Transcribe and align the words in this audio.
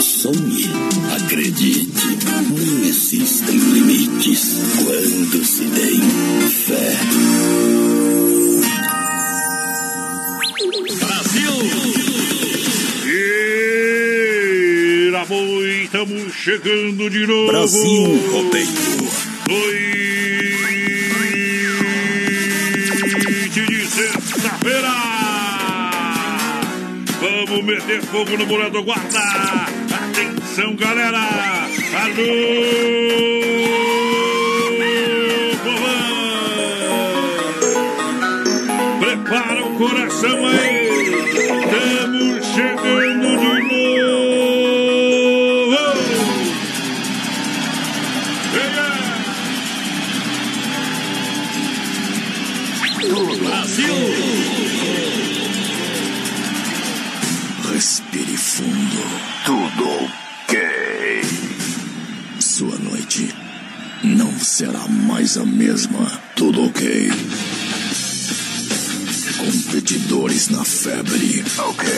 Sonhe, 0.00 0.64
acredite, 1.14 2.16
não 2.48 2.84
existem 2.84 3.56
limites 3.56 4.56
quando 4.78 5.44
se 5.44 5.64
tem 5.64 6.00
fé. 6.48 6.96
Brasil! 11.00 11.52
Iraboi, 15.08 15.82
estamos 15.84 16.34
chegando 16.34 17.10
de 17.10 17.26
novo. 17.26 17.48
Brasil 17.48 18.20
Rodeio. 18.32 18.68
Noite 23.50 23.66
de 23.66 23.86
sexta-feira. 23.86 24.94
Vamos 27.20 27.64
meter 27.64 28.02
fogo 28.02 28.36
no 28.38 28.46
boleto 28.46 28.82
guarda. 28.82 29.79
Atenção, 30.50 30.74
galera. 30.74 31.18
Alô, 31.94 32.24
povão. 35.62 36.18
Prepara 38.98 39.64
o 39.64 39.78
coração 39.78 40.46
aí. 40.48 40.69
Será 64.60 64.86
mais 64.88 65.38
a 65.38 65.46
mesma. 65.46 66.20
Tudo 66.36 66.66
ok. 66.66 67.10
Competidores 69.38 70.50
na 70.50 70.62
febre. 70.62 71.42
Ok. 71.56 71.88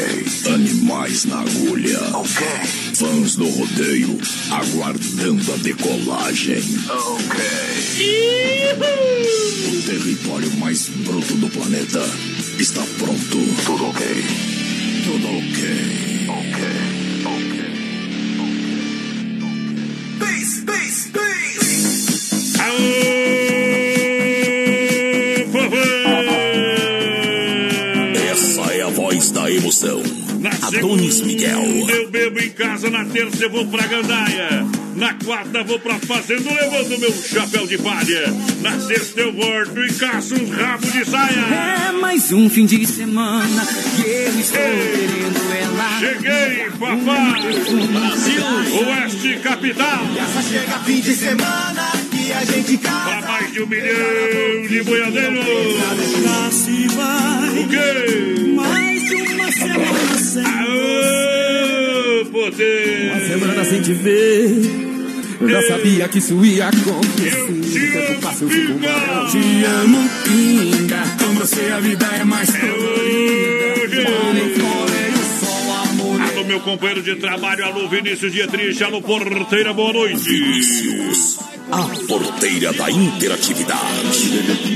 Animais 0.55 1.25
na 1.25 1.41
agulha. 1.41 1.99
Ok. 2.15 2.47
Fãs 2.95 3.35
do 3.35 3.49
rodeio 3.49 4.17
aguardando 4.53 5.53
a 5.53 5.57
decolagem. 5.57 6.63
Ok. 6.89 7.41
O 9.67 9.83
território 9.83 10.57
mais 10.59 10.87
bruto 10.87 11.35
do 11.35 11.49
planeta 11.49 12.09
está 12.61 12.83
pronto. 12.97 13.39
Tudo 13.67 13.87
ok. 13.87 14.07
Tudo 15.05 15.27
ok. 15.27 16.29
Ok. 16.29 16.53
Ok. 16.53 16.92
Emoção. 29.63 30.03
Na 30.41 30.51
Adonis 30.67 31.15
segunda 31.15 31.27
Miguel. 31.27 31.89
Eu 31.89 32.11
bebo 32.11 32.41
em 32.41 32.51
casa, 32.51 32.91
na 32.91 33.05
terça 33.05 33.45
eu 33.45 33.51
vou 33.51 33.65
pra 33.67 33.87
Gandaia. 33.87 34.67
Na 34.97 35.15
quarta 35.15 35.63
vou 35.63 35.79
pra 35.79 35.99
fazenda 36.01 36.51
levando 36.53 36.99
meu 36.99 37.13
chapéu 37.13 37.67
de 37.67 37.79
palha. 37.79 38.35
Na 38.61 38.79
sexta 38.81 39.21
eu 39.21 39.33
volto 39.33 39.85
e 39.85 39.93
caço 39.95 40.35
uns 40.35 40.51
rabos 40.51 40.93
de 40.93 41.05
saia. 41.05 41.89
É 41.89 41.93
mais 41.93 42.33
um 42.33 42.51
fim 42.51 42.67
de 42.67 42.85
semana 42.87 43.65
que 43.97 44.03
eu 44.03 44.41
estou 44.41 44.61
querendo 44.61 45.53
ela. 45.61 46.01
Cheguei, 46.01 46.71
papai! 46.79 47.43
Brasil! 47.93 48.43
Oeste 48.89 49.39
Capital! 49.43 50.07
Só 50.35 50.43
chega 50.43 50.79
fim 50.81 51.01
de 51.01 51.15
semana 51.15 51.93
que 52.11 52.33
a 52.33 52.45
gente 52.45 52.79
Pra 52.79 52.91
casa. 52.91 53.27
mais 53.29 53.53
de 53.53 53.63
um 53.63 53.67
milhão 53.67 54.67
de 54.69 54.83
boiadeiros! 54.83 55.47
O 57.53 57.69
quê? 57.69 58.53
mais 58.55 58.92
Aô, 60.45 62.25
poder! 62.27 63.27
semana 63.29 63.65
sem 63.65 63.83
te 63.83 63.93
ver. 63.93 64.61
Eu 65.41 65.49
já 65.49 65.63
sabia 65.63 66.09
que 66.09 66.19
isso 66.19 66.45
ia 66.45 66.69
acontecer. 66.69 67.29
Eu 67.29 67.63
te 67.63 67.79
amo, 67.97 68.21
eu 68.41 68.49
fico 68.49 68.75
pinga. 68.75 68.91
mal. 68.93 69.27
Te 69.29 69.65
amo, 69.65 70.11
pinga. 70.25 71.03
Com 71.19 71.35
você 71.35 71.73
a 71.73 71.81
vida 71.81 72.07
é 72.07 72.25
mais 72.25 72.49
hoje. 72.49 72.61
colorida. 72.61 74.05
Quando 74.05 74.55
floreia 74.55 75.15
o 75.15 75.45
sol, 75.45 75.73
amor. 75.91 76.21
Alô, 76.21 76.45
meu 76.45 76.61
companheiro 76.61 77.03
de 77.03 77.17
trabalho, 77.17 77.65
alô, 77.65 77.89
Vinícius 77.89 78.33
Dietrich, 78.33 78.83
alô, 78.85 79.03
porteira, 79.03 79.73
boa 79.73 79.93
noite! 79.93 80.29
Vinícius, 80.31 81.39
a 81.73 81.89
porteira 82.07 82.71
da 82.75 82.91
interatividade. 82.91 84.29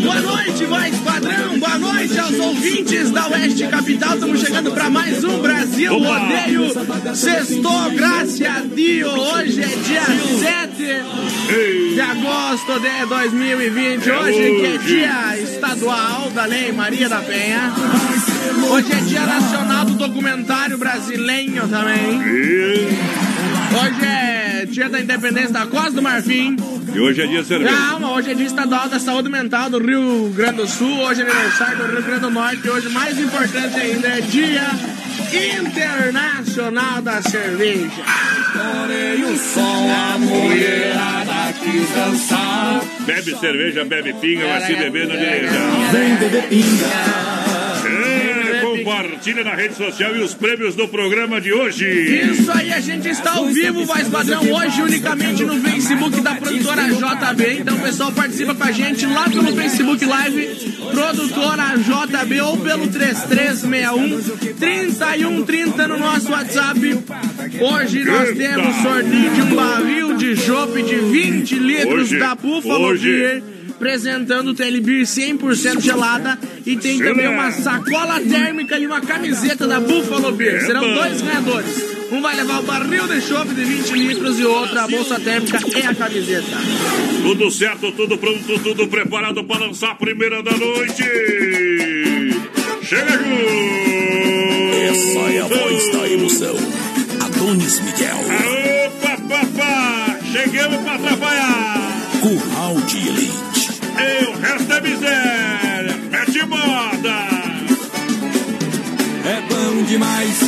Boa 0.03 0.19
noite, 0.19 0.65
voz 0.65 0.97
padrão. 1.01 1.59
Boa 1.59 1.79
noite 1.79 2.19
aos 2.19 2.39
ouvintes 2.39 3.11
da 3.11 3.29
Oeste 3.29 3.67
Capital. 3.67 4.15
Estamos 4.15 4.41
chegando 4.41 4.73
para 4.73 4.89
mais 4.89 5.23
um 5.23 5.39
Brasil 5.43 5.95
Opa! 5.95 6.19
Rodeio. 6.19 7.15
Sextou, 7.15 7.91
graças 7.91 8.41
a 8.41 8.61
Dio. 8.61 9.11
Hoje 9.11 9.63
é 9.63 9.67
dia 9.67 10.05
7 10.07 11.95
de 11.95 12.01
agosto 12.01 12.81
de 12.81 13.07
2020. 13.07 14.11
Hoje 14.11 14.33
que 14.33 14.67
é 14.67 14.79
dia 14.79 15.39
estadual 15.39 16.31
da 16.31 16.47
Lei 16.47 16.73
Maria 16.73 17.11
da 17.11 17.21
Penha. 17.21 17.75
Hoje 18.71 18.91
é 18.91 19.01
dia 19.03 19.27
nacional 19.27 19.85
do 19.85 19.95
documentário 19.97 20.79
brasileiro 20.79 21.69
também. 21.69 23.26
Hoje 23.73 24.05
é 24.05 24.67
dia 24.67 24.89
da 24.89 25.01
independência 25.01 25.53
da 25.53 25.67
Costa 25.67 25.93
do 25.93 26.03
Marfim. 26.03 26.57
E 26.95 27.01
hoje 27.01 27.23
é 27.23 27.27
dia 27.27 27.43
de 27.43 27.49
cerveja. 27.49 27.77
Calma, 27.77 28.13
hoje 28.13 28.31
é 28.31 28.35
dia 28.35 28.47
estadual 28.47 28.89
da 28.89 28.99
saúde 28.99 29.29
mental 29.29 29.69
do 29.69 29.79
Rio 29.79 30.31
Grande 30.35 30.57
do 30.57 30.67
Sul, 30.67 31.01
hoje 31.01 31.23
é 31.23 31.25
aniversário 31.25 31.77
do 31.77 31.85
Rio 31.85 32.03
Grande 32.03 32.21
do 32.21 32.31
Norte, 32.31 32.67
e 32.67 32.71
hoje, 32.71 32.89
mais 32.91 33.19
importante 33.19 33.77
ainda, 33.79 34.09
é 34.09 34.21
dia 34.21 34.71
internacional 35.33 37.03
da 37.03 37.21
cerveja. 37.23 37.91
Floreia 38.53 39.27
o 39.27 39.37
sol, 39.37 39.91
a 39.91 40.19
mulherada 40.19 41.53
quis 41.63 41.91
dançar. 41.91 42.81
Bebe 43.01 43.37
cerveja, 43.39 43.85
bebe 43.85 44.15
pinga, 44.15 44.47
vai 44.47 44.61
se 44.67 44.75
beber 44.77 45.09
no 45.09 45.13
direita. 45.19 45.53
Vem 45.93 46.17
beber 46.17 46.49
pinga. 46.49 47.36
Compartilha 48.87 49.43
na 49.43 49.57
rede 49.57 49.75
social 49.75 50.15
e 50.15 50.23
os 50.23 50.33
prêmios 50.33 50.77
do 50.77 50.87
programa 50.87 51.41
de 51.41 51.53
hoje. 51.53 51.85
Isso 52.31 52.53
aí, 52.53 52.73
a 52.73 52.79
gente 52.79 53.09
está 53.09 53.33
ao 53.33 53.47
vivo, 53.47 53.85
voz 53.85 54.07
padrão, 54.07 54.49
hoje 54.49 54.81
unicamente 54.81 55.43
no 55.43 55.61
Facebook 55.61 56.21
da 56.21 56.37
produtora 56.37 56.85
JB. 56.85 57.59
Então 57.63 57.77
o 57.77 57.81
pessoal 57.81 58.13
participa 58.13 58.55
com 58.55 58.63
a 58.63 58.71
gente 58.71 59.05
lá 59.07 59.29
pelo 59.29 59.57
Facebook 59.57 60.05
Live, 60.05 60.77
produtora 60.93 61.75
JB, 61.77 62.41
ou 62.43 62.57
pelo 62.59 62.87
3361 62.87 64.55
3130 64.55 65.89
no 65.89 65.99
nosso 65.99 66.31
WhatsApp. 66.31 66.79
Hoje 67.61 68.05
nós 68.05 68.37
temos 68.37 68.77
sorteio 68.77 69.35
de 69.35 69.43
um 69.43 69.57
barril 69.57 70.17
de 70.17 70.37
chopp 70.37 70.81
de 70.81 70.95
20 70.95 71.55
litros 71.57 72.03
Hoje, 72.03 72.19
da 72.21 72.37
Buffalo 72.37 72.87
hoje. 72.87 73.11
Beer. 73.11 73.56
Apresentando 73.77 74.53
o 74.53 74.55
Telebir 74.55 75.03
100% 75.03 75.83
gelada 75.83 76.39
e 76.65 76.77
tem 76.79 76.99
também 76.99 77.29
uma 77.29 77.53
sacola 77.53 78.19
térmica 78.21 78.79
e 78.79 78.87
uma 78.87 79.03
camiseta 79.03 79.69
da 79.69 79.79
Buffalo 79.79 80.33
Beer. 80.33 80.65
Serão 80.65 80.95
dois 80.95 81.21
ganhadores. 81.21 81.85
Um 82.11 82.23
vai 82.23 82.37
levar 82.37 82.61
o 82.61 82.63
barril 82.63 83.07
de 83.07 83.21
chopp 83.21 83.55
de 83.55 83.65
20 83.65 83.91
litros 83.93 84.41
e 84.41 84.45
o 84.45 84.51
outro 84.51 84.79
a 84.81 84.89
bolsa 84.89 85.21
térmica 85.21 85.59
e 85.79 85.83
a 85.83 85.95
camiseta. 85.95 86.57
Tudo 87.23 87.51
certo, 87.51 87.93
tudo 87.93 88.17
pronto, 88.17 88.59
tudo 88.61 88.89
preparado 88.89 89.45
para 89.45 89.67
lançar 89.67 89.91
a 89.91 89.95
primeira 89.95 90.43
da 90.43 90.53
noite. 90.53 91.05
Chega 92.83 93.13
junto! 93.13 93.77
Essa 94.89 95.19
é 95.19 95.41
a 95.41 95.47
voz 95.49 95.93
da 95.93 96.09
emoção. 96.09 96.57
Adonis 97.21 97.81
Miguel. 97.81 98.17
Aô, 98.17 98.91
papapá! 99.03 100.19
Chegamos 100.33 100.81
para 100.83 100.95
atrapalhar! 100.95 101.67
Curral 102.23 102.77
de 102.87 103.09
Elite. 103.09 103.56
E 103.99 104.25
o 104.27 104.39
resto 104.39 104.73
é 104.73 104.81
miséria! 104.81 105.97
Mete 106.11 106.47
moda! 106.47 107.27
É 109.25 109.41
bom 109.49 109.83
demais, 109.83 110.39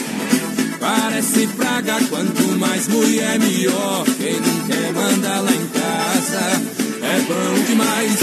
parece 0.79 1.47
praga. 1.49 1.99
Quanto 2.09 2.43
mais 2.59 2.87
mulher, 2.89 3.39
melhor. 3.39 4.05
Quem 4.17 4.41
não 4.41 4.67
quer 4.67 4.93
manda 4.93 5.41
lá 5.41 5.51
em 5.51 5.67
casa. 5.67 6.63
É 7.03 7.21
bom 7.27 7.65
demais, 7.67 8.19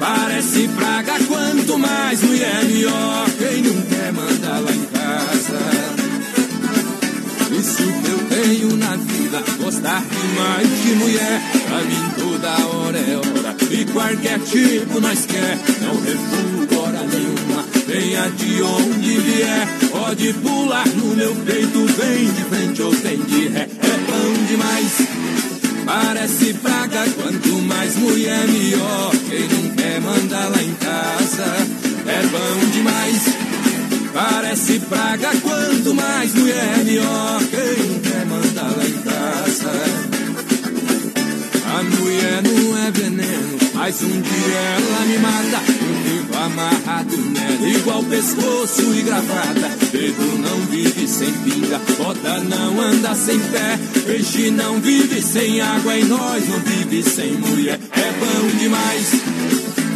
parece 0.00 0.68
praga. 0.68 1.12
Quanto 1.26 1.78
mais 1.78 2.22
mulher, 2.22 2.64
melhor. 2.64 3.26
Quem 3.38 3.62
não 3.62 3.82
quer 3.82 4.12
manda 4.12 4.58
lá 4.58 4.72
em 4.72 4.86
casa. 4.86 6.00
Isso 7.60 7.76
que 7.76 8.10
eu 8.10 8.18
tenho 8.28 8.76
na 8.76 8.96
vida, 8.96 9.42
gostar 9.58 10.02
demais 10.02 10.82
de 10.82 10.94
mulher. 10.94 11.40
Pra 11.68 11.78
mim 11.82 12.10
toda 12.18 12.66
hora 12.66 12.98
é 12.98 13.16
hora, 13.16 13.39
e 13.70 13.84
qualquer 13.86 14.38
tipo 14.40 15.00
nós 15.00 15.26
quer. 15.26 15.58
Não 15.80 16.00
refugo 16.00 16.80
hora 16.80 17.04
nenhuma, 17.06 17.64
venha 17.86 18.28
de 18.30 18.62
onde 18.62 19.20
vier. 19.20 19.68
Pode 19.90 20.32
pular 20.34 20.88
no 20.88 21.16
meu 21.16 21.34
peito, 21.36 21.86
vem 21.86 22.32
de 22.32 22.44
frente 22.44 22.82
ou 22.82 22.92
vem 22.92 23.18
de 23.18 23.48
ré. 23.48 23.62
É 23.62 23.98
bom 24.10 24.44
demais, 24.46 24.92
parece 25.86 26.54
praga. 26.54 27.08
Quanto 27.10 27.48
mais 27.62 27.96
mulher, 27.96 28.48
melhor. 28.48 29.12
Quem 29.28 29.48
não 29.48 29.74
quer 29.74 30.00
mandar 30.00 30.48
lá 30.48 30.62
em 30.62 30.74
casa, 30.74 31.44
é 32.06 32.26
bom 32.26 32.70
demais. 32.72 33.50
Parece 34.12 34.80
praga, 34.80 35.30
quanto 35.42 35.94
mais 35.94 36.34
mulher 36.34 36.84
melhor. 36.84 37.40
Quem 37.50 37.86
não 37.86 37.98
quer 38.00 38.26
mandar 38.26 38.76
lá 38.76 38.84
em 38.84 38.98
casa? 39.02 40.09
A 41.80 41.82
mulher 41.82 42.42
não 42.42 42.76
é 42.76 42.90
veneno, 42.90 43.58
mas 43.72 44.02
um 44.02 44.20
dia 44.20 44.60
ela 44.76 45.06
me 45.06 45.16
mata. 45.16 45.62
Eu 45.66 46.12
vivo 46.12 46.36
amarrado 46.36 47.16
nela, 47.16 47.68
igual 47.70 48.04
pescoço 48.04 48.82
e 48.94 49.00
gravata. 49.00 49.78
Dedo 49.90 50.38
não 50.42 50.60
vive 50.66 51.08
sem 51.08 51.32
pinga, 51.32 51.80
bota 51.96 52.38
não 52.40 52.78
anda 52.78 53.14
sem 53.14 53.38
pé. 53.38 53.78
Peixe 54.04 54.50
não 54.50 54.78
vive 54.78 55.22
sem 55.22 55.62
água 55.62 55.96
e 55.96 56.04
nós 56.04 56.46
não 56.50 56.60
vive 56.60 57.02
sem 57.02 57.32
mulher. 57.32 57.80
É 57.92 58.12
bom 58.12 58.58
demais. 58.58 59.12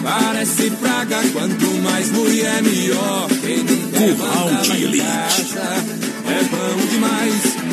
Parece 0.02 0.70
praga, 0.80 1.20
quanto 1.34 1.66
mais 1.82 2.10
mulher 2.12 2.62
melhor. 2.62 3.28
Quem 3.42 3.58
não 3.58 3.90
quer 3.90 4.16
Curral 4.16 4.62
de 4.62 4.84
Elite. 4.84 5.04
casa 5.04 5.86
é 6.30 6.44
bom 6.44 6.86
demais. 6.90 7.63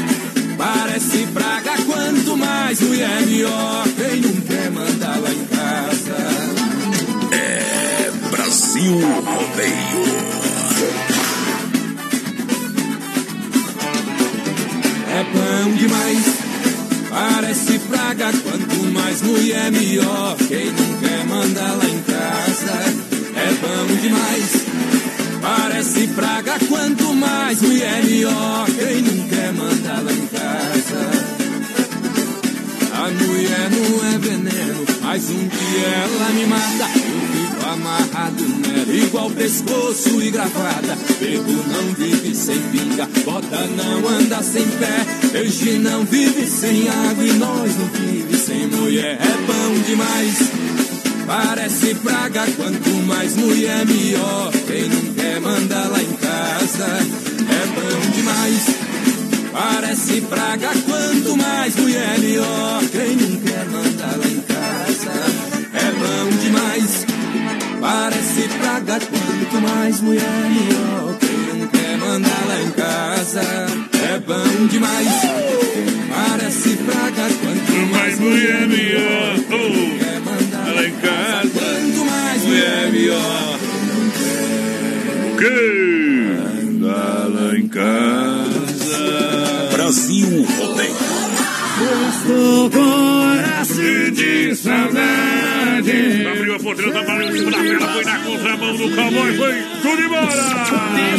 Parece 0.61 1.25
praga, 1.33 1.71
quanto 1.87 2.37
mais 2.37 2.79
mulher 2.81 3.25
melhor. 3.25 3.83
Quem 3.97 4.21
não 4.21 4.41
quer 4.41 4.69
mandar 4.69 5.19
lá 5.19 5.31
em 5.31 5.45
casa. 5.47 6.17
É 7.31 8.11
Brasil 8.29 8.93
Rodeio. 8.93 10.03
É 15.09 15.23
bom 15.33 15.71
demais. 15.77 16.25
Parece 17.09 17.79
praga, 17.79 18.31
quanto 18.31 18.83
mais 18.93 19.21
mulher 19.23 19.71
melhor. 19.71 20.37
Quem 20.47 20.65
não 20.67 20.97
quer 20.99 21.25
mandar 21.25 21.73
lá 21.73 21.85
em 21.85 22.01
casa 22.03 22.73
é 23.35 23.51
bom 23.61 23.95
demais. 23.99 24.71
Parece 25.41 26.07
praga, 26.09 26.59
quanto 26.69 27.15
mais 27.15 27.59
mulher 27.63 28.03
melhor. 28.03 28.67
Quem 28.67 29.01
não 29.01 29.27
quer 29.27 29.51
mandar 29.53 30.03
lá 30.03 30.11
em 30.11 30.27
casa. 30.27 30.30
A 33.01 33.09
mulher 33.09 33.67
não 33.71 34.13
é 34.13 34.17
veneno, 34.19 34.85
mas 35.01 35.27
um 35.31 35.47
dia 35.47 35.87
ela 35.87 36.29
me 36.33 36.45
mata. 36.45 36.87
Eu 36.93 37.49
fico 37.49 37.67
amarrado 37.67 38.43
nela, 38.43 38.93
igual 38.93 39.31
pescoço 39.31 40.21
e 40.21 40.29
gravata. 40.29 40.95
Bebo 41.19 41.51
não 41.51 41.95
vive 41.95 42.35
sem 42.35 42.59
pinga, 42.59 43.09
bota 43.25 43.57
não 43.75 44.07
anda 44.07 44.43
sem 44.43 44.67
pé. 44.67 45.03
Peixe 45.31 45.79
não 45.79 46.05
vive 46.05 46.45
sem 46.45 46.89
água 46.89 47.23
e 47.23 47.33
nós 47.33 47.75
não 47.75 47.87
vive 47.87 48.37
sem 48.37 48.67
mulher. 48.67 49.17
É 49.19 49.37
bom 49.47 49.81
demais. 49.83 50.37
Parece 51.25 51.95
praga, 51.95 52.45
quanto 52.55 52.89
mais 53.07 53.35
mulher 53.35 53.83
melhor. 53.83 54.51
Quem 54.67 54.87
não 54.87 55.13
quer 55.15 55.41
mandar 55.41 55.89
lá 55.89 56.03
em 56.03 56.13
casa 56.17 56.85
é 56.85 57.65
bom 57.65 58.11
demais. 58.11 58.90
Parece 59.51 60.21
praga, 60.21 60.69
quanto 60.85 61.37
mais 61.37 61.75
mulher 61.75 62.19
melhor. 62.19 62.81
Quem 62.91 63.15
não 63.15 63.39
quer 63.41 63.65
mandar 63.65 64.17
lá 64.17 64.27
em 64.27 64.41
casa 64.41 65.11
é 65.73 65.91
bom 65.91 66.37
demais. 66.41 67.05
Parece 67.79 68.47
praga, 68.59 68.99
quanto 68.99 69.61
mais 69.61 70.01
mulher 70.01 70.49
melhor. 70.49 71.17
Quem 71.19 71.59
não 71.59 71.67
quer 71.67 71.97
mandar 71.97 72.45
lá 72.47 72.61
em 72.61 72.71
casa 72.71 73.41
é 73.41 74.19
bom 74.19 74.67
demais. 74.67 75.61
Parece 76.11 76.75
praga, 76.77 77.29
quanto 77.41 77.91
Mais 77.91 78.19
mulher 78.19 78.67
melhor! 78.67 79.35
Oh, 79.49 79.97
quer 79.97 80.19
mandar 80.19 80.67
ela 80.67 80.87
em 80.87 80.91
casa! 80.91 81.49
Quanto 81.53 82.05
mais 82.05 82.43
mulher 82.43 82.91
melhor. 82.91 83.59
O 85.31 85.37
quê? 85.37 86.67
Anda 86.67 87.27
lá 87.27 87.57
em 87.57 87.67
casa! 87.67 88.50
Brasil 89.81 90.45
Rodeio. 90.45 91.10
Estou 91.91 92.69
com 92.69 93.21
de 94.11 94.55
saudade. 94.55 96.27
Abriu 96.27 96.55
a 96.55 96.59
porteira, 96.59 96.91
tá 96.91 97.01
valendo 97.01 97.37
em 97.37 97.45
da 97.45 97.57
tela, 97.57 97.87
foi 97.93 98.03
na 98.05 98.19
contramão 98.19 98.75
do 98.77 98.95
cowboy, 98.95 99.33
foi 99.33 99.53
tudo 99.81 100.01
embora! 100.01 100.31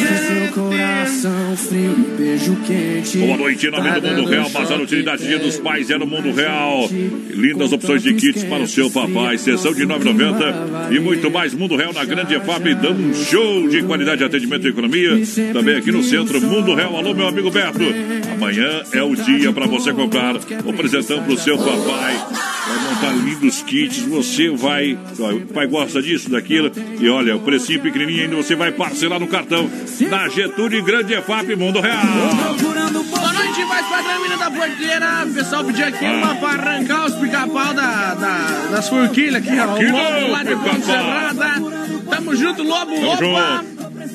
Seu 0.02 0.52
coração 0.52 1.57
frio 1.57 1.95
beijo 2.17 2.57
quente. 2.67 3.19
Boa 3.19 3.37
noite, 3.37 3.71
nome 3.71 4.00
do 4.00 4.09
Mundo 4.09 4.25
Real, 4.25 4.50
Bazar 4.50 4.81
Utilidade 4.81 5.26
Dia 5.26 5.38
dos 5.38 5.59
Pais 5.59 5.91
é 5.91 5.99
no 5.99 6.07
Mundo 6.07 6.33
Real. 6.33 6.88
Lindas 7.31 7.73
opções 7.73 8.02
de 8.02 8.14
kits 8.14 8.45
para 8.45 8.62
o 8.62 8.69
seu 8.69 8.91
papai, 8.91 9.38
sessão 9.38 9.75
de 9.75 9.85
9,90 9.87 10.95
e 10.95 11.00
muito 11.00 11.31
mais. 11.31 11.55
Mundo 11.55 11.76
Real 11.76 11.93
na 11.93 12.05
Grande 12.05 12.35
EFAP, 12.35 12.75
dando 12.75 13.02
um 13.02 13.14
show 13.14 13.69
de 13.69 13.83
qualidade 13.83 14.19
de 14.19 14.25
atendimento 14.25 14.67
e 14.67 14.71
economia. 14.71 15.11
Também 15.52 15.76
aqui 15.76 15.91
no 15.91 16.02
centro, 16.02 16.41
Mundo 16.41 16.75
Real. 16.75 16.97
Alô, 16.97 17.14
meu 17.14 17.26
amigo 17.26 17.50
Beto. 17.50 17.83
Amanhã 18.33 18.83
é 18.93 19.02
o 19.02 19.14
dia 19.14 19.52
para 19.52 19.67
você 19.67 19.93
comprar 19.93 20.35
o 20.64 20.73
presentão 20.73 21.23
para 21.23 21.33
o 21.33 21.38
seu 21.38 21.57
papai. 21.59 22.16
Vai 22.64 22.78
montar 22.95 23.12
lindos 23.25 23.62
kits, 23.62 23.99
você 24.02 24.49
vai. 24.50 24.92
O 24.92 25.52
pai 25.52 25.66
gosta 25.66 26.00
disso, 26.00 26.31
daquilo. 26.31 26.71
E 27.00 27.09
olha, 27.09 27.35
o 27.37 27.40
precinho 27.40 27.81
pequenininho 27.81 28.23
ainda 28.25 28.37
você 28.37 28.54
vai 28.54 28.71
parcelar 28.71 29.19
no 29.19 29.26
cartão. 29.26 29.69
Na 30.09 30.28
Getúlio 30.28 30.83
Grande 30.85 31.12
EFAP, 31.14 31.57
Mundo 31.57 31.81
Real. 31.81 31.97
Boa 32.02 33.33
noite, 33.33 33.64
voz 33.64 33.87
padrão, 33.87 34.16
menina 34.23 34.37
da 34.37 34.50
porteira. 34.50 35.25
O 35.26 35.35
pessoal 35.35 35.64
pediu 35.64 35.87
aqui 35.87 36.04
Ah. 36.07 36.12
uma 36.12 36.35
pra 36.37 36.49
arrancar 36.50 37.07
os 37.07 37.14
pica-pau 37.16 37.75
da, 37.75 38.14
da- 38.14 38.69
das 38.71 38.88
forquilhas 38.88 39.37
aqui, 39.37 39.59
ó. 39.59 39.66
O 39.66 39.75
Aqui 39.76 39.87
lobo 39.90 40.31
lá 40.33 40.42
de. 40.45 40.57
Ponte 40.57 40.87
Serrada. 40.87 41.62
Tamo 42.11 42.37
junto, 42.37 42.62
lobo, 42.62 42.95
Tamo 42.95 43.33
opa! 43.33 43.64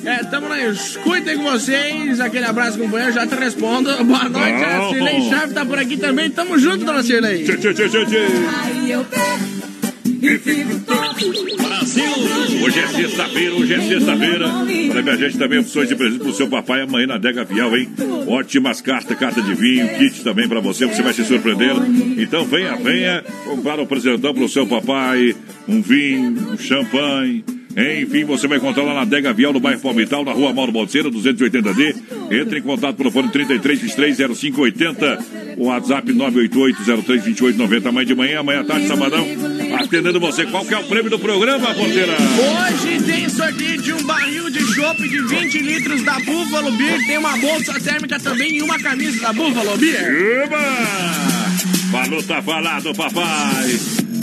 É, 0.08 0.24
tamo 0.24 0.48
na 0.48 0.58
escuta 0.58 1.30
aí 1.30 1.36
com 1.36 1.42
vocês. 1.42 2.18
Aquele 2.18 2.46
abraço, 2.46 2.78
companheiro. 2.78 3.12
Já 3.12 3.26
te 3.26 3.34
respondo. 3.34 3.90
Boa 4.06 4.26
noite, 4.26 4.64
a. 4.64 4.88
Cirlei 4.88 5.28
Chave 5.28 5.52
tá 5.52 5.66
por 5.66 5.78
aqui 5.78 5.98
também. 5.98 6.30
Tamo 6.30 6.58
junto, 6.58 6.82
dona 6.82 7.02
Cirlei. 7.02 7.44
Tchê, 7.44 7.58
tchê, 7.58 7.74
tchê, 7.74 7.88
tchê, 7.90 8.06
tchê. 8.06 8.26
Brasil 11.58 12.04
Hoje 12.64 12.80
é 12.80 12.86
sexta-feira, 12.86 13.54
hoje 13.54 13.74
é 13.74 13.80
sexta-feira. 13.82 14.48
Olha, 14.48 15.02
minha 15.02 15.16
gente, 15.16 15.38
também 15.38 15.58
opções 15.58 15.88
de 15.90 15.94
presente 15.94 16.22
pro 16.22 16.32
seu 16.32 16.48
papai 16.48 16.80
amanhã 16.80 17.06
na 17.06 17.18
Dega 17.18 17.44
Vial, 17.44 17.76
hein? 17.76 17.88
Ótimas 18.26 18.80
cartas, 18.80 19.16
carta 19.18 19.42
de 19.42 19.54
vinho, 19.54 19.86
kit 19.98 20.24
também 20.24 20.48
pra 20.48 20.60
você, 20.60 20.86
você 20.86 21.02
vai 21.02 21.12
se 21.12 21.24
surpreender. 21.24 21.76
Então 22.16 22.44
venha, 22.46 22.76
venha 22.76 23.22
comprar 23.44 23.78
o 23.78 23.86
presentão 23.86 24.32
pro 24.32 24.48
seu 24.48 24.66
papai, 24.66 25.36
um 25.68 25.82
vinho, 25.82 26.52
um 26.52 26.58
champanhe. 26.58 27.44
Enfim, 27.76 28.24
você 28.24 28.48
vai 28.48 28.58
encontrar 28.58 28.82
lá 28.82 28.94
na 28.94 29.04
Dega 29.04 29.32
Vial, 29.32 29.52
no 29.52 29.60
bairro 29.60 29.80
Palmital, 29.80 30.24
na 30.24 30.32
rua 30.32 30.52
Mauro 30.52 30.72
Balseira, 30.72 31.10
280D. 31.10 31.94
Entre 32.30 32.58
em 32.58 32.62
contato 32.62 32.96
pelo 32.96 33.10
fone 33.10 33.28
33230580, 33.28 35.56
o 35.56 35.66
WhatsApp 35.66 36.12
988032890, 36.12 37.86
amanhã 37.86 38.06
de 38.06 38.14
manhã, 38.14 38.40
amanhã 38.40 38.60
à 38.60 38.64
tarde, 38.64 38.86
sabadão. 38.86 39.26
Atendendo 39.78 40.18
você, 40.18 40.46
qual 40.46 40.64
que 40.64 40.74
é 40.74 40.78
o 40.78 40.84
prêmio 40.84 41.10
do 41.10 41.18
programa, 41.18 41.72
porteira? 41.74 42.14
Hoje 42.14 43.02
tem 43.04 43.28
sorteio 43.28 43.80
de 43.80 43.92
um 43.92 44.02
barril 44.04 44.50
de 44.50 44.60
chopp 44.74 45.08
de 45.08 45.20
20 45.20 45.58
litros 45.58 46.02
da 46.02 46.18
Buffalo 46.20 46.72
Beer, 46.72 47.06
tem 47.06 47.18
uma 47.18 47.36
bolsa 47.36 47.78
térmica 47.80 48.18
também 48.18 48.56
e 48.56 48.62
uma 48.62 48.78
camisa 48.78 49.20
da 49.20 49.32
Buffalo 49.32 49.76
Beer. 49.76 50.44
Eba! 50.44 50.58
Falou, 51.90 52.22
tá 52.22 52.42
falado, 52.42 52.92
papai. 52.94 53.78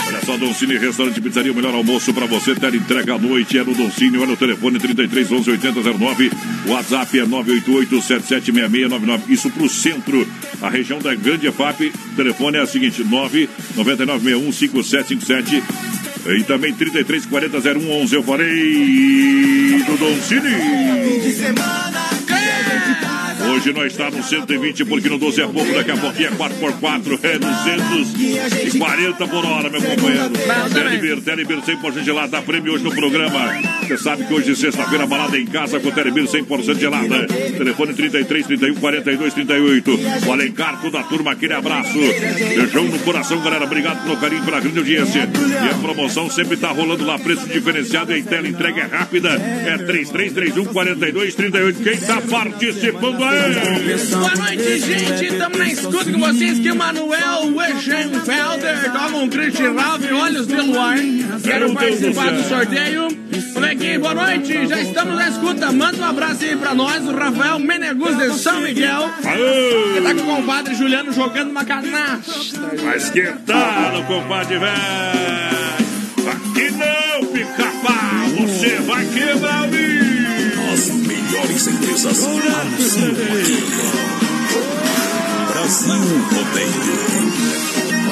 Olha 0.07 0.21
só, 0.24 0.38
Doncini 0.38 0.77
Restaurante 0.77 1.19
Pizzaria, 1.19 1.51
o 1.51 1.55
melhor 1.55 1.74
almoço 1.74 2.13
pra 2.13 2.25
você. 2.25 2.53
Ter 2.53 2.75
entrega 2.75 3.15
à 3.15 3.19
noite 3.19 3.57
é 3.57 3.63
no 3.63 3.74
Doncini. 3.74 4.17
Olha 4.17 4.33
o 4.33 4.38
telefone 4.38 4.79
33 4.79 5.31
11 5.31 5.51
8009. 5.51 6.31
O 6.67 6.71
WhatsApp 6.71 7.19
é 7.19 7.25
988 7.25 8.01
776699. 8.01 9.33
Isso 9.33 9.50
pro 9.50 9.67
centro, 9.67 10.27
a 10.62 10.69
região 10.69 11.00
da 11.00 11.15
Grande 11.15 11.47
EFAP. 11.47 11.91
O 12.13 12.15
telefone 12.15 12.57
é 12.57 12.63
o 12.63 12.67
seguinte: 12.67 13.03
99961 13.03 14.51
5757. 14.51 15.63
E 16.27 16.43
também 16.43 16.74
33 16.74 17.25
40 17.25 17.59
0111. 17.62 18.15
Eu 18.15 18.24
falei 18.24 19.83
do 19.85 19.97
Doncini. 19.97 21.21
de 21.21 21.33
semana 21.33 22.04
Hoje 23.51 23.71
nós 23.73 23.91
estamos 23.91 24.15
no 24.15 24.23
120, 24.23 24.85
porque 24.85 25.09
no 25.09 25.17
12 25.17 25.41
é 25.41 25.47
pouco, 25.47 25.73
daqui 25.73 25.91
a 25.91 25.97
pouquinho 25.97 26.29
é 26.29 26.31
4x4, 26.31 27.19
é 27.23 27.37
240 27.37 29.27
por 29.27 29.45
hora, 29.45 29.69
meu 29.69 29.81
companheiro. 29.81 30.31
Telebir, 30.73 31.21
Telebir 31.21 31.61
100% 31.61 32.03
gelada, 32.03 32.27
dá 32.29 32.41
prêmio 32.41 32.73
hoje 32.73 32.83
no 32.83 32.93
programa. 32.93 33.53
Você 33.83 33.97
sabe 33.97 34.25
que 34.25 34.33
hoje, 34.33 34.55
sexta-feira, 34.55 35.05
balada 35.05 35.37
em 35.37 35.45
casa 35.45 35.79
com 35.79 35.91
Telebir 35.91 36.25
100% 36.25 36.79
gelada. 36.79 37.27
Telefone 37.27 37.93
33 37.93 38.47
31 38.47 38.75
42 38.75 39.33
38. 39.33 39.99
O 40.25 40.31
Alencar, 40.31 40.81
toda 40.81 40.99
a 40.99 41.03
turma, 41.03 41.31
aquele 41.31 41.53
abraço. 41.53 41.97
Beijão 41.97 42.85
no 42.85 42.99
coração, 42.99 43.41
galera. 43.41 43.65
Obrigado 43.65 44.03
pelo 44.03 44.17
carinho, 44.17 44.43
pela 44.43 44.59
grande 44.59 44.79
audiência. 44.79 45.29
E 45.63 45.69
a 45.69 45.73
promoção 45.75 46.29
sempre 46.29 46.57
tá 46.57 46.69
rolando 46.69 47.05
lá, 47.05 47.19
preço 47.19 47.47
diferenciado 47.47 48.11
e 48.11 48.19
a 48.19 48.23
tela 48.23 48.47
entrega 48.47 48.81
é 48.81 48.85
rápida. 48.85 49.29
É 49.29 49.77
3331 49.77 50.65
42 50.65 51.35
38. 51.35 51.83
Quem 51.83 51.97
tá 51.97 52.21
participando 52.21 53.23
aí? 53.23 53.35
Boa 54.12 54.36
noite, 54.36 54.80
gente. 54.80 55.25
Estamos 55.25 55.58
na 55.58 55.68
escuta 55.68 56.12
com 56.12 56.20
vocês 56.20 56.60
que 56.60 56.72
o 56.72 56.75
Manuel 56.75 57.54
Weschenfelder 57.56 58.92
toca 58.92 59.15
um 59.18 59.30
Christian 59.30 59.74
Ralph, 59.74 60.04
Olhos 60.12 60.48
de 60.48 60.56
Luar. 60.56 60.98
Quero 61.44 61.68
Deus 61.68 62.00
do 62.00 62.13
participar 62.13 62.25
céu. 62.25 62.34
do 62.34 62.44
sorteio. 62.44 63.08
Molequinho, 63.54 64.00
boa 64.00 64.13
noite. 64.13 64.68
Já 64.68 64.80
estamos 64.82 65.15
na 65.15 65.30
escuta. 65.30 65.72
Manda 65.72 65.98
um 65.98 66.06
abraço 66.06 66.44
aí 66.44 66.56
pra 66.56 66.74
nós, 66.74 67.06
o 67.08 67.12
Rafael 67.15 67.60
Menegus 67.60 68.18
de 68.18 68.34
São 68.39 68.62
Miguel. 68.62 69.10
Que 69.94 70.01
tá 70.01 70.15
com 70.15 70.22
o 70.22 70.36
compadre 70.38 70.75
Juliano 70.75 71.12
jogando 71.12 71.51
uma 71.51 71.65
canasta. 71.65 72.60
Vai 72.84 72.98
esquentar 72.98 73.94
no 73.94 74.04
compadre 74.04 74.58
velho. 74.58 74.75
Aqui 76.32 76.72
não, 76.72 77.27
pica-pau. 77.32 78.48
Você 78.48 78.75
vai 78.77 79.06
quebrar 79.06 79.65
o 79.65 79.68
bicho. 79.68 81.14
As 81.45 81.67
melhores 81.67 81.67
empresas. 81.67 83.65
Brasil 85.51 86.03
Rodeio. 86.31 88.04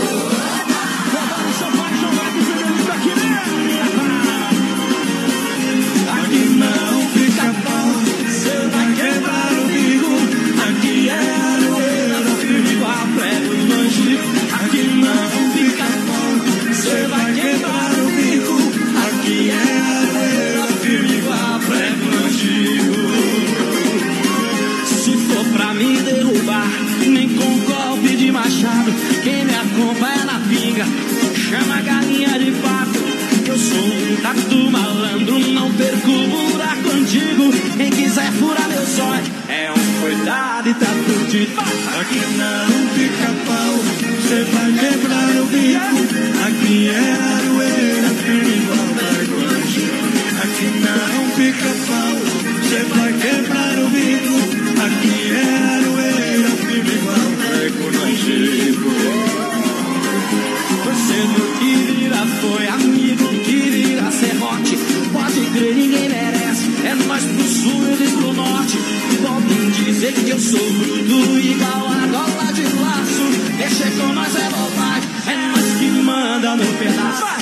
Sou 70.43 70.71
bruto, 70.73 71.39
igual 71.39 71.87
a 71.87 72.07
gola 72.07 72.53
de 72.53 72.63
laço. 72.63 73.55
Deixa 73.57 73.89
com 73.91 74.13
nós 74.13 74.35
é 74.35 74.49
bobagem. 74.49 75.09
É 75.27 75.47
nós 75.47 75.77
que 75.79 75.89
manda 75.89 76.55
no 76.55 76.65
pedaço. 76.77 77.32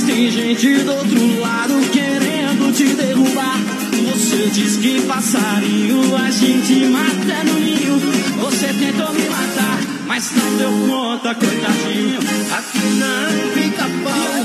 Tem 0.00 0.30
gente 0.30 0.78
do 0.78 0.90
outro 0.92 1.40
lado 1.40 1.74
querendo 1.90 2.74
te 2.74 2.84
derrubar. 2.94 3.58
Você 4.10 4.48
diz 4.50 4.76
que 4.78 5.02
passarinho 5.02 6.16
a 6.16 6.30
gente 6.30 6.86
mata 6.86 7.44
no 7.44 7.60
ninho. 7.60 8.00
Você 8.40 8.68
tentou 8.68 9.12
me 9.12 9.28
matar, 9.28 9.80
mas 10.06 10.30
não 10.34 10.56
deu 10.56 10.72
conta, 10.88 11.34
coitadinho. 11.34 12.20
Aqui 12.56 12.78
não 12.98 13.52
fica 13.52 13.84
pau, 14.02 14.44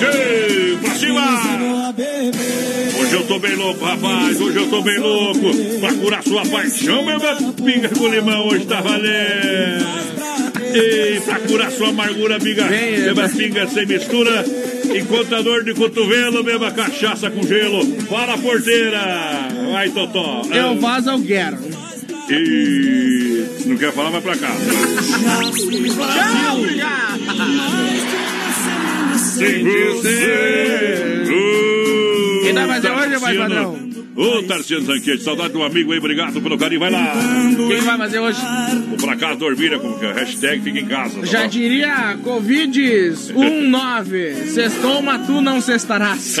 Ei, 0.00 0.78
pra 0.80 0.94
cima! 0.94 1.84
tô 3.26 3.38
bem 3.38 3.54
louco, 3.56 3.84
rapaz. 3.84 4.40
Hoje 4.40 4.56
eu 4.56 4.68
tô 4.68 4.82
bem 4.82 4.98
louco. 4.98 5.40
Pra 5.80 5.92
curar 5.94 6.22
sua 6.22 6.46
paixão, 6.46 7.04
meu 7.04 7.18
pinga 7.64 7.88
com 7.88 8.08
limão 8.08 8.48
hoje 8.48 8.66
tá 8.66 8.80
valendo. 8.80 9.84
E 10.74 11.20
pra 11.20 11.38
curar 11.40 11.70
sua 11.70 11.88
amargura, 11.88 12.36
amiga, 12.36 12.64
beba 12.64 13.28
pinga 13.28 13.66
sem 13.68 13.86
mistura. 13.86 14.44
Enquanto 14.94 15.34
a 15.34 15.42
dor 15.42 15.64
de 15.64 15.74
cotovelo, 15.74 16.42
beba 16.42 16.70
cachaça 16.70 17.30
com 17.30 17.42
gelo. 17.46 17.84
Para 18.08 18.34
a 18.34 18.38
porteira. 18.38 19.48
Vai, 19.72 19.90
Totó. 19.90 20.42
Eu 20.52 20.78
vazo, 20.78 21.10
eu 21.10 21.22
quero. 21.22 21.58
E 22.30 23.33
não 23.66 23.76
quer 23.76 23.92
falar, 23.92 24.10
vai 24.10 24.20
pra 24.20 24.36
cá. 24.36 24.48
Tchau, 24.48 25.52
Sem 29.18 29.64
você. 29.64 31.24
Quem 32.42 32.54
vai 32.54 32.66
fazer 32.66 32.90
hoje, 32.90 33.16
vai, 33.16 33.36
padrão? 33.36 33.83
Ô, 34.16 34.42
Tarciano 34.44 34.86
Zanquete, 34.86 35.22
saudade 35.24 35.52
do 35.52 35.62
amigo 35.62 35.90
aí, 35.92 35.98
obrigado 35.98 36.40
pelo 36.40 36.56
carinho, 36.56 36.78
vai 36.80 36.90
lá. 36.90 37.12
Quem 37.68 37.80
vai 37.80 37.98
fazer 37.98 38.20
hoje? 38.20 38.38
Vou 38.88 38.96
pra 38.98 39.16
casa 39.16 39.36
dormir, 39.36 39.70
né, 39.70 39.78
como 39.78 39.98
que 39.98 40.06
é? 40.06 40.12
Hashtag 40.12 40.62
fica 40.62 40.78
em 40.78 40.86
casa. 40.86 41.18
Tá 41.20 41.26
Já 41.26 41.42
bom? 41.42 41.48
diria 41.48 42.16
Covid 42.22 42.80
19. 42.80 44.34
Sextou, 44.54 45.02
mas 45.02 45.26
tu 45.26 45.40
não 45.40 45.60
cestarás. 45.60 46.38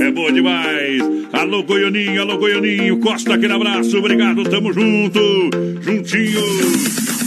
É 0.00 0.10
bom 0.10 0.32
demais. 0.32 1.02
Alô, 1.32 1.62
Goianinho, 1.62 2.20
alô, 2.20 2.36
Goianinho. 2.38 2.98
Costa, 2.98 3.34
aquele 3.34 3.52
abraço, 3.52 3.96
obrigado, 3.98 4.42
tamo 4.44 4.72
junto. 4.72 5.20
Juntinho. 5.82 6.40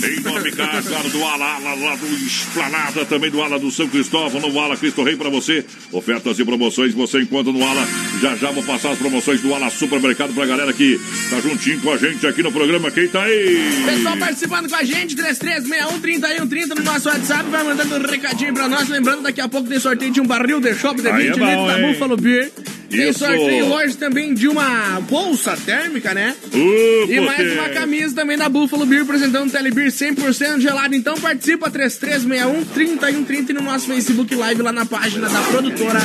Em 0.05 0.19
nome, 0.21 0.51
cara, 0.51 0.81
claro, 0.81 1.09
do 1.09 1.23
Ala, 1.23 1.55
Ala, 1.55 1.73
lá 1.73 1.95
do 1.95 2.05
Esplanada, 2.05 3.05
também 3.05 3.31
do 3.31 3.41
Ala 3.41 3.57
do 3.57 3.71
São 3.71 3.87
Cristóvão, 3.87 4.39
no 4.41 4.59
Ala 4.59 4.77
Cristo 4.77 5.03
Rei 5.03 5.15
pra 5.15 5.29
você. 5.29 5.65
Ofertas 5.91 6.37
e 6.39 6.45
promoções 6.45 6.93
você 6.93 7.21
encontra 7.21 7.51
no 7.51 7.63
Ala. 7.63 7.87
Já 8.21 8.35
já 8.35 8.51
vou 8.51 8.63
passar 8.63 8.91
as 8.91 8.99
promoções 8.99 9.41
do 9.41 9.53
Ala 9.53 9.69
Supermercado 9.69 10.33
pra 10.33 10.45
galera 10.45 10.71
que 10.73 10.99
tá 11.29 11.39
juntinho 11.39 11.81
com 11.81 11.91
a 11.91 11.97
gente 11.97 12.25
aqui 12.27 12.43
no 12.43 12.51
programa. 12.51 12.91
Quem 12.91 13.07
tá 13.07 13.23
aí? 13.23 13.57
Pessoal 13.85 14.17
participando 14.17 14.69
com 14.69 14.75
a 14.75 14.83
gente, 14.83 15.15
3361-3130 15.15 16.75
no 16.75 16.83
nosso 16.83 17.09
WhatsApp, 17.09 17.49
vai 17.49 17.63
mandando 17.63 17.95
um 17.95 18.09
recadinho 18.09 18.53
pra 18.53 18.67
nós. 18.67 18.87
Lembrando, 18.89 19.23
daqui 19.23 19.41
a 19.41 19.47
pouco 19.47 19.67
tem 19.67 19.79
sorteio 19.79 20.11
de 20.11 20.21
um 20.21 20.25
barril 20.25 20.59
de 20.59 20.73
chopp 20.75 21.01
de 21.01 21.03
20 21.03 21.13
Aí 21.13 21.27
é 21.27 21.31
bom, 21.31 21.45
litros 21.45 21.67
da? 21.67 21.87
Buffalo 21.87 22.17
Beer. 22.17 22.51
Tem 22.89 23.09
Isso. 23.09 23.19
sorteio 23.19 23.65
hoje 23.65 23.97
também 23.97 24.33
de 24.33 24.47
uma 24.47 24.99
bolsa 25.01 25.57
térmica, 25.57 26.13
né? 26.13 26.35
Uh, 26.53 27.11
E 27.11 27.19
mais 27.19 27.53
uma 27.53 27.69
camisa 27.69 28.15
também 28.15 28.37
da 28.37 28.47
Buffalo 28.49 28.85
Beer, 28.85 29.01
apresentando 29.03 29.47
o 29.47 29.51
Telebeer 29.51 29.91
100% 29.91 30.59
gelado. 30.59 30.95
Então 30.95 31.15
participa, 31.15 31.69
3361-3130 31.69 33.49
e 33.49 33.53
no 33.53 33.61
nosso 33.61 33.87
Facebook 33.87 34.33
Live 34.33 34.61
lá 34.61 34.71
na 34.71 34.85
página 34.85 35.27
da 35.29 35.41
produtora 35.41 35.99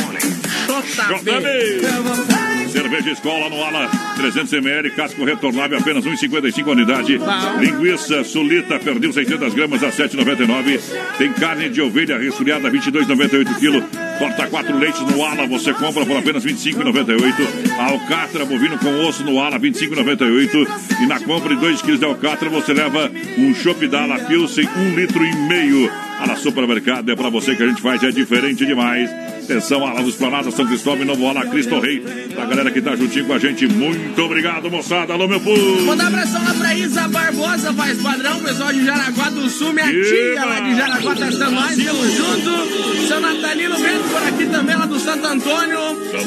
JB. 0.66 2.49
Cerveja 2.70 3.10
Escola 3.10 3.48
no 3.48 3.62
Ala 3.64 3.90
300ml, 4.16 4.94
casco 4.94 5.24
retornável 5.24 5.78
apenas 5.78 6.04
1,55 6.04 6.68
a 6.68 6.70
unidade. 6.70 7.18
Bom. 7.18 7.60
Linguiça 7.60 8.22
Sulita 8.22 8.78
perdeu 8.78 9.12
600 9.12 9.52
gramas 9.54 9.82
a 9.82 9.88
7,99. 9.90 10.80
Tem 11.18 11.32
carne 11.32 11.68
de 11.68 11.82
ovelha 11.82 12.18
resfriada 12.18 12.70
22,98 12.70 13.58
kg. 13.58 14.18
Torta 14.18 14.46
4 14.46 14.78
leites 14.78 15.00
no 15.00 15.24
Ala, 15.24 15.46
você 15.46 15.72
compra 15.72 16.06
por 16.06 16.16
apenas 16.16 16.44
25,98. 16.44 17.78
Alcatra 17.78 18.44
bovino 18.44 18.78
com 18.78 19.04
osso 19.06 19.24
no 19.24 19.40
Ala 19.40 19.58
25,98. 19.58 20.68
E 21.02 21.06
na 21.06 21.18
compra 21.20 21.54
de 21.54 21.60
2 21.60 21.82
kg 21.82 21.98
de 21.98 22.04
alcatra 22.04 22.48
você 22.48 22.72
leva 22.72 23.10
um 23.38 23.54
chopp 23.54 23.86
da 23.88 24.02
Ala 24.02 24.18
Pilsen 24.20 24.68
1 24.76 24.94
litro 24.94 25.24
e 25.24 25.34
meio. 25.48 25.90
Ala 26.20 26.36
Supermercado 26.36 27.10
é 27.10 27.16
pra 27.16 27.30
você 27.30 27.56
que 27.56 27.62
a 27.62 27.66
gente 27.66 27.80
faz, 27.80 28.02
é 28.02 28.10
diferente 28.10 28.64
demais. 28.64 29.10
Atenção, 29.50 29.84
Ala 29.84 30.00
dos 30.00 30.14
Planadas, 30.14 30.54
São 30.54 30.64
Cristóvão 30.64 31.02
e 31.02 31.04
Novo 31.04 31.26
Ala, 31.26 31.44
Cristo 31.46 31.80
Rei. 31.80 31.98
Pra 32.32 32.46
galera 32.46 32.70
que 32.70 32.80
tá 32.80 32.94
juntinho 32.94 33.26
com 33.26 33.32
a 33.32 33.38
gente, 33.38 33.66
muito 33.66 34.22
obrigado, 34.22 34.70
moçada. 34.70 35.12
Alô, 35.12 35.26
meu 35.26 35.40
povo. 35.40 35.82
Mandar 35.82 36.06
abração 36.06 36.40
lá 36.44 36.54
pra 36.54 36.72
Isa 36.72 37.08
Barbosa, 37.08 37.72
faz 37.74 38.00
padrão, 38.00 38.38
pessoal 38.38 38.72
de 38.72 38.84
Jaraguá 38.84 39.28
do 39.30 39.50
Sul, 39.50 39.72
minha 39.72 39.88
tia 39.88 40.44
lá 40.44 40.60
de 40.60 40.76
Jaraguá 40.76 41.16
testando 41.16 41.50
nós, 41.50 41.76
tamo 41.76 42.10
junto. 42.10 43.08
Seu 43.08 43.20
Natalino 43.20 43.76
Bento 43.76 44.08
por 44.08 44.22
aqui 44.22 44.46
também, 44.46 44.76
lá 44.76 44.86
do 44.86 45.00
Santo 45.00 45.26
Antônio. 45.26 45.78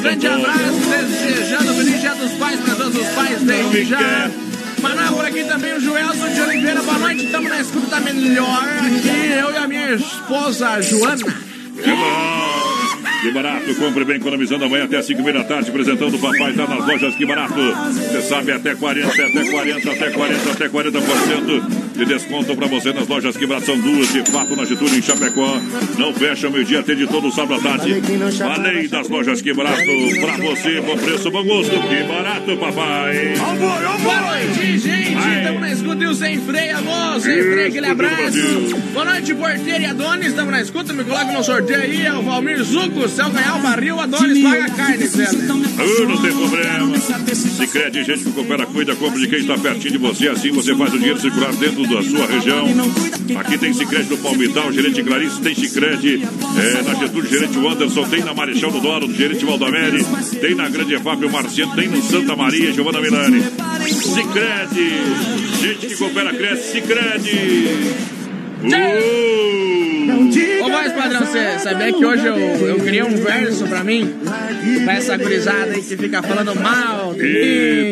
Grande 0.01 0.27
Antônio. 0.27 0.49
abraço, 0.49 1.07
desejando 1.07 1.73
feliz 1.75 2.01
dia 2.01 2.15
dos 2.15 2.31
pais 2.33 2.59
pra 2.59 2.75
todos 2.75 2.95
os 2.97 3.07
pais 3.07 3.41
desde 3.41 3.85
já. 3.85 4.31
Manuel 4.81 5.13
por 5.13 5.25
aqui 5.25 5.45
também, 5.45 5.73
o 5.77 5.79
Joelson 5.79 6.27
de 6.27 6.41
Oliveira, 6.41 6.81
boa 6.81 6.99
noite, 6.99 7.27
tamo 7.27 7.47
na 7.47 7.61
escuta 7.61 7.87
tá 7.87 7.99
melhor 8.01 8.63
aqui, 8.63 9.31
eu 9.31 9.53
e 9.53 9.57
a 9.57 9.65
minha 9.65 9.93
esposa 9.93 10.81
Joana. 10.81 11.37
Que 11.81 11.89
bom. 11.89 12.72
Que 13.23 13.31
barato, 13.31 13.73
compre 13.75 14.03
bem 14.03 14.17
economizando 14.17 14.65
amanhã 14.65 14.83
até 14.83 15.01
5 15.01 15.31
da 15.31 15.45
tarde, 15.45 15.69
apresentando 15.69 16.13
o 16.13 16.19
papai, 16.19 16.51
tá 16.51 16.67
nas 16.67 16.85
lojas 16.85 17.15
Que 17.15 17.25
Barato. 17.25 17.53
Você 17.53 18.21
sabe, 18.21 18.51
até 18.51 18.75
40, 18.75 19.07
até 19.07 19.49
40, 19.49 19.91
até 19.91 20.09
40, 20.09 20.51
até 20.51 20.67
40% 20.67 21.95
de 21.95 22.05
desconto 22.05 22.53
pra 22.57 22.67
você 22.67 22.91
nas 22.91 23.07
lojas 23.07 23.37
Que 23.37 23.47
Barato. 23.47 23.67
São 23.67 23.79
duas, 23.79 24.11
de 24.11 24.29
fato, 24.29 24.57
na 24.57 24.65
Getúlio, 24.65 24.97
em 24.97 25.01
Chapecó. 25.01 25.57
Não 25.97 26.13
fecha 26.13 26.49
meio-dia, 26.49 26.81
atende 26.81 27.07
todo 27.07 27.31
sábado 27.31 27.65
à 27.65 27.77
tarde. 27.77 28.01
Falei 28.37 28.89
das 28.89 29.07
lojas 29.07 29.41
Que 29.41 29.53
Barato, 29.53 29.77
pra 30.19 30.37
você, 30.37 30.81
bom 30.81 30.97
preço, 30.97 31.31
bom 31.31 31.45
gosto. 31.45 31.71
Que 31.71 32.03
barato, 32.03 32.57
papai. 32.57 33.35
Boa 34.03 34.21
noite, 34.21 34.77
gente. 34.79 35.13
Estamos 35.13 35.61
na 35.61 35.71
escuta 35.71 36.03
e 36.03 36.07
o 36.07 36.13
Sem 36.13 36.41
Freio, 36.41 36.77
alô, 36.77 37.19
Sem 37.21 37.41
Freio, 37.41 37.67
aquele 37.67 37.87
abraço. 37.87 38.75
Boa 38.91 39.05
noite, 39.05 39.33
porteiro 39.33 39.81
e 39.81 39.85
Adonis. 39.85 40.27
Estamos 40.27 40.51
na 40.51 40.61
escuta, 40.61 40.91
me 40.91 41.05
coloca 41.05 41.31
no 41.31 41.41
sorteio 41.41 41.81
aí. 41.81 42.05
É 42.05 42.13
o 42.13 42.21
Valmir 42.21 42.61
Zuco, 42.63 43.07
Céu 43.13 43.29
Ganhar, 43.29 43.57
o 43.57 43.61
Barril, 43.61 43.99
Adonis, 43.99 44.41
paga 44.41 44.65
a 44.65 44.69
carne, 44.71 45.05
Zé. 45.05 45.25
Ah, 45.25 46.05
não 46.07 46.17
tem 46.17 46.31
problema. 46.31 46.97
Sicredi 46.97 48.03
gente 48.03 48.23
que 48.23 48.31
coopera, 48.31 48.65
cuida, 48.65 48.95
compra 48.95 49.19
de 49.19 49.27
quem 49.27 49.39
está 49.39 49.55
pertinho 49.55 49.91
de 49.91 49.97
você. 49.99 50.29
Assim 50.29 50.51
você 50.51 50.75
faz 50.75 50.93
o 50.93 50.97
dinheiro 50.97 51.19
circular 51.19 51.53
dentro 51.53 51.83
da 51.83 52.01
sua 52.01 52.25
região. 52.25 52.67
Aqui 53.39 53.57
tem 53.59 53.71
Sicredi 53.73 54.09
no 54.09 54.17
Palmital, 54.17 54.71
gerente 54.71 55.03
Clarice, 55.03 55.41
tem 55.41 55.53
Sicredi 55.53 56.23
é, 56.23 56.81
na 56.81 56.95
Getúlio, 56.95 57.29
gerente 57.29 57.57
Wanderson, 57.57 58.03
tem 58.09 58.23
na 58.23 58.33
Marechal 58.33 58.71
do 58.71 58.79
Douro, 58.79 59.07
do 59.07 59.13
gerente 59.13 59.45
Valdamere, 59.45 60.03
tem 60.41 60.55
na 60.55 60.67
Grande 60.69 60.95
EFAP 60.95 61.25
o 61.25 61.31
Marciano, 61.31 61.75
tem 61.75 61.87
no 61.87 62.01
Santa 62.01 62.35
Maria, 62.35 62.73
Giovana 62.73 62.99
Milani. 62.99 63.43
Sicredi, 63.91 64.91
gente 65.61 65.87
que 65.87 65.97
coopera, 65.97 66.33
cresce, 66.33 66.71
Sicredi. 66.71 68.12
Ô, 70.61 70.69
voz 70.69 70.93
padrão, 70.93 71.19
você 71.21 71.59
sabia 71.59 71.91
que 71.91 72.05
hoje 72.05 72.25
eu, 72.25 72.37
eu 72.37 72.79
criei 72.79 73.03
um 73.03 73.15
verso 73.17 73.67
pra 73.67 73.83
mim? 73.83 74.13
Pra 74.85 74.93
essa 74.93 75.17
gurizada 75.17 75.73
aí 75.73 75.81
que 75.81 75.97
fica 75.97 76.23
falando 76.23 76.55
mal 76.55 77.13
de 77.13 77.21
mim, 77.23 77.29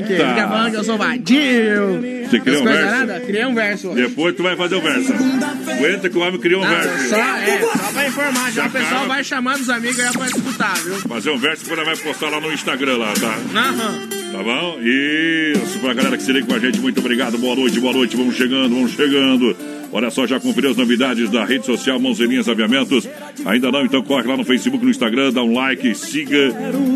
que 0.08 0.14
Eita. 0.14 0.30
fica 0.30 0.48
falando 0.48 0.72
que 0.72 0.78
eu 0.78 0.84
sou 0.84 0.98
vadio. 0.98 2.22
Você 2.30 2.40
criou 2.40 2.62
um 2.62 2.64
coisas 2.64 2.82
verso? 2.86 2.98
nada, 3.06 3.20
criei 3.20 3.46
um 3.46 3.54
verso 3.54 3.90
hoje. 3.90 4.02
Depois 4.04 4.36
tu 4.36 4.44
vai 4.44 4.56
fazer 4.56 4.76
o 4.76 4.82
verso. 4.82 5.14
Aguenta 5.14 6.10
que 6.10 6.18
o 6.18 6.22
homem 6.22 6.40
criou 6.40 6.62
um 6.62 6.66
Não, 6.66 6.72
verso. 6.72 7.10
só, 7.10 7.18
é, 7.18 7.60
só 7.60 7.92
pra 7.92 8.08
informar, 8.08 8.52
já 8.54 8.68
o 8.68 8.70
pessoal 8.72 9.08
vai 9.08 9.24
chamando 9.26 9.60
os 9.60 9.70
amigos 9.70 10.00
aí 10.00 10.14
pra 10.14 10.26
escutar, 10.28 10.76
viu? 10.78 10.96
Fazer 10.96 11.30
um 11.32 11.38
verso 11.38 11.66
que 11.66 11.76
vai 11.76 11.98
postar 11.98 12.30
lá 12.30 12.40
no 12.40 12.54
Instagram 12.54 12.98
lá, 12.98 13.14
tá? 13.14 13.38
Aham. 13.60 14.00
Tá 14.32 14.44
bom? 14.44 14.80
Isso, 14.82 15.80
pra 15.80 15.94
galera 15.94 16.16
que 16.16 16.24
se 16.24 16.32
liga 16.32 16.48
com 16.48 16.56
a 16.56 16.60
gente, 16.60 16.80
muito 16.80 17.00
obrigado. 17.00 17.38
Boa 17.38 17.56
noite, 17.58 17.80
boa 17.82 17.94
noite. 17.94 18.16
Vamos 18.16 18.38
chegando, 18.38 18.74
vamos 18.74 18.92
chegando. 18.94 19.81
Olha 19.94 20.10
só, 20.10 20.26
já 20.26 20.40
conferiu 20.40 20.72
as 20.72 20.78
novidades 20.78 21.30
da 21.30 21.44
rede 21.44 21.66
social 21.66 22.00
Mãozinhas 22.00 22.48
Aviamentos? 22.48 23.08
Ainda 23.46 23.72
não? 23.72 23.86
Então 23.86 24.02
corre 24.02 24.28
lá 24.28 24.38
no 24.38 24.46
Facebook, 24.46 24.84
no 24.84 24.90
Instagram, 24.90 25.34
dá 25.34 25.44
um 25.44 25.54
like, 25.54 25.94
siga 25.96 26.38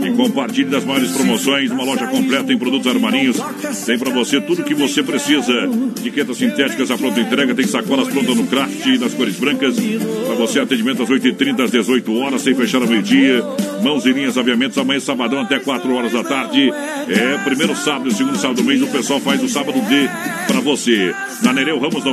e 0.06 0.12
compartilhe 0.16 0.70
das 0.70 0.86
maiores 0.86 1.12
promoções. 1.12 1.72
Uma 1.72 1.84
loja 1.84 2.08
completa 2.08 2.54
em 2.54 2.58
produtos 2.58 2.88
armarinhos. 2.88 3.38
Tem 3.86 4.00
pra 4.00 4.12
você 4.12 4.40
tudo 4.40 4.64
que 4.64 4.74
você 4.74 5.04
precisa. 5.04 5.52
Etiquetas 6.00 6.38
sintéticas 6.38 6.90
à 6.90 6.98
pronta 6.98 7.20
entrega, 7.20 7.54
tem 7.54 7.68
sacolas 7.68 8.08
prontas 8.08 8.36
no 8.36 8.48
craft 8.48 8.98
das 8.98 9.14
cores 9.14 9.36
brancas. 9.36 9.76
Pra 9.78 10.36
você, 10.36 10.60
atendimento 10.60 11.04
às 11.04 11.10
8h30, 11.10 11.64
às 11.64 11.72
18 11.72 12.18
horas, 12.18 12.42
sem 12.42 12.56
fechar 12.56 12.82
ao 12.82 12.88
meio-dia. 12.88 13.44
Mãos 13.84 14.06
linhas 14.06 14.38
aviamentos, 14.38 14.78
amanhã 14.78 15.00
sabadão 15.00 15.42
até 15.42 15.60
4 15.60 15.94
horas 15.94 16.14
da 16.14 16.24
tarde. 16.24 16.72
É, 16.72 17.38
primeiro 17.44 17.76
sábado 17.76 18.10
e 18.10 18.14
segundo 18.14 18.38
sábado 18.38 18.58
do 18.58 18.64
mês, 18.64 18.82
o 18.82 18.88
pessoal 18.88 19.20
faz 19.20 19.44
o 19.44 19.50
sábado 19.50 19.80
D 19.82 20.10
pra 20.48 20.60
você. 20.62 21.14
Na 21.44 21.52
Nereu 21.52 21.80
Ramos 21.80 22.04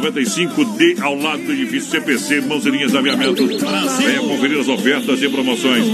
95D, 0.72 1.00
ao 1.00 1.14
lado 1.16 1.42
do 1.42 1.52
edifício 1.52 1.90
CPC, 1.90 2.40
Mãos 2.42 2.66
e 2.66 2.70
linhas 2.70 2.94
aviamentos. 2.94 3.46
Venha 3.98 4.20
conferir 4.20 4.60
as 4.60 4.68
ofertas 4.68 5.22
e 5.22 5.28
promoções. 5.28 5.86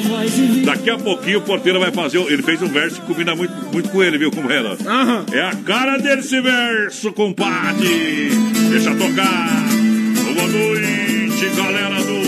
Daqui 0.64 0.90
a 0.90 0.98
pouquinho 0.98 1.38
o 1.38 1.42
porteiro 1.42 1.80
vai 1.80 1.90
fazer. 1.92 2.18
Ele 2.18 2.42
fez 2.42 2.60
um 2.62 2.68
verso 2.68 3.00
que 3.00 3.06
combina 3.06 3.34
muito, 3.34 3.54
muito 3.72 3.88
com 3.90 4.02
ele, 4.02 4.18
viu? 4.18 4.30
Como 4.30 4.50
era? 4.50 4.76
Aham. 4.86 5.26
É 5.32 5.40
a 5.40 5.54
cara 5.54 5.98
desse 5.98 6.40
verso, 6.40 7.12
compadre. 7.12 8.30
Deixa 8.70 8.94
tocar. 8.94 9.68
Boa 10.34 10.46
noite, 10.48 11.56
galera 11.56 12.02
do. 12.02 12.18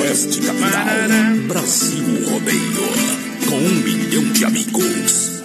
Oeste 0.00 0.40
Capital, 0.40 0.84
Brasil 1.48 2.30
Rodeio. 2.30 2.88
Com 3.48 3.56
um 3.56 3.74
milhão 3.82 4.24
de 4.32 4.44
amigos. 4.44 5.42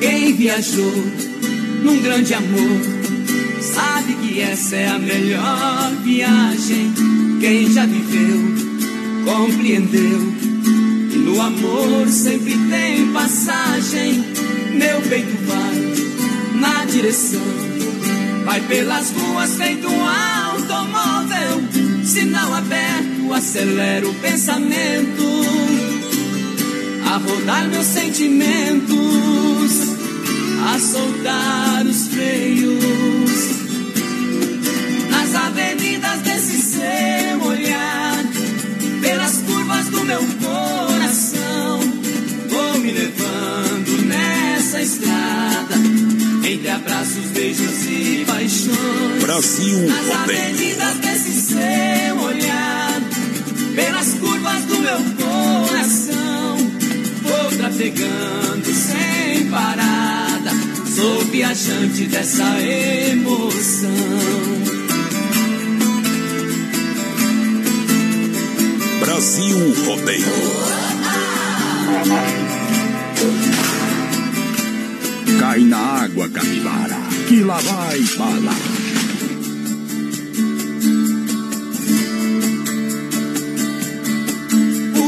Quem 0.00 0.34
viajou 0.34 0.92
num 1.82 2.00
grande 2.02 2.34
amor 2.34 2.80
sabe 3.60 4.14
que 4.14 4.40
essa 4.40 4.76
é 4.76 4.88
a 4.88 4.98
melhor 4.98 5.92
viagem. 6.02 6.92
Quem 7.40 7.70
já 7.70 7.86
viveu, 7.86 8.42
compreendeu. 9.24 10.34
Que 11.10 11.18
no 11.18 11.40
amor 11.40 12.08
sempre 12.08 12.56
tem 12.70 13.12
passagem. 13.12 14.24
Meu 14.72 15.00
peito 15.02 15.36
vai 15.46 16.60
na 16.60 16.84
direção. 16.84 17.40
Vai 18.44 18.60
pelas 18.62 19.10
ruas 19.10 19.56
feito 19.56 19.88
um 19.88 20.06
automóvel. 20.06 21.62
Sinal 22.04 22.54
aberto, 22.54 23.32
acelera 23.32 24.08
o 24.08 24.14
pensamento. 24.14 25.65
A 27.06 27.16
rodar 27.18 27.68
meus 27.68 27.86
sentimentos. 27.86 28.96
A 30.74 30.78
soltar 30.78 31.86
os 31.86 32.08
freios 32.08 33.56
nas 35.26 35.34
avenidas 35.34 36.20
desse 36.20 36.58
seu 36.62 37.42
olhar, 37.42 38.24
pelas 39.00 39.38
curvas 39.38 39.86
do 39.86 40.04
meu 40.04 40.20
coração, 40.40 41.80
vou 42.48 42.78
me 42.78 42.92
levando 42.92 44.06
nessa 44.06 44.80
estrada, 44.80 45.74
entre 46.44 46.68
abraços, 46.68 47.24
beijos 47.32 47.86
e 47.86 48.24
paixões. 48.24 49.22
Brasil 49.22 49.88
Nas 49.88 50.10
avenidas 50.10 50.94
desse 50.98 51.32
seu 51.32 52.20
olhar, 52.20 53.00
pelas 53.74 54.14
curvas 54.14 54.62
do 54.64 54.78
meu 54.78 54.98
coração, 55.16 56.25
vou 57.76 57.92
trafegando 57.92 58.72
sem 58.72 59.50
parada, 59.50 60.50
sou 60.86 61.20
viajante 61.26 62.06
dessa 62.06 62.60
emoção. 62.62 63.90
Brasil 69.00 69.74
Rodeio. 69.84 70.26
Cai 75.38 75.60
na 75.60 75.78
água, 75.78 76.28
capivara, 76.30 76.96
que 77.28 77.40
lá 77.42 77.58
vai 77.58 78.00
bala. 78.16 78.52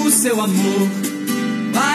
O 0.04 0.10
seu 0.10 0.40
amor 0.40 1.07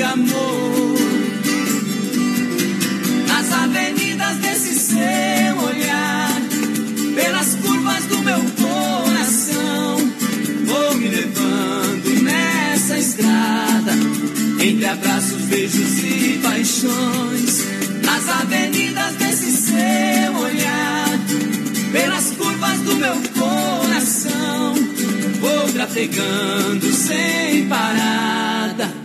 de 0.00 0.04
amor. 0.04 0.96
Nas 3.28 3.52
avenidas 3.52 4.36
desse 4.38 4.74
seu 4.78 5.58
olhar, 5.62 6.40
pelas 7.14 7.54
curvas 7.56 8.04
do 8.06 8.18
meu 8.20 8.40
coração, 8.62 9.96
vou 10.64 10.94
me 10.94 11.08
levando 11.08 12.22
nessa 12.22 12.98
estrada, 12.98 13.92
entre 14.64 14.86
abraços, 14.86 15.42
beijos 15.42 15.98
e 15.98 16.40
paixões. 16.42 17.64
Nas 18.02 18.26
avenidas 18.40 19.16
desse 19.16 19.52
seu 19.52 20.34
olhar, 20.34 21.18
pelas 21.92 22.30
curvas 22.30 22.78
do 22.78 22.96
meu 22.96 23.16
coração, 23.38 24.74
vou 25.40 25.72
trafegando 25.74 26.90
sem 26.90 27.68
parada. 27.68 28.99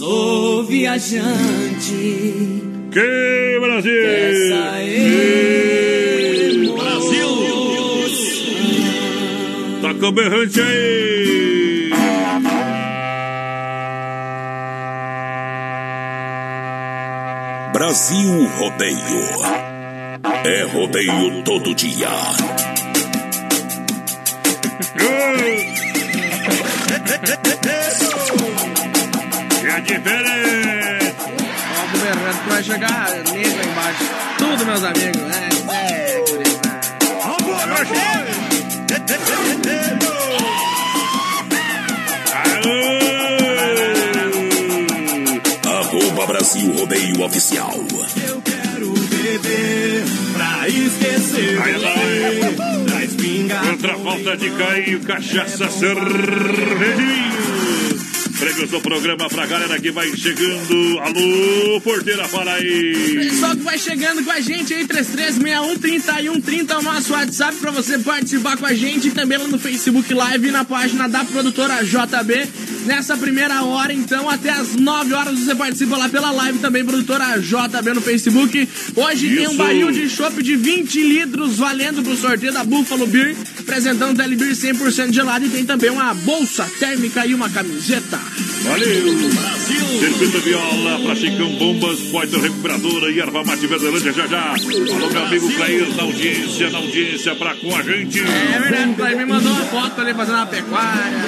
Sou 0.00 0.64
viajante. 0.64 1.92
Que 2.90 3.58
Brasil! 3.60 3.92
Brasil! 6.74 7.28
Toca 9.82 10.06
o 10.06 10.12
berrante 10.12 10.58
aí! 10.58 11.90
Brasil 17.74 18.48
Rodeio. 18.56 18.96
É 20.46 20.62
rodeio 20.62 21.44
todo 21.44 21.74
dia. 21.74 22.08
Diferente! 29.90 31.14
Ó, 31.74 31.98
berrante 31.98 32.38
que 32.44 32.48
vai 32.48 32.62
chegar 32.62 33.08
aí 33.12 33.42
embaixo. 33.70 34.04
Tudo, 34.38 34.64
meus 34.66 34.84
amigos. 34.84 35.22
É, 35.34 35.48
é, 35.74 36.24
gurizada. 36.28 36.80
Arroba 45.66 46.26
Brasil 46.26 46.72
Rodeio 46.72 47.22
Oficial. 47.24 47.74
Eu 47.74 48.40
quero 48.42 48.92
beber 48.92 50.04
pra 50.34 50.68
esquecer 50.68 51.56
Vai 51.56 51.72
lá. 51.78 51.94
Traz 52.86 53.14
pinga. 53.14 53.60
Outra 53.72 53.98
falta 53.98 54.36
de 54.36 54.50
cair, 54.50 55.00
cachaça 55.00 55.68
cervejinho. 55.68 57.49
Prêmios 58.40 58.70
do 58.70 58.80
programa 58.80 59.28
pra 59.28 59.44
galera 59.44 59.78
que 59.78 59.90
vai 59.90 60.16
chegando. 60.16 60.98
Alô, 61.00 61.78
porteira, 61.82 62.26
fala 62.26 62.54
aí. 62.54 63.18
Pessoal 63.28 63.54
que 63.54 63.62
vai 63.62 63.78
chegando 63.78 64.24
com 64.24 64.30
a 64.30 64.40
gente 64.40 64.72
aí, 64.72 64.86
33613130 64.86 66.70
é 66.70 66.76
o 66.78 66.82
nosso 66.82 67.12
WhatsApp 67.12 67.58
pra 67.58 67.70
você 67.70 67.98
participar 67.98 68.56
com 68.56 68.64
a 68.64 68.72
gente 68.72 69.08
e 69.08 69.10
também 69.10 69.36
lá 69.36 69.46
no 69.46 69.58
Facebook 69.58 70.14
Live 70.14 70.48
e 70.48 70.50
na 70.50 70.64
página 70.64 71.06
da 71.06 71.22
produtora 71.22 71.84
JB. 71.84 72.48
Nessa 72.86 73.14
primeira 73.14 73.62
hora, 73.62 73.92
então, 73.92 74.28
até 74.30 74.48
as 74.48 74.74
9 74.74 75.12
horas 75.12 75.38
você 75.38 75.54
participa 75.54 75.98
lá 75.98 76.08
pela 76.08 76.30
live 76.30 76.60
também, 76.60 76.82
produtora 76.82 77.38
JB 77.38 77.92
no 77.94 78.00
Facebook. 78.00 78.66
Hoje 78.96 79.34
tem 79.34 79.48
um 79.48 79.50
Isso. 79.50 79.58
barril 79.58 79.92
de 79.92 80.08
chopp 80.08 80.42
de 80.42 80.56
20 80.56 81.02
litros 81.02 81.58
valendo 81.58 82.02
pro 82.02 82.16
sorteio 82.16 82.54
da 82.54 82.64
Buffalo 82.64 83.06
Beer, 83.06 83.36
apresentando 83.58 84.16
Telebeer 84.16 84.52
100% 84.52 85.12
gelado 85.12 85.44
e 85.44 85.50
tem 85.50 85.66
também 85.66 85.90
uma 85.90 86.14
bolsa 86.14 86.64
térmica 86.78 87.26
e 87.26 87.34
uma 87.34 87.50
camiseta. 87.50 88.18
Valeu! 88.62 89.30
Circuito 89.98 90.40
Viola 90.40 91.00
pra 91.00 91.14
Chicão 91.16 91.48
Bombas, 91.56 92.00
Poiter 92.10 92.40
Recuperadora 92.40 93.10
e 93.10 93.20
Erva 93.20 93.42
Mate 93.44 93.66
Verdelândia 93.66 94.12
já 94.12 94.26
já. 94.26 94.50
Alô, 94.50 95.10
meu 95.10 95.24
amigo 95.24 95.52
Clair, 95.52 95.94
na 95.96 96.02
audiência, 96.02 96.70
na 96.70 96.78
audiência 96.78 97.34
pra 97.34 97.54
com 97.54 97.74
a 97.74 97.82
gente. 97.82 98.20
É 98.20 98.58
verdade, 98.60 98.90
o 98.90 98.94
Clay 98.94 99.14
me 99.16 99.24
mandou 99.24 99.52
uma 99.52 99.64
foto 99.64 100.00
ali 100.00 100.14
fazendo 100.14 100.36
uma 100.36 100.46
pecuária. 100.46 101.18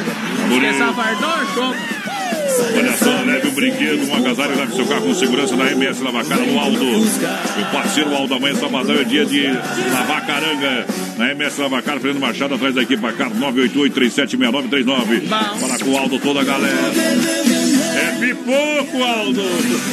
Bonito. 0.48 0.66
Essa 0.66 0.92
fardou, 0.92 1.54
show. 1.54 2.12
Olha 2.76 2.96
só, 2.96 3.22
leve 3.24 3.48
um 3.48 3.52
brinquedo, 3.52 4.08
um 4.08 4.14
agasalho, 4.14 4.56
leve 4.56 4.74
seu 4.74 4.86
carro 4.86 5.02
com 5.02 5.14
segurança 5.14 5.56
na 5.56 5.70
MS 5.72 6.02
Lavacara 6.02 6.44
no 6.44 6.58
Aldo. 6.58 6.84
Meu 6.84 7.66
parceiro 7.72 8.14
Aldo, 8.14 8.34
amanhã 8.34 8.54
sabadão 8.56 8.96
é 8.96 9.04
dia 9.04 9.24
de 9.24 9.46
lavar 9.92 10.26
caranga. 10.26 10.86
Na 11.16 11.30
MS 11.32 11.60
Lavacara, 11.60 12.00
Fernando 12.00 12.20
Machado, 12.20 12.54
atrás 12.54 12.74
da 12.74 12.82
equipe 12.82 13.12
Carro 13.12 13.34
988-376939. 13.36 15.28
Fala 15.28 15.78
com 15.78 15.90
o 15.90 15.98
Aldo, 15.98 16.18
toda 16.18 16.40
a 16.40 16.44
galera. 16.44 17.62
É 18.22 18.26
pipoco, 18.26 19.02
Aldo. 19.02 19.42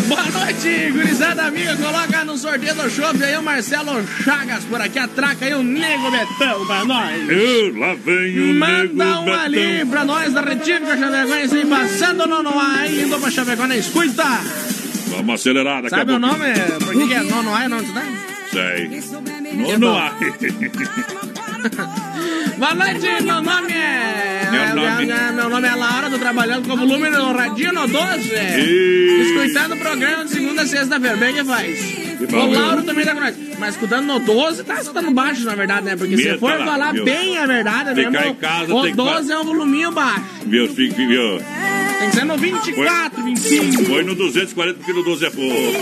Boa 0.08 0.24
noite, 0.24 0.92
gurizada 0.92 1.46
amiga. 1.46 1.76
Coloca 1.78 2.24
no 2.24 2.38
sorteio 2.38 2.76
do 2.76 2.88
shopping 2.88 3.24
aí 3.24 3.36
o 3.36 3.42
Marcelo 3.42 4.06
Chagas 4.24 4.64
por 4.66 4.80
aqui. 4.80 5.00
Atraca 5.00 5.46
aí 5.46 5.56
o 5.56 5.64
Nego 5.64 6.12
Betão 6.12 6.64
pra 6.68 6.86
nós. 6.86 7.28
Eu, 7.28 7.76
lá 7.80 7.96
vem 7.96 8.52
o 8.52 8.54
Manda 8.54 9.06
nego 9.06 9.22
um 9.22 9.34
ali 9.34 9.84
pra 9.86 10.06
nós 10.06 10.32
da 10.32 10.42
Retífica 10.42 10.96
Chapecoense 10.96 11.58
aí, 11.58 11.66
passando 11.66 12.28
no 12.28 12.44
Noá, 12.44 12.88
indo 12.88 13.20
pra 13.20 13.32
Chapecoense. 13.32 13.80
Escuta! 13.80 14.28
Vamos 15.08 15.36
acelerar 15.36 15.82
daqui 15.82 15.96
Sabe 15.96 16.12
o 16.12 16.20
nome? 16.20 16.54
Por 16.86 16.94
que 16.94 17.08
que 17.08 17.14
é 17.16 17.22
Nonoá 17.24 17.66
e 17.66 17.68
não 17.68 17.84
te 17.84 17.92
dá? 17.92 18.04
Sei. 18.52 19.02
No, 19.56 19.80
no 19.80 19.98
ar. 19.98 20.16
Boa 22.58 22.76
noite, 22.76 23.24
meu 23.24 23.42
nome 23.42 23.74
é. 23.74 24.29
Meu 24.52 24.76
nome- 24.76 25.06
Meu, 25.06 25.34
meu 25.34 25.50
nome 25.50 25.68
é 25.68 25.76
Laura, 25.76 26.10
tô 26.10 26.18
trabalhando 26.18 26.68
com 26.68 26.76
volume 26.76 27.10
no 27.10 27.32
Radinho 27.34 27.74
no 27.74 27.88
12. 27.88 28.30
E- 28.34 29.20
Escutando 29.22 29.74
o 29.74 29.78
programa 29.78 30.26
de 30.26 30.32
segunda 30.32 30.62
a 30.64 30.68
sexta-feira. 30.68 31.18
Bem 31.18 31.34
que 31.34 31.44
faz. 31.44 31.80
o. 32.32 32.46
Lauro 32.52 32.84
também 32.84 33.06
tá 33.06 33.14
com 33.14 33.20
nós. 33.22 33.36
Mas 33.58 33.76
escutando 33.76 34.06
no 34.06 34.20
12, 34.20 34.64
tá 34.64 34.76
escutando 34.82 35.12
baixo, 35.12 35.44
na 35.46 35.56
verdade, 35.56 35.86
né? 35.86 35.96
Porque 35.96 36.18
se 36.18 36.24
Meta 36.26 36.40
for 36.40 36.58
lá, 36.60 36.66
falar 36.66 36.94
meu. 36.94 37.06
bem 37.06 37.38
a 37.38 37.46
verdade 37.46 37.96
Ficar 37.96 38.10
mesmo, 38.12 38.28
em 38.28 38.36
casa 38.36 38.74
o 38.74 38.82
tem 38.82 38.92
que 38.92 38.98
12 38.98 39.32
é 39.32 39.38
um 39.38 39.44
voluminho 39.44 39.92
baixo. 39.92 40.24
Viu, 40.46 40.68
fica, 40.74 40.96
viu? 40.96 41.40
Tem 42.00 42.10
que 42.10 42.16
ser 42.16 42.26
no 42.26 42.38
24, 42.38 43.24
25. 43.24 43.86
Foi 43.86 44.04
no 44.04 44.16
240 44.16 44.78
porque 44.80 44.94
no 44.94 45.04
12 45.04 45.26
é 45.26 45.30
pouco. 45.30 45.80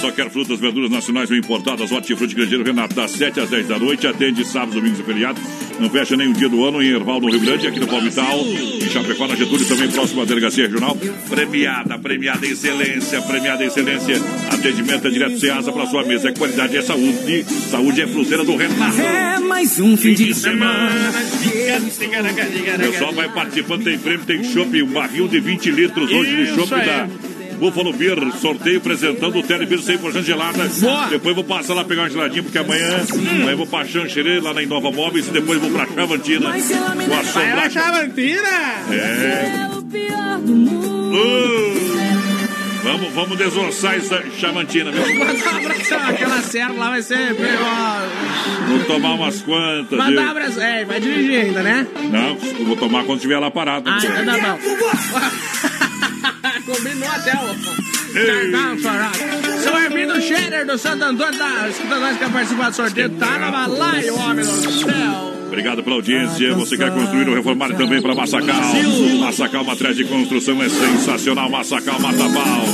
Só, 0.00 0.12
quer 0.12 0.30
frutas, 0.30 0.60
verduras 0.60 0.90
nacionais 0.90 1.28
ou 1.28 1.36
importadas, 1.36 1.90
Hortifruti 1.90 2.32
Grandeiro 2.32 2.62
Renato, 2.62 2.94
das 2.94 3.10
7 3.10 3.40
às 3.40 3.50
10 3.50 3.66
da 3.66 3.78
noite, 3.78 4.06
atende 4.06 4.44
sábados, 4.44 4.76
domingos 4.76 5.00
e 5.00 5.02
feriados. 5.02 5.42
Não 5.80 5.90
fecha 5.90 6.16
nenhum 6.16 6.32
dia 6.32 6.48
do 6.48 6.64
ano 6.64 6.80
em 6.80 6.88
Erval, 6.88 7.20
no 7.20 7.28
Rio 7.28 7.40
Grande, 7.40 7.66
aqui 7.66 7.80
no 7.80 7.86
Palmital, 7.88 8.38
em 8.40 8.88
Chapecó, 8.90 9.26
na 9.26 9.34
Getúlio, 9.34 9.66
também 9.66 9.90
próximo 9.90 10.22
à 10.22 10.24
Delegacia 10.24 10.66
Regional. 10.66 10.96
Premiada, 11.28 11.98
premiada 11.98 12.46
em 12.46 12.50
excelência, 12.50 13.20
premiada 13.22 13.64
em 13.64 13.66
excelência. 13.66 14.16
Atendimento 14.52 15.08
é 15.08 15.10
direto 15.10 15.38
Ceasa 15.40 15.72
para 15.72 15.86
sua 15.86 16.04
mesa. 16.04 16.28
É 16.28 16.32
qualidade, 16.32 16.76
é 16.76 16.82
saúde. 16.82 17.44
Saúde 17.68 18.00
é 18.00 18.06
fruteira 18.06 18.44
do 18.44 18.56
Renato. 18.56 19.00
É 19.00 19.40
mais 19.40 19.80
um 19.80 19.96
fim 19.96 20.14
de 20.14 20.32
semana. 20.32 21.12
O 22.76 22.92
pessoal 22.92 23.12
vai 23.12 23.28
participando, 23.32 23.82
tem 23.82 23.98
prêmio, 23.98 24.24
tem 24.24 24.44
chopp, 24.44 24.80
um 24.80 24.92
barril 24.92 25.26
de 25.26 25.40
20 25.40 25.70
litros 25.72 26.10
hoje 26.12 26.36
de 26.36 26.54
chopp 26.54 26.70
da 26.70 27.08
Buffalo 27.58 27.92
Beer. 27.92 28.16
Sorteio 28.40 28.78
apresentando 28.78 29.38
o 29.38 29.42
Telebir 29.42 29.78
100% 29.78 30.22
gelada. 30.22 30.64
Boa. 30.80 31.06
Depois 31.08 31.34
vou 31.34 31.44
passar 31.44 31.74
lá 31.74 31.84
pegar 31.84 32.02
uma 32.02 32.10
geladinha, 32.10 32.42
porque 32.42 32.58
amanhã, 32.58 33.04
amanhã 33.12 33.50
eu 33.50 33.56
vou 33.56 33.66
pra 33.66 33.84
Xanxerê, 33.84 34.40
lá 34.40 34.54
na 34.54 34.62
Inova 34.62 34.90
Móveis, 34.90 35.28
e 35.28 35.30
depois 35.30 35.60
vou 35.60 35.70
pra 35.70 35.86
Chavantina. 35.86 36.50
Com 36.50 36.56
a 36.56 37.22
Vai 37.22 37.24
sombra... 37.24 37.62
achar 37.66 37.92
mentira? 38.06 38.48
É. 38.90 39.68
Uh, 41.10 41.74
vamos, 42.82 43.12
vamos 43.12 43.38
desossar 43.38 43.94
essa 43.96 44.22
Chavantina, 44.38 44.90
viu? 44.90 45.02
Mandar 45.18 45.52
um 45.52 45.56
abraço. 45.56 45.94
Aquela 45.94 46.42
serra 46.42 46.72
lá 46.74 46.90
vai 46.90 47.02
ser 47.02 47.34
perigosa. 47.34 48.08
Vou 48.68 48.84
tomar 48.84 49.14
umas 49.14 49.42
quantas? 49.42 49.98
Mandar 49.98 50.22
um 50.22 50.30
abraço. 50.30 50.60
É, 50.60 50.84
vai 50.84 51.00
dirigir 51.00 51.40
ainda, 51.40 51.62
né? 51.62 51.86
Não, 52.10 52.36
eu 52.58 52.64
vou 52.66 52.76
tomar 52.76 53.04
quando 53.04 53.16
estiver 53.18 53.38
lá 53.38 53.50
parado. 53.50 53.88
Ah, 53.88 53.98
então 53.98 54.24
tá 54.24 54.56
bom. 54.56 55.77
Combinou 56.66 57.08
até 57.08 57.32
o. 57.32 57.98
Seu 59.62 59.76
Hermino 59.76 60.20
Scherer 60.20 60.66
do 60.66 60.78
Santo 60.78 61.04
Antônio 61.04 61.38
tá 61.38 61.68
escutando 61.68 62.00
nós 62.00 62.12
que 62.16 62.24
quer 62.24 62.32
participar 62.32 62.70
do 62.70 62.76
sorteio. 62.76 63.10
Tá 63.10 63.38
na 63.38 63.50
balaia, 63.50 64.12
o 64.12 64.18
homem 64.18 64.44
do 64.44 64.72
céu. 64.72 65.37
Obrigado 65.48 65.82
pela 65.82 65.96
audiência. 65.96 66.54
Você 66.54 66.76
quer 66.76 66.92
construir 66.92 67.26
ou 67.28 67.34
reformar 67.34 67.74
também 67.74 68.00
para 68.02 68.14
Massacal. 68.14 68.60
Massacal 69.18 69.64
Matriz 69.64 69.96
de 69.96 70.04
Construção 70.04 70.62
é 70.62 70.68
sensacional. 70.68 71.50
Massacal 71.50 71.98
Matapau. 71.98 72.64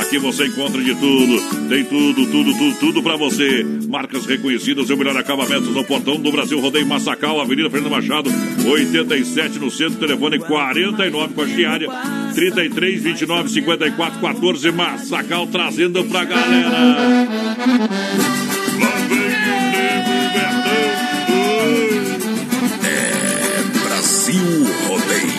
Aqui 0.00 0.18
você 0.18 0.46
encontra 0.46 0.82
de 0.82 0.94
tudo. 0.96 1.68
Tem 1.68 1.84
tudo, 1.84 2.26
tudo, 2.26 2.52
tudo, 2.52 2.78
tudo 2.80 3.02
para 3.02 3.16
você. 3.16 3.64
Marcas 3.88 4.26
reconhecidas 4.26 4.90
e 4.90 4.92
o 4.92 4.96
melhor 4.96 5.16
acabamento 5.16 5.70
no 5.70 5.84
portão 5.84 6.16
do 6.16 6.32
Brasil. 6.32 6.60
Rodeio 6.60 6.86
Massacal, 6.86 7.40
Avenida 7.40 7.70
Fernando 7.70 7.92
Machado, 7.92 8.30
87 8.66 9.60
no 9.60 9.70
centro. 9.70 10.00
Telefone 10.00 10.40
49 10.40 11.34
com 11.34 11.42
a 11.42 11.46
diária 11.46 11.88
33 12.34 13.02
29 13.02 13.48
54 13.48 14.20
14. 14.20 14.72
Massacal 14.72 15.46
trazendo 15.46 16.04
pra 16.04 16.24
galera. 16.24 16.96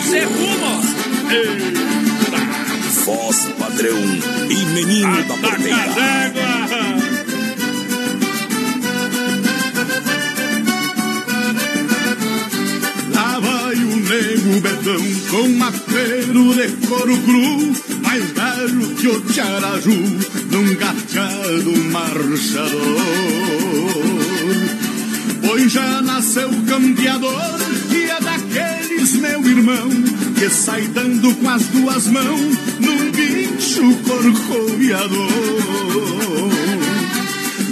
Rodeio. 0.06 0.10
Cê 0.10 0.22
fuma? 0.26 0.80
Voz 3.04 3.48
padrão 3.58 3.98
e 4.50 4.64
menino 4.66 5.12
da 5.24 5.34
Ataca 5.34 5.48
porteira. 5.48 5.76
vai 13.40 13.74
o 13.74 13.96
nego 13.96 14.60
Betão 14.60 15.04
com 15.30 15.48
mateiro 15.58 16.54
de 16.54 16.68
couro 16.86 17.16
cru, 17.22 17.72
mais 18.02 18.24
velho 18.30 18.94
que 18.96 19.08
o 19.08 19.20
Tiaraju, 19.20 20.02
num 20.50 20.74
gateado 20.76 21.76
marchador. 21.92 22.96
Pois 25.42 25.70
já 25.70 26.00
nasceu 26.00 26.50
campeador 26.66 27.75
daqueles, 29.06 29.12
meu 29.14 29.46
irmão, 29.46 29.88
que 30.36 30.50
sai 30.50 30.82
dando 30.88 31.34
com 31.36 31.48
as 31.48 31.62
duas 31.66 32.06
mãos 32.08 32.58
num 32.80 33.10
bicho 33.12 33.94
corcoviador. 34.04 35.30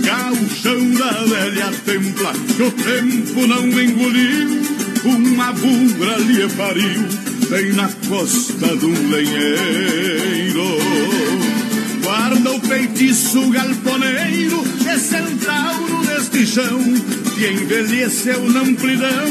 Gauchão 0.05 0.91
da 0.93 1.11
velha 1.25 1.73
templa, 1.85 2.33
que 2.57 2.63
o 2.63 2.71
tempo 2.71 3.47
não 3.47 3.67
engoliu, 3.67 4.63
uma 5.05 5.53
bugra 5.53 6.17
lhe 6.19 6.49
pariu, 6.51 7.05
bem 7.51 7.73
na 7.73 7.89
costa 8.09 8.77
de 8.77 8.87
um 8.87 9.11
lenheiro. 9.11 10.79
Guarda 12.03 12.53
o 12.53 12.61
feitiço 12.61 13.51
galponeiro, 13.51 14.63
é 14.87 14.99
centauro 14.99 16.07
deste 16.07 16.47
chão, 16.47 16.81
que 17.35 17.51
envelheceu 17.51 18.49
na 18.51 18.61
amplidão, 18.61 19.27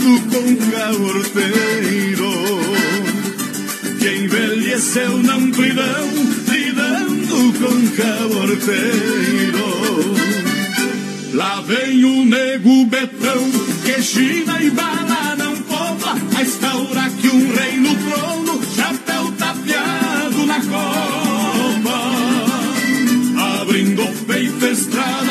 com 0.00 0.56
caorteiro 0.70 2.30
que 3.98 4.08
envelheceu 4.08 5.18
na 5.18 5.34
amplidão, 5.34 6.08
lidando 6.48 7.52
com 7.58 7.88
caborteiro. 7.96 9.70
Lá 11.34 11.60
vem 11.60 12.04
o 12.04 12.24
nego 12.24 12.86
betão, 12.86 13.50
que 13.84 14.02
China 14.02 14.60
e 14.62 14.70
bala 14.70 15.36
não 15.36 15.54
poupa, 15.56 16.16
a 16.36 16.42
instaurar 16.42 17.10
que 17.10 17.28
um 17.28 17.54
rei 17.54 17.76
no 17.76 17.94
trono, 17.94 18.60
chapéu 18.74 19.30
tapeado 19.32 20.46
na 20.46 20.60
copa. 20.60 22.00
Abrindo 23.60 24.02
o 24.02 24.12
peito, 24.24 24.66
estrada 24.66 25.29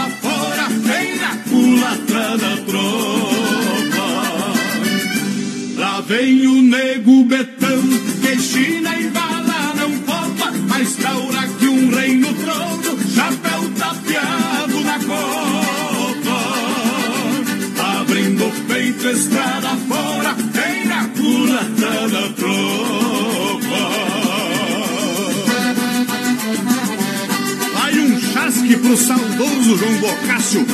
vem 6.10 6.48
o 6.48 6.62
nego 6.64 7.24
betão, 7.26 7.84
que 8.20 8.42
China 8.42 9.00
e 9.00 9.12
bala 9.12 9.76
não 9.76 9.92
poupa, 10.00 10.52
mas 10.68 10.96
taura 10.96 11.48
que 11.60 11.68
um 11.68 11.92
rei 11.92 12.16
no 12.16 12.34
trono, 12.34 12.98
chapéu 13.14 13.70
tapeado 13.78 14.80
na 14.82 15.00
copa. 15.06 16.40
Abrindo 18.00 18.44
o 18.44 18.52
peito, 18.68 19.08
estrada 19.08 19.78
fora, 19.88 20.36
vem 20.52 20.86
na 20.88 21.08
culatra 21.10 22.10
da 22.10 22.30
tropa. 22.30 23.82
Vai 27.76 28.00
um 28.00 28.20
chasque 28.20 28.78
pro 28.78 28.98
saudoso 28.98 29.78
João 29.78 29.94
Bocácio, 30.00 30.66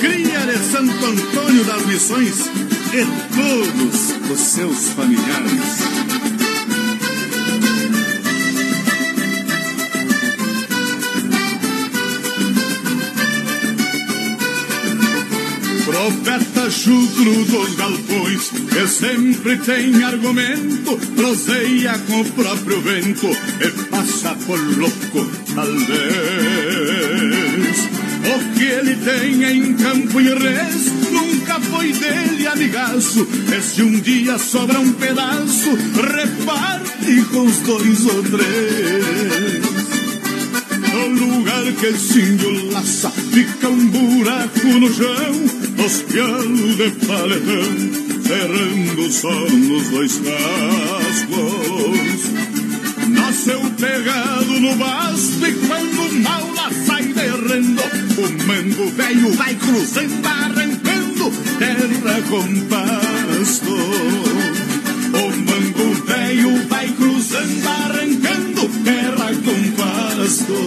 cria 0.00 0.46
de 0.46 0.58
Santo 0.72 1.04
Antônio 1.04 1.62
das 1.62 1.84
Missões 1.84 2.71
e 2.92 3.06
todos 3.34 4.30
os 4.30 4.40
seus 4.40 4.90
familiares. 4.90 5.82
Profeta 15.86 16.70
chucro 16.70 17.44
dos 17.46 17.74
galpões, 17.76 18.50
que 18.50 18.86
sempre 18.86 19.56
tem 19.58 20.04
argumento, 20.04 20.98
proseia 21.16 21.98
com 22.06 22.20
o 22.20 22.24
próprio 22.32 22.80
vento 22.82 23.30
e 23.60 23.68
passa 23.88 24.34
por 24.46 24.60
louco, 24.76 25.30
talvez. 25.54 25.92
O 28.24 28.38
que 28.54 28.64
ele 28.64 28.96
tem 28.96 29.44
em 29.44 29.74
campo 29.74 30.20
e 30.20 30.28
res 30.34 30.92
nunca 31.10 31.31
foi 31.82 31.92
dele, 31.92 32.46
amigaço. 32.46 33.26
E 33.56 33.60
se 33.60 33.82
um 33.82 33.98
dia 34.00 34.38
sobra 34.38 34.78
um 34.78 34.92
pedaço, 34.92 35.70
reparte 35.96 37.22
com 37.32 37.44
os 37.44 37.56
dois 37.58 38.06
ou 38.06 38.22
três. 38.22 39.62
No 40.92 41.08
lugar 41.26 41.64
que 41.72 41.86
esse 41.86 42.20
índio 42.20 42.70
laça, 42.70 43.10
fica 43.10 43.68
um 43.68 43.86
buraco 43.88 44.68
no 44.68 44.92
chão, 44.94 45.32
os 45.84 46.02
de 46.76 46.90
paletão, 47.06 47.74
cerrando 48.26 49.12
só 49.12 49.34
nos 49.50 49.88
dois 49.88 50.20
cascos. 50.20 51.52
Nasceu 53.08 53.60
pegado 53.78 54.60
no 54.60 54.76
basto 54.76 55.46
e 55.46 55.52
quando 55.66 56.22
mal 56.22 56.52
lá 56.54 56.70
sai 56.86 57.02
de 57.02 57.12
mango 58.46 58.86
velho 58.92 59.32
vai 59.32 59.54
cruzando, 59.54 60.26
arrancando 60.26 61.01
terra 61.62 62.20
com 62.28 62.42
pasto. 62.68 63.74
O 65.14 65.24
mango 65.46 65.88
velho 66.04 66.68
vai 66.68 66.88
cruzando, 66.88 67.68
arrancando 67.68 68.68
terra 68.82 69.30
com 69.44 69.60
pasto. 69.80 70.58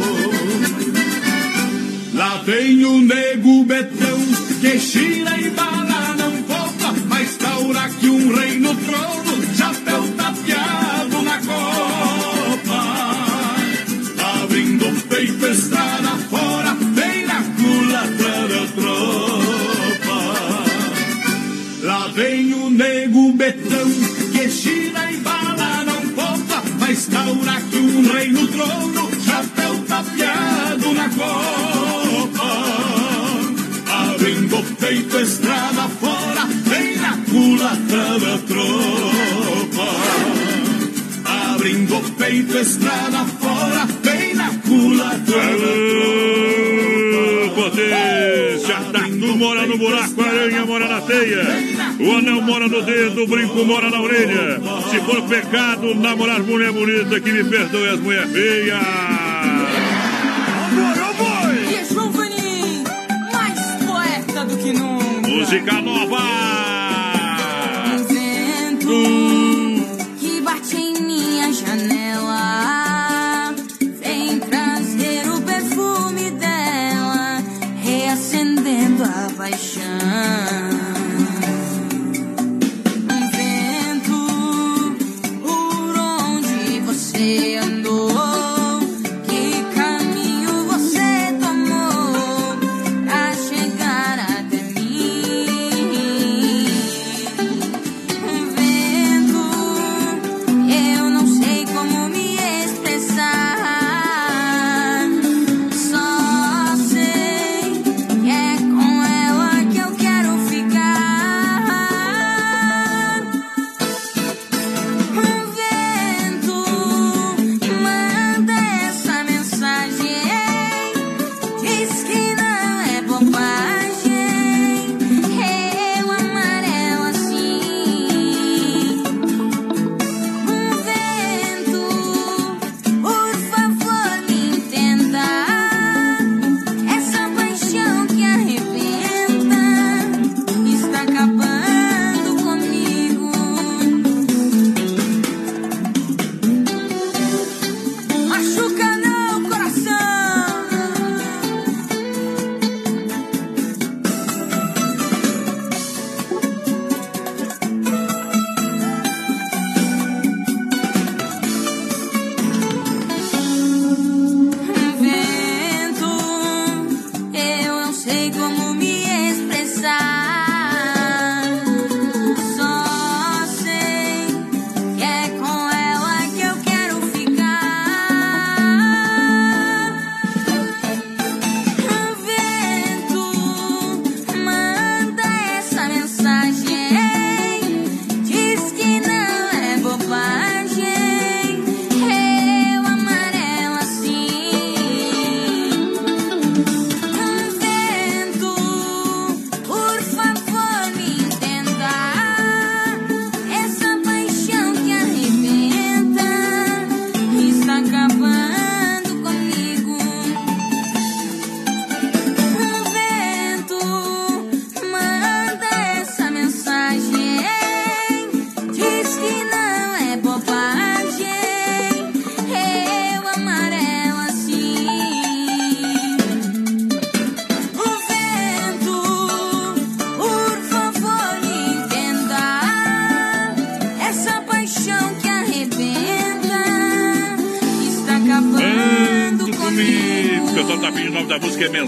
Lá 2.13 2.41
vem 2.45 2.86
o 2.86 3.01
nego 3.01 3.65
betão 3.65 3.94
buraco, 49.86 50.21
a 50.21 50.26
aranha 50.26 50.65
mora 50.65 50.88
na 50.88 51.02
teia. 51.02 51.43
O 52.00 52.17
anel 52.17 52.41
mora 52.41 52.67
no 52.67 52.82
dedo, 52.82 53.24
o 53.24 53.28
brinco 53.28 53.65
mora 53.65 53.89
na 53.89 54.02
orelha. 54.02 54.60
Se 54.89 55.00
for 55.02 55.21
pecado, 55.24 55.93
namorar 55.95 56.41
mulher 56.41 56.71
bonita, 56.71 57.19
que 57.19 57.32
me 57.32 57.43
perdoe 57.43 57.89
as 57.89 58.00
mulher 58.00 58.28
feia. 58.28 58.80
E 61.69 61.76
é 61.76 61.86
João 61.86 62.12
Vanim, 62.12 62.84
mais 63.32 63.60
poeta 63.86 64.45
do 64.45 64.58
que 64.58 64.74
nunca. 64.74 65.28
Música 65.28 65.82
nova! 65.82 66.35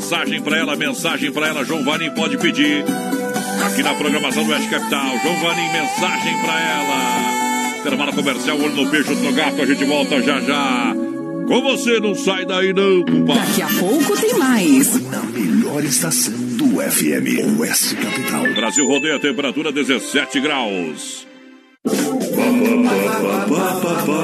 Mensagem 0.08 0.42
pra 0.42 0.58
ela, 0.58 0.76
mensagem 0.78 1.32
pra 1.34 1.48
ela. 1.50 1.66
João 1.66 1.84
Vanim 1.84 2.10
pode 2.12 2.38
pedir. 2.38 2.86
Aqui 3.66 3.84
na 3.84 3.94
programação 3.94 4.46
do 4.46 4.52
Oeste 4.52 4.70
Capital. 4.70 5.20
João 5.22 5.36
Vanim, 5.42 5.70
mensagem 5.74 6.42
pra 6.42 6.62
ela. 6.62 7.80
Intervalo 7.82 8.14
comercial, 8.14 8.58
olho 8.58 8.74
no 8.74 8.90
peixe, 8.90 9.14
no 9.14 9.34
gato. 9.34 9.62
A 9.62 9.66
gente 9.66 9.84
volta 9.84 10.22
já 10.22 10.40
já. 10.40 10.96
Com 11.46 11.62
você, 11.62 12.00
não 12.00 12.16
sai 12.16 12.46
daí 12.46 12.72
não, 12.72 13.04
compadre. 13.04 13.48
Daqui 13.48 13.62
a 13.62 13.68
pouco 13.80 14.22
tem 14.22 14.34
mais. 14.36 15.02
Na 15.12 15.24
melhor 15.24 15.84
estação 15.84 16.34
do 16.56 16.82
FM, 16.82 17.60
Oeste 17.60 17.96
Capital. 17.96 18.54
Brasil 18.54 18.88
rodeia, 18.88 19.20
temperatura 19.20 19.74
17 19.74 20.40
graus. 20.40 21.28
Papai, 21.84 23.08
Dia 24.06 24.17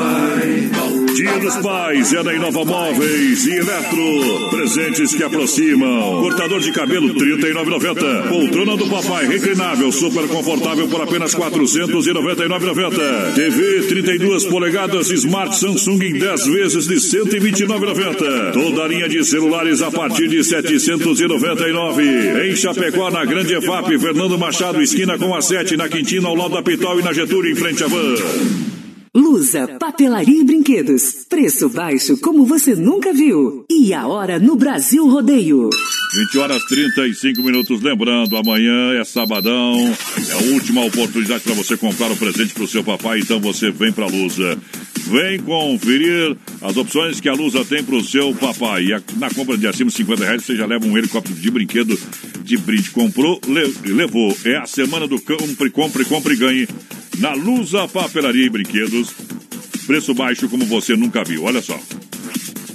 dos 1.53 1.63
Pais 1.63 2.13
é 2.13 2.23
na 2.23 2.33
Inova 2.33 2.65
Móveis 2.65 3.45
e 3.45 3.51
Eletro. 3.51 4.49
Presentes 4.49 5.13
que 5.13 5.23
aproximam. 5.23 6.21
Cortador 6.21 6.59
de 6.59 6.71
cabelo 6.71 7.07
R$ 7.07 7.13
39,90. 7.13 8.29
Poltrona 8.29 8.75
do 8.77 8.87
papai 8.87 9.27
reclinável, 9.27 9.91
super 9.91 10.27
confortável 10.27 10.87
por 10.87 11.01
apenas 11.01 11.33
R$ 11.33 11.41
499,90. 11.41 13.33
TV 13.35 13.83
32 13.87 14.45
polegadas 14.45 15.09
Smart 15.09 15.55
Samsung 15.55 16.03
em 16.03 16.13
10 16.13 16.47
vezes 16.47 16.87
de 16.87 16.95
R$ 16.95 17.01
129,90. 17.25 18.53
Toda 18.53 18.83
a 18.83 18.87
linha 18.87 19.09
de 19.09 19.23
celulares 19.23 19.81
a 19.81 19.91
partir 19.91 20.27
de 20.29 20.37
R$ 20.37 20.43
799. 20.43 22.49
Em 22.49 22.55
Chapecó, 22.55 23.11
na 23.11 23.25
Grande 23.25 23.55
EFAP, 23.55 23.99
Fernando 23.99 24.37
Machado, 24.37 24.81
esquina 24.81 25.17
com 25.17 25.35
a 25.35 25.41
7, 25.41 25.75
na 25.77 25.89
Quintina, 25.89 26.27
ao 26.27 26.35
lado 26.35 26.53
da 26.53 26.63
Pitol 26.63 26.99
e 26.99 27.03
na 27.03 27.13
Getúlio, 27.13 27.51
em 27.51 27.55
frente 27.55 27.83
à 27.83 27.87
van. 27.87 28.15
Lusa, 29.15 29.72
papelaria 29.93 30.41
e 30.41 30.43
brinquedos. 30.43 31.23
Preço 31.29 31.69
baixo 31.69 32.17
como 32.17 32.47
você 32.47 32.73
nunca 32.73 33.13
viu. 33.13 33.63
E 33.69 33.93
a 33.93 34.07
hora 34.07 34.39
no 34.39 34.55
Brasil 34.55 35.07
Rodeio. 35.07 35.69
20 36.15 36.37
horas 36.39 36.65
35 36.65 37.43
minutos. 37.43 37.79
Lembrando, 37.79 38.35
amanhã 38.35 38.93
é 38.99 39.03
sabadão. 39.03 39.75
É 39.77 40.33
a 40.33 40.53
última 40.53 40.83
oportunidade 40.83 41.43
para 41.43 41.53
você 41.53 41.77
comprar 41.77 42.09
o 42.09 42.13
um 42.13 42.17
presente 42.17 42.55
para 42.55 42.63
o 42.63 42.67
seu 42.67 42.83
papai. 42.83 43.19
Então 43.19 43.39
você 43.39 43.69
vem 43.69 43.91
para 43.91 44.05
a 44.05 44.07
Lusa. 44.07 44.57
Vem 45.05 45.39
conferir 45.39 46.35
as 46.59 46.75
opções 46.75 47.21
que 47.21 47.29
a 47.29 47.33
Lusa 47.33 47.63
tem 47.63 47.83
para 47.83 47.95
o 47.95 48.03
seu 48.03 48.33
papai. 48.33 48.85
E 48.85 49.19
na 49.19 49.29
compra 49.29 49.55
de 49.55 49.67
acima 49.67 49.91
de 49.91 49.95
50 49.97 50.25
reais 50.25 50.43
você 50.43 50.55
já 50.55 50.65
leva 50.65 50.87
um 50.87 50.97
helicóptero 50.97 51.35
de 51.35 51.51
brinquedo 51.51 51.99
de 52.43 52.57
brinde. 52.57 52.89
Comprou, 52.89 53.39
levou. 53.85 54.35
É 54.43 54.57
a 54.57 54.65
semana 54.65 55.07
do 55.07 55.21
compre, 55.21 55.69
compre, 55.69 56.03
compre 56.03 56.33
e 56.33 56.37
ganhe 56.37 56.67
na 57.19 57.33
Lusa 57.33 57.87
Papelaria 57.87 58.45
e 58.45 58.49
Brinquedos. 58.49 59.13
Preço 59.85 60.13
baixo 60.13 60.47
como 60.49 60.65
você 60.65 60.95
nunca 60.95 61.23
viu. 61.23 61.43
Olha 61.43 61.61
só. 61.61 61.79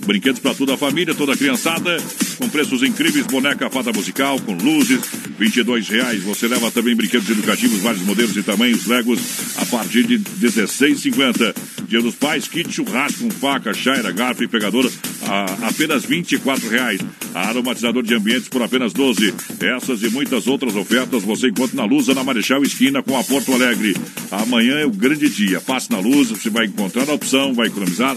Brinquedos 0.07 0.41
para 0.41 0.55
toda 0.55 0.75
a 0.75 0.79
família, 0.79 1.15
toda 1.15 1.35
a 1.35 1.37
criançada, 1.37 1.99
com 2.39 2.49
preços 2.49 2.83
incríveis, 2.83 3.27
boneca 3.27 3.69
fada 3.69 3.93
musical, 3.93 4.41
com 4.41 4.55
luzes, 4.55 5.01
R$ 5.39 5.81
reais. 5.89 6.23
Você 6.23 6.49
leva 6.49 6.71
também 6.71 6.97
brinquedos 6.97 7.29
educativos, 7.29 7.81
vários 7.81 8.03
modelos 8.03 8.37
e 8.37 8.43
tamanhos, 8.43 8.87
Legos, 8.87 9.21
a 9.57 9.67
partir 9.67 10.05
de 10.05 10.17
R$ 10.17 10.25
16,50. 10.41 11.55
Dia 11.89 12.03
dos 12.03 12.15
Pais, 12.15 12.47
kit 12.47 12.71
churrasco 12.71 13.25
com 13.25 13.31
faca, 13.31 13.73
chaira, 13.73 14.13
garfo 14.13 14.45
e 14.45 14.49
pegador, 14.49 14.91
a 15.23 15.69
apenas 15.69 16.05
R$ 16.05 16.23
reais. 16.71 17.01
Aromatizador 17.35 18.03
de 18.03 18.15
ambientes 18.15 18.49
por 18.49 18.63
apenas 18.63 18.93
12. 18.93 19.35
Essas 19.61 20.03
e 20.03 20.09
muitas 20.09 20.47
outras 20.47 20.77
ofertas 20.77 21.23
você 21.23 21.49
encontra 21.49 21.77
na 21.77 21.85
Lusa, 21.85 22.15
na 22.15 22.25
Marechal 22.25 22.63
Esquina, 22.63 23.03
com 23.03 23.17
a 23.17 23.25
Porto 23.25 23.53
Alegre. 23.53 23.97
Amanhã 24.31 24.79
é 24.79 24.87
o 24.87 24.91
grande 24.91 25.29
dia. 25.29 25.61
Passe 25.61 25.91
na 25.91 25.99
Luz, 25.99 26.31
você 26.31 26.51
vai 26.51 26.67
encontrar 26.67 27.09
a 27.09 27.15
opção, 27.15 27.55
vai 27.55 27.69
economizar 27.69 28.17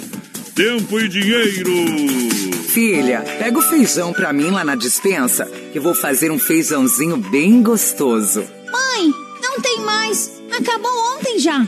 tempo 0.55 0.99
e 0.99 1.07
dinheiro. 1.07 1.71
Filha, 2.69 3.21
pega 3.39 3.57
o 3.57 3.61
feijão 3.61 4.13
pra 4.13 4.31
mim 4.31 4.49
lá 4.49 4.63
na 4.63 4.75
dispensa, 4.75 5.45
que 5.71 5.79
vou 5.79 5.93
fazer 5.93 6.31
um 6.31 6.39
feijãozinho 6.39 7.17
bem 7.17 7.61
gostoso. 7.61 8.41
Mãe, 8.71 9.11
não 9.41 9.59
tem 9.61 9.79
mais. 9.79 10.31
Acabou 10.51 10.91
ontem 11.17 11.39
já. 11.39 11.67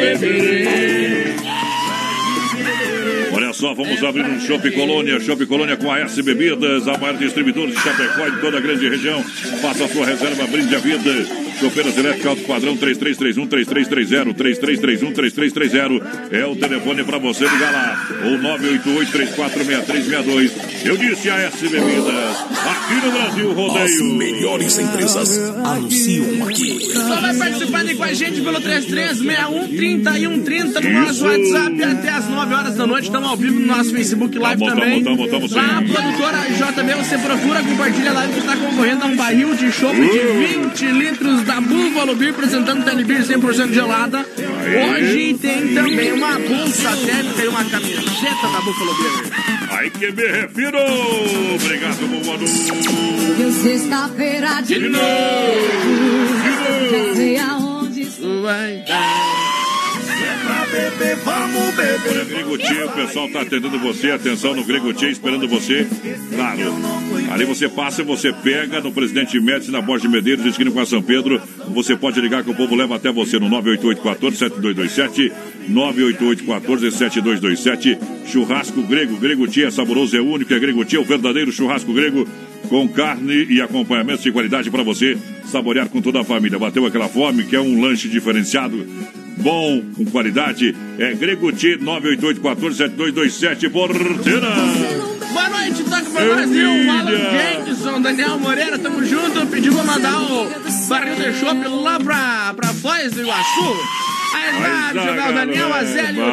Nunca 0.00 0.18
beberei. 0.18 0.66
Olha 0.66 0.69
só, 3.60 3.74
vamos 3.74 4.02
abrir 4.02 4.24
um 4.24 4.40
Shopping 4.40 4.70
Colônia. 4.70 5.20
Shopping 5.20 5.44
Colônia 5.44 5.76
com 5.76 5.92
a 5.92 6.00
S 6.00 6.22
Bebidas, 6.22 6.88
a 6.88 6.96
maior 6.96 7.18
distribuidora 7.18 7.70
de 7.70 7.78
Chapecó 7.78 8.26
e 8.26 8.30
de 8.30 8.40
toda 8.40 8.56
a 8.56 8.60
grande 8.60 8.88
região. 8.88 9.22
Faça 9.60 9.84
a 9.84 9.88
sua 9.88 10.06
reserva, 10.06 10.46
brinde 10.46 10.74
a 10.74 10.78
vida. 10.78 11.50
Chopeiras 11.60 11.94
elétricas 11.98 12.26
alto 12.26 12.42
padrão 12.44 12.74
3331 12.74 13.46
3330 13.46 14.34
3331 14.34 15.12
3330 15.12 16.36
é 16.38 16.46
o 16.46 16.56
telefone 16.56 17.04
para 17.04 17.18
você 17.18 17.44
ligar 17.44 17.70
lá. 17.70 18.08
Ou 18.24 18.38
988 18.38 19.12
346362. 19.12 20.52
Eu 20.86 20.96
disse 20.96 21.28
a 21.28 21.36
S 21.36 21.68
Bebidas. 21.68 22.36
Aqui 22.64 23.06
no 23.06 23.12
Brasil 23.12 23.52
Rodeio. 23.52 23.84
As 23.84 24.00
melhores 24.00 24.78
empresas 24.78 25.38
anunciam 25.62 26.48
aqui. 26.48 26.80
Só 26.94 27.20
vai 27.20 27.36
participando 27.36 27.96
com 27.96 28.04
a 28.04 28.14
gente 28.14 28.40
pelo 28.40 28.60
3361 28.60 29.76
3130 29.76 30.80
no 30.80 31.00
nosso 31.02 31.24
WhatsApp 31.26 31.82
até 31.82 32.08
as 32.08 32.26
9 32.26 32.54
horas 32.54 32.74
da 32.76 32.86
noite. 32.86 33.04
Estamos 33.04 33.28
ao 33.28 33.36
vivo 33.36 33.49
no 33.50 33.66
nosso 33.66 33.90
Facebook 33.92 34.38
Live 34.38 34.64
tamo, 34.64 34.80
também. 34.80 35.02
Tamo, 35.02 35.28
tamo, 35.28 35.48
tamo, 35.48 35.54
lá, 35.54 35.78
a 35.78 35.82
produtora 35.82 36.38
JB, 36.50 36.94
você 36.94 37.18
procura, 37.18 37.62
compartilha 37.62 38.12
lá 38.12 38.26
que 38.26 38.38
está 38.38 38.56
concorrendo 38.56 39.04
a 39.04 39.06
um 39.08 39.16
barril 39.16 39.54
de 39.54 39.70
chopp 39.72 39.96
de 39.96 40.18
20 40.78 40.86
litros 40.86 41.42
da 41.44 41.60
Buffalo 41.60 42.14
Beer, 42.14 42.30
apresentando 42.30 42.84
Tele 42.84 43.04
Beer 43.04 43.22
100% 43.22 43.72
gelada. 43.72 44.26
Hoje 44.36 45.34
tem 45.40 45.74
também 45.74 46.12
uma 46.12 46.38
bolsa 46.38 46.96
térmica 47.04 47.42
e 47.44 47.48
uma 47.48 47.64
camiseta 47.64 48.48
da 48.52 48.60
Buffalo 48.60 48.94
Beer. 48.94 49.60
Aí 49.70 49.90
que 49.90 50.10
me 50.12 50.26
refiro! 50.26 50.78
Obrigado, 51.54 52.08
meu 52.08 52.24
mano! 52.24 52.46
Sexta-feira 53.62 54.60
de, 54.62 54.74
De 54.74 54.88
novo. 54.88 55.04
novo. 55.04 56.90
Já 56.90 57.14
sei 57.14 57.38
aonde 57.38 58.04
vai 58.42 58.84
dar. 58.86 59.39
Bebê, 60.70 61.16
vamos 61.24 61.74
beber. 61.74 62.10
Olha, 62.10 62.24
Grego 62.24 62.56
Tia, 62.56 62.86
o 62.86 62.92
pessoal 62.92 63.28
tá 63.28 63.40
atendendo 63.40 63.76
você. 63.78 64.12
Atenção 64.12 64.54
no 64.54 64.64
Grego 64.64 64.92
Tia, 64.92 65.10
esperando 65.10 65.48
você. 65.48 65.84
Claro. 66.32 66.60
Ali 67.30 67.44
você 67.44 67.68
passa, 67.68 68.04
você 68.04 68.32
pega 68.32 68.80
no 68.80 68.92
Presidente 68.92 69.40
Médici, 69.40 69.72
na 69.72 69.80
Borges 69.80 70.02
de 70.02 70.08
Medeiros, 70.08 70.46
esquina 70.46 70.70
com 70.70 70.78
a 70.78 70.86
São 70.86 71.02
Pedro. 71.02 71.42
Você 71.74 71.96
pode 71.96 72.20
ligar 72.20 72.44
que 72.44 72.50
o 72.50 72.54
povo 72.54 72.76
leva 72.76 72.94
até 72.96 73.10
você 73.10 73.38
no 73.38 73.48
988-14-7227. 73.50 75.32
988-14-7227. 75.70 77.98
Churrasco 78.26 78.82
Grego. 78.82 79.16
Grego 79.16 79.48
Tia 79.48 79.66
é 79.66 79.70
saboroso, 79.70 80.16
é 80.16 80.20
único. 80.20 80.54
É 80.54 80.58
Grego 80.58 80.84
Tia, 80.84 81.00
o 81.00 81.04
verdadeiro 81.04 81.50
churrasco 81.50 81.92
grego. 81.92 82.28
Com 82.68 82.86
carne 82.88 83.46
e 83.48 83.60
acompanhamento 83.60 84.22
de 84.22 84.30
qualidade 84.30 84.70
para 84.70 84.84
você 84.84 85.18
saborear 85.46 85.88
com 85.88 86.00
toda 86.00 86.20
a 86.20 86.24
família. 86.24 86.56
Bateu 86.58 86.86
aquela 86.86 87.08
fome, 87.08 87.44
que 87.44 87.56
é 87.56 87.60
um 87.60 87.80
lanche 87.80 88.08
diferenciado 88.08 88.86
bom, 89.40 89.82
com 89.96 90.04
qualidade. 90.06 90.74
É 90.98 91.14
Greguti 91.14 91.78
988-14-7227, 91.78 93.70
Porteira. 93.70 94.48
Boa 95.32 95.48
noite, 95.48 95.84
toca 95.84 96.02
pra 96.10 96.46
viu? 96.46 96.90
Alan 96.90 97.30
Jameson, 97.30 98.00
Daniel 98.02 98.38
Moreira, 98.38 98.78
tamo 98.78 99.04
junto. 99.04 99.46
Pediu 99.46 99.72
pra 99.74 99.84
mandar 99.84 100.20
o 100.22 100.48
barril 100.88 101.16
de 101.16 101.38
chopp 101.38 101.66
lá 101.68 102.00
pra, 102.00 102.54
pra 102.54 102.68
Foz 102.74 103.12
do 103.12 103.20
Iguaçu. 103.22 103.76
Aí 104.34 104.60
lá, 104.60 104.88
Aí, 104.88 104.94
jogar 105.06 105.30
o 105.30 105.34
Daniel. 105.34 105.72
Azélio 105.74 106.24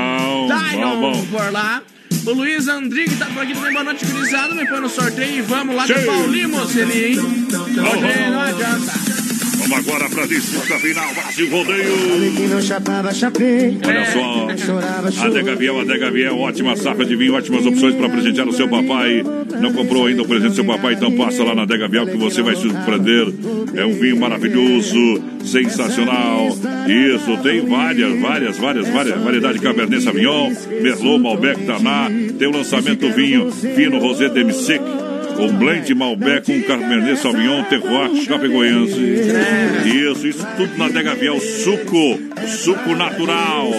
Dion 0.71 1.25
por 1.31 1.51
lá. 1.51 1.81
O 2.25 2.31
Luiz 2.33 2.67
Andrigue 2.67 3.15
tá 3.15 3.25
por 3.27 3.43
aqui 3.43 3.53
também. 3.53 3.71
Boa 3.71 3.83
noite, 3.85 4.05
gurizada. 4.05 4.53
Me 4.53 4.67
põe 4.67 4.81
no 4.81 4.89
sorteio 4.89 5.37
e 5.37 5.41
vamos 5.41 5.75
lá 5.75 5.87
com 5.87 5.93
Sim. 5.93 5.99
o 5.99 6.05
Paulinho 6.05 6.49
Mocelli, 6.49 7.05
hein? 7.05 7.19
Hoje 7.19 8.29
não 8.31 8.41
adianta. 8.41 9.26
Vamos 9.67 9.85
agora 9.85 10.09
pra 10.09 10.25
disputa 10.25 10.79
final, 10.79 11.13
Brasil 11.13 11.49
Rodeio. 11.49 12.31
Que 12.35 12.47
não 12.47 12.61
chapava, 12.61 13.13
chapei. 13.13 13.77
Olha 13.85 14.05
só, 14.05 14.65
Chorava, 14.65 15.09
Adega 15.09 15.55
Viel, 15.55 15.79
Adega 15.81 16.33
ótima 16.33 16.75
safra 16.77 17.03
de 17.03 17.15
vinho, 17.17 17.33
ótimas 17.33 17.65
opções 17.65 17.93
para 17.95 18.07
presentear 18.07 18.47
o 18.47 18.53
seu 18.53 18.69
papai. 18.69 19.23
Não 19.59 19.73
comprou 19.73 20.05
ainda 20.05 20.21
o 20.21 20.27
presente 20.27 20.51
do 20.51 20.55
seu 20.55 20.65
papai, 20.65 20.93
então 20.93 21.11
passa 21.17 21.43
lá 21.43 21.53
na 21.53 21.63
Adega 21.63 21.89
que 21.89 22.17
você 22.17 22.41
vai 22.41 22.55
se 22.55 22.61
surpreender. 22.61 23.27
É 23.75 23.85
um 23.85 23.93
vinho 23.93 24.17
maravilhoso, 24.17 25.21
sensacional. 25.43 26.47
Isso, 26.87 27.37
tem 27.43 27.65
várias, 27.65 28.17
várias, 28.21 28.57
várias, 28.57 28.87
várias 28.87 29.21
variedades 29.21 29.59
de 29.59 29.67
Cabernet 29.67 30.01
Sauvignon, 30.01 30.53
Merlot, 30.81 31.19
Malbec, 31.19 31.65
Taná. 31.65 32.09
Tem 32.39 32.47
o 32.47 32.51
lançamento 32.51 32.99
do 32.99 33.13
vinho 33.13 33.51
Fino 33.51 33.99
Rosé 33.99 34.29
Demi-Sec. 34.29 34.81
O 35.39 35.53
blend 35.53 35.93
Malbec 35.93 36.45
com 36.45 36.61
Cabernet 36.63 37.19
Sauvignon, 37.19 37.63
Terroir, 37.63 38.15
Chapecoense. 38.23 38.99
Isso, 39.85 40.27
isso 40.27 40.47
tudo 40.57 40.77
na 40.77 40.85
Adega 40.85 41.15
Viel, 41.15 41.39
suco, 41.39 42.19
suco 42.47 42.95
natural. 42.95 43.71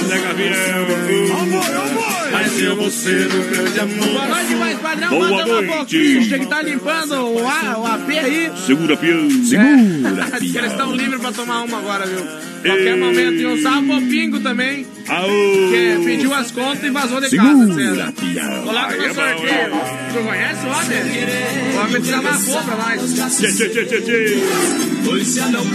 Nega 0.07 0.33
Mas 2.31 2.61
eu 2.61 2.75
vou 2.75 2.89
ser 2.89 3.27
o 3.27 3.49
grande 3.49 3.79
amor. 3.79 4.07
Boa 4.09 4.25
noite, 4.27 4.55
mais 4.55 4.79
padrão. 4.79 5.09
Boa 5.09 5.29
Manda 5.29 5.45
uma 5.45 5.61
noite. 5.61 5.77
boquinha 5.77 6.39
que 6.39 6.45
tá 6.45 6.61
limpando 6.61 7.13
o, 7.13 7.47
A- 7.47 7.77
o 7.79 7.88
AP 7.88 8.09
aí. 8.09 8.51
Segura, 8.65 8.97
peão. 8.97 9.25
É. 9.25 10.39
Diz 10.39 10.51
que 10.51 10.57
eles 10.57 10.71
estão 10.71 10.93
livres 10.95 11.19
pra 11.21 11.31
tomar 11.31 11.63
uma 11.63 11.77
agora, 11.77 12.05
viu? 12.05 12.19
Qualquer 12.62 12.93
Ei. 12.93 12.95
momento. 12.95 13.34
E 13.34 13.45
um 13.45 13.62
salve 13.62 13.88
pro 13.88 14.01
Pingo 14.01 14.39
também. 14.39 14.86
Aô. 15.08 15.28
Que 15.28 16.01
pediu 16.03 16.34
as 16.34 16.51
contas 16.51 16.84
e 16.84 16.89
vazou 16.89 17.22
de 17.22 17.30
Segura, 17.30 17.51
casa. 17.51 17.74
César. 17.74 18.14
Coloca 18.64 18.97
no 18.97 19.03
é 19.03 19.14
sorteio. 19.14 19.72
Tu 20.14 20.20
conhece 20.24 20.66
o 20.66 20.70
homem? 20.70 21.76
O 21.76 21.80
homem 21.80 22.01
tira 22.01 22.20
uma 22.20 22.43
cor 22.43 22.64
pra 22.64 22.76
nós. 22.76 23.38
Tchê, 23.38 23.47
tchê, 23.47 23.70
tchê, 23.70 23.86
tchê, 23.86 24.01
tchê. 24.01 24.38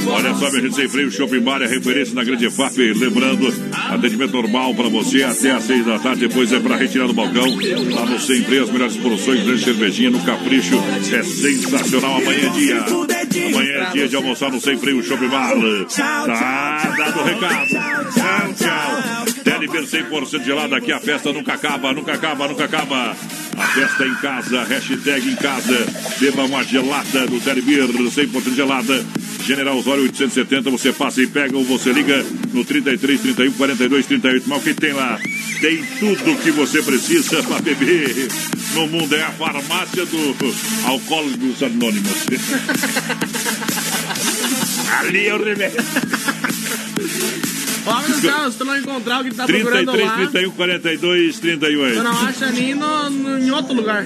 Olha 0.07 0.35
só, 0.35 0.51
minha 0.51 0.63
gente, 0.63 0.77
sem 0.77 0.89
freio, 0.89 1.11
Shopping 1.11 1.41
Bar 1.41 1.63
é 1.63 1.67
referência 1.67 2.15
na 2.15 2.23
Grande 2.23 2.51
FAP. 2.51 2.77
Lembrando, 2.77 3.53
atendimento 3.73 4.33
normal 4.33 4.75
para 4.75 4.89
você 4.89 5.23
até 5.23 5.53
às 5.53 5.65
seis 5.65 5.87
da 5.87 5.99
tarde. 5.99 6.29
Depois 6.29 6.53
é 6.53 6.61
para 6.61 6.77
retirar 6.77 7.07
do 7.07 7.15
balcão. 7.15 7.47
Lá 7.95 8.05
no 8.05 8.21
Sem 8.21 8.43
Freio, 8.45 8.65
as 8.65 8.71
melhores 8.71 8.97
porções, 8.97 9.43
grande 9.45 9.65
cervejinha 9.65 10.11
no 10.11 10.21
Capricho. 10.21 10.75
É 11.13 11.23
sensacional. 11.23 12.19
Amanhã 12.19 12.47
é 12.47 12.51
dia. 12.51 12.85
Amanhã 13.41 13.89
é 13.89 13.91
dia 13.93 14.09
de 14.09 14.17
almoçar 14.17 14.51
no 14.51 14.61
Sem 14.61 14.77
Freio, 14.79 15.03
Shopping 15.03 15.29
Bar. 15.29 15.53
Tá 15.97 16.95
dado 16.99 17.21
o 17.21 17.25
recado. 17.25 17.69
Tchau, 17.69 18.55
tchau. 18.55 19.32
Telever 19.43 19.83
100% 19.83 20.45
gelado 20.45 20.75
aqui. 20.75 20.93
A 20.93 21.01
festa 21.01 21.33
nunca 21.33 21.55
acaba, 21.55 21.93
nunca 21.93 22.15
acaba, 22.15 22.49
nunca 22.49 22.65
acaba. 22.65 23.17
A 23.57 23.67
festa 23.69 24.07
em 24.07 24.15
casa, 24.17 24.65
hashtag 24.65 25.31
em 25.31 25.37
casa. 25.37 25.87
Beba 26.19 26.45
uma 26.45 26.65
gelada 26.65 27.27
do 27.27 27.41
Telever 27.41 27.89
100% 27.89 28.55
gelada. 28.55 29.05
General 29.45 29.77
Osório 29.77 30.05
870, 30.05 30.71
você 30.71 30.93
passa 30.93 31.21
e 31.21 31.27
pega 31.27 31.57
ou 31.57 31.65
você 31.65 31.93
liga 31.93 32.25
no 32.53 32.65
33 32.65 33.21
31 33.21 33.53
42 33.53 34.07
38. 34.07 34.49
Mas 34.49 34.59
o 34.59 34.63
que 34.63 34.75
tem 34.75 34.93
lá? 34.93 35.19
Tem 35.61 35.85
tudo 35.99 36.39
que 36.43 36.51
você 36.53 36.81
precisa 36.83 37.43
para 37.43 37.61
beber. 37.61 38.29
No 38.75 38.87
mundo 38.87 39.15
é 39.15 39.23
a 39.23 39.33
farmácia 39.33 40.07
do 40.07 40.37
Alcoólicos 40.87 41.63
Anônimos. 41.63 42.27
Ali 45.01 45.27
é 45.27 45.35
o 45.35 45.45
remédio. 45.45 45.83
Do 47.85 48.15
céu, 48.21 48.51
se 48.51 48.59
tu 48.59 48.65
não 48.65 48.77
encontrar 48.79 49.21
o 49.21 49.25
que 49.25 49.35
tá 49.35 49.45
procurando 49.47 49.93
33 49.93 50.07
lá, 50.07 50.17
31 50.31 50.51
42 50.53 51.39
38. 51.41 51.97
tu 51.97 52.03
não 52.03 52.11
acha 52.27 52.51
nem 52.51 52.75
no, 52.75 53.11
no- 53.11 53.39
em 53.39 53.51
outro 53.51 53.75
lugar. 53.75 54.05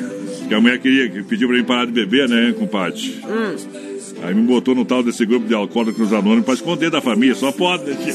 Que 0.48 0.54
a 0.54 0.60
mulher 0.60 0.78
queria, 0.78 1.08
que 1.10 1.22
pediu 1.24 1.48
pra 1.48 1.56
mim 1.56 1.64
parar 1.64 1.84
de 1.86 1.92
beber, 1.92 2.28
né, 2.28 2.54
compadre? 2.58 3.20
Hum. 3.24 3.85
Aí 4.22 4.34
me 4.34 4.42
botou 4.42 4.74
no 4.74 4.84
tal 4.84 5.02
desse 5.02 5.24
grupo 5.26 5.46
de 5.46 5.54
alcoólicos 5.54 6.12
anônimos 6.12 6.44
pra 6.44 6.54
esconder 6.54 6.90
da 6.90 7.00
família, 7.00 7.34
só 7.34 7.52
pode. 7.52 7.84
né, 7.84 7.96
tio? 8.02 8.14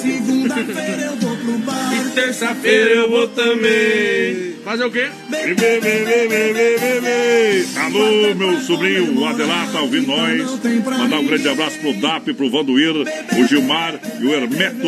E 1.93 2.09
terça-feira 2.15 2.89
eu 2.91 3.09
vou 3.09 3.27
também. 3.29 4.51
Fazer 4.63 4.83
o 4.85 4.91
quê? 4.91 5.07
Bê, 5.29 5.47
bê, 5.47 5.55
bê, 5.55 5.79
bê, 5.79 6.27
bê, 6.27 6.53
bê, 6.53 6.77
bê, 6.79 7.01
bê. 7.01 7.65
Alô, 7.79 8.35
meu 8.35 8.59
sobrinho, 8.61 9.19
o 9.19 9.25
Adelar 9.25 9.71
tá 9.71 9.81
ouvindo 9.81 10.07
nós. 10.07 10.59
Mandar 10.99 11.19
um 11.19 11.25
grande 11.25 11.49
abraço 11.49 11.79
pro 11.79 11.93
DAP, 11.93 12.33
pro 12.33 12.49
Vanduir, 12.49 12.93
o 12.95 13.47
Gilmar 13.47 13.99
e 14.19 14.25
o 14.25 14.33
Hermeto. 14.33 14.87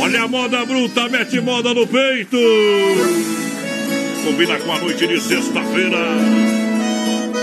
Olha 0.00 0.22
a 0.24 0.28
moda 0.28 0.64
bruta, 0.66 1.08
mete 1.08 1.40
moda 1.40 1.72
no 1.72 1.86
peito. 1.86 2.36
Combina 4.24 4.58
com 4.58 4.72
a 4.72 4.78
noite 4.80 5.06
de 5.06 5.20
sexta-feira. 5.20 5.98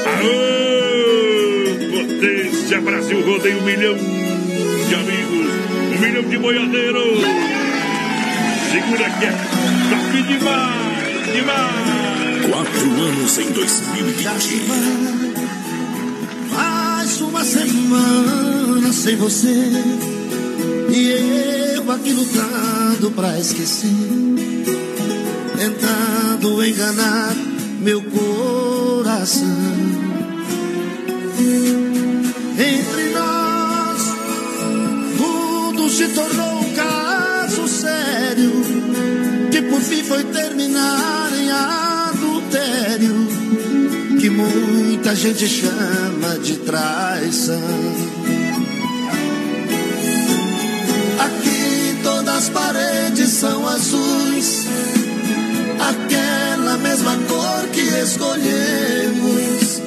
Aô, 0.06 0.91
potência 2.72 2.82
Brasil, 2.82 3.26
rodeia 3.26 3.58
um 3.58 3.64
milhão 3.64 3.96
de 3.96 4.96
amigos, 4.96 5.48
um 5.94 6.00
milhão 6.00 6.24
de 6.24 6.38
boiadeiros. 6.38 7.20
Segura 8.72 9.10
que 9.10 9.26
é 9.26 9.32
top 9.90 10.24
demais, 10.24 11.36
demais. 11.36 12.46
Quatro 12.50 13.02
anos 13.02 13.38
em 13.40 13.52
2020. 13.52 14.62
Faz 16.54 17.22
uma 17.22 17.44
semana 17.44 18.94
sem 18.94 19.16
você 19.16 19.72
E 20.90 21.76
eu 21.76 21.92
aqui 21.92 22.12
lutando 22.12 23.12
pra 23.12 23.40
esquecer 23.40 23.88
Tentando 25.58 26.66
enganar 26.66 27.34
meu 27.82 28.02
coração 28.02 29.48
Entre 32.62 33.10
nós 33.10 34.02
Tudo 35.18 35.90
se 35.90 36.08
tornou 36.10 36.60
um 36.60 36.74
caso 36.74 37.68
sério 37.68 38.52
Que 39.52 39.64
por 39.64 39.82
fim 39.82 40.04
foi 40.04 40.24
terminar 40.26 41.32
em 41.34 41.50
adultério 41.50 43.32
que 44.22 44.30
muita 44.30 45.16
gente 45.16 45.48
chama 45.48 46.38
de 46.44 46.58
traição. 46.58 47.60
Aqui 51.18 51.98
todas 52.04 52.36
as 52.36 52.50
paredes 52.50 53.30
são 53.30 53.68
azuis, 53.68 54.68
aquela 55.80 56.78
mesma 56.78 57.18
cor 57.28 57.68
que 57.74 57.82
escolhemos. 57.82 59.82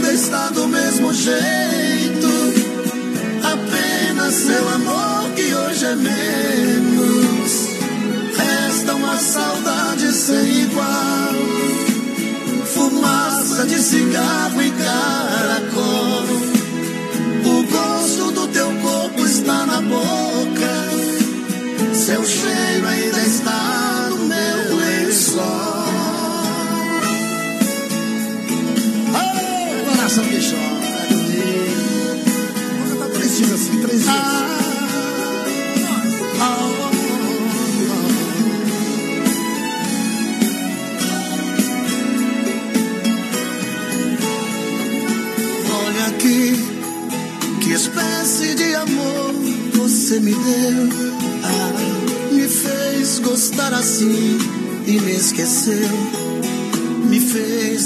Ainda 0.00 0.14
está 0.14 0.48
do 0.48 0.66
mesmo 0.66 1.12
jeito, 1.12 2.09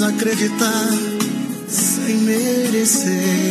acreditar 0.09 0.91
sem 1.69 2.17
merecer. 2.19 3.44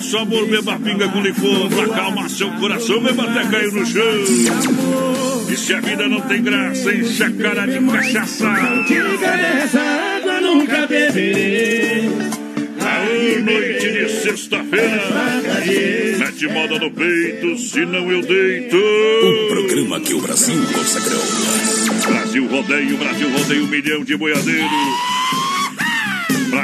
Um 0.00 0.10
falso 0.10 0.18
amor, 0.18 0.46
beba 0.46 0.78
pinga 0.78 1.08
com 1.08 1.20
licor. 1.20 1.68
Pra 1.68 1.84
acalmar 1.84 2.30
seu 2.30 2.50
coração, 2.52 3.00
beba 3.02 3.24
até 3.24 3.46
cair 3.48 3.72
no 3.72 3.86
chão. 3.86 4.02
E 5.48 5.56
se 5.56 5.74
a 5.74 5.80
vida 5.80 6.08
não 6.08 6.20
tem 6.22 6.42
graça, 6.42 6.92
enche 6.94 7.22
a 7.22 7.30
cara 7.30 7.66
de 7.66 7.86
cachaça. 7.86 8.46
Diga 8.88 9.36
dessa 9.36 9.80
água 9.80 10.40
nunca 10.40 10.86
beberei. 10.86 12.08
Aô, 12.80 13.40
noite 13.44 13.92
de 13.92 14.08
sexta-feira. 14.08 15.02
Mete 16.18 16.48
moda 16.48 16.78
no 16.78 16.90
peito, 16.90 17.58
senão 17.58 18.10
eu 18.10 18.22
deito. 18.22 18.76
O 18.76 19.48
programa 19.48 20.00
que 20.00 20.14
o 20.14 20.20
Brasil 20.20 20.62
consagrou. 20.72 21.22
Brasil 22.06 22.46
Rodeio, 22.46 22.96
Brasil 22.96 23.30
Rodeio, 23.30 23.64
um 23.64 23.68
milhão 23.68 24.02
de 24.02 24.16
boiadeiros. 24.16 25.19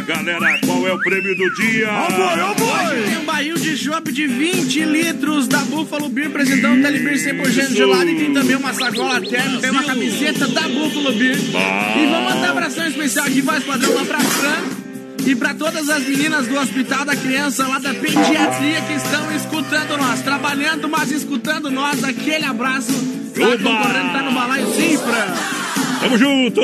Galera, 0.07 0.61
qual 0.65 0.87
é 0.87 0.93
o 0.93 0.99
prêmio 1.01 1.37
do 1.37 1.55
dia? 1.55 1.89
Hoje 1.91 3.03
tem 3.09 3.19
um 3.19 3.25
barril 3.25 3.57
de 3.57 3.77
chopp 3.77 4.13
de 4.13 4.27
20 4.29 4.85
litros 4.85 5.49
da 5.49 5.59
Buffalo 5.59 6.09
Beer, 6.09 6.29
apresentando 6.29 6.79
um 6.79 6.83
Telebir 6.83 7.15
100% 7.15 7.75
gelado. 7.75 8.09
E 8.09 8.15
tem 8.15 8.33
também 8.33 8.55
uma 8.55 8.73
sacola 8.73 9.21
térmica, 9.21 9.59
tem 9.59 9.71
uma 9.71 9.83
camiseta 9.83 10.47
da 10.47 10.61
Buffalo 10.69 11.13
Beer. 11.13 11.37
E 11.37 12.07
vamos 12.07 12.35
mandar 12.35 12.47
um 12.47 12.51
abração 12.53 12.87
especial 12.87 13.27
aqui, 13.27 13.41
voz 13.41 13.65
padrão, 13.65 13.95
lá 13.95 14.05
pra 14.05 14.21
Fran. 14.21 14.87
E 15.27 15.35
pra 15.35 15.55
todas 15.55 15.89
as 15.89 16.05
meninas 16.05 16.47
do 16.47 16.57
Hospital 16.57 17.05
da 17.05 17.17
Criança, 17.17 17.67
lá 17.67 17.81
da 17.81 17.93
pediatria, 17.93 18.81
que 18.83 18.93
estão 18.93 19.35
escutando 19.35 19.97
nós, 19.99 20.23
trabalhando, 20.23 20.89
mas 20.89 21.11
escutando 21.11 21.69
nós. 21.69 22.05
Aquele 22.05 22.45
abraço. 22.45 22.93
Tá 23.35 23.45
Oba! 23.45 23.57
concorrendo, 23.59 24.13
tá 24.13 24.23
no 24.23 24.31
balaio 24.31 24.67
sim, 24.73 24.97
Fran. 24.99 25.67
Tamo 25.99 26.17
junto! 26.17 26.61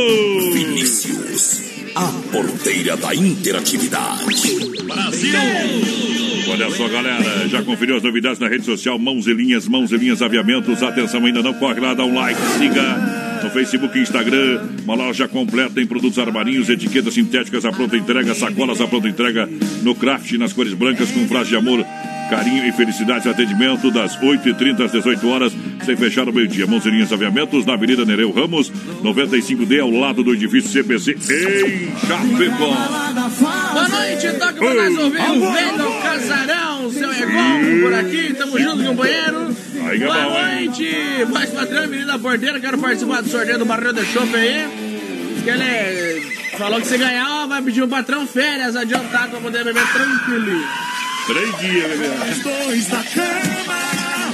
Vinícius, 0.52 1.31
a 2.02 2.12
porteira 2.32 2.96
da 2.96 3.14
interatividade. 3.14 4.24
Brasil! 4.84 5.38
Olha 6.50 6.68
só, 6.72 6.88
galera, 6.88 7.48
já 7.48 7.62
conferiu 7.62 7.96
as 7.96 8.02
novidades 8.02 8.40
na 8.40 8.48
rede 8.48 8.64
social 8.64 8.98
Mãos 8.98 9.28
e 9.28 9.32
Linhas, 9.32 9.68
Mãos 9.68 9.92
e 9.92 9.96
Linhas 9.96 10.20
Aviamentos. 10.20 10.82
Atenção, 10.82 11.24
ainda 11.24 11.42
não 11.42 11.54
corre 11.54 11.78
lá, 11.78 11.94
dá 11.94 12.04
um 12.04 12.12
like, 12.12 12.40
siga 12.58 13.40
no 13.44 13.50
Facebook 13.50 13.96
e 13.96 14.02
Instagram. 14.02 14.60
Uma 14.82 14.96
loja 14.96 15.28
completa 15.28 15.80
em 15.80 15.86
produtos 15.86 16.18
armarinhos, 16.18 16.68
etiquetas 16.68 17.14
sintéticas 17.14 17.64
à 17.64 17.70
pronta 17.70 17.96
entrega, 17.96 18.34
sacolas 18.34 18.80
à 18.80 18.88
pronta 18.88 19.08
entrega 19.08 19.48
no 19.82 19.94
craft, 19.94 20.32
nas 20.32 20.52
cores 20.52 20.74
brancas, 20.74 21.08
com 21.12 21.28
frase 21.28 21.50
de 21.50 21.56
amor, 21.56 21.86
carinho 22.32 22.66
e 22.66 22.72
felicidade. 22.72 23.28
Atendimento 23.28 23.90
das 23.90 24.16
8h30 24.16 24.86
às 24.86 24.92
18 24.92 25.28
horas, 25.28 25.52
sem 25.84 25.94
fechar 25.94 26.26
o 26.26 26.32
meio-dia. 26.32 26.66
Mãos 26.66 26.84
Linhas 26.86 27.12
Aviamentos, 27.12 27.66
na 27.66 27.74
Avenida 27.74 28.06
Nereu 28.06 28.32
Ramos, 28.32 28.72
95D, 29.02 29.80
ao 29.80 29.90
lado 29.90 30.24
do 30.24 30.32
edifício 30.32 30.70
CPC, 30.70 31.12
em 31.12 32.06
Chapecó. 32.06 32.74
Boa 33.72 33.88
noite, 33.88 34.32
toca 34.38 34.52
pra 34.54 34.74
nós 34.74 34.98
ouvir 34.98 35.20
o 35.20 35.52
Vem 35.52 35.76
do 35.76 36.02
Casarão, 36.02 36.90
seu 36.90 37.12
Egon 37.12 37.82
por 37.82 37.94
aqui, 37.94 38.34
tamo 38.34 38.58
junto, 38.58 38.84
companheiro. 38.84 39.56
Aí, 39.84 39.98
Boa 39.98 40.54
noite, 40.54 41.26
mais 41.30 41.50
patrão, 41.50 41.86
menina 41.86 42.18
porteira, 42.18 42.58
quero 42.60 42.78
participar 42.78 43.20
do 43.20 43.28
sorteio 43.28 43.58
do 43.58 43.66
Barril 43.66 43.92
de 43.92 44.04
Chopp 44.06 44.34
aí. 44.34 45.02
Que 45.44 45.50
ele 45.50 46.32
falou 46.56 46.80
que 46.80 46.86
se 46.86 46.96
ganhar, 46.96 47.46
vai 47.46 47.60
pedir 47.60 47.82
o 47.82 47.88
patrão 47.88 48.26
férias 48.26 48.76
adiantado 48.76 49.32
pra 49.32 49.40
poder 49.40 49.64
beber 49.64 49.84
tranquilo. 49.92 50.62
Três 51.26 51.58
dias, 51.58 51.98
bebê. 51.98 52.08
Dois 52.42 52.86
da 52.88 53.02
cama. 53.04 53.82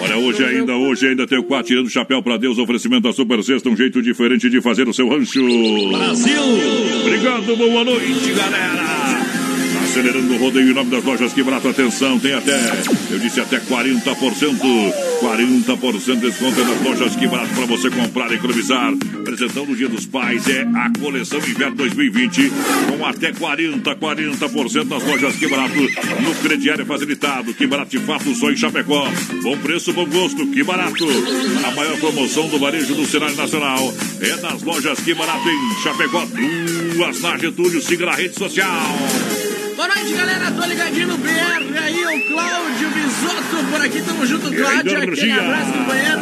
Olha, 0.01 0.17
hoje 0.17 0.45
ainda, 0.45 0.75
hoje 0.75 1.09
ainda 1.09 1.27
tem 1.27 1.39
o 1.39 1.43
quatro 1.43 1.67
tirando 1.67 1.87
o 1.87 1.91
chapéu 1.91 2.23
pra 2.23 2.37
Deus, 2.37 2.57
oferecimento 2.59 3.03
da 3.03 3.13
Super 3.13 3.43
Sexta, 3.43 3.69
um 3.69 3.77
jeito 3.77 4.01
diferente 4.01 4.49
de 4.49 4.61
fazer 4.61 4.89
o 4.89 4.95
seu 4.95 5.09
rancho. 5.09 5.41
Brasil. 5.91 6.43
Obrigado, 7.03 7.57
boa 7.57 7.85
noite, 7.85 8.33
galera. 8.33 8.98
Acelerando 9.99 10.33
o 10.33 10.39
rodeio 10.39 10.71
em 10.71 10.75
nome 10.75 10.93
das 10.93 11.03
lojas 11.03 11.33
que 11.33 11.43
barato, 11.43 11.67
atenção, 11.67 12.21
tem 12.21 12.33
até, 12.33 12.57
eu 13.11 13.19
disse 13.19 13.41
até 13.41 13.59
40%, 13.59 14.05
40% 15.21 16.15
de 16.15 16.21
desconto 16.21 16.65
nas 16.65 16.81
lojas 16.83 17.17
que 17.17 17.27
barato 17.27 17.53
para 17.53 17.67
você 17.67 17.91
comprar 17.91 18.31
e 18.31 18.37
economizar. 18.37 18.93
Apresentão 18.93 19.67
do 19.67 19.75
Dia 19.75 19.89
dos 19.89 20.07
Pais 20.07 20.47
é 20.49 20.63
a 20.63 20.93
coleção 21.01 21.41
Inverno 21.41 21.75
2020 21.75 22.53
com 22.97 23.05
até 23.05 23.33
40, 23.33 23.97
40% 23.97 24.85
nas 24.85 25.03
lojas 25.03 25.35
que 25.35 25.49
barato 25.49 25.75
no 25.75 26.35
crediário 26.43 26.87
facilitado. 26.87 27.53
Que 27.53 27.67
barato 27.67 27.91
de 27.91 27.99
fato 27.99 28.33
só 28.37 28.53
em 28.53 28.57
Chapecó. 28.57 29.11
Bom 29.43 29.59
preço, 29.59 29.93
bom 29.93 30.07
gosto, 30.07 30.47
que 30.47 30.63
barato. 30.63 31.09
A 31.67 31.75
maior 31.75 31.99
promoção 31.99 32.47
do 32.49 32.57
varejo 32.61 32.95
do 32.95 33.05
cenário 33.05 33.35
nacional 33.35 33.93
é 34.21 34.37
nas 34.37 34.63
lojas 34.63 35.01
que 35.01 35.13
barato 35.13 35.49
em 35.49 35.83
Chapecó. 35.83 36.25
Duas 36.95 37.21
na 37.21 37.37
Getúlio, 37.37 37.83
siga 37.83 38.07
na 38.07 38.13
rede 38.13 38.39
social. 38.39 39.48
Boa 39.79 39.87
noite, 39.95 40.13
galera, 40.13 40.51
tô 40.51 40.65
ligadinho 40.67 41.07
no 41.07 41.19
BR 41.19 41.79
aí, 41.81 42.05
o 42.05 42.29
Cláudio 42.35 42.91
Bisotto 42.91 43.65
por 43.71 43.81
aqui, 43.81 44.03
tamo 44.03 44.27
junto, 44.27 44.53
Cláudio, 44.53 44.99
aquele 44.99 45.31
abraço, 45.33 45.73
companheiro. 45.73 46.21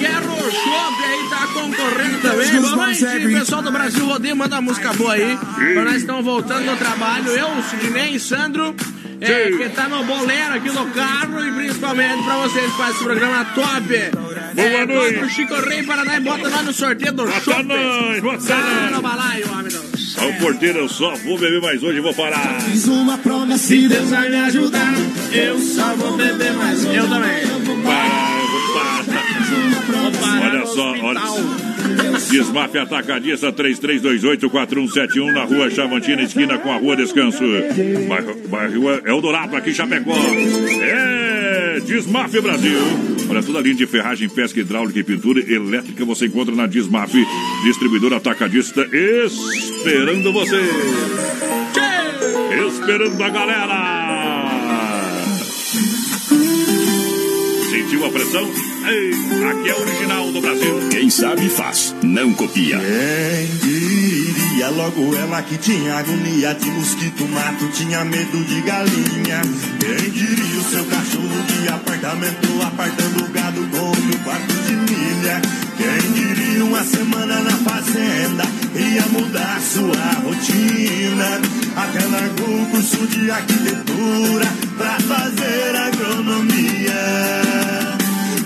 Quero 0.00 0.32
o 0.32 0.50
Chopp 0.50 1.04
aí, 1.04 1.28
tá 1.28 1.46
concorrendo 1.52 2.18
também. 2.22 2.60
Boa 2.62 2.76
noite, 2.76 3.04
pessoal 3.38 3.60
do 3.62 3.70
Brasil 3.70 4.06
Rodeio, 4.06 4.34
manda 4.36 4.56
uma 4.56 4.62
música 4.62 4.94
boa 4.94 5.12
aí. 5.12 5.36
Pra 5.74 5.84
nós 5.84 5.96
estamos 5.96 6.24
voltando 6.24 6.64
no 6.64 6.76
trabalho, 6.78 7.28
eu, 7.32 7.48
Sidney 7.68 8.14
e 8.16 8.20
Sandro, 8.20 8.74
é, 9.20 9.50
que 9.50 9.68
tá 9.70 9.88
no 9.90 10.02
bolero 10.04 10.54
aqui 10.54 10.70
no 10.70 10.86
carro 10.92 11.44
e 11.46 11.52
principalmente 11.52 12.22
pra 12.24 12.36
vocês 12.38 12.64
que 12.70 12.76
fazem 12.78 12.94
esse 12.94 13.04
programa 13.04 13.44
top. 13.54 14.10
Boa 14.56 14.86
noite. 14.86 15.14
Bota 15.16 15.26
o 15.26 15.30
Chico 15.30 15.54
Rei 15.68 15.82
Paraná 15.82 16.16
e 16.16 16.20
bota 16.20 16.48
nós 16.48 16.64
no 16.64 16.72
sorteio 16.72 17.12
do 17.12 17.26
Bota 17.26 17.40
Chopp. 17.40 17.62
nós, 17.64 18.20
bota 18.22 18.46
Tá 18.46 18.56
nós. 18.56 18.90
no 18.92 19.02
balaio, 19.02 19.52
homem. 19.52 19.85
Ó, 20.18 20.28
o 20.28 20.34
porteiro, 20.38 20.78
eu 20.78 20.88
só 20.88 21.14
vou 21.16 21.38
beber 21.38 21.60
mais 21.60 21.82
hoje 21.82 21.98
e 21.98 22.00
vou 22.00 22.14
parar. 22.14 22.60
Fiz 22.62 22.86
uma 22.88 23.18
promessa 23.18 23.66
Se 23.66 23.88
Deus 23.88 24.08
vai 24.10 24.28
me 24.30 24.36
ajudar, 24.36 24.94
eu 25.32 25.58
só 25.58 25.94
vou 25.96 26.16
beber 26.16 26.52
mais. 26.54 26.84
Eu 26.84 27.08
também. 27.08 27.42
Eu 27.42 27.58
vou 27.60 27.76
parar. 27.82 28.36
Vou 28.50 30.12
parar 30.20 30.54
Olha 30.54 30.66
só, 30.66 30.90
olha. 31.02 31.20
hospital. 31.20 31.66
Desmaf 32.30 32.76
Atacadista 32.78 33.52
3328-4171 33.52 35.32
na 35.32 35.44
rua 35.44 35.70
Chavantina, 35.70 36.22
esquina 36.22 36.58
com 36.58 36.72
a 36.72 36.76
rua 36.76 36.96
Descanso. 36.96 37.42
Bairro, 38.08 38.36
bairro 38.48 38.90
Eldorado, 39.06 39.56
aqui 39.56 39.70
em 39.70 39.74
Chapecó. 39.74 40.12
É, 40.14 41.25
Desmaf 41.80 42.40
Brasil. 42.40 42.78
Olha, 43.28 43.42
toda 43.42 43.58
a 43.58 43.62
linha 43.62 43.74
de 43.74 43.86
ferragem, 43.86 44.28
pesca 44.28 44.60
hidráulica 44.60 44.98
e 44.98 45.04
pintura 45.04 45.40
elétrica 45.40 46.04
você 46.04 46.26
encontra 46.26 46.54
na 46.54 46.66
Desmaf, 46.66 47.12
distribuidora 47.64 48.16
atacadista, 48.16 48.86
esperando 48.92 50.32
você. 50.32 50.60
Esperando 52.68 53.22
a 53.22 53.28
galera. 53.28 53.96
Sentiu 57.70 58.06
a 58.06 58.10
pressão? 58.10 58.65
Ei, 58.88 59.10
aqui 59.50 59.68
é 59.68 59.74
o 59.74 59.80
original 59.80 60.30
do 60.30 60.40
Brasil. 60.40 60.88
Quem 60.90 61.10
sabe 61.10 61.48
faz, 61.48 61.92
não 62.04 62.32
copia. 62.34 62.78
Quem 62.78 63.46
diria 63.60 64.68
logo 64.68 65.12
ela 65.16 65.42
que 65.42 65.58
tinha 65.58 65.96
agonia 65.96 66.54
de 66.54 66.70
mosquito 66.70 67.26
mato, 67.26 67.66
tinha 67.72 68.04
medo 68.04 68.44
de 68.44 68.60
galinha. 68.60 69.42
Quem 69.80 70.08
diria 70.10 70.60
o 70.60 70.64
seu 70.70 70.84
cachorro 70.84 71.42
de 71.48 71.66
apartamento 71.68 72.62
apartando 72.62 73.28
gado 73.32 73.66
com 73.72 73.90
mil 74.02 74.18
quartos 74.20 74.66
de 74.68 74.74
milha. 74.74 75.42
Quem 75.76 76.12
diria 76.12 76.64
uma 76.64 76.84
semana 76.84 77.40
na 77.40 77.50
fazenda 77.50 78.44
ia 78.76 79.04
mudar 79.10 79.60
sua 79.62 80.12
rotina. 80.22 81.40
Até 81.76 82.06
largou 82.06 82.62
o 82.62 82.66
curso 82.66 83.04
de 83.08 83.32
arquitetura 83.32 84.46
pra 84.78 84.96
fazer 85.00 85.74
agronomia. 85.74 87.75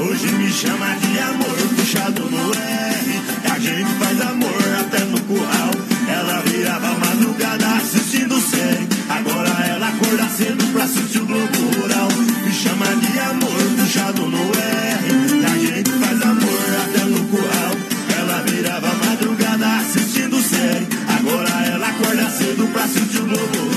Hoje 0.00 0.32
me 0.32 0.50
chama 0.50 0.94
de 0.94 1.18
amor, 1.18 1.56
puxado 1.76 2.22
no 2.30 2.54
R. 2.54 3.20
A 3.52 3.58
gente 3.58 3.92
faz 3.98 4.20
amor 4.22 4.62
até 4.80 5.04
no 5.04 5.20
curral. 5.20 5.70
Ela 6.08 6.40
virava 6.40 6.98
madrugada 6.98 7.66
assistindo 7.76 8.40
série. 8.40 8.88
Agora 9.10 9.50
ela 9.68 9.88
acorda 9.88 10.26
cedo 10.30 10.72
pra 10.72 10.84
assistir 10.84 11.18
o 11.18 11.26
Globo 11.26 11.58
Rural. 11.76 12.08
Me 12.46 12.50
chama 12.50 12.86
de 12.96 13.18
amor, 13.18 13.62
puxado 13.78 14.26
no 14.26 14.38
R. 14.38 15.44
A 15.44 15.58
gente 15.58 15.90
faz 15.90 16.22
amor 16.22 16.60
até 16.82 17.04
no 17.04 17.28
curral. 17.28 17.72
Ela 18.18 18.42
virava 18.42 18.88
madrugada 19.04 19.76
assistindo 19.80 20.40
série. 20.40 20.88
Agora 21.18 21.66
ela 21.66 21.88
acorda 21.88 22.30
cedo 22.30 22.66
pra 22.72 22.84
assistir 22.84 23.18
o 23.18 23.26
Globo 23.26 23.58
Rural. 23.58 23.69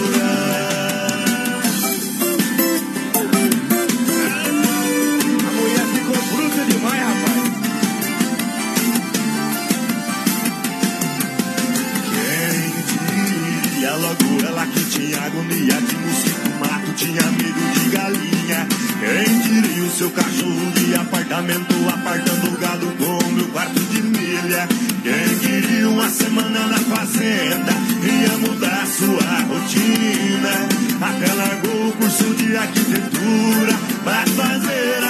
Tinha 15.14 15.26
agonia 15.28 15.74
de 15.76 15.96
mosquito 15.98 16.50
mato 16.60 16.92
tinha 16.96 17.22
medo 17.22 17.74
de 17.74 17.90
galinha. 17.90 18.68
Quem 19.00 19.40
diria 19.42 19.84
o 19.84 19.92
seu 19.92 20.10
cachorro 20.10 20.72
de 20.72 20.96
apartamento 20.96 21.76
apartando 21.90 22.48
o 22.48 22.58
gado 22.58 22.88
com 22.98 23.32
meu 23.32 23.48
quarto 23.50 23.80
de 23.80 24.02
milha? 24.02 24.68
Quem 25.04 25.38
queria 25.40 25.90
uma 25.90 26.10
semana 26.10 26.68
na 26.68 26.80
fazenda 26.80 27.72
ia 28.04 28.38
mudar 28.40 28.88
sua 28.88 29.42
rotina? 29.48 30.68
Até 31.02 31.34
largou 31.34 31.90
o 31.90 31.94
curso 31.94 32.34
de 32.34 32.58
arquitetura 32.58 33.74
pra 34.04 34.26
fazer 34.26 35.03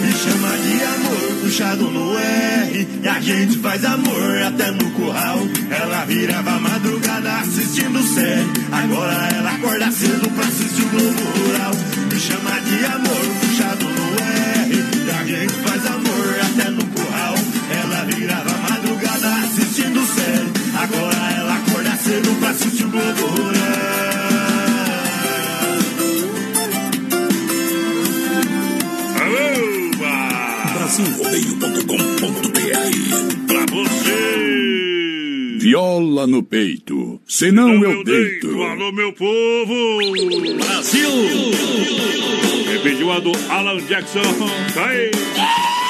Me 0.00 0.12
chama 0.12 0.48
de 0.56 0.84
amor 0.84 1.40
puxado 1.42 1.90
no 1.90 2.18
R. 2.18 2.88
E 3.02 3.08
a 3.08 3.20
gente 3.20 3.58
faz 3.58 3.84
amor 3.84 4.42
até 4.42 4.70
no 4.70 4.90
curral. 4.92 5.38
Ela 5.70 6.04
virava 6.06 6.58
madrugada 6.60 7.40
assistindo 7.40 8.02
série. 8.14 8.48
Agora 8.72 9.28
ela 9.36 9.50
acorda 9.50 9.90
cedo 9.92 10.30
pra 10.30 10.46
assistir 10.46 10.82
o 10.82 10.88
Globo 10.88 11.22
Rural. 11.38 11.74
Me 12.10 12.18
chama 12.18 12.60
de 12.62 12.86
amor 12.86 13.26
puxado 13.40 13.84
no 13.84 14.16
R. 14.64 14.72
E 14.72 15.10
a 15.10 15.24
gente 15.26 15.52
faz 15.62 15.86
amor 15.88 16.36
até 16.40 16.70
no 16.70 16.84
curral. 16.86 17.34
Ela 17.82 18.04
virava 18.06 18.50
madrugada 18.66 19.28
assistindo 19.44 20.00
série. 20.06 20.50
Agora 20.82 21.32
ela 21.36 21.54
acorda 21.56 21.96
cedo 21.96 22.40
pra 22.40 22.48
assistir 22.48 22.84
o 22.84 22.88
Globo 22.88 23.43
Viola 36.24 36.26
no 36.26 36.42
peito, 36.42 37.20
senão 37.26 37.82
eu 37.84 38.02
deito. 38.02 38.62
Alô, 38.62 38.92
meu 38.92 39.12
povo! 39.12 39.98
Brasil! 40.56 41.08
Repetiu 42.70 43.12
a 43.12 43.20
do 43.20 43.32
Alan 43.50 43.80
Jackson. 43.82 44.22
Tá 44.74 45.83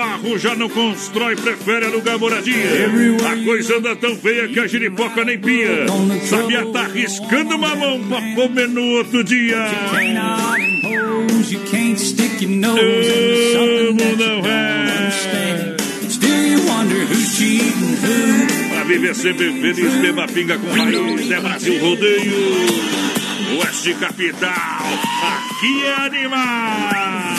Barro 0.00 0.38
já 0.38 0.54
não 0.54 0.66
constrói, 0.70 1.36
prefere 1.36 1.84
alugar 1.84 2.18
moradia. 2.18 2.88
A 3.30 3.44
coisa 3.44 3.76
anda 3.76 3.94
tão 3.94 4.16
feia 4.16 4.48
que 4.48 4.58
a 4.58 4.66
giripoca 4.66 5.22
nem 5.26 5.38
pia. 5.38 5.84
Sabia 6.24 6.64
tá 6.72 6.84
arriscando 6.84 7.54
uma 7.54 7.76
mão 7.76 8.00
pra 8.08 8.22
comer 8.34 8.66
no 8.68 8.82
outro 8.96 9.22
dia. 9.22 9.58
Amo, 13.58 14.16
não 14.16 14.46
é. 14.46 15.76
Pra 18.70 18.84
viver 18.84 19.14
sempre 19.14 19.52
feliz, 19.52 19.94
beba 19.96 20.26
pinga 20.28 20.56
com 20.56 20.70
raiz. 20.70 21.30
É 21.30 21.40
Brasil 21.40 21.78
Rodeio. 21.78 22.32
Oeste 23.58 23.92
Capital. 24.00 24.54
Aqui 24.54 25.84
é 25.84 26.06
animal. 26.06 27.29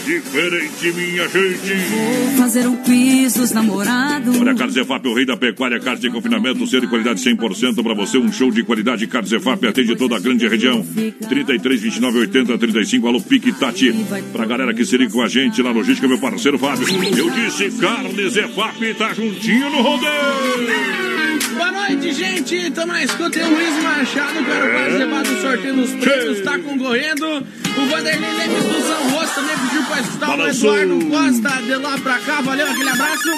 É 0.00 0.02
diferente, 0.02 0.92
minha 0.92 1.28
gente. 1.28 1.74
Vou 1.74 2.36
fazer 2.38 2.66
um 2.66 2.76
quiz 2.76 3.34
dos 3.34 3.50
namorados. 3.52 4.40
Olha, 4.40 4.54
Carzefap, 4.54 5.06
o 5.06 5.14
rei 5.14 5.26
da 5.26 5.36
pecuária, 5.36 5.78
carne 5.78 6.00
de 6.00 6.10
confinamento, 6.10 6.66
ser 6.66 6.80
de 6.80 6.86
qualidade 6.86 7.20
100% 7.20 7.82
para 7.82 7.94
você. 7.94 8.16
Um 8.16 8.32
show 8.32 8.50
de 8.50 8.62
qualidade. 8.62 9.06
Carzefap 9.06 9.66
atende 9.66 9.94
toda 9.96 10.16
a 10.16 10.18
grande 10.18 10.48
região. 10.48 10.84
33, 11.28 11.80
29, 11.82 12.18
80, 12.20 12.58
35. 12.58 13.06
Alô, 13.06 13.20
Pique 13.20 13.52
Tati. 13.52 13.94
Pra 14.32 14.46
galera 14.46 14.72
que 14.72 14.84
se 14.86 14.96
liga 14.96 15.12
com 15.12 15.22
a 15.22 15.28
gente 15.28 15.62
na 15.62 15.70
logística, 15.70 16.08
meu 16.08 16.18
parceiro 16.18 16.58
Fábio. 16.58 16.86
Eu 17.16 17.30
disse, 17.30 17.70
Carne 17.78 18.28
Zefap 18.30 18.94
tá 18.94 19.12
juntinho 19.12 19.70
no 19.70 19.82
rodeio. 19.82 21.40
Boa 21.54 21.72
noite, 21.72 22.12
gente. 22.14 22.54
Estamos 22.56 22.94
na 22.94 23.04
escuta. 23.04 23.38
Eu, 23.38 23.50
Luiz 23.50 23.82
Machado, 23.82 24.44
quero 24.44 24.72
participar 24.72 25.22
do 25.22 25.40
sorteio 25.42 25.74
dos 25.74 25.90
prêmios. 25.92 26.40
Tá 26.40 26.58
concorrendo. 26.58 27.26
O 27.26 27.86
Vanderlei 27.86 28.30
Lemes 28.34 28.64
do 28.64 28.80
São 28.82 29.10
Rosto 29.10 29.34
também 29.36 29.56
pediu 29.58 29.82
escutar 29.98 30.26
Balançou. 30.26 30.78
Eduardo 30.78 31.06
Costa 31.06 31.62
de 31.62 31.74
lá 31.76 31.98
pra 31.98 32.18
cá. 32.20 32.40
Valeu, 32.42 32.66
aquele 32.66 32.88
abraço. 32.88 33.28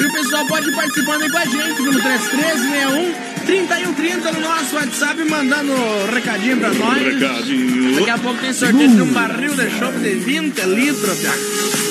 E 0.00 0.04
o 0.04 0.12
pessoal 0.12 0.46
pode 0.46 0.68
ir 0.68 0.74
participando 0.74 1.22
aí 1.22 1.30
com 1.30 1.38
a 1.38 1.44
gente 1.44 1.82
no 1.82 1.92
3361 1.92 3.31
3130 3.42 4.32
no 4.32 4.40
nosso 4.40 4.76
WhatsApp, 4.76 5.24
mandando 5.24 5.72
recadinho 6.12 6.56
pra 6.58 6.72
nós. 6.72 7.02
Recadinho. 7.02 7.94
Daqui 7.96 8.10
a 8.10 8.18
pouco 8.18 8.40
tem 8.40 8.52
sorteio 8.52 8.88
de 8.88 9.02
um 9.02 9.12
barril 9.12 9.54
de 9.54 9.70
chope 9.70 9.98
de 9.98 10.14
20 10.14 10.60
litros, 10.62 11.18
Piá. 11.18 11.32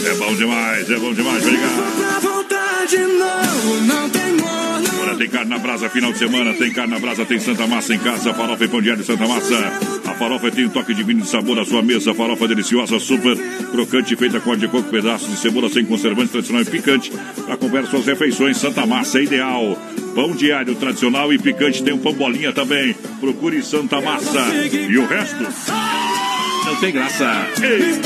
É 0.05 0.13
bom 0.15 0.35
demais, 0.35 0.89
é 0.89 0.95
bom 0.97 1.13
demais. 1.13 1.43
Obrigado. 1.43 2.01
Olha, 5.03 5.15
tem 5.15 5.29
carne 5.29 5.49
na 5.49 5.57
brasa, 5.59 5.89
final 5.89 6.11
de 6.11 6.17
semana, 6.17 6.53
tem 6.53 6.71
carne 6.71 6.93
na 6.93 6.99
brasa, 6.99 7.25
tem 7.25 7.39
Santa 7.39 7.67
Massa 7.67 7.93
em 7.93 7.99
casa, 7.99 8.33
farofa 8.33 8.63
e 8.65 8.67
pão 8.67 8.81
diário 8.81 9.03
Santa 9.03 9.27
Massa. 9.27 9.55
A 10.05 10.13
farofa 10.15 10.49
tem 10.51 10.65
um 10.65 10.69
toque 10.69 10.93
de 10.93 11.03
vinho 11.03 11.21
de 11.21 11.27
sabor 11.27 11.59
à 11.59 11.65
sua 11.65 11.81
mesa, 11.81 12.13
farofa 12.13 12.47
deliciosa, 12.47 12.99
super 12.99 13.37
crocante, 13.71 14.15
feita 14.15 14.39
com 14.39 14.49
óleo 14.49 14.59
de 14.61 14.67
coco, 14.67 14.89
pedaços 14.89 15.29
de 15.29 15.37
cebola 15.37 15.69
sem 15.69 15.85
conservante, 15.85 16.31
tradicional 16.31 16.63
e 16.63 16.65
picante. 16.65 17.11
Para 17.45 17.53
acompanhar 17.53 17.85
suas 17.87 18.05
refeições, 18.05 18.57
Santa 18.57 18.85
Massa 18.85 19.19
é 19.19 19.23
ideal. 19.23 19.77
Pão 20.15 20.35
diário 20.35 20.75
tradicional 20.75 21.31
e 21.33 21.37
picante, 21.37 21.83
tem 21.83 21.93
um 21.93 21.97
pão 21.97 22.13
bolinha 22.13 22.51
também. 22.51 22.93
Procure 23.19 23.61
Santa 23.63 24.01
Massa. 24.01 24.41
E 24.65 24.97
o 24.97 25.05
resto? 25.05 25.43
Não 26.65 26.75
tem 26.79 26.91
graça. 26.91 27.47
Ei! 27.61 28.01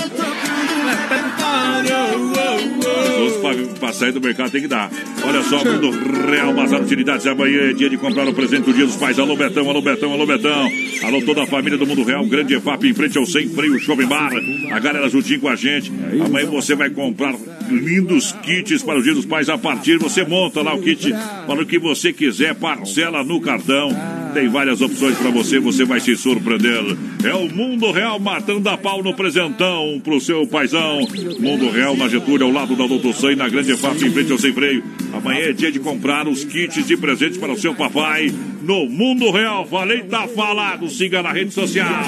Os 3.26 3.96
sair 3.96 4.12
do 4.12 4.22
mercado 4.22 4.52
tem 4.52 4.62
que 4.62 4.68
dar. 4.68 4.92
Olha 5.24 5.42
só, 5.44 5.64
do 5.64 5.90
Real 6.30 6.54
Bazar 6.54 6.82
Utilidades. 6.82 7.26
Amanhã 7.26 7.70
é 7.70 7.74
dia 7.74 7.90
de 7.90 7.98
comprar 7.98 8.28
o 8.28 8.34
presente 8.34 8.66
do 8.66 8.74
Dia 8.74 8.86
dos 8.86 8.96
Pais. 8.98 9.18
Alô, 9.18 9.36
Betão, 9.36 9.70
alô, 9.70 9.82
Betão, 9.82 10.12
alô, 10.12 10.26
Betão. 10.26 10.70
Alô, 11.04 11.22
toda 11.22 11.44
a 11.44 11.48
família 11.48 11.78
do 11.78 11.88
Mundo 11.88 12.04
Real. 12.04 12.26
Grande 12.26 12.56
EFAP 12.56 12.88
em 12.88 12.94
frente 12.94 13.18
ao 13.18 13.26
Sem 13.26 13.48
Freio 13.50 13.80
Shopping 13.80 14.06
Bar. 14.06 14.32
A 14.72 14.80
galera 14.80 15.10
juntinho 15.10 15.40
com 15.40 15.48
a 15.48 15.56
gente. 15.56 15.92
Amanhã 16.24 16.48
você 16.48 16.76
vai 16.76 16.90
comprar 16.90 17.36
lindos 17.70 18.34
kits 18.44 18.84
para 18.84 19.00
o 19.00 19.04
Dia 19.04 19.14
dos 19.14 19.26
Pais. 19.26 19.50
A 19.50 19.58
partir 19.58 19.98
você 19.98 20.24
monta 20.24 20.62
lá 20.62 20.74
o 20.74 20.82
kit 20.82 21.14
para 21.48 21.62
o 21.62 21.66
que 21.66 21.80
você 21.80 22.12
quiser. 22.12 22.54
Parcela 22.56 23.24
no 23.24 23.40
cartão. 23.40 23.90
Tem 24.34 24.50
várias 24.50 24.82
opções 24.82 25.18
para 25.18 25.32
você. 25.32 25.60
Você 25.60 25.86
vai 25.86 26.02
se 26.02 26.16
surpreender. 26.18 26.98
É 27.24 27.34
o 27.34 27.50
Mundo 27.50 27.92
Real 27.92 28.20
matando 28.20 28.68
a 28.68 28.78
pau 28.78 29.02
no 29.02 29.14
presentão 29.14 30.02
pro 30.04 30.20
seu 30.20 30.46
paizão. 30.46 31.00
Mundo 31.40 31.70
Real 31.70 31.96
na 31.96 32.10
Getúlio, 32.10 32.48
ao 32.48 32.52
lado 32.56 32.74
da 32.74 32.88
Doutor 32.88 33.14
Sam, 33.14 33.36
na 33.36 33.50
Grande 33.50 33.74
EFAP, 33.74 34.02
em 34.06 34.12
frente 34.12 34.32
ao 34.32 34.38
Sem 34.38 34.54
Freio. 34.54 34.82
Amanhã 35.14 35.50
é 35.50 35.54
dia 35.54 35.70
de 35.70 35.78
comprar 35.78 36.26
os 36.26 36.46
kits 36.46 36.86
de 36.86 36.96
presentes 36.96 37.38
para 37.38 37.52
o 37.52 37.60
seu 37.60 37.76
papai 37.76 38.34
no 38.62 38.88
Mundo 38.88 39.30
Real. 39.30 39.68
Falei, 39.68 40.04
tá 40.04 40.26
falado. 40.26 40.90
Siga 40.90 41.22
na 41.22 41.34
rede 41.34 41.54
social. 41.54 42.04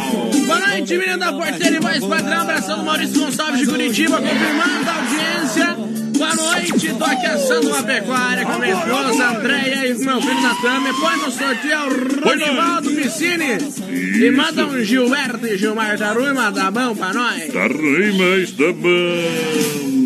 Boa 0.45 0.59
noite, 0.59 0.97
menino 0.97 1.17
da 1.17 1.33
porteira 1.33 1.75
e 1.75 1.81
mais 1.81 2.03
padrão. 2.03 2.41
Abração 2.41 2.79
do 2.79 2.85
Maurício 2.85 3.19
Gonçalves 3.19 3.59
de 3.59 3.67
Curitiba, 3.67 4.21
confirmando 4.21 4.89
a 4.89 4.95
audiência. 4.95 5.77
Boa 6.17 6.35
noite, 6.35 6.93
tô 6.97 7.03
aqui 7.03 7.25
assando 7.25 7.67
uma 7.67 7.83
pecuária 7.83 8.45
com 8.45 8.51
a 8.53 8.59
minha 8.59 8.73
esposa 8.73 9.29
Andréia 9.29 9.85
e 9.85 9.93
meu 9.99 10.21
filho 10.21 10.41
Natan. 10.41 10.79
Me 10.79 10.93
põe 10.93 11.17
no 11.17 11.31
sorteio 11.31 11.77
o 11.79 12.29
Ronivaldo 12.29 12.89
Piscine. 12.91 14.25
E 14.25 14.31
manda 14.31 14.65
um 14.65 14.81
Gilberto 14.81 15.45
e 15.45 15.57
Gilmar 15.57 15.97
da 15.97 16.13
Ruima, 16.13 16.51
dá 16.51 16.71
bom 16.71 16.95
pra 16.95 17.13
nós. 17.13 17.47
Tá 17.51 17.67
ruim, 17.67 18.17
mas 18.17 18.51
tá 18.51 18.71
bom. 18.71 19.96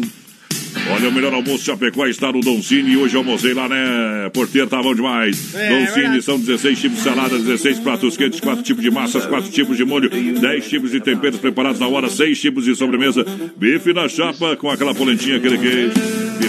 Olha, 0.90 1.10
o 1.10 1.12
melhor 1.12 1.34
almoço 1.34 1.64
Chapecó 1.64 2.06
está 2.08 2.32
no 2.32 2.42
Don 2.42 2.62
Cine. 2.62 2.98
Hoje 2.98 3.16
eu 3.16 3.20
almocei 3.20 3.54
lá, 3.54 3.70
né? 3.70 4.30
Porteiro 4.34 4.68
tá 4.68 4.82
bom 4.82 4.94
demais. 4.94 5.54
É, 5.56 5.70
Don 5.70 6.16
é 6.18 6.22
são 6.22 6.40
16 6.40 6.80
tipos 6.80 6.98
de 6.98 7.04
salada, 7.04 7.38
16 7.38 7.80
pratos 7.80 8.18
quentes, 8.18 8.40
4 8.40 8.64
tipos 8.64 8.84
de 8.84 8.92
massas, 8.92 9.26
4 9.26 9.52
tipos 9.52 9.78
de 9.78 9.86
molho, 9.86 10.10
10 10.10 10.68
tipos 10.68 10.92
de 10.92 11.00
temperos 11.00 11.40
preparados 11.40 11.80
na 11.80 11.88
hora, 11.88 12.10
6 12.10 12.40
tipos 12.40 12.66
de 12.66 12.76
sobremesa. 12.76 13.26
Bife 13.56 13.94
na 13.94 14.08
chapa 14.10 14.56
com 14.56 14.70
aquela 14.70 14.94
polentinha, 14.94 15.38
aquele 15.38 15.58
queijo. 15.58 15.94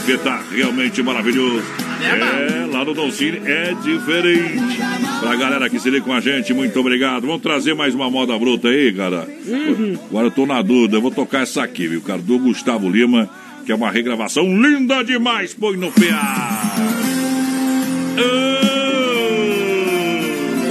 buffet 0.03 0.19
tá 0.19 0.43
realmente 0.51 1.03
maravilhoso. 1.03 1.63
É, 2.03 2.67
lá 2.67 2.85
no 2.85 2.93
Dolcine 2.93 3.41
é 3.45 3.75
diferente. 3.83 4.79
Pra 5.21 5.37
galera 5.37 5.71
que 5.71 5.79
se 5.79 5.89
liga 5.89 6.05
com 6.05 6.13
a 6.13 6.21
gente, 6.21 6.53
muito 6.53 6.79
obrigado. 6.81 7.27
Vamos 7.27 7.43
trazer 7.43 7.75
mais 7.75 7.95
uma 7.95 8.11
moda 8.11 8.37
bruta 8.37 8.69
aí, 8.69 8.93
cara. 8.93 9.29
Agora 10.11 10.27
eu 10.27 10.31
tô 10.31 10.45
na 10.45 10.61
dúvida, 10.61 10.97
eu 10.97 11.01
vou 11.01 11.11
tocar 11.11 11.43
essa 11.43 11.63
aqui, 11.63 11.87
viu, 11.87 12.01
cara? 12.01 12.21
Do 12.21 12.39
Gustavo 12.39 12.91
Lima, 12.91 13.31
que 13.65 13.73
é 13.73 13.75
uma 13.75 13.91
regravação 13.91 14.45
linda 14.45 15.03
demais. 15.03 15.55
Põe 15.55 15.77
no 15.77 15.91
PA. 15.93 16.75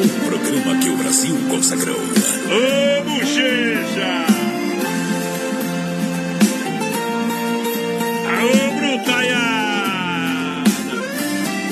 O 0.04 0.10
programa 0.28 0.78
que 0.82 0.89
o 0.89 0.98
Brasil 0.98 1.36
consagrou. 1.50 1.96
Ô, 1.96 3.04
bochecha! 3.04 4.26
Aô, 8.39 8.72
brutaiada! 8.80 10.70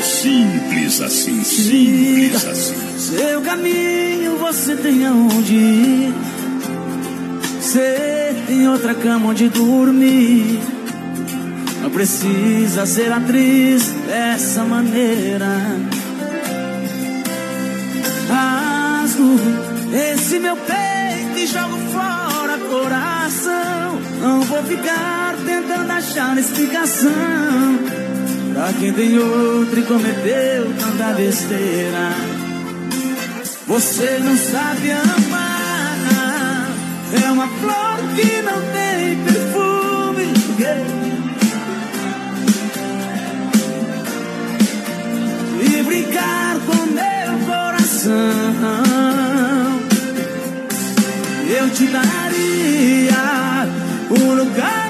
Simples 0.03 1.01
assim, 1.01 1.43
simples 1.43 2.45
assim. 2.45 2.75
Seu 2.97 3.41
caminho 3.41 4.37
você 4.37 4.75
tem 4.75 5.05
aonde 5.05 5.55
ir. 5.55 6.13
Você 7.61 8.35
tem 8.47 8.67
outra 8.67 8.93
cama 8.95 9.29
onde 9.29 9.49
dormir. 9.49 10.78
Não 11.89 11.95
precisa 11.95 12.85
ser 12.85 13.11
atriz 13.11 13.83
dessa 14.05 14.63
maneira. 14.63 15.47
Rasgo 18.29 19.39
esse 19.91 20.37
meu 20.37 20.55
peito 20.55 21.39
e 21.39 21.47
jogo 21.47 21.75
fora 21.91 22.59
coração. 22.69 23.99
Não 24.21 24.41
vou 24.41 24.61
ficar 24.65 25.35
tentando 25.43 25.91
achar 25.91 26.37
explicação. 26.37 27.09
Pra 28.53 28.71
quem 28.79 28.93
tem 28.93 29.17
outro 29.17 29.79
e 29.79 29.83
cometeu 29.83 30.71
tanta 30.79 31.13
besteira. 31.15 32.13
Você 33.65 34.19
não 34.23 34.37
sabe 34.37 34.91
amar. 34.91 36.69
É 37.25 37.31
uma 37.31 37.47
flor 37.47 37.97
que 38.15 38.41
não 38.43 38.61
tem 38.73 39.23
perfume. 39.23 39.58
Brincar 45.83 46.57
com 46.65 46.85
meu 46.87 47.39
coração. 47.47 48.11
Eu 51.47 51.69
te 51.71 51.87
daria 51.87 53.67
um 54.11 54.33
lugar 54.33 54.88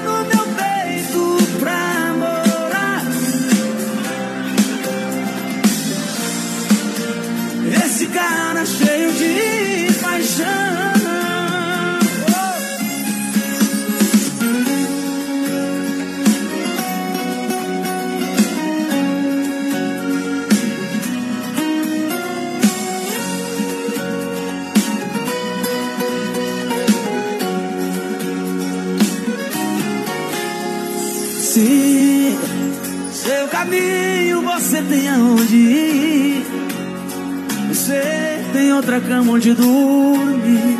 tem 38.60 38.74
outra 38.74 39.00
cama 39.00 39.32
onde 39.32 39.54
dormir. 39.54 40.78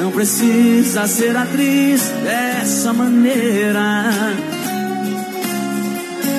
Não 0.00 0.10
precisa 0.10 1.06
ser 1.06 1.36
atriz 1.36 2.00
dessa 2.24 2.94
maneira. 2.94 4.10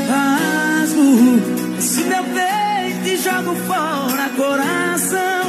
Rasgo 0.10 1.40
esse 1.78 2.04
meu 2.06 2.24
peito 2.24 3.10
e 3.10 3.18
jogo 3.18 3.56
fora 3.68 4.30
coração. 4.36 5.44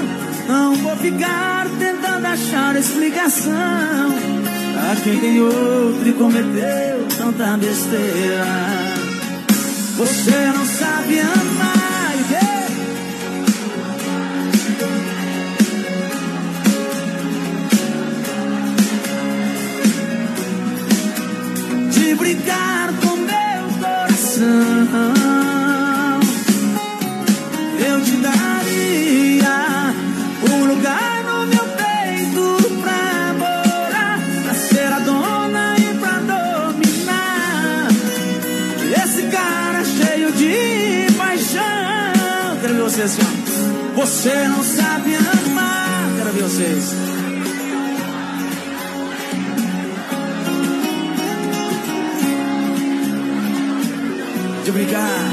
Não 0.49 0.75
vou 0.75 0.97
ficar 0.99 1.67
tentando 1.79 2.27
achar 2.27 2.77
explicação. 2.77 3.53
A 3.55 4.97
quem 5.03 5.19
tem 5.19 5.41
outro 5.41 6.07
e 6.07 6.13
cometeu 6.13 7.09
tanta 7.17 7.57
besteira. 7.57 8.45
Você 9.97 10.53
não 10.55 10.67
sabe 10.67 11.21
amar. 11.21 11.44
Brincar 22.25 22.89
com 23.03 23.17
meu 23.17 23.65
coração. 23.79 24.45
Eu 27.87 28.01
te 28.03 28.17
daria 28.17 29.95
um 30.51 30.65
lugar 30.65 31.23
no 31.25 31.47
meu 31.49 31.65
peito 31.77 32.81
pra 32.81 33.35
morar, 33.39 34.19
pra 34.43 34.55
ser 34.55 34.91
a 34.91 35.01
dona 35.01 35.77
e 35.79 35.99
pra 35.99 36.19
dominar. 36.33 37.89
Esse 39.05 39.23
cara 39.25 39.85
cheio 39.85 40.33
de 40.33 41.13
paixão. 41.19 42.57
Quero 42.63 42.75
ver 42.75 42.83
vocês 42.85 43.19
ó. 43.21 44.01
Você 44.01 44.49
não 44.49 44.63
sabe 44.65 45.15
amar. 45.15 46.09
Quero 46.17 46.33
ver 46.33 46.43
vocês. 46.45 47.04
De 54.75 55.24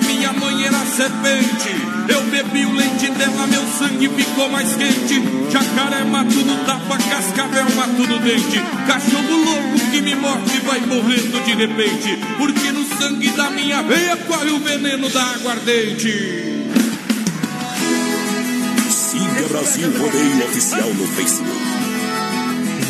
minha 0.00 0.32
mãe 0.32 0.64
era 0.64 0.78
serpente. 0.86 1.70
Eu 2.08 2.22
bebi 2.24 2.64
o 2.64 2.72
leite 2.72 3.10
dela, 3.10 3.46
meu 3.46 3.62
sangue 3.78 4.08
ficou 4.08 4.48
mais 4.48 4.74
quente. 4.76 5.22
Jacaré 5.50 6.04
mato 6.04 6.34
no 6.34 6.56
tapa, 6.64 6.98
cascavel 6.98 7.66
mato 7.74 8.06
no 8.06 8.18
dente. 8.18 8.60
Cachorro 8.86 9.36
louco 9.44 9.90
que 9.90 10.00
me 10.00 10.14
morde 10.14 10.58
vai 10.60 10.80
morrendo 10.80 11.44
de 11.44 11.54
repente. 11.54 12.18
Porque 12.38 12.72
no 12.72 12.84
sangue 12.98 13.30
da 13.30 13.50
minha 13.50 13.82
veia 13.82 14.16
corre 14.16 14.50
o 14.50 14.58
veneno 14.58 15.08
da 15.10 15.22
aguardente. 15.34 16.58
Siga 18.90 19.48
Brasil 19.48 19.90
Rodeio 19.98 20.44
Oficial 20.44 20.94
no 20.94 21.06
Facebook. 21.08 21.78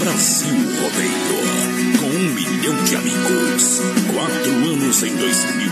Brasil 0.01 0.55
Rodeio. 0.81 1.99
Com 1.99 2.07
um 2.07 2.35
milhão 2.35 2.85
de 2.85 2.97
amigos. 2.97 3.81
Quatro 4.13 4.51
anos 4.51 5.03
em 5.03 5.17
2020. 5.17 5.68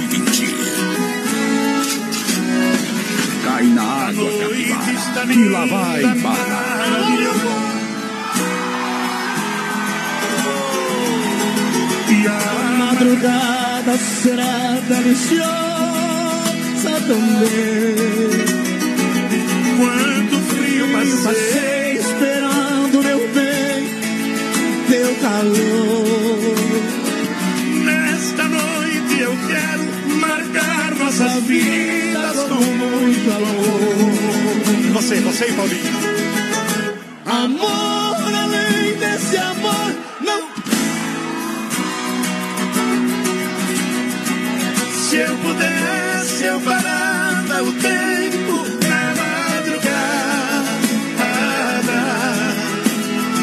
Cai 3.57 3.65
na 3.69 4.09
água, 4.09 4.31
capivara. 5.15 5.33
E 5.33 5.49
lá 5.49 5.65
vai, 5.65 6.03
barra. 6.21 6.77
E 12.11 12.29
a 12.29 12.41
madrugada 12.79 13.97
será 13.97 14.79
deliciosa 14.87 15.47
também. 17.09 17.97
Quanto 19.79 20.37
frio 20.51 20.87
Passei 21.25 21.97
esperando 21.97 23.03
meu 23.03 23.21
bem, 23.29 23.89
teu 24.91 25.15
calor. 25.23 26.57
Nesta 27.87 28.45
noite 28.49 29.19
eu 29.19 29.35
quero 29.49 29.85
marcar 30.21 30.95
nossas 30.97 31.43
vidas 31.45 32.37
com 32.51 32.76
muito 33.01 33.31
amor. 33.31 34.93
Você, 34.95 35.21
você 35.21 35.49
e 35.49 35.53
Paulinho. 35.53 36.17
Amor 37.27 38.35
além 38.35 38.97
desse 38.99 39.37
amor, 39.37 39.95
não. 40.21 40.47
pudesse, 45.43 46.45
eu 46.45 46.61
parava 46.61 47.63
o 47.63 47.73
tempo 47.73 48.67
na 48.89 49.15
madrugada. 49.21 49.99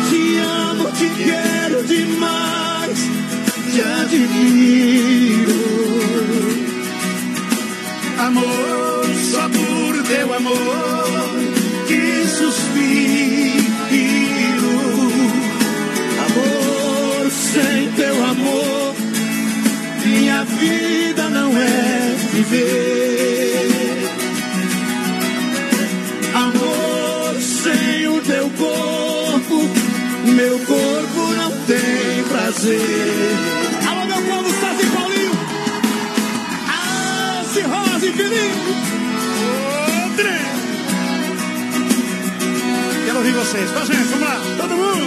Te 0.09 0.37
amo, 0.37 0.91
te 0.91 1.09
quero 1.23 1.83
demais, 1.83 2.99
te 3.71 3.81
admiro. 3.81 5.63
Amor, 8.19 8.72
prazer. 32.63 32.79
Alô, 33.89 34.05
meu 34.05 34.21
povo, 34.21 34.49
Sassi 34.49 34.85
Paulinho! 34.87 35.31
Alce, 36.69 37.61
Rosa 37.61 38.05
e 38.05 38.13
Felipe! 38.13 38.75
André! 40.05 40.39
Quero 43.05 43.17
ouvir 43.17 43.33
vocês. 43.33 43.69
Com 43.71 43.79
a 43.79 43.85
gente, 43.85 44.03
vamos 44.03 44.27
lá. 44.27 44.39
Todo 44.57 44.75
mundo. 44.75 45.03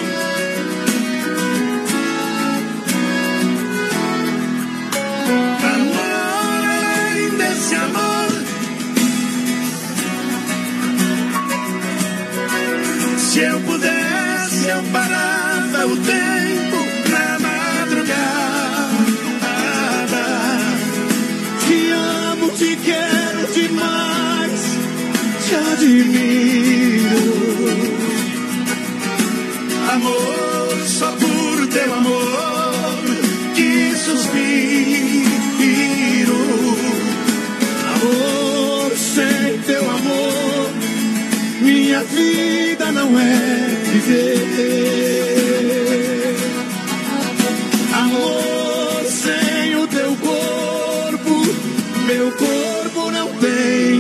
Amor, 5.75 7.39
desse 7.39 7.75
amor. 7.75 8.29
Se 13.19 13.39
eu 13.41 13.61
pudesse, 13.61 14.69
eu 14.69 14.83
parava 14.93 15.87
o 15.87 15.97
tempo 15.97 16.26
te 22.57 22.75
quero 22.77 23.47
demais, 23.53 24.61
te 25.47 25.55
admiro. 25.73 27.21
Amor, 29.93 30.87
só 30.87 31.13
por 31.13 31.67
teu 31.69 31.95
amor 31.95 33.05
que 33.55 33.95
suspiro. 33.97 35.27
Amor, 37.95 38.97
sem 38.97 39.59
teu 39.67 39.91
amor, 39.91 40.71
minha 41.61 42.03
vida 42.05 42.91
não 42.91 43.19
é 43.19 43.67
viver. 43.93 45.27
Amor, 47.95 49.05
sem 49.11 49.77
o 49.77 49.87
teu 49.87 50.17
corpo, 50.17 51.47
meu 52.07 52.31
corpo 52.33 52.46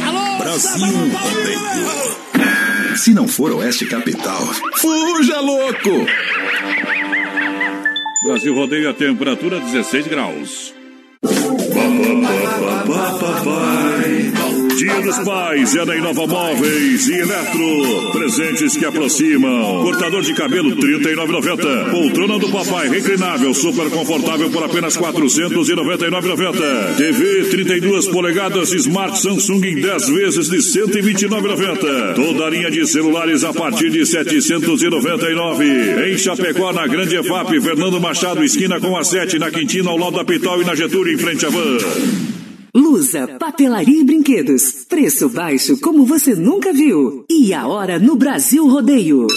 Alô, 0.08 0.38
Brasil. 0.38 1.12
Se 2.96 3.14
não 3.14 3.28
for 3.28 3.52
Oeste 3.52 3.86
Capital, 3.86 4.42
fuja 4.78 5.40
louco! 5.40 6.06
Brasil 8.24 8.56
rodeia 8.56 8.90
a 8.90 8.94
temperatura 8.94 9.60
16 9.60 10.08
graus. 10.08 10.74
Dia 14.96 15.04
dos 15.04 15.20
Pais 15.20 15.76
é 15.76 15.84
na 15.84 15.98
Inova 15.98 16.26
Móveis 16.26 17.10
e 17.10 17.16
Eletro. 17.16 18.12
Presentes 18.14 18.78
que 18.78 18.86
aproximam. 18.86 19.84
Cortador 19.84 20.22
de 20.22 20.34
cabelo 20.34 20.74
39,90. 20.74 21.92
Poltrona 21.92 22.40
do 22.40 22.50
papai 22.50 22.88
reclinável, 22.88 23.54
super 23.54 23.90
confortável 23.90 24.50
por 24.50 24.64
apenas 24.64 24.96
499,90. 24.96 26.96
TV 26.96 27.44
32 27.50 28.08
polegadas 28.08 28.72
Smart 28.72 29.20
Samsung 29.20 29.66
em 29.66 29.82
10 29.82 30.10
vezes 30.10 30.50
de 30.50 30.60
129,90. 30.60 32.16
Toda 32.16 32.46
a 32.46 32.50
linha 32.50 32.72
de 32.72 32.88
celulares 32.88 33.44
a 33.44 33.52
partir 33.52 33.90
de 33.90 34.06
799. 34.06 36.10
Em 36.10 36.18
Chapecó, 36.18 36.72
na 36.72 36.88
Grande 36.88 37.18
EFAP, 37.18 37.60
Fernando 37.60 38.00
Machado, 38.00 38.46
esquina 38.46 38.80
com 38.80 38.96
a 38.96 39.04
7, 39.04 39.40
na 39.40 39.52
Quintina, 39.52 39.90
ao 39.90 39.98
lado 39.98 40.16
da 40.16 40.24
Pitol 40.24 40.62
e 40.62 40.66
na 40.66 40.74
Getúlio, 40.74 41.14
em 41.14 41.18
frente 41.18 41.46
à 41.46 41.50
van. 41.50 42.45
Lusa, 42.76 43.26
papelaria 43.40 44.02
e 44.02 44.04
brinquedos. 44.04 44.86
Preço 44.90 45.30
baixo 45.30 45.80
como 45.80 46.06
você 46.06 46.36
nunca 46.36 46.74
viu. 46.74 47.24
E 47.30 47.54
a 47.54 47.66
hora 47.66 47.98
no 47.98 48.18
Brasil 48.18 48.68
Rodeio. 48.68 49.28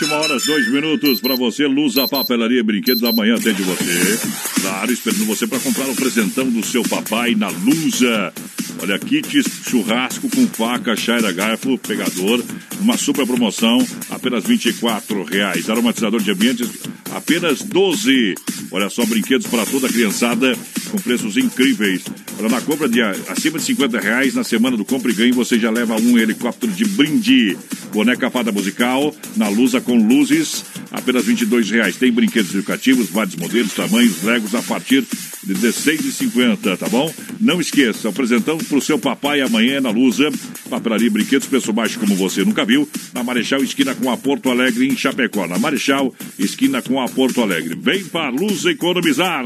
21 0.00 0.10
horas, 0.14 0.46
2 0.46 0.72
minutos 0.72 1.20
para 1.20 1.36
você. 1.36 1.66
Luz 1.66 1.98
a 1.98 2.08
papelaria 2.08 2.60
e 2.60 2.62
brinquedos 2.62 3.04
amanhã 3.04 3.34
atende 3.34 3.62
você. 3.62 4.18
Claro, 4.62 4.90
esperando 4.90 5.26
você 5.26 5.46
para 5.46 5.60
comprar 5.60 5.86
o 5.86 5.94
presentão 5.94 6.48
do 6.48 6.64
seu 6.64 6.82
papai 6.82 7.34
na 7.34 7.48
Lusa. 7.50 8.32
Olha, 8.80 8.98
kits 8.98 9.68
churrasco 9.68 10.28
com 10.30 10.46
faca, 10.46 10.96
chaira, 10.96 11.30
garfo, 11.30 11.76
pegador. 11.78 12.42
Uma 12.80 12.96
super 12.96 13.26
promoção, 13.26 13.84
apenas 14.08 14.44
24 14.44 15.24
reais. 15.24 15.68
Aromatizador 15.68 16.22
de 16.22 16.30
ambientes, 16.30 16.70
apenas 17.12 17.60
12. 17.60 18.34
Olha 18.70 18.88
só, 18.88 19.04
brinquedos 19.04 19.46
para 19.46 19.66
toda 19.66 19.88
a 19.88 19.92
criançada 19.92 20.56
com 20.90 20.98
preços 20.98 21.36
incríveis. 21.36 22.02
Olha, 22.38 22.48
na 22.48 22.60
compra 22.60 22.77
de 22.86 23.00
a- 23.00 23.14
acima 23.30 23.58
de 23.58 23.64
50 23.64 23.98
reais, 23.98 24.34
na 24.34 24.44
semana 24.44 24.76
do 24.76 24.84
Compre 24.84 25.12
e 25.12 25.14
Ganhe, 25.14 25.32
você 25.32 25.58
já 25.58 25.70
leva 25.70 25.96
um 25.96 26.18
helicóptero 26.18 26.70
de 26.70 26.84
brinde. 26.84 27.56
Boneca 27.92 28.30
fada 28.30 28.52
musical, 28.52 29.14
na 29.36 29.48
Lusa 29.48 29.80
com 29.80 29.96
luzes, 29.96 30.62
apenas 30.92 31.24
22 31.24 31.70
reais. 31.70 31.96
Tem 31.96 32.12
brinquedos 32.12 32.54
educativos, 32.54 33.08
vários 33.08 33.34
modelos, 33.36 33.72
tamanhos, 33.72 34.22
legos 34.22 34.54
a 34.54 34.60
partir 34.60 35.04
de 35.42 35.54
R$ 35.54 35.58
16,50, 35.60 36.76
tá 36.76 36.88
bom? 36.88 37.12
Não 37.40 37.60
esqueça, 37.60 38.10
apresentamos 38.10 38.64
para 38.64 38.76
o 38.78 38.82
seu 38.82 38.98
papai 38.98 39.40
amanhã 39.40 39.80
na 39.80 39.90
Lusa. 39.90 40.28
Papelaria 40.68 41.10
brinquedos, 41.10 41.48
preço 41.48 41.72
baixo 41.72 41.98
como 41.98 42.14
você 42.14 42.44
nunca 42.44 42.64
viu. 42.66 42.86
Na 43.14 43.24
Marechal, 43.24 43.64
esquina 43.64 43.94
com 43.94 44.10
a 44.10 44.16
Porto 44.18 44.50
Alegre, 44.50 44.86
em 44.86 44.94
Chapecó. 44.96 45.46
Na 45.46 45.58
Marechal, 45.58 46.14
esquina 46.38 46.82
com 46.82 47.00
a 47.00 47.08
Porto 47.08 47.40
Alegre. 47.40 47.74
Vem 47.80 48.04
para 48.04 48.26
a 48.26 48.30
Lusa 48.30 48.70
economizar. 48.70 49.44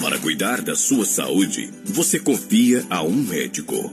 Para 0.00 0.18
cuidar 0.18 0.62
da 0.62 0.76
sua 0.76 1.04
saúde, 1.04 1.70
você 1.84 2.20
confia 2.20 2.86
a 2.88 3.02
um 3.02 3.16
médico. 3.16 3.92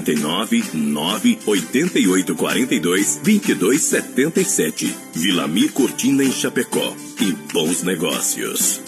49 0.01 0.63
9 0.73 1.39
88 1.45 2.35
42 2.35 3.19
22 3.23 3.81
77. 3.81 4.95
Vilamir 5.13 5.71
Cortina 5.71 6.23
em 6.23 6.31
Chapecó. 6.31 6.95
E 7.19 7.31
bons 7.53 7.83
negócios. 7.83 8.81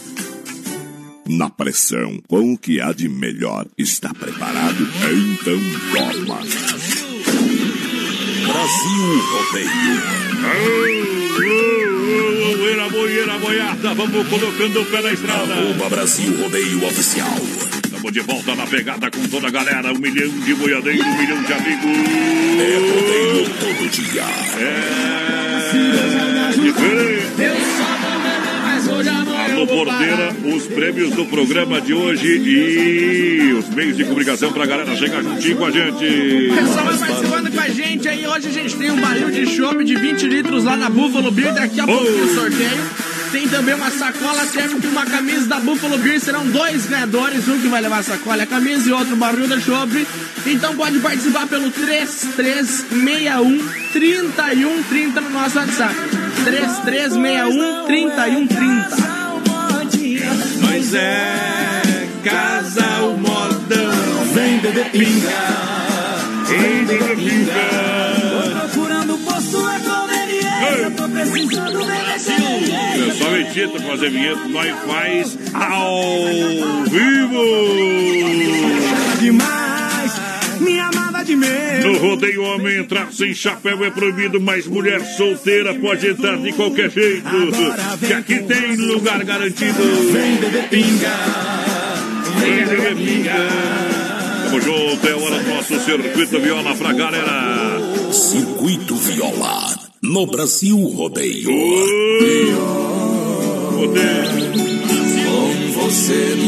Na 1.28 1.50
pressão, 1.50 2.20
com 2.28 2.54
o 2.54 2.58
que 2.58 2.82
há 2.82 2.92
de 2.92 3.08
melhor 3.08 3.66
está 3.78 4.14
preparado? 4.14 4.84
Então 4.84 5.60
toma. 5.94 6.40
Brasil 8.48 9.20
Rodeio. 9.32 10.24
Boeira, 12.58 12.90
boeira, 12.90 13.38
boiada, 13.38 13.94
vamos 13.94 14.28
colocando 14.28 14.82
o 14.82 14.86
pé 14.86 15.02
na 15.02 15.14
estrada. 15.14 15.54
Arroba 15.54 15.90
Brasil 15.90 16.42
Rodeio 16.42 16.86
Oficial. 16.86 17.73
De 18.12 18.20
volta 18.20 18.54
na 18.54 18.68
pegada 18.68 19.10
com 19.10 19.28
toda 19.28 19.48
a 19.48 19.52
galera. 19.52 19.92
Um 19.92 19.98
milhão 19.98 20.30
de 20.30 20.54
boiadeiros, 20.54 21.06
um 21.06 21.18
milhão 21.18 21.42
de 21.42 21.54
amigos. 21.54 21.98
É 22.60 22.78
rodeio 22.78 23.50
todo 23.60 23.90
dia. 23.90 24.24
É. 24.60 25.04
Diferente. 26.62 27.24
Alô, 29.54 29.68
Porteira, 29.68 30.36
os 30.56 30.68
prêmios 30.68 31.12
do 31.12 31.26
programa 31.26 31.82
de 31.82 31.94
hoje 31.94 32.28
e 32.28 33.54
os 33.54 33.70
meios 33.70 33.98
de 33.98 34.04
comunicação 34.04 34.52
pra 34.52 34.66
galera 34.66 34.96
chegar 34.96 35.24
juntinho 35.24 35.58
com 35.58 35.66
a 35.66 35.72
gente. 35.72 36.52
Pessoal 36.56 36.86
vai 36.86 36.98
participando 36.98 37.52
com 37.52 37.60
a 37.60 37.70
gente 37.70 38.08
aí. 38.08 38.28
Hoje 38.28 38.48
a 38.48 38.52
gente 38.52 38.76
tem 38.76 38.92
um 38.92 39.00
barril 39.02 39.32
de 39.32 39.46
chopp 39.48 39.84
de 39.84 39.96
20 39.96 40.28
litros 40.28 40.64
lá 40.64 40.76
na 40.76 40.90
Buffalo 40.90 41.32
Beer. 41.32 41.54
Daqui 41.54 41.80
a 41.80 41.86
pouco 41.86 42.04
o 42.04 42.28
sorteio. 42.36 43.13
Tem 43.34 43.50
também 43.50 43.74
uma 43.74 43.90
sacola 43.90 44.46
térmica 44.46 44.86
e 44.86 44.90
uma 44.92 45.08
camisa 45.08 45.48
da 45.48 45.60
Buffalo 45.60 45.98
Beer. 45.98 46.20
Serão 46.20 46.46
dois 46.46 46.86
ganhadores. 46.86 47.48
Um 47.48 47.60
que 47.60 47.68
vai 47.68 47.82
levar 47.82 47.98
a 47.98 48.04
sacola 48.04 48.38
e 48.38 48.42
a 48.42 48.46
camisa 48.46 48.88
e 48.88 48.94
outro 48.94 49.16
barril 49.16 49.48
de 49.48 49.60
chopp. 49.60 50.08
Então 50.46 50.76
pode 50.76 51.00
participar 51.00 51.48
pelo 51.48 51.72
3361 51.72 53.58
3130 53.92 55.20
no 55.22 55.30
nosso 55.32 55.58
WhatsApp. 55.58 55.96
3361 56.44 57.88
3130. 57.88 58.98
Nós 60.62 60.94
é 60.94 62.08
casal 62.24 63.18
modão. 63.18 64.26
Vem 64.32 64.60
beber 64.60 64.92
pinga. 64.92 65.32
Vem 66.46 66.86
beber 66.86 67.16
pinga. 67.16 67.73
Precisando 71.32 71.84
cerveja. 72.20 72.76
É 72.76 73.14
só 73.14 73.30
mentira 73.32 73.80
fazer 73.82 74.10
vinheta, 74.10 74.48
nós 74.48 74.76
faz 74.88 75.38
ao 75.54 76.14
vivo. 76.90 77.44
Demais, 79.20 80.12
me 80.60 80.80
amava 80.80 81.24
de 81.24 81.36
medo. 81.36 81.92
No 81.92 81.98
rodeio 82.00 82.44
homem 82.44 82.78
entrar 82.80 83.12
sem 83.12 83.34
chapéu 83.34 83.84
é 83.84 83.92
proibido, 83.92 84.40
mas 84.40 84.68
mulher 84.68 85.02
solteira 85.18 85.74
pode 85.76 86.08
entrar 86.08 86.38
de 86.38 86.54
qualquer 86.54 86.90
jeito. 86.90 87.28
Que 88.00 88.14
aqui 88.14 88.40
tem 88.44 88.76
lugar 88.76 89.24
garantido. 89.24 89.84
Vem 90.12 90.36
beber 90.38 90.70
pinga. 90.70 91.12
Vem 92.40 92.66
beber 92.66 92.96
pinga. 92.96 93.34
Tamo 94.46 94.62
junto, 94.62 95.08
é 95.08 95.14
hora 95.14 95.40
do 95.40 95.50
nosso 95.50 95.80
circuito 95.80 96.40
viola 96.40 96.76
pra 96.76 96.94
galera. 96.94 97.80
Circuito 98.12 98.96
Viola. 98.96 99.83
No 100.04 100.26
Brasil 100.28 100.76
Rodeio. 100.76 101.50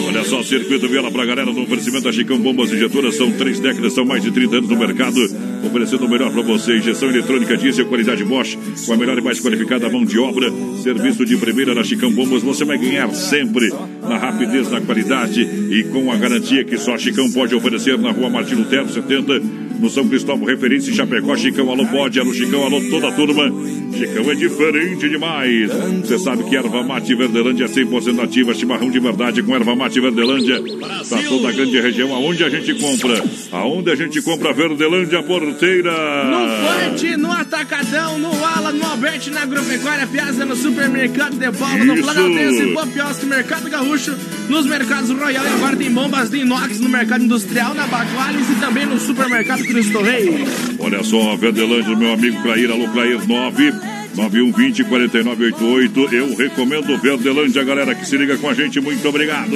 Olha 0.07 0.23
só, 0.25 0.43
circuito 0.43 0.89
viola 0.89 1.09
pra 1.09 1.25
galera 1.25 1.53
no 1.53 1.63
oferecimento 1.63 2.03
da 2.03 2.11
Chicão 2.11 2.37
Bombas 2.37 2.73
Injetoras. 2.73 3.15
São 3.15 3.31
três 3.31 3.57
décadas, 3.59 3.93
são 3.93 4.03
mais 4.03 4.21
de 4.23 4.31
30 4.31 4.57
anos 4.57 4.69
no 4.69 4.77
mercado, 4.77 5.15
oferecendo 5.67 6.05
o 6.05 6.09
melhor 6.09 6.31
pra 6.31 6.41
você. 6.41 6.77
Injeção 6.77 7.09
eletrônica 7.09 7.57
diesel, 7.57 7.85
qualidade 7.85 8.23
Bosch, 8.23 8.57
com 8.85 8.93
a 8.93 8.97
melhor 8.97 9.17
e 9.17 9.21
mais 9.21 9.39
qualificada 9.39 9.89
mão 9.89 10.05
de 10.05 10.17
obra. 10.19 10.51
Serviço 10.83 11.25
de 11.25 11.37
primeira 11.37 11.73
na 11.73 11.83
Chicão 11.83 12.11
Bombas. 12.11 12.43
Você 12.43 12.65
vai 12.65 12.77
ganhar 12.77 13.09
sempre 13.13 13.71
na 14.01 14.17
rapidez, 14.17 14.69
na 14.71 14.81
qualidade 14.81 15.41
e 15.41 15.83
com 15.91 16.11
a 16.11 16.15
garantia 16.15 16.63
que 16.63 16.77
só 16.77 16.95
a 16.95 16.97
Chicão 16.97 17.31
pode 17.31 17.55
oferecer 17.55 17.97
na 17.97 18.11
rua 18.11 18.29
Martino 18.29 18.65
Terro 18.65 18.89
70. 18.89 19.65
No 19.79 19.89
São 19.89 20.07
Cristóvão, 20.07 20.45
referência 20.45 20.89
em 20.89 20.93
Chapecó, 20.93 21.35
Chicão, 21.35 21.69
alô 21.69 21.85
pode, 21.87 22.17
alô 22.17 22.33
Chicão, 22.33 22.63
alô 22.63 22.81
toda 22.89 23.09
a 23.09 23.11
turma. 23.11 23.51
Chicão 23.93 24.31
é 24.31 24.35
diferente 24.35 25.09
demais. 25.09 25.69
Você 26.01 26.17
sabe 26.17 26.43
que 26.45 26.55
erva 26.55 26.81
mate 26.81 27.13
Verdelândia 27.13 27.65
é 27.65 27.67
100% 27.67 28.23
ativa, 28.23 28.53
chimarrão 28.53 28.89
de 28.89 28.99
verdade 28.99 29.43
com 29.43 29.53
erva 29.53 29.75
mate 29.75 29.99
Verdelândia. 29.99 30.61
Para 31.09 31.23
toda 31.23 31.49
a 31.49 31.51
grande 31.51 31.79
região, 31.79 32.13
aonde 32.13 32.43
a 32.43 32.49
gente 32.49 32.73
compra? 32.75 33.23
Aonde 33.51 33.91
a 33.91 33.95
gente 33.95 34.21
compra 34.21 34.53
Verdelândia 34.53 35.21
Porteira? 35.55 36.25
No 36.25 36.67
Forte, 36.67 37.17
no 37.17 37.31
Atacadão, 37.31 38.19
no 38.19 38.45
Ala, 38.45 38.73
no 38.73 38.85
Alberti, 38.85 39.31
na 39.31 39.43
Agropecuária 39.43 40.05
Piazza, 40.05 40.45
no 40.45 40.55
Supermercado 40.55 41.37
de 41.37 41.51
Paula, 41.57 41.85
no. 41.85 41.95
Planaltense, 41.95 42.73
Popiosque, 42.73 43.25
Mercado 43.25 43.69
Gaúcho, 43.69 44.15
nos 44.49 44.65
mercados 44.65 45.09
Royal 45.09 45.45
e 45.45 45.47
agora 45.47 45.77
tem 45.77 45.91
bombas 45.91 46.29
de 46.29 46.39
inox 46.39 46.79
no 46.81 46.89
Mercado 46.89 47.23
Industrial, 47.23 47.73
na 47.73 47.87
Baguales 47.87 48.49
e 48.49 48.55
também 48.55 48.85
no 48.85 48.99
Supermercado 48.99 49.63
Cristo 49.63 50.01
Rei. 50.01 50.45
Olha 50.77 51.01
só, 51.03 51.35
Verdelândia, 51.37 51.95
meu 51.95 52.13
amigo 52.13 52.41
Clair, 52.41 52.69
alô 52.69 52.89
Clair 52.89 53.25
9 53.25 53.94
9120 54.15 54.83
4988. 54.85 56.15
Eu 56.15 56.35
recomendo 56.35 56.97
Verdelândia, 56.97 57.63
galera 57.63 57.93
que 57.93 58.07
se 58.07 58.17
liga 58.17 58.37
com 58.37 58.49
a 58.49 58.53
gente. 58.53 58.79
Muito 58.79 59.07
obrigado. 59.07 59.51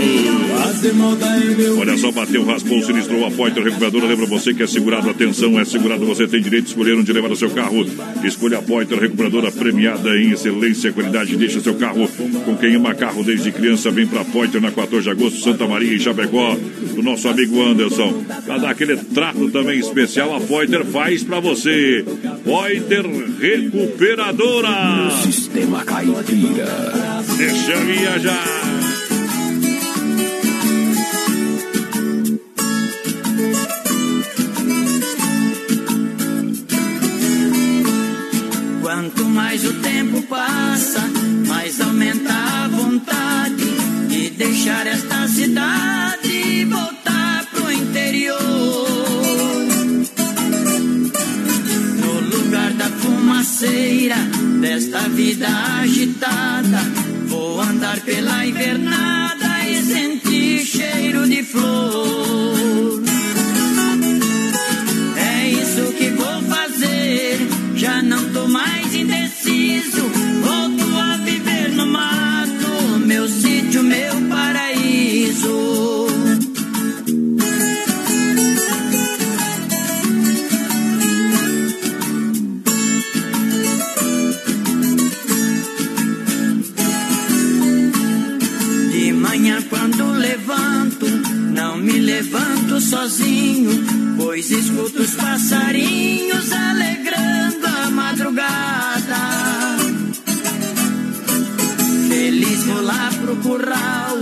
Olha 1.79 1.97
só, 1.97 2.11
bateu, 2.11 2.43
raspou, 2.43 2.81
sinistrou 2.83 3.25
a 3.25 3.31
Poiter 3.31 3.63
Recuperadora. 3.63 4.07
Lembra 4.07 4.25
você 4.25 4.53
que 4.53 4.63
é 4.63 4.67
segurado, 4.67 5.09
atenção, 5.09 5.59
é 5.59 5.63
segurado. 5.63 6.05
Você 6.05 6.27
tem 6.27 6.41
direito 6.41 6.65
de 6.65 6.69
escolher 6.71 6.95
onde 6.95 7.13
levar 7.13 7.31
o 7.31 7.35
seu 7.35 7.49
carro. 7.49 7.85
Escolha 8.23 8.59
a 8.59 8.61
Poiter 8.61 8.99
Recuperadora 8.99 9.51
premiada 9.51 10.17
em 10.17 10.31
excelência 10.31 10.89
e 10.89 10.93
qualidade. 10.93 11.37
Deixa 11.37 11.61
seu 11.61 11.75
carro 11.75 12.09
com 12.45 12.57
quem 12.57 12.75
ama 12.75 12.93
carro 12.93 13.23
desde 13.23 13.51
criança. 13.51 13.89
Vem 13.91 14.07
pra 14.07 14.25
Poiter 14.25 14.61
na 14.61 14.71
14 14.71 15.03
de 15.03 15.09
agosto, 15.09 15.39
Santa 15.39 15.67
Maria 15.67 15.93
em 15.93 15.99
Chapecó. 15.99 16.57
Do 16.95 17.01
nosso 17.01 17.29
amigo 17.29 17.61
Anderson. 17.61 18.25
Pra 18.45 18.57
dar 18.57 18.71
aquele 18.71 18.97
trato 18.97 19.49
também 19.51 19.79
especial, 19.79 20.35
a 20.35 20.41
Poiter 20.41 20.83
faz 20.85 21.23
pra 21.23 21.39
você. 21.39 22.03
Poiter 22.43 23.05
Recuperadora. 23.39 24.48
Sistema 25.23 25.83
Caipira. 25.85 26.65
Deixa 27.37 27.71
eu 27.71 27.85
viajar. 27.85 28.45
Quanto 38.81 39.25
mais 39.25 39.63
o 39.65 39.73
tempo 39.73 40.21
passa, 40.23 41.01
mais 41.47 41.79
aumenta 41.79 42.38
desta 54.59 55.07
vida 55.09 55.47
agitada, 55.81 56.81
vou 57.27 57.61
andar 57.61 57.99
pela 58.01 58.45
invernada 58.45 58.88
sozinho, 92.89 93.69
pois 94.17 94.49
escuto 94.49 95.03
os 95.03 95.13
passarinhos 95.13 96.51
alegrando 96.51 97.67
a 97.67 97.89
madrugada. 97.91 99.19
Feliz 102.09 102.63
vou 102.63 102.81
lá 102.81 103.11
pro 103.21 103.35
curral, 103.37 104.17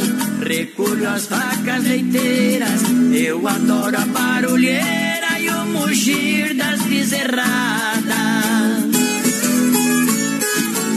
recolho 0.46 1.10
as 1.10 1.28
vacas 1.28 1.84
leiteiras. 1.84 2.82
Eu 3.14 3.48
adoro 3.48 3.98
a 3.98 4.06
barulheira 4.06 5.40
e 5.40 5.50
o 5.50 5.66
mugir 5.68 6.54
das 6.56 6.82
bezerradas. 6.82 7.48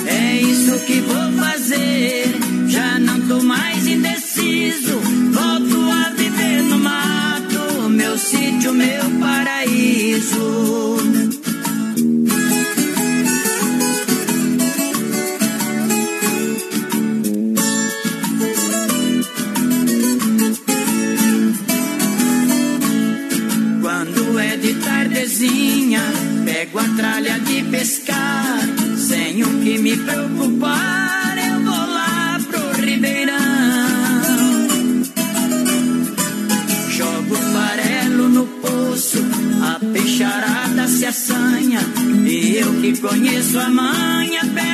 É 0.06 0.40
isso 0.42 0.76
que 0.86 1.00
vou 1.02 1.32
fazer. 1.44 2.34
Já 2.66 2.98
não 2.98 3.20
tô 3.28 3.40
mais 3.44 3.69
preocupar, 30.04 31.36
eu 31.38 31.60
vou 31.64 31.86
lá 31.96 32.40
pro 32.48 32.82
Ribeirão. 32.82 33.36
Jogo 36.88 37.34
farelo 37.52 38.28
no 38.28 38.46
poço, 38.46 39.18
a 39.62 39.78
peixarada 39.92 40.88
se 40.88 41.06
assanha. 41.06 41.80
E 42.26 42.56
eu 42.56 42.80
que 42.80 42.96
conheço 43.00 43.58
a 43.58 43.68
manha, 43.68 44.42
pego 44.54 44.69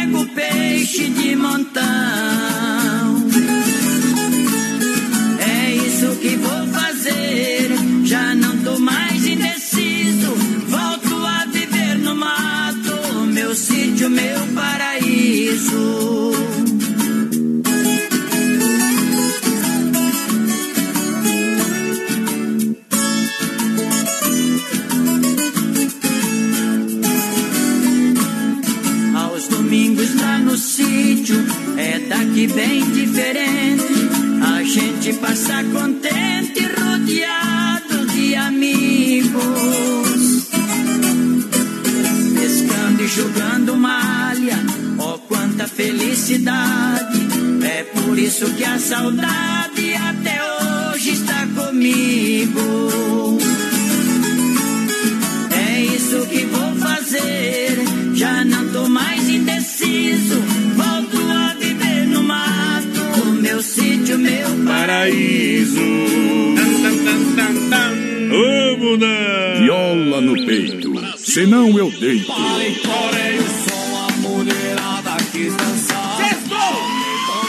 senão 71.37 71.69
eu 71.79 71.91
deito. 71.91 72.33
Porém, 72.33 73.39
o 73.39 73.49
som, 73.69 74.09
a 74.09 74.13
mulherada 74.23 75.17
quis 75.33 75.55
dançar. 75.55 76.17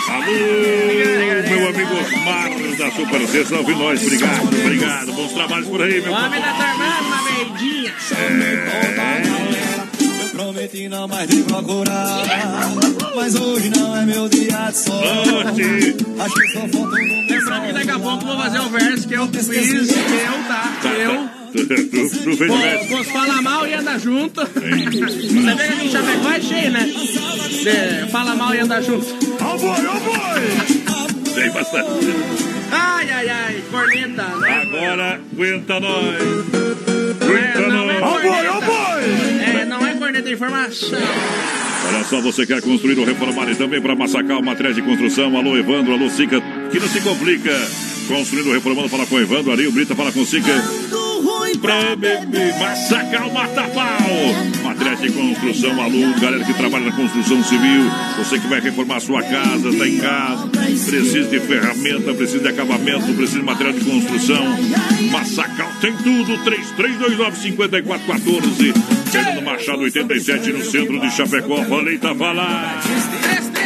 Alô, 0.09 0.26
meu 1.47 1.69
amigo 1.69 1.95
Osmar 1.95 2.49
da 2.77 2.91
Super 2.91 3.27
C, 3.30 3.45
salve 3.45 3.76
nós. 3.76 4.03
Obrigado, 4.03 4.43
obrigado. 4.43 5.14
Bons 5.14 5.31
trabalhos 5.31 5.69
por 5.69 5.81
aí, 5.81 6.01
meu 6.01 6.11
Homem 6.11 6.41
da 6.41 6.53
tua 6.53 6.68
irmã, 6.68 6.97
uma 6.99 7.23
verdinha. 7.23 7.93
Eu 10.22 10.30
prometi 10.31 10.89
não 10.89 11.07
mais 11.07 11.30
te 11.30 11.43
procurar. 11.43 12.26
Mas 13.15 13.35
hoje 13.35 13.69
não 13.69 13.95
é 13.95 14.05
meu 14.05 14.27
dia 14.27 14.69
de 14.69 14.77
sorte. 14.80 15.95
Acho 16.19 16.35
que 16.35 16.47
só 16.51 16.59
falta 16.59 16.77
um 16.77 17.27
Lembrando 17.30 17.68
que 17.68 17.73
daqui 17.73 17.91
a 17.91 17.99
pouco 17.99 18.23
eu 18.23 18.27
vou 18.27 18.38
fazer 18.38 18.59
o 18.59 18.69
verso 18.69 19.07
que 19.07 19.14
eu 19.14 19.27
fiz, 19.27 19.89
eu, 19.91 19.97
tá? 20.49 20.73
Eu. 20.93 21.36
Tu, 21.52 21.65
tu 22.24 22.38
fez 22.38 22.52
o 22.52 22.57
verso. 22.57 22.88
Posso 22.90 23.11
falar 23.11 23.41
mal 23.41 23.68
e 23.68 23.74
andar 23.74 23.99
junto. 23.99 24.41
Você 24.41 24.60
vê 24.60 24.86
que 24.88 25.03
aqui 25.74 25.86
em 25.86 25.91
Chapecó 25.91 26.32
é 26.32 26.41
cheio, 26.41 26.72
né? 26.72 26.86
De 26.86 28.11
fala 28.11 28.36
mal 28.36 28.53
e 28.53 28.60
andar 28.60 28.82
junto. 28.82 29.06
Ó 29.41 29.57
boi, 29.57 29.86
ó 29.86 29.99
boi! 29.99 31.34
Tem 31.34 31.52
bastante. 31.52 31.88
Ai, 32.72 33.10
ai, 33.10 33.30
ai, 33.30 33.64
corneta. 33.72 34.24
né? 34.24 34.61
Agora, 34.61 35.22
aguenta 35.34 35.80
nós. 35.80 36.15
É, 37.56 37.68
não 37.69 37.91
é 37.91 37.99
Ó 38.02 38.11
boi, 38.22 38.48
ó 38.48 38.61
corneta. 38.61 39.57
É, 39.61 39.65
não 39.65 39.88
é 39.88 39.94
corneta, 39.95 40.30
é 40.30 40.34
informação. 40.34 40.99
Olha 41.90 42.03
só, 42.03 42.19
você 42.22 42.45
quer 42.45 42.61
construir 42.61 42.99
ou 42.99 43.06
reformar 43.06 43.49
e 43.49 43.56
também 43.56 43.82
para 43.82 43.95
massacar 43.95 44.38
o 44.40 44.44
material 44.44 44.74
de 44.74 44.82
construção. 44.82 45.38
Alô, 45.38 45.57
Evandro, 45.57 45.94
alô, 45.94 46.10
Sica, 46.10 46.41
que 46.72 46.80
não 46.80 46.88
se 46.88 46.99
complica. 47.02 47.52
Construindo 48.07 48.48
ou 48.48 48.53
reformando, 48.53 48.90
fala 48.90 49.06
com 49.06 49.19
Evandro, 49.19 49.52
Arinho 49.52 49.72
Brita, 49.72 49.95
fala 49.95 50.11
com 50.11 50.26
Sica. 50.26 50.52
Pra 51.61 51.95
beber, 51.95 52.53
o 52.53 53.34
mata-pau. 53.34 54.10
Materiais 54.64 55.02
de 55.02 55.11
construção, 55.11 55.82
alô, 55.82 56.14
galera 56.19 56.44
que 56.44 56.53
trabalha 56.53 56.86
na 56.86 56.91
construção 56.91 57.44
civil. 57.44 57.90
Você 58.18 58.38
que 58.38 58.45
vai 58.48 58.60
reformar 58.60 58.99
sua 58.99 59.24
casa, 59.24 59.69
está 59.69 59.88
em 59.88 59.98
casa, 59.98 60.48
precisa 60.49 61.30
de 61.30 61.40
ferramenta, 61.40 62.14
precisa 62.14 62.40
de 62.40 62.49
acabamento, 62.49 63.14
precisa 63.14 63.40
de 63.40 63.45
material 63.45 63.74
de 63.74 63.86
construção. 63.86 64.45
Massacal 65.11 65.72
tem 65.82 65.95
tudo, 65.98 66.38
3329-5414. 66.44 68.74
Fernando 69.11 69.41
Machado 69.44 69.82
87 69.82 70.52
no 70.52 70.64
centro 70.64 70.99
de 70.99 71.10
Chapecó. 71.11 71.64
Falei, 71.64 71.98
tá 71.98 72.14
falando. 72.14 73.56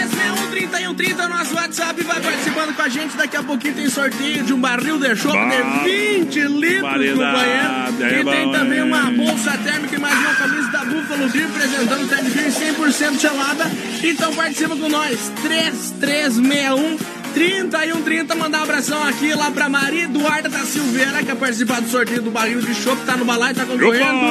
3130 0.51 1.21
é 1.21 1.25
o 1.25 1.29
nosso 1.29 1.55
WhatsApp 1.55 2.03
vai 2.03 2.19
participando 2.19 2.75
com 2.75 2.81
a 2.81 2.89
gente. 2.89 3.15
Daqui 3.17 3.37
a 3.37 3.43
pouquinho 3.43 3.73
tem 3.73 3.89
sorteio 3.89 4.43
de 4.43 4.53
um 4.53 4.59
barril 4.59 4.99
de 4.99 5.15
chopp 5.15 5.33
Bah, 5.35 5.83
de 5.83 5.89
20 6.19 6.39
litros, 6.47 6.81
variedade, 6.81 7.31
companheiro. 7.31 8.03
é 8.03 8.19
E 8.19 8.23
tem 8.25 8.45
bom, 8.45 8.51
também 8.51 8.79
é. 8.79 8.83
uma 8.83 9.11
bolsa 9.11 9.57
térmica, 9.57 9.99
mais 9.99 10.19
uma 10.19 10.35
camisa 10.35 10.67
da 10.71 10.85
Buffalo 10.85 11.29
Grill, 11.29 11.47
apresentando 11.47 12.03
o 12.03 12.07
Ted 12.07 12.29
Grill 12.29 12.51
100% 12.51 13.19
gelada. 13.19 13.71
Então 14.03 14.33
participa 14.35 14.75
com 14.75 14.89
nós. 14.89 15.31
3361 15.41 16.97
3130, 17.33 18.35
mandar 18.35 18.59
um 18.59 18.63
abração 18.63 19.01
aqui 19.07 19.33
lá 19.33 19.49
pra 19.51 19.69
Maria 19.69 20.03
Eduarda 20.03 20.49
da 20.49 20.59
Silveira, 20.65 21.19
que 21.19 21.25
quer 21.27 21.35
participar 21.37 21.79
do 21.79 21.87
sorteio 21.89 22.21
do 22.21 22.29
barril 22.29 22.59
de 22.61 22.73
chopp, 22.75 23.01
tá 23.05 23.15
no 23.15 23.23
balai, 23.23 23.53
tá 23.53 23.63
concorrendo. 23.65 24.25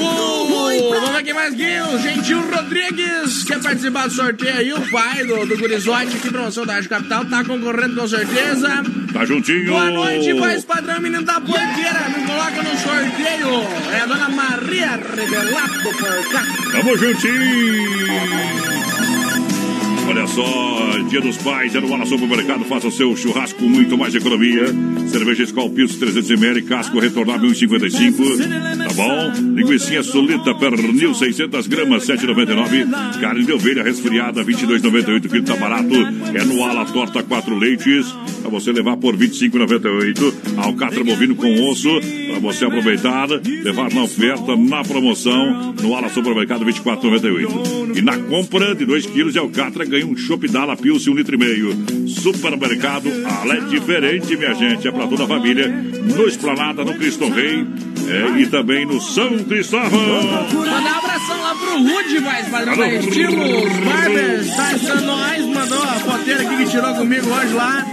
O- 0.00 0.37
vamos 0.90 1.22
quem 1.22 1.34
mais 1.34 1.54
aqui, 1.54 1.80
o 1.80 1.98
Gentil 1.98 2.40
Rodrigues, 2.50 3.44
quer 3.44 3.60
participar 3.60 4.06
do 4.06 4.14
sorteio 4.14 4.56
aí, 4.56 4.72
o 4.72 4.90
pai 4.90 5.24
do, 5.24 5.46
do 5.46 5.58
Gurizote 5.58 6.16
aqui, 6.16 6.30
promoção 6.30 6.64
da 6.64 6.74
Rádio 6.74 6.88
Capital, 6.88 7.24
tá 7.24 7.44
concorrendo 7.44 8.00
com 8.00 8.08
certeza. 8.08 8.82
Tá 9.12 9.24
juntinho. 9.24 9.70
Boa 9.70 9.90
noite, 9.90 10.32
voz 10.34 10.64
padrão, 10.64 11.00
menino 11.00 11.22
da 11.22 11.40
porqueira, 11.40 12.08
me 12.16 12.26
coloca 12.26 12.62
no 12.62 12.78
sorteio. 12.78 13.62
É 13.92 14.00
a 14.00 14.06
dona 14.06 14.28
Maria 14.28 14.96
Revelato 14.96 15.82
por 15.82 16.32
cá. 16.32 16.42
Tamo 16.72 16.96
juntinho. 16.96 18.87
Olha 20.08 20.26
só, 20.26 20.98
Dia 21.10 21.20
dos 21.20 21.36
Pais, 21.36 21.74
é 21.74 21.80
no 21.80 21.92
Ala 21.92 22.06
Supermercado, 22.06 22.64
faça 22.64 22.88
o 22.88 22.90
seu 22.90 23.14
churrasco 23.14 23.58
com 23.58 23.68
muito 23.68 23.96
mais 23.96 24.14
economia. 24.14 24.64
Cerveja 25.08 25.42
Skol 25.44 25.68
Pils 25.70 25.98
300ml, 25.98 26.64
casco 26.64 26.98
retornável 26.98 27.48
1,55. 27.50 28.38
Tá 28.88 28.94
bom? 28.94 29.32
Linguiça 29.54 30.02
solita, 30.02 30.54
pernil 30.54 31.14
600 31.14 31.66
gramas, 31.66 32.06
7,99. 32.06 33.20
Carne 33.20 33.44
de 33.44 33.52
ovelha 33.52 33.82
resfriada, 33.82 34.42
22,98 34.42 35.28
quilo, 35.28 35.44
tá 35.44 35.56
barato. 35.56 35.94
É 36.34 36.44
no 36.44 36.64
Ala 36.64 36.86
Torta 36.86 37.22
4 37.22 37.54
leites, 37.54 38.06
pra 38.40 38.50
você 38.50 38.72
levar 38.72 38.96
por 38.96 39.14
25,98. 39.16 40.34
Alcatra 40.56 41.04
bovino 41.04 41.34
com 41.34 41.70
osso, 41.70 42.00
pra 42.28 42.38
você 42.38 42.64
aproveitar, 42.64 43.28
levar 43.28 43.92
na 43.92 44.02
oferta, 44.04 44.56
na 44.56 44.82
promoção, 44.82 45.74
no 45.82 45.94
Ala 45.94 46.08
Supermercado 46.08 46.64
24,98. 46.64 47.96
E 47.96 48.02
na 48.02 48.16
compra 48.18 48.74
de 48.74 48.84
2 48.84 49.06
quilos 49.06 49.32
de 49.32 49.38
alcatra, 49.38 49.84
ganha 49.84 49.97
um 50.04 50.16
chopp 50.16 50.48
Dala 50.48 50.76
Pilce, 50.76 51.08
1 51.10 51.14
litro 51.14 51.34
e 51.34 51.38
meio. 51.38 52.08
Supermercado 52.08 53.08
Ala 53.26 53.54
é 53.54 53.60
diferente, 53.60 54.36
minha 54.36 54.54
gente, 54.54 54.88
é 54.88 54.92
pra 54.92 55.06
toda 55.06 55.24
a 55.24 55.26
família. 55.26 55.68
No 55.68 56.26
Esplanada, 56.26 56.84
no 56.84 56.94
Cristo 56.94 57.28
Rei 57.28 57.66
é, 58.08 58.40
e 58.40 58.46
também 58.46 58.86
no 58.86 59.00
São 59.00 59.38
Cristóvão. 59.44 59.90
Mandar 60.52 60.94
um 60.94 60.98
abração 60.98 61.40
lá 61.40 61.54
pro 61.54 61.78
Rude, 61.78 62.18
voz 62.18 62.48
padrão 62.48 62.76
da 62.76 62.84
Alô, 62.84 62.94
Estilos 62.94 63.72
Barbers, 63.84 64.56
tá 64.56 65.00
nós, 65.02 65.46
mandou 65.46 65.82
a 65.82 65.94
foteira 65.94 66.42
aqui 66.42 66.56
que 66.56 66.70
tirou 66.70 66.94
comigo 66.94 67.26
hoje 67.28 67.52
lá. 67.52 67.86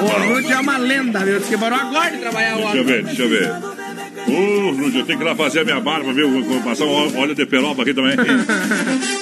O 0.00 0.34
Rude 0.34 0.52
é 0.52 0.58
uma 0.60 0.76
lenda, 0.76 1.24
viu? 1.24 1.38
Diz 1.38 1.48
que 1.48 1.56
parou 1.56 1.78
agora 1.78 2.10
de 2.10 2.18
trabalhar 2.18 2.54
Deixa 2.56 2.68
hoje. 2.68 2.78
eu 2.78 2.84
ver, 2.84 3.04
deixa 3.04 3.22
eu 3.22 3.28
ver. 3.28 3.83
Ô, 4.26 4.32
eu 4.32 5.04
tenho 5.04 5.18
que 5.18 5.24
ir 5.24 5.26
lá 5.26 5.34
fazer 5.34 5.60
a 5.60 5.64
minha 5.64 5.80
barba, 5.80 6.12
viu? 6.12 6.42
Vou 6.42 6.60
passar 6.62 6.84
um 6.84 7.18
óleo 7.18 7.34
de 7.34 7.44
peroba 7.46 7.82
aqui 7.82 7.92
também. 7.92 8.16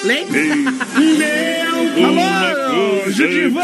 Leite? 0.05 0.33
Meu, 0.33 1.73
Alô, 2.07 3.11
Judivan! 3.11 3.61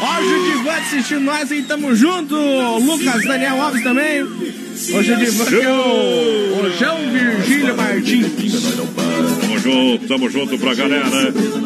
Ó, 0.00 0.20
o 0.20 0.24
Judivan 0.24 0.72
assistindo 0.72 1.20
nós 1.20 1.52
aí, 1.52 1.62
tamo 1.62 1.94
junto! 1.94 2.34
Lucas 2.78 3.24
Daniel 3.24 3.60
Alves 3.60 3.82
também. 3.82 4.22
O 4.22 5.02
Judivan 5.02 5.44
que 5.44 5.54
é 5.56 5.72
o, 5.72 6.60
o 6.60 6.70
João 6.78 7.10
Virgílio 7.10 7.76
Martins. 7.76 8.26
Tamo 9.40 9.58
junto, 9.58 10.06
tamo 10.08 10.30
junto 10.30 10.58
pra 10.58 10.74
galera. 10.74 11.04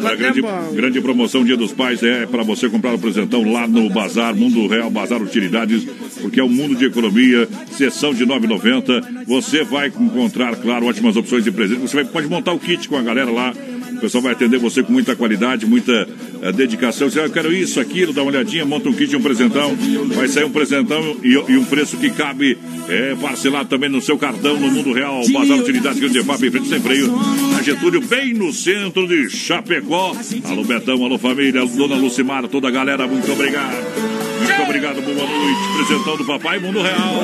A 0.03 0.15
grande, 0.15 0.41
grande 0.73 1.01
promoção 1.01 1.43
Dia 1.43 1.55
dos 1.55 1.71
Pais 1.71 2.01
é 2.03 2.25
pra 2.25 2.43
você 2.43 2.69
comprar 2.69 2.93
o 2.93 2.99
presentão 2.99 3.49
lá 3.51 3.67
no 3.67 3.89
Bazar 3.89 4.35
Mundo 4.35 4.67
Real, 4.67 4.89
Bazar 4.89 5.21
Utilidades, 5.21 5.85
porque 6.21 6.39
é 6.39 6.43
um 6.43 6.49
mundo 6.49 6.75
de 6.75 6.85
economia, 6.85 7.47
sessão 7.71 8.13
de 8.13 8.25
9,90. 8.25 8.72
Você 9.27 9.63
vai 9.63 9.87
encontrar, 9.87 10.55
claro, 10.55 10.85
ótimas 10.85 11.15
opções 11.15 11.43
de 11.43 11.51
presente. 11.51 11.81
Você 11.81 11.95
vai, 11.95 12.05
pode 12.05 12.27
montar 12.27 12.53
o 12.53 12.59
kit 12.59 12.87
com 12.87 12.97
a 12.97 13.01
galera 13.01 13.31
lá. 13.31 13.53
O 13.95 13.99
pessoal 13.99 14.23
vai 14.23 14.33
atender 14.33 14.57
você 14.57 14.83
com 14.83 14.91
muita 14.91 15.15
qualidade, 15.15 15.65
muita 15.65 16.07
eh, 16.41 16.51
dedicação. 16.51 17.09
Você, 17.09 17.19
ah, 17.19 17.23
eu 17.23 17.29
quero 17.29 17.53
isso, 17.53 17.79
aquilo, 17.79 18.11
dá 18.11 18.21
uma 18.21 18.31
olhadinha, 18.31 18.65
monta 18.65 18.89
um 18.89 18.93
kit, 18.93 19.15
um 19.15 19.21
presentão. 19.21 19.75
Vai 20.15 20.27
sair 20.27 20.43
um 20.43 20.51
presentão 20.51 21.15
e, 21.23 21.31
e 21.31 21.57
um 21.57 21.63
preço 21.63 21.97
que 21.97 22.09
cabe 22.09 22.57
é, 22.89 23.15
parcelado 23.15 23.69
também 23.69 23.89
no 23.89 24.01
seu 24.01 24.17
cartão 24.17 24.59
no 24.59 24.69
Mundo 24.69 24.91
Real. 24.91 25.21
Bazar 25.31 25.57
Utilidades, 25.57 25.99
Grande 25.99 26.23
FAP, 26.23 26.43
em 26.43 26.51
frente 26.51 26.67
sem 26.67 26.81
freio. 26.81 27.11
Na 27.51 27.61
Getúlio, 27.61 28.01
bem 28.01 28.33
no 28.33 28.51
centro 28.51 29.07
de 29.07 29.29
Chapecó. 29.29 30.15
Alô 30.45 30.63
Betão, 30.63 31.03
alô 31.05 31.17
família, 31.17 31.61
alô, 31.61 31.71
Dona 31.71 31.95
Lucimara, 31.95 32.47
toda 32.47 32.67
a 32.67 32.71
galera, 32.71 33.07
muito 33.07 33.31
obrigado. 33.31 34.22
Obrigado. 34.83 35.01
Boa 35.01 35.27
noite. 35.27 35.87
Presentão 35.87 36.17
do 36.17 36.25
Papai 36.25 36.59
Mundo 36.59 36.81
Real. 36.81 37.23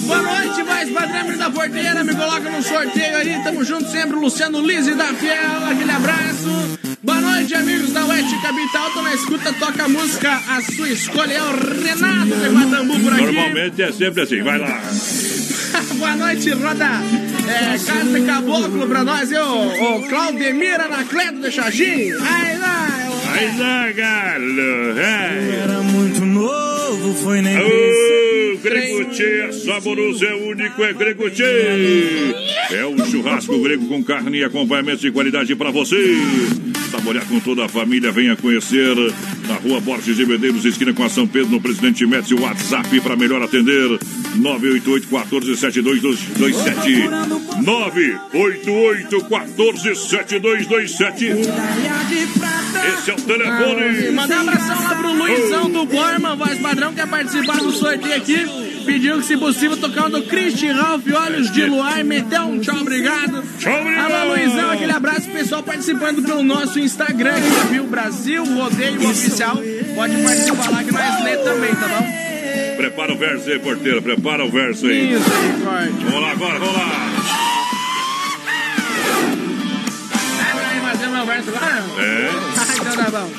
Boa 0.00 0.22
noite, 0.22 0.62
mais 0.62 0.90
padrão 0.90 1.38
da 1.38 1.50
porteira. 1.50 2.04
Me 2.04 2.14
coloca 2.14 2.50
no 2.50 2.62
sorteio 2.62 3.16
aí. 3.16 3.42
Tamo 3.42 3.64
junto 3.64 3.90
sempre. 3.90 4.16
Luciano 4.16 4.60
Lise 4.60 4.94
da 4.94 5.06
Fiel. 5.14 5.64
Aquele 5.70 5.90
abraço. 5.90 6.78
Boa 7.02 7.20
noite, 7.20 7.54
amigos 7.54 7.92
da 7.92 8.04
Oeste 8.04 8.42
Capital. 8.42 8.90
Tô 8.90 9.00
na 9.00 9.14
escuta, 9.14 9.52
toca 9.54 9.84
a 9.84 9.88
música. 9.88 10.32
A 10.48 10.60
sua 10.60 10.88
escolha 10.90 11.32
é 11.32 11.42
o 11.42 11.50
Renato 11.52 12.26
de 12.26 12.48
Guadambu 12.48 13.00
por 13.00 13.12
aqui. 13.14 13.22
Normalmente 13.22 13.82
é 13.82 13.92
sempre 13.92 14.22
assim, 14.22 14.42
vai 14.42 14.58
lá. 14.58 14.82
Boa 15.96 16.16
noite, 16.16 16.50
Roda. 16.50 16.90
É, 17.48 17.78
Carne 17.84 18.26
Caboclo 18.26 18.86
pra 18.86 19.02
nós, 19.02 19.32
eu, 19.32 19.44
o 19.44 20.08
Claudemir 20.08 20.80
Anacleto 20.80 21.40
de 21.40 21.50
Xagim. 21.50 22.12
Ai, 22.20 22.58
lá, 22.58 22.89
Vai 23.40 23.56
lá, 23.56 23.90
galo. 23.92 24.98
É. 24.98 25.60
Era 25.62 25.80
muito 25.80 26.26
novo, 26.26 27.14
foi 27.14 27.40
nem 27.40 27.56
Ô, 27.56 28.58
Gregote, 28.58 29.22
é 29.22 29.50
saboroso, 29.50 30.26
é 30.26 30.34
único, 30.34 30.84
é 30.84 30.92
Gregote. 30.92 31.42
É 31.42 32.84
o 32.84 33.02
churrasco 33.06 33.58
grego 33.62 33.86
com 33.86 34.04
carne 34.04 34.40
e 34.40 34.44
acompanhamento 34.44 35.00
de 35.00 35.10
qualidade 35.10 35.56
para 35.56 35.70
você. 35.70 35.96
Saborear 36.90 37.26
com 37.26 37.40
toda 37.40 37.64
a 37.64 37.68
família, 37.68 38.12
venha 38.12 38.36
conhecer 38.36 38.94
na 39.50 39.56
rua 39.56 39.80
Borges 39.80 40.16
de 40.16 40.24
Medeiros, 40.24 40.64
esquina 40.64 40.94
com 40.94 41.02
a 41.02 41.08
São 41.08 41.26
Pedro, 41.26 41.50
no 41.50 41.60
Presidente 41.60 42.06
Médici, 42.06 42.34
o 42.34 42.42
WhatsApp 42.42 43.00
para 43.00 43.16
melhor 43.16 43.42
atender. 43.42 43.98
988 44.36 45.08
14 45.08 45.56
7227 45.56 47.08
988 47.62 49.24
14 49.24 49.96
7227 49.96 51.26
Esse 51.26 53.10
é 53.10 53.14
o 53.14 53.16
telefone. 53.16 54.10
Mandar 54.12 54.36
um 54.36 54.48
abração 54.48 54.82
lá 54.82 54.94
pro 54.94 55.12
Luizão 55.12 55.70
do 55.70 55.84
Borman, 55.84 56.36
voz 56.36 56.58
padrão, 56.60 56.94
quer 56.94 57.08
participar 57.08 57.58
do 57.58 57.72
sorteio 57.72 58.14
aqui. 58.14 58.70
Pediu 58.86 59.18
que, 59.18 59.26
se 59.26 59.36
possível, 59.36 59.76
tocar 59.76 60.06
um 60.06 60.10
do 60.10 60.22
Christian 60.22 60.74
Ralph, 60.74 61.04
Olhos 61.12 61.50
de 61.52 61.66
Luar, 61.66 62.02
meteu 62.04 62.42
um 62.42 62.58
tchau, 62.60 62.80
obrigado. 62.80 63.42
Tchau, 63.58 63.78
obrigado. 63.80 64.12
Alô, 64.12 64.34
Luizão, 64.34 64.70
aquele 64.70 64.92
abraço 64.92 65.28
pessoal 65.30 65.62
participando 65.62 66.22
pelo 66.22 66.42
nosso 66.42 66.78
Instagram, 66.78 67.34
viu? 67.70 67.84
Brasil 67.84 68.44
Rodeio 68.44 69.08
Oficial. 69.08 69.39
Pode 69.94 70.22
participar 70.22 70.70
lá 70.70 70.84
que 70.84 70.92
nós 70.92 71.24
lê 71.24 71.36
também, 71.38 71.74
tá 71.74 71.88
bom? 71.88 72.06
Prepara 72.76 73.12
o 73.12 73.16
verso 73.16 73.50
aí, 73.50 73.58
porteiro. 73.58 74.02
Prepara 74.02 74.44
o 74.44 74.50
verso 74.50 74.86
aí. 74.86 75.14
Isso 75.14 75.24
aí, 75.32 75.62
forte. 75.62 76.04
Vamos 76.04 76.20
lá 76.20 76.30
agora, 76.30 76.58
vamos 76.58 76.74
lá. 76.74 76.90
Ah, 80.40 80.54
vai 80.54 80.92
fazer 80.92 81.06
meu 81.06 81.26
verso 81.26 81.50
lá? 81.52 81.86
É. 81.98 82.30
Ah, 82.60 82.74
então 82.76 82.96
tá 83.04 83.10
bom. 83.10 83.30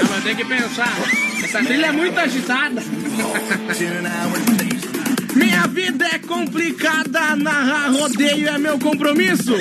Eu 0.00 0.06
vou 0.06 0.20
ter 0.22 0.36
que 0.36 0.44
pensar. 0.44 0.96
Essa 1.42 1.62
trilha 1.62 1.86
é 1.86 1.92
muito 1.92 2.18
agitada. 2.18 2.82
Minha 5.36 5.66
vida 5.66 6.06
é 6.12 6.18
complicada, 6.18 7.36
narrar 7.36 7.90
rodeio 7.90 8.48
é 8.48 8.58
meu 8.58 8.78
compromisso. 8.78 9.54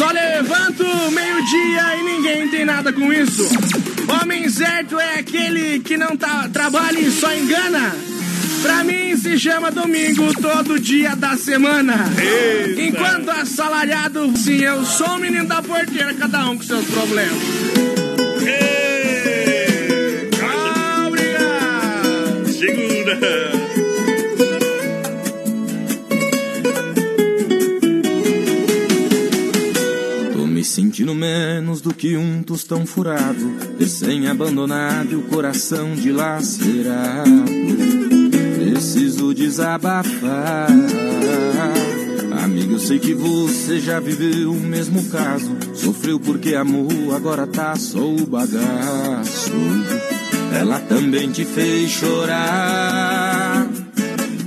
Só 0.00 0.10
levanto 0.12 0.82
meio-dia 1.10 1.96
e 1.98 2.02
ninguém 2.02 2.48
tem 2.48 2.64
nada 2.64 2.90
com 2.90 3.12
isso. 3.12 3.46
Homem 4.08 4.48
certo 4.48 4.98
é 4.98 5.18
aquele 5.18 5.78
que 5.80 5.98
não 5.98 6.16
tá, 6.16 6.48
trabalha 6.50 6.98
e 6.98 7.10
só 7.10 7.30
engana. 7.34 7.94
Pra 8.62 8.82
mim 8.82 9.14
se 9.18 9.38
chama 9.38 9.70
domingo 9.70 10.32
todo 10.40 10.80
dia 10.80 11.14
da 11.14 11.36
semana. 11.36 11.96
Eita. 12.18 12.80
Enquanto 12.80 13.28
assalariado, 13.28 14.34
sim, 14.38 14.62
eu 14.62 14.86
sou 14.86 15.06
o 15.06 15.18
menino 15.18 15.44
da 15.44 15.60
porteira, 15.60 16.14
cada 16.14 16.48
um 16.48 16.56
com 16.56 16.62
seus 16.62 16.86
problemas. 16.86 17.42
Ah, 20.42 21.04
obrigado. 21.08 22.48
Segura. 22.58 23.59
Sentindo 30.70 31.14
menos 31.14 31.80
do 31.80 31.92
que 31.92 32.16
um 32.16 32.42
tostão 32.42 32.86
furado, 32.86 33.56
recém-abandonado 33.78 35.12
e 35.12 35.16
o 35.16 35.22
coração 35.22 35.94
dilacerado. 35.96 37.44
Preciso 38.54 39.34
desabafar. 39.34 40.68
Amigo, 42.44 42.74
eu 42.74 42.78
sei 42.78 42.98
que 42.98 43.12
você 43.14 43.80
já 43.80 43.98
viveu 43.98 44.52
o 44.52 44.60
mesmo 44.60 45.04
caso. 45.10 45.56
Sofreu 45.74 46.20
porque 46.20 46.54
amou, 46.54 47.14
agora 47.14 47.46
tá 47.46 47.74
só 47.76 48.04
o 48.04 48.24
bagaço. 48.24 49.52
Ela 50.52 50.78
também 50.80 51.30
te 51.30 51.44
fez 51.44 51.90
chorar. 51.90 53.68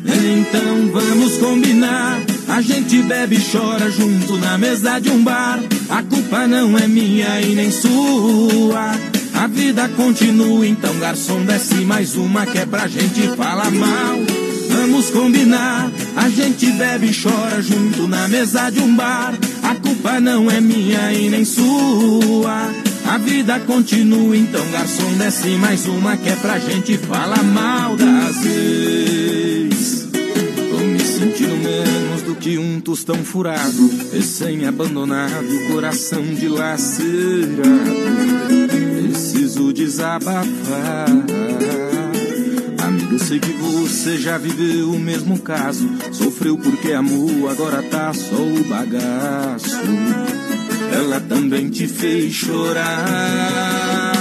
Então 0.05 0.87
vamos 0.91 1.37
combinar. 1.37 2.32
A 2.47 2.61
gente 2.61 3.01
bebe 3.01 3.37
e 3.37 3.51
chora 3.51 3.89
junto 3.89 4.37
na 4.37 4.57
mesa 4.57 4.99
de 4.99 5.09
um 5.09 5.23
bar. 5.23 5.59
A 5.89 6.03
culpa 6.03 6.47
não 6.47 6.77
é 6.77 6.87
minha 6.87 7.41
e 7.41 7.55
nem 7.55 7.71
sua. 7.71 8.91
A 9.33 9.47
vida 9.47 9.89
continua, 9.89 10.65
então 10.65 10.97
garçom 10.99 11.43
desce 11.45 11.75
mais 11.85 12.15
uma 12.15 12.45
que 12.45 12.57
é 12.57 12.65
pra 12.65 12.87
gente 12.87 13.27
falar 13.35 13.71
mal. 13.71 14.17
Vamos 14.69 15.09
combinar. 15.09 15.91
A 16.15 16.29
gente 16.29 16.71
bebe 16.71 17.07
e 17.07 17.13
chora 17.13 17.61
junto 17.61 18.07
na 18.07 18.27
mesa 18.27 18.69
de 18.69 18.79
um 18.79 18.95
bar. 18.95 19.33
A 19.63 19.75
culpa 19.75 20.19
não 20.19 20.49
é 20.49 20.61
minha 20.61 21.11
e 21.13 21.29
nem 21.29 21.45
sua. 21.45 22.71
A 23.05 23.17
vida 23.17 23.59
continua, 23.61 24.35
então 24.35 24.65
garçom 24.71 25.13
desce 25.17 25.49
mais 25.57 25.85
uma 25.85 26.15
que 26.15 26.29
é 26.29 26.35
pra 26.35 26.57
gente 26.57 26.97
falar 26.97 27.43
mal 27.43 27.95
das 27.95 28.45
ex. 28.45 29.62
Sentindo 31.23 31.55
menos 31.55 32.21
do 32.23 32.35
que 32.35 32.57
um 32.57 32.81
tostão 32.81 33.15
furado, 33.23 33.89
recém-abandonado, 34.11 35.47
coração 35.71 36.21
dilacerado. 36.21 37.61
Preciso 39.01 39.71
desabafar. 39.71 41.07
Amigo, 42.77 43.17
sei 43.17 43.39
que 43.39 43.53
você 43.53 44.17
já 44.17 44.37
viveu 44.37 44.91
o 44.91 44.99
mesmo 44.99 45.39
caso. 45.39 45.89
Sofreu 46.11 46.57
porque 46.57 46.91
amou, 46.91 47.49
agora 47.49 47.81
tá 47.83 48.13
só 48.13 48.35
o 48.35 48.61
bagaço. 48.65 49.79
Ela 50.93 51.21
também 51.21 51.69
te 51.69 51.87
fez 51.87 52.33
chorar. 52.33 54.11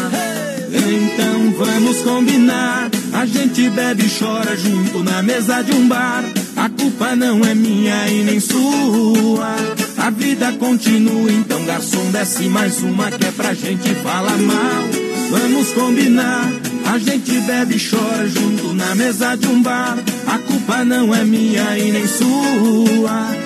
Então 0.71 1.53
vamos 1.59 2.01
combinar. 2.03 2.89
A 3.13 3.27
gente 3.27 3.69
bebe 3.71 4.07
e 4.07 4.19
chora 4.21 4.57
junto 4.57 5.03
na 5.03 5.21
mesa 5.21 5.63
de 5.63 5.73
um 5.73 5.89
bar. 5.89 6.23
A 6.63 6.69
culpa 6.69 7.17
não 7.17 7.41
é 7.41 7.57
minha 7.57 8.09
e 8.09 8.23
nem 8.23 8.39
sua. 8.39 9.57
A 9.99 10.11
vida 10.11 10.53
continua, 10.53 11.33
então 11.33 11.65
garçom 11.65 12.09
desce 12.13 12.45
mais 12.45 12.81
uma 12.85 13.11
que 13.11 13.27
é 13.27 13.33
pra 13.33 13.53
gente 13.53 13.93
falar 13.97 14.39
mal. 14.39 14.85
Vamos 15.29 15.73
combinar. 15.73 16.49
A 16.87 16.99
gente 16.99 17.33
bebe 17.41 17.75
e 17.75 17.81
chora 17.81 18.29
junto 18.29 18.75
na 18.75 18.95
mesa 18.95 19.35
de 19.35 19.49
um 19.49 19.61
bar. 19.61 19.99
A 20.25 20.39
culpa 20.39 20.85
não 20.85 21.13
é 21.13 21.25
minha 21.25 21.77
e 21.77 21.91
nem 21.91 22.07
sua. 22.07 23.42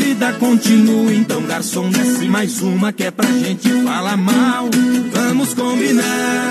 A 0.00 0.02
vida 0.02 0.32
continua, 0.32 1.12
então 1.12 1.42
garçom 1.42 1.90
desce 1.90 2.26
mais 2.26 2.62
uma 2.62 2.90
que 2.90 3.04
é 3.04 3.10
pra 3.10 3.26
gente 3.26 3.68
falar 3.84 4.16
mal. 4.16 4.66
Vamos 5.12 5.52
combinar. 5.52 6.02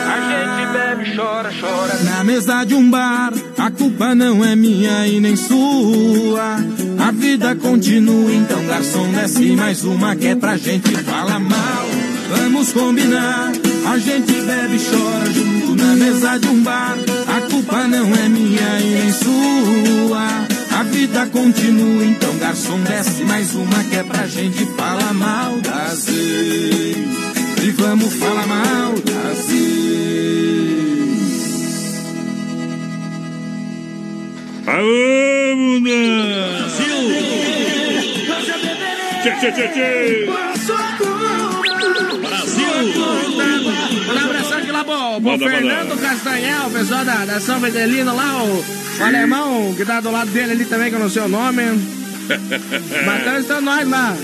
A 0.07 0.19
gente 0.29 0.71
bebe, 0.71 1.15
chora, 1.15 1.51
chora. 1.59 1.97
Na 2.03 2.23
mesa 2.23 2.63
de 2.63 2.75
um 2.75 2.87
bar, 2.91 3.33
a 3.57 3.71
culpa 3.71 4.13
não 4.13 4.45
é 4.45 4.55
minha 4.55 5.07
e 5.07 5.19
nem 5.19 5.35
sua. 5.35 6.57
A 6.99 7.11
vida 7.11 7.55
continua, 7.55 8.31
então 8.31 8.63
garçom 8.67 9.11
desce 9.13 9.55
mais 9.55 9.83
uma 9.83 10.15
que 10.15 10.27
é 10.27 10.35
pra 10.35 10.55
gente 10.55 10.95
falar 10.97 11.39
mal. 11.39 11.87
Vamos 12.29 12.71
combinar. 12.71 13.51
A 13.91 13.97
gente 13.97 14.31
bebe 14.31 14.77
chora 14.77 15.25
junto 15.33 15.75
na 15.75 15.95
mesa 15.95 16.37
de 16.37 16.47
um 16.49 16.61
bar. 16.61 16.95
A 17.27 17.41
culpa 17.49 17.87
não 17.87 18.13
é 18.13 18.29
minha 18.29 18.79
e 18.79 18.93
nem 18.93 19.11
sua. 19.11 20.58
Vida 20.91 21.25
continua, 21.27 22.05
então 22.05 22.37
garçom 22.37 22.79
desce 22.81 23.23
mais 23.23 23.53
uma 23.55 23.83
que 23.83 23.95
é 23.95 24.03
pra 24.03 24.27
gente 24.27 24.65
falar 24.75 25.13
mal 25.13 25.59
das 25.61 26.07
ex. 26.07 26.97
E 27.63 27.71
vamos 27.71 28.13
falar 28.15 28.47
mal 28.47 28.93
das 28.93 29.49
ex. 29.49 29.89
Aô, 34.67 35.55
mundo! 35.55 35.89
Tchê, 39.21 39.31
tchê, 39.31 39.51
tchê, 39.51 39.67
tchê! 39.67 41.08
Lá 44.79 44.83
pro, 44.83 45.21
pro 45.21 45.21
Manda, 45.31 45.45
manda. 45.45 45.49
Fernando 45.57 46.01
Castanhel, 46.01 46.67
o 46.67 46.71
pessoal 46.71 47.05
da, 47.05 47.25
da 47.25 47.39
São 47.39 47.59
Vedelino 47.59 48.15
lá, 48.15 48.43
o, 48.43 48.65
o 48.99 49.03
alemão 49.03 49.73
que 49.75 49.85
tá 49.85 49.99
do 49.99 50.11
lado 50.11 50.29
dele 50.31 50.51
ali 50.53 50.65
também, 50.65 50.89
que 50.89 50.95
eu 50.95 50.99
não 50.99 51.09
sei 51.09 51.23
o 51.23 51.27
nome. 51.27 51.63
Matando 53.05 53.39
está 53.39 53.59
nós 53.61 53.87
lá. 53.89 54.15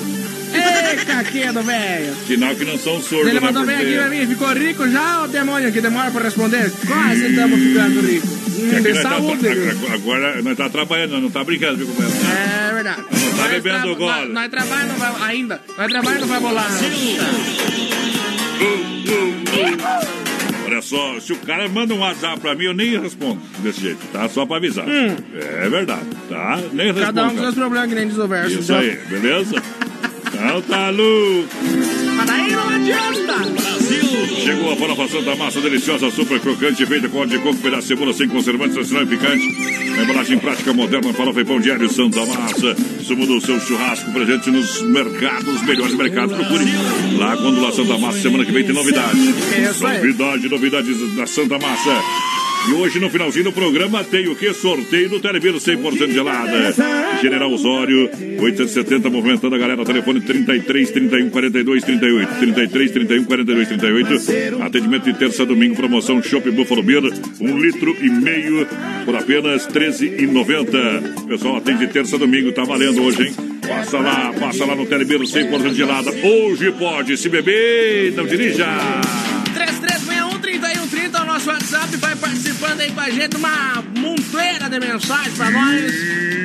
Ei, 0.53 0.95
caquedo, 1.05 1.61
velho. 1.63 2.15
Sinal 2.27 2.55
que 2.55 2.63
não 2.63 2.77
são 2.77 3.01
surdos, 3.01 3.27
Ele 3.27 3.39
né, 3.41 3.45
mandou 3.45 3.65
bem 3.65 3.75
aqui 3.75 3.93
pra 3.95 4.07
mim, 4.07 4.25
ficou 4.27 4.53
rico 4.53 4.87
já, 4.89 5.23
o 5.23 5.27
demônio 5.27 5.71
que 5.71 5.81
demora 5.81 6.11
pra 6.11 6.21
responder? 6.23 6.71
Quase 6.87 7.25
estamos 7.27 7.59
ficando 7.59 7.99
ricos. 8.01 8.29
Que 8.69 8.75
aqui 8.77 8.93
de 8.93 9.01
tá- 9.03 9.09
saúde, 9.09 9.49
viu? 9.49 9.69
agora- 9.71 9.93
agora 9.95 10.41
nós 10.41 10.57
tá 10.57 10.69
trabalhando, 10.69 11.19
não 11.19 11.29
tá 11.29 11.43
brincando, 11.43 11.77
viu, 11.77 11.87
companheiro? 11.87 12.17
É 12.69 12.73
verdade. 12.73 13.01
Não 13.01 13.31
tá 13.31 13.37
Nós 13.43 13.51
bebendo 13.51 13.95
gole. 13.95 14.11
Nós, 14.21 14.33
nós 14.33 14.47
trabalhamos 14.49 15.21
ainda. 15.23 15.61
Nós 15.77 15.87
trabalhamos 15.91 16.21
não 16.21 16.27
vai 16.27 16.39
bolar. 16.39 16.69
Olha 20.75 20.81
só, 20.81 21.17
se 21.21 21.31
o 21.31 21.37
cara 21.37 21.69
manda 21.69 21.93
um 21.93 21.99
WhatsApp 21.99 22.37
pra 22.41 22.53
mim, 22.53 22.65
eu 22.65 22.73
nem 22.73 22.99
respondo 22.99 23.39
desse 23.59 23.79
jeito, 23.79 24.05
tá? 24.11 24.27
Só 24.27 24.45
pra 24.45 24.57
avisar. 24.57 24.85
Hum. 24.85 25.15
É 25.33 25.69
verdade, 25.69 26.03
tá? 26.27 26.59
Nem 26.73 26.87
respondo. 26.87 27.05
Cada 27.05 27.27
um 27.27 27.29
com 27.29 27.41
seus 27.41 27.55
problemas, 27.55 27.89
que 27.89 27.95
nem 27.95 28.07
diz 28.09 28.17
o 28.17 28.27
verso. 28.27 28.59
Isso 28.59 28.73
então. 28.73 28.79
aí, 28.79 28.97
beleza? 29.07 29.55
Então 30.33 30.61
tá 30.63 30.89
louco. 30.89 31.49
Mas 32.17 32.25
daí 32.25 32.51
não 32.51 32.69
adianta. 32.69 33.74
Chegou 34.27 34.71
a 34.71 34.75
farofa 34.75 35.07
Santa 35.07 35.35
Massa, 35.35 35.61
deliciosa, 35.61 36.11
super 36.11 36.39
crocante, 36.39 36.85
feita 36.85 37.07
com 37.09 37.19
óleo 37.19 37.29
de 37.29 37.39
coco, 37.39 37.57
pedaço 37.57 37.83
de 37.83 37.87
cebola 37.87 38.13
sem 38.13 38.27
conservantes, 38.27 38.73
tradicional 38.73 39.07
picante. 39.07 39.47
Embalagem 40.01 40.39
prática, 40.39 40.73
moderna, 40.73 41.13
farofa 41.13 41.41
e 41.41 41.45
pão 41.45 41.59
diário 41.59 41.89
Santa 41.91 42.25
Massa. 42.25 42.75
Sumo 43.03 43.25
do 43.25 43.39
seu 43.41 43.59
churrasco, 43.59 44.11
presente 44.11 44.49
nos 44.51 44.81
mercados, 44.81 45.61
melhores 45.63 45.95
mercados. 45.95 46.35
Procure 46.35 46.65
lá 47.17 47.37
quando 47.37 47.61
lá 47.61 47.71
Santa 47.71 47.97
Massa, 47.97 48.19
semana 48.19 48.45
que 48.45 48.51
vem 48.51 48.65
tem 48.65 48.73
novidade. 48.73 49.19
Isso 49.69 49.85
aí. 49.85 49.97
Novidade, 49.97 50.49
novidades 50.49 51.15
da 51.15 51.27
Santa 51.27 51.57
Massa. 51.59 52.44
E 52.67 52.73
hoje, 52.73 52.99
no 52.99 53.09
finalzinho 53.11 53.45
do 53.45 53.51
programa, 53.51 54.03
tem 54.03 54.27
o 54.27 54.35
que? 54.35 54.51
Sorteio 54.53 55.07
do 55.09 55.19
Telebiro 55.19 55.57
100% 55.57 56.11
gelada. 56.11 56.73
General 57.21 57.51
Osório, 57.51 58.09
870, 58.39 59.09
movimentando 59.09 59.55
a 59.55 59.57
galera. 59.57 59.85
Telefone 59.85 60.21
33 60.21 60.91
31 60.91 61.29
42 61.29 61.83
38. 61.83 62.39
33 62.39 62.91
31 62.91 63.23
42 63.25 63.67
38. 63.67 64.63
Atendimento 64.63 65.03
de 65.03 65.13
terça 65.13 65.43
a 65.43 65.45
domingo, 65.45 65.75
promoção 65.75 66.21
Shop 66.23 66.49
Buffalo 66.49 66.81
Beer, 66.81 67.03
um 67.39 67.57
litro 67.59 67.95
e 68.01 68.09
meio 68.09 68.67
por 69.05 69.15
apenas 69.15 69.67
13,90. 69.67 71.27
Pessoal, 71.27 71.57
atende 71.57 71.87
terça 71.87 72.15
a 72.15 72.19
domingo, 72.19 72.51
tá 72.51 72.63
valendo 72.63 73.03
hoje, 73.03 73.27
hein? 73.27 73.35
Passa 73.67 73.99
lá, 73.99 74.33
passa 74.39 74.65
lá 74.65 74.75
no 74.75 74.85
Telebiro 74.87 75.23
100% 75.23 75.73
gelada. 75.73 76.11
Hoje 76.11 76.71
pode, 76.71 77.15
se 77.15 77.29
beber, 77.29 78.13
não 78.13 78.25
dirija. 78.25 78.65
3361-3130 81.45 81.49
o 81.49 81.49
nosso 81.49 81.49
WhatsApp. 81.49 81.97
Vai 81.97 82.15
participando 82.15 82.79
aí 82.81 82.91
com 82.91 82.99
a 82.99 83.09
gente. 83.09 83.37
Uma 83.37 83.83
montoeira 83.97 84.69
de 84.69 84.79
mensagens 84.79 85.37
pra 85.37 85.51
nós. 85.51 85.93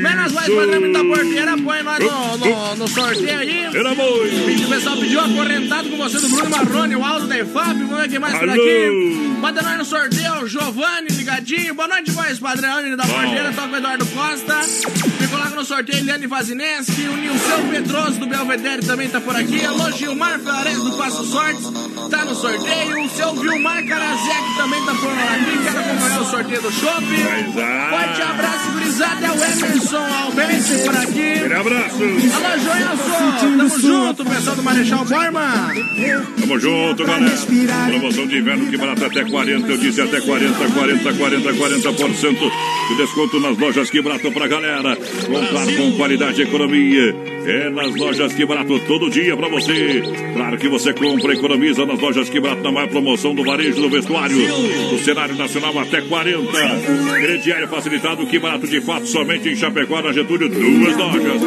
Menos 0.00 0.32
voz 0.32 0.46
padrão 0.46 0.92
da 0.92 1.04
porteira. 1.04 1.56
Põe 1.58 1.82
nós 1.82 1.98
no, 1.98 2.36
no, 2.38 2.76
no 2.76 2.88
sorteio 2.88 3.38
aí. 3.38 3.64
Era 3.74 3.94
bom. 3.94 4.04
O 4.04 4.68
pessoal 4.68 4.96
pediu 4.96 5.20
acorrentado 5.20 5.88
com 5.88 5.96
você 5.96 6.18
do 6.18 6.28
Bruno 6.28 6.50
Marrone, 6.50 6.96
o 6.96 7.04
Aldo 7.04 7.26
da 7.26 7.38
EFAP. 7.38 7.78
Vamos 7.78 7.96
ver 7.96 8.08
quem 8.08 8.18
mais 8.18 8.38
por 8.38 8.48
aqui. 8.48 9.30
Manda 9.40 9.62
nós 9.62 9.78
no 9.78 9.84
sorteio. 9.84 10.46
Giovanni 10.46 11.08
ligadinho. 11.10 11.74
Boa 11.74 11.88
noite, 11.88 12.10
voz 12.10 12.38
padrão 12.38 12.96
da 12.96 13.04
Bom. 13.04 13.12
porteira. 13.12 13.52
Toca 13.52 13.72
o 13.72 13.76
Eduardo 13.76 14.06
Costa. 14.06 14.60
Me 15.20 15.28
coloca 15.28 15.50
no 15.50 15.64
sorteio 15.64 15.98
Eliane 15.98 16.26
Vazineski. 16.26 17.02
O 17.02 17.16
Nilson 17.16 17.68
Pedroso 17.70 18.20
do 18.20 18.26
Belvedere 18.26 18.84
também 18.84 19.08
tá 19.08 19.20
por 19.20 19.36
aqui. 19.36 19.64
Alô, 19.64 19.90
Gilmar 19.92 20.38
Flores 20.40 20.76
do 20.76 20.92
Passo 20.96 21.24
Sortes. 21.24 21.64
Tá 22.10 22.24
no 22.24 22.34
sorteio. 22.34 23.04
O 23.04 23.08
seu 23.08 23.34
Vilmar 23.34 23.86
Karazek 23.86 24.56
também 24.56 24.84
tá 24.84 24.89
por 24.94 25.10
aqui. 25.10 25.58
Quer 25.62 25.78
acompanhar 25.78 26.20
o 26.20 26.24
sorteio 26.24 26.62
do 26.62 26.72
shopping. 26.72 27.52
Forte 27.90 28.22
abraço, 28.22 28.70
gurizada. 28.72 29.26
É 29.26 29.30
o 29.30 29.34
Emerson 29.34 29.96
Alberto 29.96 30.84
por 30.84 30.96
aqui. 30.96 31.32
Aquele 31.32 31.54
abraço. 31.54 32.02
Alô, 32.02 32.58
Joelson. 32.58 33.30
Tamo 33.40 33.80
junto, 33.80 34.24
pessoal 34.24 34.56
do 34.56 34.62
Marechal 34.62 35.04
Borma. 35.04 35.72
Tamo 36.40 36.58
junto, 36.58 37.04
galera. 37.04 37.36
Promoção 37.88 38.26
de 38.26 38.38
inverno 38.38 38.66
que 38.70 38.76
barata 38.76 39.06
até 39.06 39.24
40, 39.24 39.66
eu 39.68 39.78
disse 39.78 40.00
até 40.00 40.20
40, 40.20 40.54
40, 40.70 41.12
40, 41.14 41.52
40% 41.52 42.52
de 42.88 42.96
desconto 42.96 43.40
nas 43.40 43.58
lojas 43.58 43.90
que 43.90 44.02
barato 44.02 44.30
pra 44.32 44.46
galera. 44.46 44.96
Comprar 44.96 45.66
com 45.76 45.92
qualidade 45.96 46.40
e 46.40 46.44
economia. 46.44 47.14
É 47.46 47.70
nas 47.70 47.94
lojas 47.96 48.34
que 48.34 48.44
barato 48.44 48.78
todo 48.80 49.10
dia 49.10 49.36
pra 49.36 49.48
você. 49.48 50.02
Claro 50.34 50.58
que 50.58 50.68
você 50.68 50.92
compra 50.92 51.34
e 51.34 51.38
economiza 51.38 51.86
nas 51.86 51.98
lojas 51.98 52.28
que 52.28 52.38
barato 52.38 52.62
na 52.62 52.70
maior 52.70 52.88
promoção 52.88 53.34
do 53.34 53.42
varejo 53.44 53.80
do 53.80 53.88
vestuário. 53.88 54.36
Do 54.88 54.98
cenário 54.98 55.36
nacional 55.36 55.78
até 55.78 56.00
40. 56.00 56.50
Crediário 57.20 57.68
facilitado 57.68 58.26
que 58.26 58.38
barato 58.38 58.66
de 58.66 58.80
fato 58.80 59.06
somente 59.06 59.48
em 59.48 59.56
Chapecó, 59.56 60.00
na 60.02 60.12
Getúlio, 60.12 60.48
duas 60.48 60.96
lojas. 60.96 61.42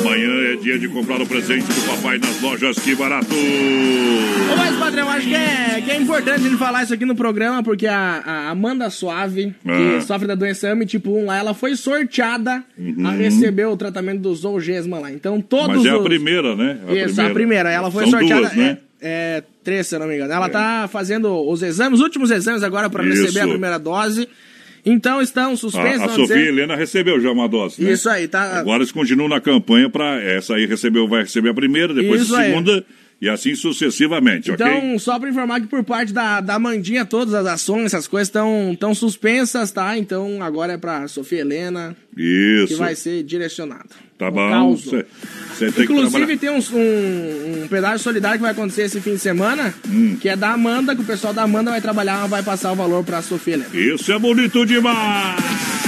Amanhã 0.00 0.52
é 0.52 0.56
dia 0.56 0.78
de 0.78 0.88
comprar 0.88 1.20
o 1.20 1.26
presente 1.26 1.64
do 1.66 1.80
papai 1.88 2.18
nas 2.18 2.40
lojas 2.40 2.78
que 2.78 2.94
barato. 2.94 3.26
Ô, 3.34 4.56
mas, 4.56 4.76
padrão, 4.76 5.08
acho 5.10 5.28
que 5.28 5.34
é, 5.34 5.80
que 5.84 5.90
é 5.90 5.96
importante 5.96 6.44
ele 6.46 6.56
falar 6.56 6.84
isso 6.84 6.94
aqui 6.94 7.04
no 7.04 7.14
programa, 7.16 7.62
porque 7.62 7.86
a, 7.86 8.22
a 8.24 8.50
Amanda 8.50 8.88
Suave, 8.90 9.54
que 9.64 9.96
Ah. 9.96 10.00
sofre 10.00 10.26
da 10.28 10.34
doença 10.34 10.70
AMI 10.70 10.86
tipo 10.86 11.10
1 11.10 11.26
lá, 11.26 11.36
ela 11.38 11.54
foi 11.54 11.74
sorteada 11.76 12.62
a 13.04 13.10
receber 13.12 13.66
o 13.66 13.76
tratamento 13.76 14.20
do 14.20 14.34
Zolgesma 14.34 14.98
lá. 14.98 15.10
Então, 15.12 15.40
todos 15.40 15.68
Uhum. 15.78 15.82
Mas 15.82 15.86
é 15.86 15.90
a 15.90 15.98
os... 15.98 16.04
primeira, 16.04 16.54
né? 16.56 16.78
Isso, 17.04 17.20
a 17.20 17.30
primeira. 17.30 17.70
Ela 17.70 17.90
foi 17.90 18.04
São 18.04 18.12
sorteada. 18.18 18.40
Duas, 18.42 18.54
né? 18.56 18.78
é, 19.00 19.08
é, 19.08 19.42
se 19.84 19.94
eu 19.94 20.00
não 20.00 20.06
me 20.06 20.14
engano. 20.16 20.32
Ela 20.32 20.48
tá 20.48 20.88
fazendo 20.90 21.28
os 21.48 21.62
exames, 21.62 21.98
os 22.00 22.04
últimos 22.04 22.30
exames 22.30 22.62
agora 22.62 22.88
para 22.90 23.02
receber 23.04 23.40
a 23.40 23.48
primeira 23.48 23.78
dose. 23.78 24.28
Então 24.86 25.20
estão 25.20 25.56
suspensos. 25.56 26.00
A, 26.02 26.04
a 26.06 26.08
Sofia 26.08 26.26
dizer- 26.36 26.48
Helena 26.48 26.76
recebeu 26.76 27.20
já 27.20 27.30
uma 27.30 27.48
dose. 27.48 27.82
né? 27.82 27.92
Isso 27.92 28.08
aí, 28.08 28.26
tá. 28.28 28.58
Agora 28.58 28.78
eles 28.78 28.92
continuam 28.92 29.28
na 29.28 29.40
campanha 29.40 29.90
para 29.90 30.22
essa 30.22 30.54
aí 30.54 30.66
recebeu, 30.66 31.06
vai 31.08 31.22
receber 31.22 31.50
a 31.50 31.54
primeira, 31.54 31.92
depois 31.92 32.22
Isso 32.22 32.34
a 32.34 32.40
aí. 32.40 32.52
E 33.20 33.28
assim 33.28 33.54
sucessivamente, 33.54 34.50
ok? 34.50 34.64
Então, 34.66 34.98
só 34.98 35.18
pra 35.18 35.28
informar 35.28 35.60
que 35.60 35.66
por 35.66 35.82
parte 35.82 36.12
da, 36.12 36.40
da 36.40 36.58
Mandinha, 36.58 37.04
todas 37.04 37.34
as 37.34 37.46
ações, 37.46 37.86
essas 37.86 38.06
coisas 38.06 38.28
estão 38.28 38.76
tão 38.78 38.94
suspensas, 38.94 39.70
tá? 39.72 39.98
Então 39.98 40.40
agora 40.42 40.74
é 40.74 40.76
pra 40.78 41.08
Sofia 41.08 41.40
Helena 41.40 41.96
que 42.14 42.64
Isso. 42.64 42.76
vai 42.78 42.94
ser 42.94 43.22
direcionado. 43.24 43.88
Tá 44.16 44.30
bom. 44.30 44.48
caos. 44.50 44.84
Você 44.84 45.04
tem 45.70 45.72
que 45.72 45.82
Inclusive, 45.92 46.36
tem 46.36 46.50
uns- 46.50 46.72
um, 46.72 46.78
um 47.64 47.68
pedaço 47.68 48.02
solidário 48.04 48.38
que 48.38 48.42
vai 48.42 48.50
acontecer 48.52 48.82
esse 48.82 49.00
fim 49.00 49.12
de 49.12 49.18
semana, 49.20 49.72
que 50.20 50.28
é 50.28 50.34
da 50.36 50.50
Amanda, 50.52 50.94
que 50.94 51.02
o 51.02 51.04
pessoal 51.04 51.32
da 51.32 51.42
Amanda 51.42 51.70
vai 51.70 51.80
trabalhar, 51.80 52.26
vai 52.26 52.42
passar 52.42 52.72
o 52.72 52.76
valor 52.76 53.04
pra 53.04 53.22
Sofia 53.22 53.54
Helena. 53.54 53.70
Isso 53.74 54.12
é 54.12 54.18
bonito 54.18 54.66
demais! 54.66 55.87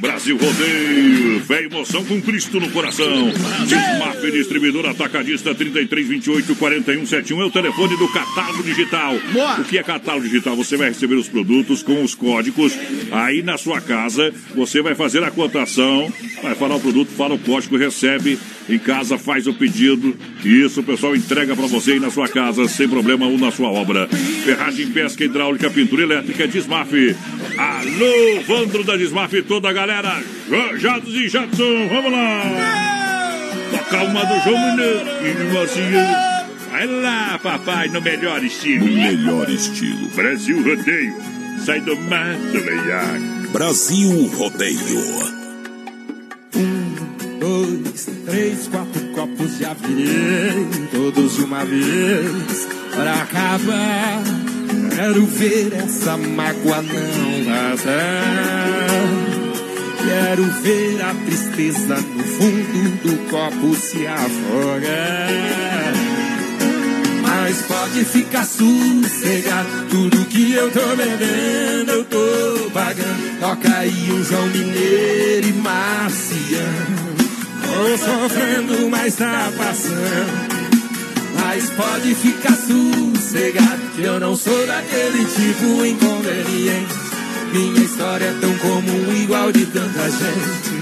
Brasil 0.00 0.36
Rodeio, 0.36 1.40
fé 1.40 1.62
e 1.62 1.66
emoção 1.66 2.04
com 2.04 2.20
Cristo 2.20 2.60
no 2.60 2.70
coração. 2.70 3.30
Desmaf, 3.66 4.30
distribuidor 4.30 4.86
atacadista 4.86 5.54
3328 5.54 6.54
4171 6.54 7.40
é 7.40 7.44
o 7.44 7.50
telefone 7.50 7.96
do 7.96 8.08
catálogo 8.08 8.62
digital. 8.62 9.14
O 9.58 9.64
que 9.64 9.78
é 9.78 9.82
catálogo 9.82 10.26
digital? 10.26 10.54
Você 10.56 10.76
vai 10.76 10.88
receber 10.88 11.14
os 11.14 11.28
produtos 11.28 11.82
com 11.82 12.02
os 12.02 12.14
códigos 12.14 12.74
aí 13.10 13.42
na 13.42 13.56
sua 13.56 13.80
casa. 13.80 14.32
Você 14.54 14.82
vai 14.82 14.94
fazer 14.94 15.24
a 15.24 15.30
cotação, 15.30 16.12
vai 16.42 16.54
falar 16.54 16.76
o 16.76 16.80
produto, 16.80 17.08
fala 17.08 17.34
o 17.34 17.38
código, 17.38 17.76
recebe 17.76 18.38
em 18.68 18.78
casa, 18.78 19.16
faz 19.16 19.46
o 19.46 19.54
pedido. 19.54 20.14
E 20.44 20.62
isso 20.62 20.80
o 20.80 20.84
pessoal 20.84 21.16
entrega 21.16 21.56
para 21.56 21.66
você 21.66 21.92
aí 21.92 22.00
na 22.00 22.10
sua 22.10 22.28
casa, 22.28 22.68
sem 22.68 22.88
problema 22.88 23.26
ou 23.26 23.38
na 23.38 23.50
sua 23.50 23.70
obra. 23.70 24.08
Ferragem, 24.44 24.88
pesca 24.88 25.24
hidráulica, 25.24 25.70
pintura 25.70 26.02
elétrica, 26.02 26.46
Desmaf. 26.46 26.92
Alô, 27.56 28.42
Vandro 28.46 28.84
da 28.84 28.96
Desmaf, 28.96 29.32
toda 29.42 29.70
a 29.70 29.72
galera. 29.72 29.85
Jo- 30.48 30.76
Jados 30.78 31.14
e 31.14 31.28
Jadson, 31.28 31.88
vamos 31.88 32.12
lá. 32.12 32.42
Toca 33.70 34.02
uma 34.04 34.24
do 34.24 34.40
João 34.44 34.70
Mineiro. 34.70 35.00
E 35.24 35.52
Mocinho. 35.52 36.06
Vai 36.70 36.86
lá, 36.86 37.38
papai, 37.42 37.88
no 37.88 38.00
melhor 38.02 38.42
estilo. 38.44 38.86
No 38.86 38.92
melhor 38.92 39.48
estilo. 39.48 40.08
Brasil 40.14 40.62
Rodeio. 40.62 41.14
Sai 41.64 41.80
do 41.80 41.96
mato, 41.96 42.52
veiaco. 42.52 43.52
Brasil 43.52 44.26
Rodeio. 44.34 45.36
dois, 47.40 48.08
três, 48.26 48.68
quatro 48.68 49.00
copos 49.14 49.58
já 49.58 49.72
virei, 49.74 50.66
todos 50.90 51.36
de 51.36 51.44
uma 51.44 51.64
vez, 51.64 52.68
para 52.94 53.14
acabar. 53.22 54.22
Quero 54.94 55.26
ver 55.26 55.72
essa 55.74 56.16
mágoa 56.16 56.82
não 56.82 57.44
vazar. 57.44 59.35
Quero 60.06 60.44
ver 60.62 61.02
a 61.02 61.12
tristeza 61.24 61.96
no 61.96 62.22
fundo 62.22 62.90
do 63.02 63.28
copo 63.28 63.74
se 63.74 64.06
afogar. 64.06 65.26
Mas 67.22 67.62
pode 67.62 68.04
ficar 68.04 68.44
sossegado, 68.44 69.86
tudo 69.90 70.24
que 70.26 70.52
eu 70.52 70.70
tô 70.70 70.94
bebendo 70.94 71.90
eu 71.90 72.04
tô 72.04 72.70
pagando. 72.70 73.40
Toca 73.40 73.78
aí 73.78 74.12
um 74.12 74.22
João 74.22 74.46
Mineiro 74.46 75.48
e 75.48 75.52
Marciano. 75.54 77.16
Tô 77.62 77.98
sofrendo, 77.98 78.88
mas 78.88 79.16
tá 79.16 79.50
passando. 79.58 80.56
Mas 81.34 81.68
pode 81.70 82.14
ficar 82.14 82.56
sossegado, 82.56 83.82
que 83.96 84.02
eu 84.02 84.20
não 84.20 84.36
sou 84.36 84.66
daquele 84.68 85.24
tipo 85.24 85.84
inconveniente. 85.84 87.05
Minha 87.56 87.84
história 87.84 88.26
é 88.26 88.38
tão 88.38 88.54
comum, 88.58 89.16
igual 89.16 89.50
de 89.50 89.64
tanta 89.64 90.10
gente. 90.10 90.76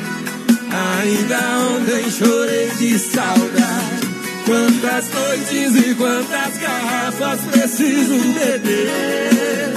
Ainda 0.99 1.39
ontem 1.71 2.11
chorei 2.11 2.69
de 2.71 2.99
saudade. 2.99 4.05
Quantas 4.45 5.09
noites 5.15 5.87
e 5.87 5.95
quantas 5.95 6.59
garrafas 6.59 7.41
preciso 7.51 8.19
beber 8.35 9.73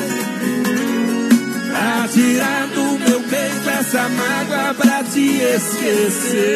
Pra 1.69 2.07
tirar 2.07 2.67
do 2.67 2.99
meu 2.99 3.21
peito 3.21 3.69
essa 3.79 4.09
mágoa 4.09 4.73
pra 4.73 5.03
te 5.03 5.37
esquecer. 5.37 6.49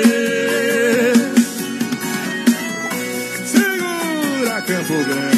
Segura, 3.46 4.62
Campo 4.64 5.04
Grande. 5.06 5.31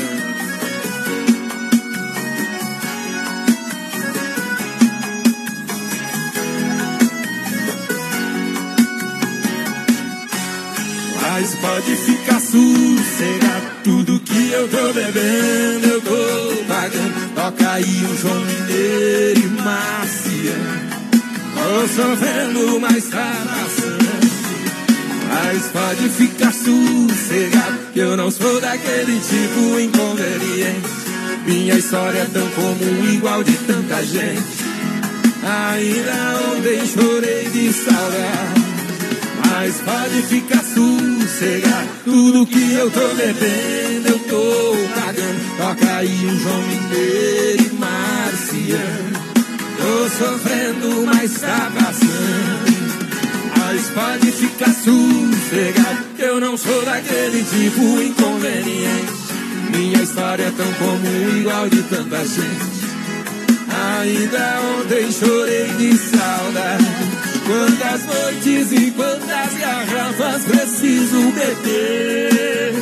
Mas 11.35 11.55
pode 11.55 11.95
ficar 11.95 12.39
sossegado. 12.39 13.65
Tudo 13.83 14.19
que 14.19 14.51
eu 14.51 14.69
tô 14.69 14.93
bebendo 14.93 15.87
eu 15.87 16.01
tô 16.01 16.63
pagando. 16.67 17.33
Toca 17.33 17.71
aí 17.71 18.05
o 18.05 18.17
João 18.17 18.39
Mineiro 18.39 19.39
e 19.39 19.61
Márcia 19.63 20.55
Tô 21.55 21.87
sofrendo, 21.87 22.79
mas 22.79 23.05
tá 23.05 23.33
Mas 25.27 25.63
pode 25.69 26.09
ficar 26.09 26.53
sossegado 26.53 27.79
eu 27.95 28.15
não 28.15 28.29
sou 28.29 28.61
daquele 28.61 29.19
tipo 29.19 29.79
inconveniente. 29.79 30.87
Minha 31.47 31.73
história 31.73 32.19
é 32.19 32.25
tão 32.25 32.47
comum 32.49 33.11
igual 33.11 33.43
de 33.43 33.53
tanta 33.53 34.05
gente. 34.05 34.63
Ainda 35.41 36.53
ontem 36.53 36.85
chorei 36.85 37.49
de 37.49 37.73
saudade 37.73 38.72
mas 39.53 39.75
pode 39.81 40.21
ficar 40.23 40.63
sossegado. 40.63 41.89
Tudo 42.03 42.45
que 42.47 42.73
eu 42.73 42.89
tô 42.89 43.07
bebendo, 43.15 44.07
eu 44.09 44.19
tô 44.19 44.75
pagando. 44.99 45.57
Toca 45.57 45.95
aí 45.97 46.25
um 46.25 46.39
João 46.39 46.61
Mineiro 46.63 47.63
e 47.63 47.73
Marciano. 47.75 49.13
Tô 49.77 50.09
sofrendo, 50.09 51.05
mas 51.05 51.33
tá 51.39 51.71
passando. 51.75 52.73
Mas 53.59 53.89
pode 53.89 54.31
ficar 54.31 54.73
sossegado. 54.73 56.03
Eu 56.17 56.39
não 56.39 56.57
sou 56.57 56.83
daquele 56.83 57.43
tipo 57.43 58.01
inconveniente. 58.01 59.13
Minha 59.69 60.03
história 60.03 60.43
é 60.43 60.51
tão 60.51 60.73
comum, 60.73 61.37
igual 61.39 61.69
de 61.69 61.81
tanta 61.83 62.17
gente. 62.25 62.83
Ainda 63.99 64.61
ontem 64.79 65.11
chorei 65.11 65.67
de 65.77 65.97
saudade. 65.97 67.12
Quantas 67.45 68.05
noites 68.05 68.71
e 68.71 68.91
quantas 68.91 69.53
garrafas 69.59 70.43
preciso 70.43 71.31
beber 71.31 72.73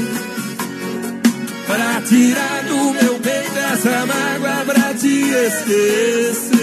Pra 1.66 2.02
tirar 2.08 2.64
do 2.68 2.94
meu 2.94 3.20
peito 3.20 3.58
essa 3.58 4.06
mágoa 4.06 4.66
pra 4.66 4.94
te 4.94 5.22
esquecer 5.32 6.62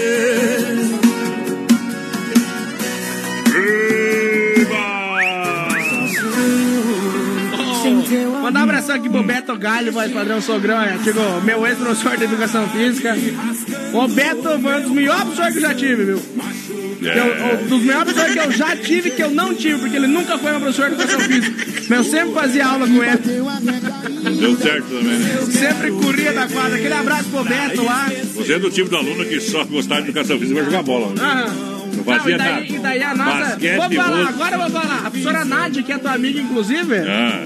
Mandar 8.49 8.61
um 8.61 8.63
abração 8.63 8.95
aqui 8.95 9.07
pro 9.07 9.21
Beto 9.21 9.55
Galho, 9.55 9.91
voz 9.91 10.11
padrão 10.11 10.41
sogrão. 10.41 10.81
É, 10.81 10.97
chegou 11.03 11.39
meu 11.41 11.67
ex-professor 11.67 12.17
de 12.17 12.23
educação 12.23 12.67
física. 12.69 13.15
O 13.93 14.07
Beto 14.07 14.59
foi 14.59 14.75
um 14.77 14.81
dos 14.81 14.91
melhores 14.91 15.21
professores 15.25 15.53
que 15.53 15.59
eu 15.59 15.67
já 15.69 15.75
tive, 15.75 16.03
viu? 16.05 16.19
Que 16.99 17.05
eu, 17.05 17.59
um 17.63 17.67
dos 17.67 17.81
melhores 17.83 18.11
professores 18.11 18.33
que 18.33 18.39
eu 18.47 18.51
já 18.51 18.75
tive, 18.75 19.11
que 19.11 19.21
eu 19.21 19.29
não 19.29 19.53
tive, 19.53 19.77
porque 19.77 19.95
ele 19.95 20.07
nunca 20.07 20.35
foi 20.39 20.49
meu 20.49 20.61
professor 20.61 20.89
de 20.89 20.95
educação 20.95 21.19
física. 21.19 21.65
Mas 21.89 21.97
eu 21.99 22.03
sempre 22.05 22.33
fazia 22.33 22.65
aula 22.65 22.87
com 22.87 23.03
ele. 23.03 23.17
Deu 24.39 24.57
certo 24.57 24.87
também, 24.87 25.19
né? 25.19 25.37
Sempre 25.51 25.91
corria 25.91 26.33
da 26.33 26.47
quadra. 26.47 26.75
Aquele 26.75 26.93
abraço 26.95 27.25
pro 27.25 27.43
Beto 27.43 27.83
lá. 27.83 28.09
Você 28.33 28.53
é 28.53 28.57
do 28.59 28.71
tipo 28.71 28.89
do 28.89 28.97
aluno 28.97 29.25
que 29.25 29.39
só 29.39 29.63
gostava 29.63 30.01
de 30.01 30.09
educação 30.09 30.39
física 30.39 30.59
e 30.59 30.63
vai 30.63 30.71
jogar 30.71 30.81
bola. 30.81 31.09
Né? 31.09 31.21
Ah, 31.21 31.45
Não 31.95 32.03
fazia 32.03 32.33
e 32.33 32.37
daí, 32.39 32.49
nada. 32.51 32.65
E 32.65 32.79
daí 32.79 33.03
a 33.03 33.15
nossa. 33.15 33.39
Basquete, 33.45 33.75
vou 33.77 33.91
falar, 33.91 34.27
agora 34.27 34.55
eu 34.55 34.59
vou 34.61 34.69
falar. 34.71 34.97
A 35.05 35.11
professora 35.11 35.45
Nádia, 35.45 35.83
que 35.83 35.91
é 35.91 35.97
tua 35.99 36.13
amiga, 36.13 36.41
inclusive, 36.41 36.95
Ah, 36.97 37.45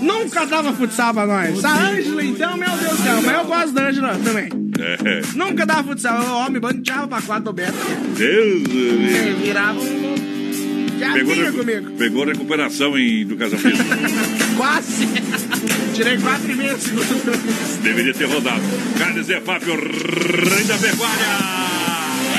nunca 0.00 0.46
dava 0.46 0.72
futsal 0.72 1.12
pra 1.14 1.26
nós. 1.26 1.64
A 1.64 1.88
Ângela, 1.90 2.24
então, 2.24 2.56
meu 2.56 2.68
Deus 2.70 2.90
do 2.98 3.02
céu. 3.02 3.22
Mas 3.22 3.34
eu 3.36 3.44
gosto 3.44 3.72
da 3.72 3.88
Ângela 3.88 4.18
também. 4.24 4.48
é. 4.78 5.22
Nunca 5.36 5.66
dava 5.66 5.84
futsal. 5.84 6.22
O 6.22 6.46
homem 6.46 6.60
bandeava 6.60 7.06
pra 7.08 7.22
quadra 7.22 7.44
do 7.44 7.52
Beto. 7.52 7.74
Deus 8.16 8.62
do 8.62 9.40
virava 9.42 9.80
um. 9.80 10.10
Já 10.98 11.12
Pegou, 11.14 11.34
recu- 11.34 11.58
comigo. 11.58 11.90
pegou 11.92 12.24
recuperação 12.26 12.98
em 12.98 13.22
educação 13.22 13.58
física. 13.58 13.84
Quase. 14.56 15.08
Tirei 15.94 16.18
quatro 16.18 16.50
e 16.50 16.54
meio 16.54 16.78
segundos. 16.78 17.16
Deveria 17.82 18.12
ter 18.12 18.26
rodado. 18.26 18.60
Carnes 18.98 19.26
Zefap, 19.26 19.64
o 19.64 19.74
rei 19.76 20.64
da 20.64 20.76
pecuária. 20.76 21.26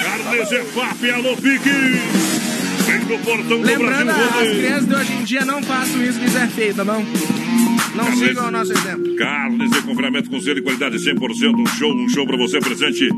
Carnes 0.04 0.50
Zefap, 0.50 1.10
alô 1.10 1.36
Pique. 1.38 1.72
Lembrando, 3.64 4.12
as 4.12 4.50
crianças 4.50 4.88
de 4.88 4.96
hoje 4.96 5.14
em 5.14 5.24
dia 5.24 5.46
não 5.46 5.62
façam 5.64 6.04
isso 6.04 6.20
que 6.20 6.26
isso 6.26 6.38
é 6.38 6.48
feio, 6.48 6.74
tá 6.74 6.84
bom? 6.84 7.06
Não 7.96 8.06
Carnes- 8.06 8.20
sigam 8.28 8.48
o 8.48 8.52
nosso 8.52 8.72
exemplo. 8.72 9.16
Carnes 9.18 9.70
de 9.72 9.82
complemento 9.82 10.30
com 10.30 10.40
selo 10.40 10.60
e 10.60 10.62
qualidade 10.62 10.98
100%. 10.98 11.54
Um 11.60 11.66
show, 11.68 11.94
um 11.94 12.08
show 12.10 12.26
pra 12.26 12.38
você 12.38 12.60
presente. 12.60 13.10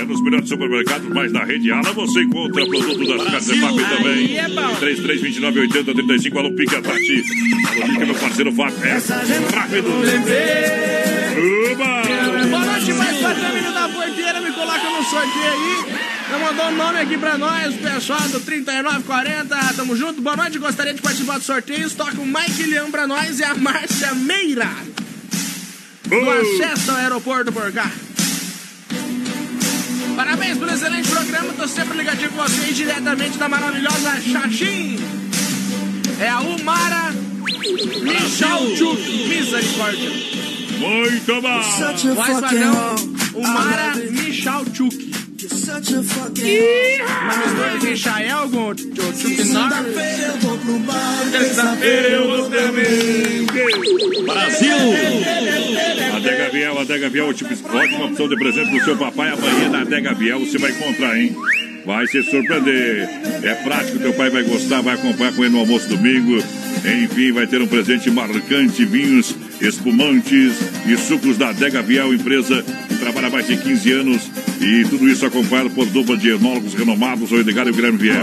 É 0.00 0.04
nos 0.04 0.22
melhores 0.22 0.48
supermercados, 0.48 1.08
mas 1.08 1.32
na 1.32 1.44
rede 1.44 1.70
Ala 1.72 1.92
você 1.92 2.22
encontra 2.22 2.64
produto 2.66 3.04
das 3.06 3.24
Carnes 3.24 3.44
Zefap 3.44 3.74
também. 3.74 4.12
Aí 4.12 4.36
é 4.38 4.48
bom. 4.48 4.74
3329 4.76 5.60
8035 5.60 6.38
alô 6.38 6.52
Pique, 6.54 6.76
a 6.76 6.82
Tati. 6.82 7.24
Alô 7.72 7.86
Pique, 7.86 8.04
meu 8.06 8.14
parceiro 8.14 8.52
Fábio. 8.52 8.76
É 8.84 9.56
rápido. 9.56 9.88
Uba! 11.72 12.02
Boa 12.48 12.64
noite, 12.64 12.92
mais 12.92 13.16
patrão 13.18 13.72
da 13.74 13.88
porteira, 13.88 14.40
me 14.40 14.52
coloca 14.52 14.90
no 14.90 15.02
sorteio 15.04 15.52
aí. 15.52 16.21
Já 16.32 16.38
mandou 16.38 16.64
um 16.64 16.76
nome 16.76 16.98
aqui 16.98 17.18
pra 17.18 17.36
nós, 17.36 17.74
pessoal 17.74 18.26
do 18.30 18.40
3940, 18.40 19.74
tamo 19.76 19.94
junto. 19.94 20.22
Boa 20.22 20.34
noite, 20.34 20.58
gostaria 20.58 20.94
de 20.94 21.02
participar 21.02 21.36
do 21.36 21.44
sorteio. 21.44 21.90
Toca 21.90 22.18
o 22.18 22.24
Mike 22.24 22.62
Leão 22.70 22.90
pra 22.90 23.06
nós 23.06 23.38
e 23.38 23.44
a 23.44 23.54
Márcia 23.54 24.14
Meira. 24.14 24.70
Do 26.06 26.30
acesso 26.30 26.90
ao 26.90 26.96
aeroporto 26.96 27.52
por 27.52 27.70
cá. 27.70 27.90
Parabéns 30.16 30.56
pelo 30.56 30.72
excelente 30.72 31.10
programa, 31.10 31.52
tô 31.52 31.68
sempre 31.68 31.98
ligadinho 31.98 32.30
com 32.30 32.42
vocês 32.42 32.74
diretamente 32.74 33.36
da 33.36 33.46
maravilhosa 33.46 34.18
Xaxim. 34.22 34.98
É 36.18 36.30
a 36.30 36.40
Umara 36.40 37.12
Michalchuk, 38.02 39.28
misericórdia. 39.28 40.10
Muito 40.78 41.42
bom! 41.42 42.14
Voz 42.14 42.40
padrão, 42.40 42.94
Umara 43.34 43.96
Michalchuk. 44.10 45.12
Uma 45.44 45.58
mistura 47.36 47.78
de 47.80 47.86
Michael 47.88 48.48
com 48.50 48.74
Chuk 49.12 49.44
Norris. 49.48 49.86
Terça-feira 51.32 52.08
eu 52.10 52.28
vou 52.28 52.48
também. 52.48 53.46
Brasil! 54.24 54.76
Adega 56.14 56.50
Viel, 56.50 56.78
Adega 56.78 57.08
Viel, 57.08 57.28
ótima 57.28 57.50
ótima 57.50 58.04
opção 58.04 58.28
de 58.28 58.36
presente 58.36 58.70
pro 58.70 58.84
seu 58.84 58.96
papai. 58.96 59.30
Amanhã 59.30 59.68
na 59.68 59.80
Adega 59.80 60.14
Viel 60.14 60.38
você 60.38 60.58
vai 60.58 60.70
encontrar, 60.70 61.18
hein? 61.18 61.34
Vai 61.84 62.06
se 62.06 62.22
surpreender. 62.22 63.08
É 63.42 63.54
prático, 63.64 63.98
teu 63.98 64.12
pai 64.12 64.30
vai 64.30 64.44
gostar, 64.44 64.80
vai 64.80 64.94
acompanhar 64.94 65.34
com 65.34 65.42
ele 65.42 65.54
no 65.54 65.58
almoço 65.58 65.88
domingo. 65.88 66.36
Enfim, 66.84 67.32
vai 67.32 67.48
ter 67.48 67.60
um 67.60 67.66
presente 67.66 68.08
marcante, 68.12 68.84
vinhos, 68.84 69.34
espumantes 69.60 70.54
e 70.86 70.96
sucos 70.96 71.36
da 71.36 71.48
Adega 71.48 71.82
Viel, 71.82 72.14
empresa 72.14 72.64
que 72.88 72.94
trabalha 72.96 73.26
há 73.26 73.30
mais 73.30 73.48
de 73.48 73.56
15 73.56 73.92
anos. 73.92 74.30
E 74.62 74.84
tudo 74.84 75.08
isso 75.08 75.26
acompanhado 75.26 75.70
por 75.70 75.86
dupla 75.86 76.16
de 76.16 76.30
enólogos 76.30 76.74
renomados, 76.74 77.32
o 77.32 77.36
Edgar 77.36 77.66
e 77.66 77.70
o 77.70 77.74
Guilherme 77.74 77.98
Viel. 77.98 78.14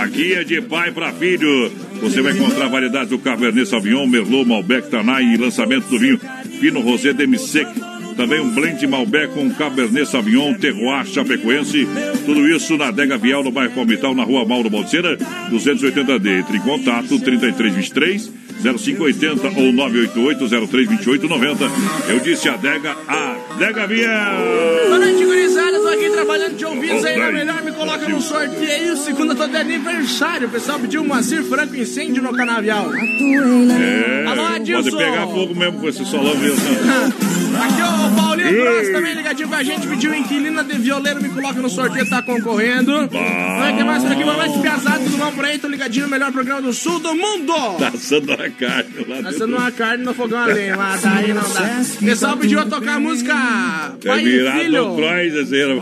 Aqui 0.00 0.32
é 0.32 0.42
de 0.42 0.62
pai 0.62 0.90
para 0.90 1.12
filho. 1.12 1.70
Você 2.00 2.22
vai 2.22 2.32
encontrar 2.32 2.68
variedades 2.68 3.10
do 3.10 3.18
Cabernet 3.18 3.68
Sauvignon, 3.68 4.06
Merlot, 4.06 4.48
Malbec, 4.48 4.88
Tanay 4.88 5.34
e 5.34 5.36
lançamento 5.36 5.86
do 5.88 5.98
vinho 5.98 6.18
Pinot 6.60 6.82
Rosé 6.82 7.12
Demi-Sec. 7.12 7.68
Também 8.16 8.40
um 8.40 8.48
blend 8.54 8.86
Malbec 8.86 9.34
com 9.34 9.50
Cabernet 9.50 10.08
Sauvignon, 10.08 10.54
Terroir 10.54 11.04
Chapecoense. 11.04 11.86
Tudo 12.24 12.48
isso 12.48 12.76
na 12.78 12.88
Adega 12.88 13.18
Vial, 13.18 13.44
no 13.44 13.50
bairro 13.50 13.74
Palmital, 13.74 14.14
na 14.14 14.24
rua 14.24 14.46
Mauro 14.46 14.70
Balseira, 14.70 15.18
280D. 15.50 16.40
Entre 16.40 16.56
em 16.56 16.60
contato, 16.60 17.18
3323 17.20 18.32
0580 18.62 19.60
ou 19.60 19.72
988 19.72 20.48
0328 20.48 21.28
90. 21.28 21.70
Eu 22.08 22.20
disse 22.20 22.48
Adega, 22.48 22.96
Adega 23.06 23.86
Vial. 23.86 24.42
Boa 24.88 24.98
noite, 24.98 25.24
gurizada. 25.24 25.55
Aqui 25.96 26.10
trabalhando 26.10 26.56
de 26.56 26.64
ouvidos 26.66 27.04
aí 27.06 27.16
na 27.16 27.24
Bem, 27.26 27.34
melhor. 27.34 27.62
Me 27.62 27.72
coloca 27.72 28.06
no 28.06 28.20
sorteio. 28.20 28.96
Segunda 28.98 29.34
tô 29.34 29.46
de 29.46 29.56
aniversário. 29.56 30.46
O 30.46 30.50
pessoal 30.50 30.78
pediu 30.78 31.00
um 31.00 31.06
Moacir 31.06 31.42
Franco 31.44 31.74
incêndio 31.74 32.22
no 32.22 32.34
canavial. 32.34 32.90
É, 32.94 34.26
Alô, 34.26 34.42
pode 34.42 34.56
Adilson. 34.72 34.96
pegar 34.98 35.26
fogo 35.26 35.54
mesmo 35.54 35.80
com 35.80 35.88
esse 35.88 36.04
solão 36.04 36.36
mesmo. 36.36 36.60
Aqui, 37.56 37.82
ó, 37.82 38.08
o 38.08 38.10
Mato 38.46 38.54
Grosso 38.54 38.92
também 38.92 39.14
ligadinho 39.14 39.48
com 39.48 39.54
a 39.54 39.62
gente, 39.62 39.86
pediu 39.86 40.14
inquilina 40.14 40.62
de 40.64 40.78
violeiro, 40.78 41.22
me 41.22 41.28
coloca 41.28 41.60
no 41.60 41.68
sorteio, 41.68 42.08
tá 42.08 42.22
concorrendo. 42.22 43.08
Vai 43.08 43.76
ter 43.76 43.84
mais 43.84 44.02
por 44.02 44.12
aqui, 44.12 44.24
mais 44.24 44.52
pesado, 44.56 45.04
tudo 45.04 45.16
bom 45.18 45.32
por 45.32 45.44
aí? 45.44 45.58
Tô 45.58 45.68
ligadinho 45.68 46.08
melhor 46.08 46.32
programa 46.32 46.62
do 46.62 46.72
sul 46.72 46.98
do 47.00 47.14
mundo. 47.14 47.52
Tá 47.78 47.88
assando 47.88 48.32
a 48.32 48.50
carne 48.50 49.04
lá. 49.08 49.22
Tá 49.22 49.28
assando 49.30 49.56
uma 49.56 49.70
carne 49.70 50.04
no 50.04 50.14
fogão 50.14 50.38
a 50.38 50.46
lenha, 50.46 50.76
mas 50.76 51.02
daí 51.02 51.32
não 51.32 51.42
dá. 51.42 51.82
O 52.00 52.04
pessoal 52.04 52.36
pediu 52.36 52.60
a 52.60 52.66
tocar 52.66 52.96
a 52.96 53.00
música 53.00 53.32
É 54.02 54.08
Pai 54.08 54.20
e 54.20 54.24
virado 54.24 54.58
Filho. 54.60 54.96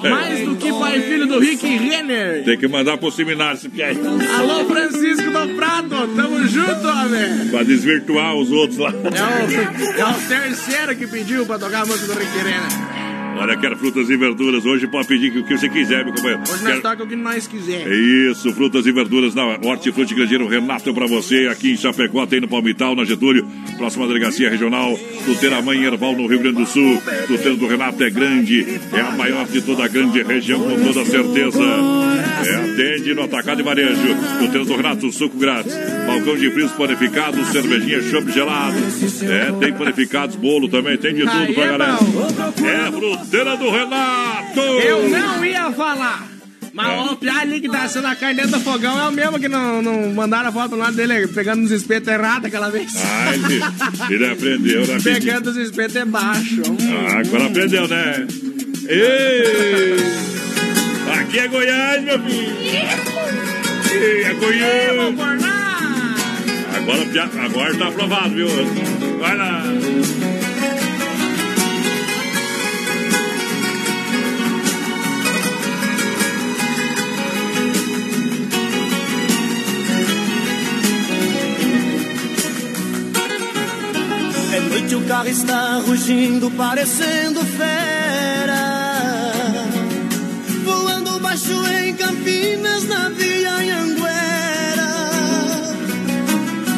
Mais 0.00 0.40
do 0.44 0.56
que 0.56 0.72
pai 0.72 0.98
e 0.98 1.02
filho 1.02 1.26
do 1.26 1.38
Rick 1.38 1.66
Renner. 1.66 2.44
Tem 2.44 2.58
que 2.58 2.68
mandar 2.68 2.96
pro 2.98 3.10
seminário 3.10 3.56
esse 3.56 3.68
piai. 3.68 3.96
Alô, 4.38 4.64
Francisco 4.66 5.30
do 5.30 5.54
Prato, 5.56 6.08
tamo 6.16 6.46
junto, 6.46 6.86
homem. 6.86 7.48
Pra 7.50 7.62
desvirtuar 7.62 8.34
os 8.34 8.50
outros 8.50 8.78
lá. 8.78 8.90
É 8.90 8.92
o, 8.92 10.00
é 10.00 10.04
o 10.04 10.28
terceiro 10.28 10.96
que 10.96 11.06
pediu 11.06 11.46
pra 11.46 11.58
tocar 11.58 11.82
a 11.82 11.86
música 11.86 12.12
do 12.12 12.18
Rick 12.18 12.36
Renner. 12.38 12.53
sinner. 12.60 13.13
Olha, 13.36 13.56
quero 13.56 13.76
frutas 13.76 14.08
e 14.08 14.16
verduras. 14.16 14.64
Hoje 14.64 14.86
pode 14.86 15.06
pedir 15.08 15.36
o 15.36 15.44
que 15.44 15.58
você 15.58 15.68
quiser, 15.68 16.04
meu 16.04 16.14
companheiro. 16.14 16.42
Hoje 16.42 16.52
Quero- 16.62 16.74
nós 16.74 16.82
toca 16.82 17.02
o 17.04 17.06
que 17.06 17.16
nós 17.16 17.46
quiser. 17.46 17.86
É 17.86 17.94
isso, 18.30 18.52
frutas 18.54 18.86
e 18.86 18.92
verduras 18.92 19.34
na 19.34 19.44
Hortifruti 19.62 20.14
Grandeiro 20.14 20.46
Renato 20.48 20.88
é 20.88 20.92
pra 20.92 21.06
você. 21.06 21.48
Aqui 21.48 21.72
em 21.72 21.76
Chapecó 21.76 22.24
tem 22.26 22.40
no 22.40 22.48
Palmital, 22.48 22.94
na 22.94 23.04
Getúlio, 23.04 23.46
próxima 23.76 24.06
delegacia 24.06 24.48
regional. 24.48 24.98
Tuteira 25.26 25.60
Mãe 25.60 25.82
Erval 25.84 26.12
no 26.16 26.26
Rio 26.26 26.38
Grande 26.38 26.56
do 26.58 26.66
Sul. 26.66 27.02
Tuteira 27.26 27.56
do 27.56 27.66
Renato 27.66 28.02
é 28.04 28.10
grande, 28.10 28.64
é 28.92 29.00
a 29.00 29.10
maior 29.10 29.46
de 29.46 29.60
toda 29.62 29.84
a 29.84 29.88
grande 29.88 30.22
região, 30.22 30.60
com 30.60 30.92
toda 30.92 31.04
certeza. 31.04 31.60
É, 32.46 32.54
atende 32.56 33.14
no 33.14 33.22
atacado 33.24 33.60
e 33.60 33.64
varejo. 33.64 34.00
Tuteira 34.38 34.64
do 34.64 34.76
Renato, 34.76 35.12
suco 35.12 35.36
grátis. 35.38 35.74
Balcão 36.06 36.36
de 36.36 36.50
frios 36.50 36.72
panificados, 36.72 37.48
cervejinha, 37.48 38.00
chopp 38.02 38.30
gelado. 38.32 38.76
É, 39.22 39.52
tem 39.58 39.72
panificados, 39.74 40.36
bolo 40.36 40.68
também, 40.68 40.96
tem 40.96 41.14
de 41.14 41.22
tudo 41.22 41.52
pra 41.54 41.66
galera. 41.66 41.98
É 42.64 43.23
fruteira 43.24 43.56
do 43.56 43.70
Renato! 43.70 44.60
Eu 44.60 45.08
não 45.08 45.44
ia 45.44 45.72
falar. 45.72 46.28
Mas 46.72 46.88
É. 46.88 47.12
o 47.12 47.16
Piá 47.16 47.38
ali 47.40 47.60
que 47.60 47.68
tá 47.68 47.84
a 47.84 48.16
carne 48.16 48.34
dentro 48.34 48.58
do 48.58 48.60
fogão 48.60 49.00
é 49.00 49.08
o 49.08 49.12
mesmo 49.12 49.38
que 49.38 49.48
não, 49.48 49.80
não 49.80 50.12
mandaram 50.12 50.48
a 50.48 50.52
foto 50.52 50.74
lá 50.74 50.90
dele 50.90 51.28
pegando 51.28 51.62
os 51.64 51.70
espetos 51.70 52.08
errados 52.08 52.46
aquela 52.46 52.68
vez. 52.68 52.92
Ah, 52.96 53.32
ele, 53.34 54.14
ele 54.14 54.26
aprendeu, 54.32 54.84
né? 54.86 54.98
Pegando 55.02 55.50
os 55.50 55.56
espetos 55.56 55.94
é 55.94 56.04
baixo. 56.04 56.62
Ah, 57.08 57.18
agora 57.20 57.46
aprendeu, 57.46 57.86
né? 57.86 58.26
Ei! 58.88 59.94
Aqui 61.20 61.38
é 61.38 61.48
Goiás, 61.48 62.02
meu 62.02 62.18
filho! 62.24 62.56
Ei, 63.92 64.24
é 64.24 64.34
Goiás! 64.34 65.14
Agora, 66.76 67.46
agora 67.46 67.74
tá 67.78 67.88
aprovado, 67.88 68.34
viu? 68.34 68.48
Vai 69.20 69.36
lá! 69.36 69.62
Noite, 84.68 84.94
o 84.94 85.02
carro 85.02 85.28
está 85.28 85.78
rugindo, 85.78 86.50
parecendo 86.52 87.40
fera. 87.44 89.32
Voando 90.64 91.18
baixo 91.20 91.52
em 91.82 91.94
Campinas, 91.94 92.84
na 92.84 93.08
Via 93.10 93.52
Anhanguera. 93.52 94.90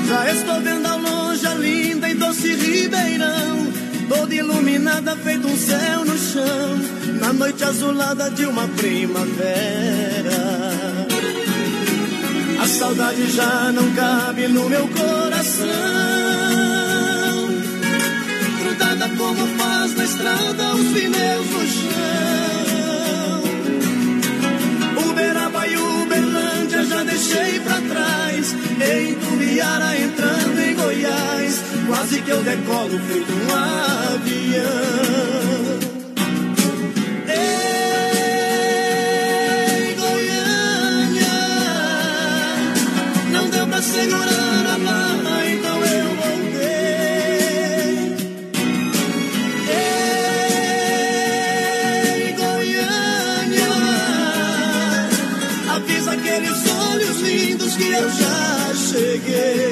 Já 0.08 0.32
estou 0.32 0.60
vendo 0.60 0.86
ao 0.86 0.98
longe 0.98 1.46
a 1.46 1.54
linda 1.54 2.08
e 2.08 2.14
doce 2.14 2.54
Ribeirão. 2.54 3.72
Toda 4.08 4.34
iluminada, 4.34 5.16
feito 5.16 5.46
um 5.46 5.56
céu 5.56 6.04
no 6.04 6.18
chão. 6.18 6.80
Na 7.20 7.32
noite 7.32 7.64
azulada 7.64 8.30
de 8.30 8.46
uma 8.46 8.68
primavera. 8.68 9.56
A 12.62 12.66
saudade 12.66 13.30
já 13.30 13.72
não 13.72 13.92
cabe 13.94 14.48
no 14.48 14.68
meu 14.68 14.88
coração 14.88 16.85
grudada 18.96 19.08
como 19.16 19.46
faz 19.58 19.94
na 19.94 20.04
estrada 20.04 20.74
os 20.74 20.88
pneus 20.88 21.46
no 21.50 21.66
chão. 21.66 23.42
Uberaba 25.08 25.66
e 25.66 25.76
Uberlândia 25.76 26.84
já 26.84 27.04
deixei 27.04 27.60
pra 27.60 27.80
trás. 27.80 28.54
Em 28.80 29.14
Tubiara 29.14 29.96
entrando 29.98 30.58
em 30.60 30.74
Goiás, 30.74 31.62
quase 31.86 32.22
que 32.22 32.30
eu 32.30 32.42
decolo 32.42 32.98
feito 32.98 33.32
um 33.32 33.54
avião. 34.14 34.64
Ei, 37.28 37.74
Goiânia, 39.94 41.36
não 43.32 43.48
deu 43.50 43.66
pra 43.66 43.82
segurar 43.82 44.55
que 57.76 57.92
eu 57.92 58.10
já 58.10 58.74
cheguei. 58.74 59.65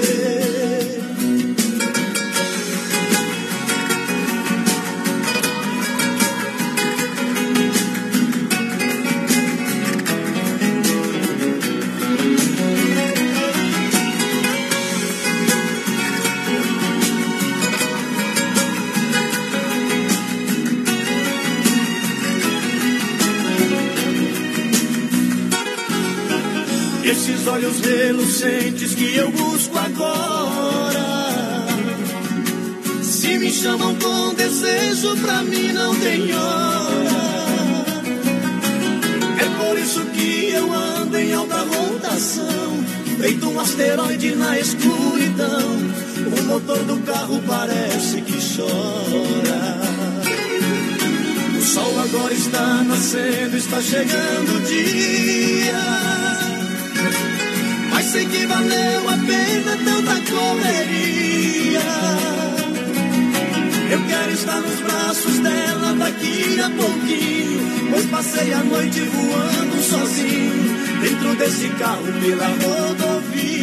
Passei 68.35 68.53
a 68.53 68.65
noite 68.65 69.01
voando 69.01 69.83
sozinho. 69.83 71.01
Dentro 71.01 71.37
desse 71.37 71.69
carro 71.71 72.13
pela 72.21 72.49
rodovia. 72.49 73.55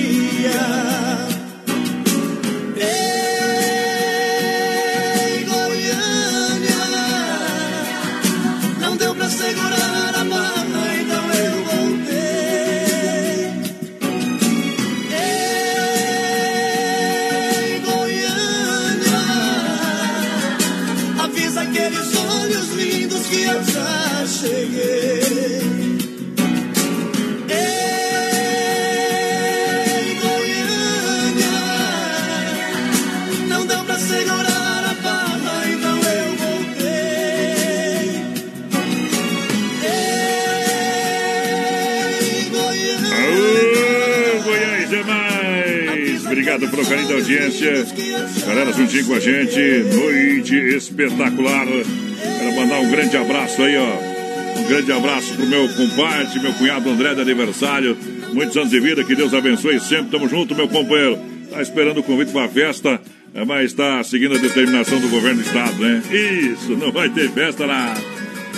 Gente. 49.21 49.83
Noite 49.95 50.55
espetacular. 50.75 51.67
Quero 51.67 52.55
mandar 52.55 52.79
um 52.79 52.89
grande 52.89 53.15
abraço 53.15 53.61
aí, 53.61 53.77
ó. 53.77 54.59
Um 54.59 54.67
grande 54.67 54.91
abraço 54.91 55.33
pro 55.35 55.45
meu 55.45 55.67
compadre, 55.69 56.39
meu 56.39 56.53
cunhado 56.53 56.89
André 56.89 57.13
de 57.13 57.21
aniversário. 57.21 57.95
Muitos 58.33 58.57
anos 58.57 58.69
de 58.69 58.79
vida, 58.79 59.03
que 59.03 59.15
Deus 59.15 59.33
abençoe 59.33 59.79
sempre. 59.79 60.11
Tamo 60.11 60.27
junto, 60.27 60.55
meu 60.55 60.67
companheiro. 60.67 61.19
Tá 61.49 61.61
esperando 61.61 61.99
o 61.99 62.03
convite 62.03 62.31
pra 62.31 62.47
festa, 62.47 62.99
é, 63.33 63.43
mas 63.43 63.65
está 63.65 64.01
seguindo 64.03 64.35
a 64.35 64.37
determinação 64.37 64.99
do 64.99 65.09
governo 65.09 65.41
do 65.41 65.45
estado, 65.45 65.75
né? 65.81 66.01
Isso, 66.09 66.77
não 66.77 66.91
vai 66.91 67.09
ter 67.09 67.29
festa 67.29 67.65
lá. 67.65 67.93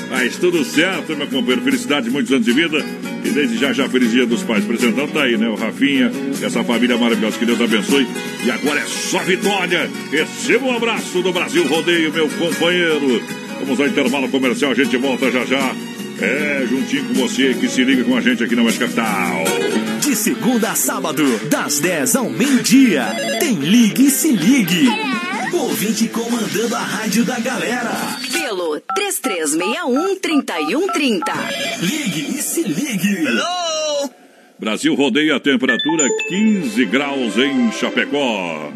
Mas 0.09 0.37
tudo 0.37 0.63
certo, 0.63 1.15
meu 1.15 1.27
companheiro. 1.27 1.61
Felicidade, 1.61 2.09
muitos 2.09 2.31
anos 2.31 2.45
de 2.45 2.53
vida. 2.53 2.85
E 3.25 3.29
desde 3.29 3.57
já, 3.57 3.73
já 3.73 3.89
feliz 3.89 4.11
dia 4.11 4.25
dos 4.25 4.43
pais. 4.43 4.63
Presentando 4.63 5.11
tá 5.11 5.23
aí, 5.23 5.37
né? 5.37 5.49
O 5.49 5.55
Rafinha, 5.55 6.11
essa 6.41 6.63
família 6.63 6.97
maravilhosa. 6.97 7.37
Que 7.37 7.45
Deus 7.45 7.59
abençoe. 7.59 8.07
E 8.45 8.51
agora 8.51 8.79
é 8.79 8.85
só 8.85 9.19
vitória. 9.19 9.89
Receba 10.11 10.65
um 10.65 10.75
abraço 10.75 11.21
do 11.21 11.31
Brasil 11.31 11.65
Rodeio, 11.67 12.11
meu 12.11 12.27
companheiro. 12.29 13.23
Vamos 13.61 13.79
ao 13.79 13.87
intervalo 13.87 14.27
comercial. 14.29 14.71
A 14.71 14.75
gente 14.75 14.97
volta 14.97 15.31
já 15.31 15.45
já. 15.45 15.73
É, 16.21 16.65
juntinho 16.69 17.05
com 17.05 17.13
você 17.13 17.53
que 17.53 17.67
se 17.67 17.83
liga 17.83 18.03
com 18.03 18.15
a 18.15 18.21
gente 18.21 18.43
aqui 18.43 18.55
na 18.55 18.63
West 18.63 18.79
Capital. 18.79 19.43
De 19.99 20.15
segunda 20.15 20.71
a 20.71 20.75
sábado, 20.75 21.23
das 21.49 21.79
10 21.79 22.15
ao 22.17 22.29
meio-dia, 22.29 23.05
tem 23.39 23.55
Ligue 23.55 24.07
e 24.07 24.11
Se 24.11 24.31
Ligue. 24.31 24.87
Ouvinte 25.53 26.07
comandando 26.09 26.75
a 26.75 26.81
rádio 26.81 27.23
da 27.23 27.39
galera. 27.39 27.91
Pelo 28.31 28.81
3361-3130. 28.97 31.21
Ligue 31.81 32.37
e 32.37 32.41
Se 32.41 32.63
Ligue. 32.63 33.25
Hello! 33.25 33.62
Brasil 34.63 34.95
rodeia 34.95 35.35
a 35.35 35.39
temperatura 35.41 36.07
15 36.29 36.85
graus 36.85 37.37
em 37.37 37.69
Chapecó. 37.73 38.71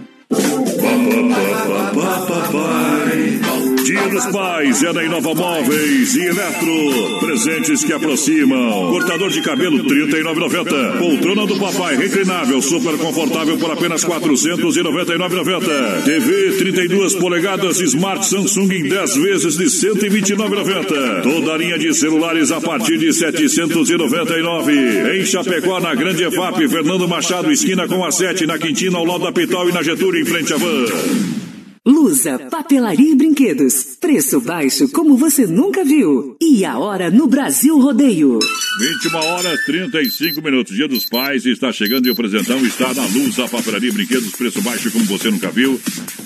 Dia 3.88 4.07
dos 4.09 4.26
Pais 4.34 4.84
é 4.84 4.91
na 4.91 5.01
Inova 5.01 5.34
Móveis 5.34 6.14
e 6.14 6.26
Eletro. 6.26 7.19
Presentes 7.22 7.85
que 7.85 7.93
aproximam. 7.93 8.89
Cortador 8.89 9.30
de 9.30 9.41
cabelo 9.41 9.77
R$ 9.77 9.84
39,90. 9.84 10.99
Poltrona 10.99 11.47
do 11.47 11.57
papai 11.57 11.95
reclinável, 11.95 12.61
super 12.61 12.97
confortável 12.97 13.57
por 13.57 13.72
apenas 13.72 14.03
R$ 14.03 14.09
499,90. 14.09 16.03
TV 16.03 16.57
32 16.57 17.15
polegadas 17.15 17.80
Smart 17.80 18.27
Samsung 18.27 18.73
em 18.73 18.89
10 18.89 19.15
vezes 19.15 19.55
de 19.55 19.64
R$ 19.64 19.69
129,90. 19.69 21.23
Toda 21.23 21.53
a 21.53 21.57
linha 21.57 21.80
de 21.80 21.93
celulares 21.93 22.51
a 22.51 22.59
partir 22.59 22.97
de 22.97 23.05
R$ 23.05 23.14
799. 23.14 25.18
Em 25.18 25.26
Chapecó, 25.26 25.80
na 25.80 25.95
Grande 25.95 26.26
EFAP, 26.26 26.68
Fernando 26.68 27.07
Machado, 27.07 27.49
esquina 27.49 27.88
com 27.88 28.03
a 28.03 28.11
7, 28.11 28.45
na 28.45 28.57
Quintina, 28.57 28.97
ao 28.97 29.05
lado 29.05 29.23
da 29.23 29.31
Pital 29.31 29.69
e 29.69 29.72
na 29.72 29.81
Getúlio, 29.81 30.22
em 30.22 30.26
frente 30.26 30.53
à 30.53 30.57
van. 30.57 31.47
Lusa, 31.88 32.38
papelaria 32.51 33.14
e 33.14 33.15
brinquedos. 33.15 33.95
Preço 34.01 34.41
baixo 34.41 34.89
como 34.89 35.15
você 35.15 35.47
nunca 35.47 35.85
viu. 35.85 36.35
E 36.41 36.65
a 36.65 36.77
hora 36.77 37.09
no 37.09 37.27
Brasil 37.27 37.80
Rodeio. 37.80 38.39
21 38.77 39.15
horas 39.15 39.64
35 39.64 40.41
minutos. 40.41 40.76
Dia 40.76 40.89
dos 40.89 41.05
Pais 41.05 41.45
está 41.45 41.72
chegando 41.72 42.05
e 42.05 42.11
o 42.11 42.15
presentão 42.15 42.59
está 42.65 42.93
na 42.93 43.05
luz. 43.05 43.39
A 43.39 43.47
papelaria 43.47 43.89
e 43.89 43.93
brinquedos, 43.93 44.34
preço 44.34 44.61
baixo 44.61 44.91
como 44.91 45.05
você 45.05 45.31
nunca 45.31 45.49
viu. 45.49 45.80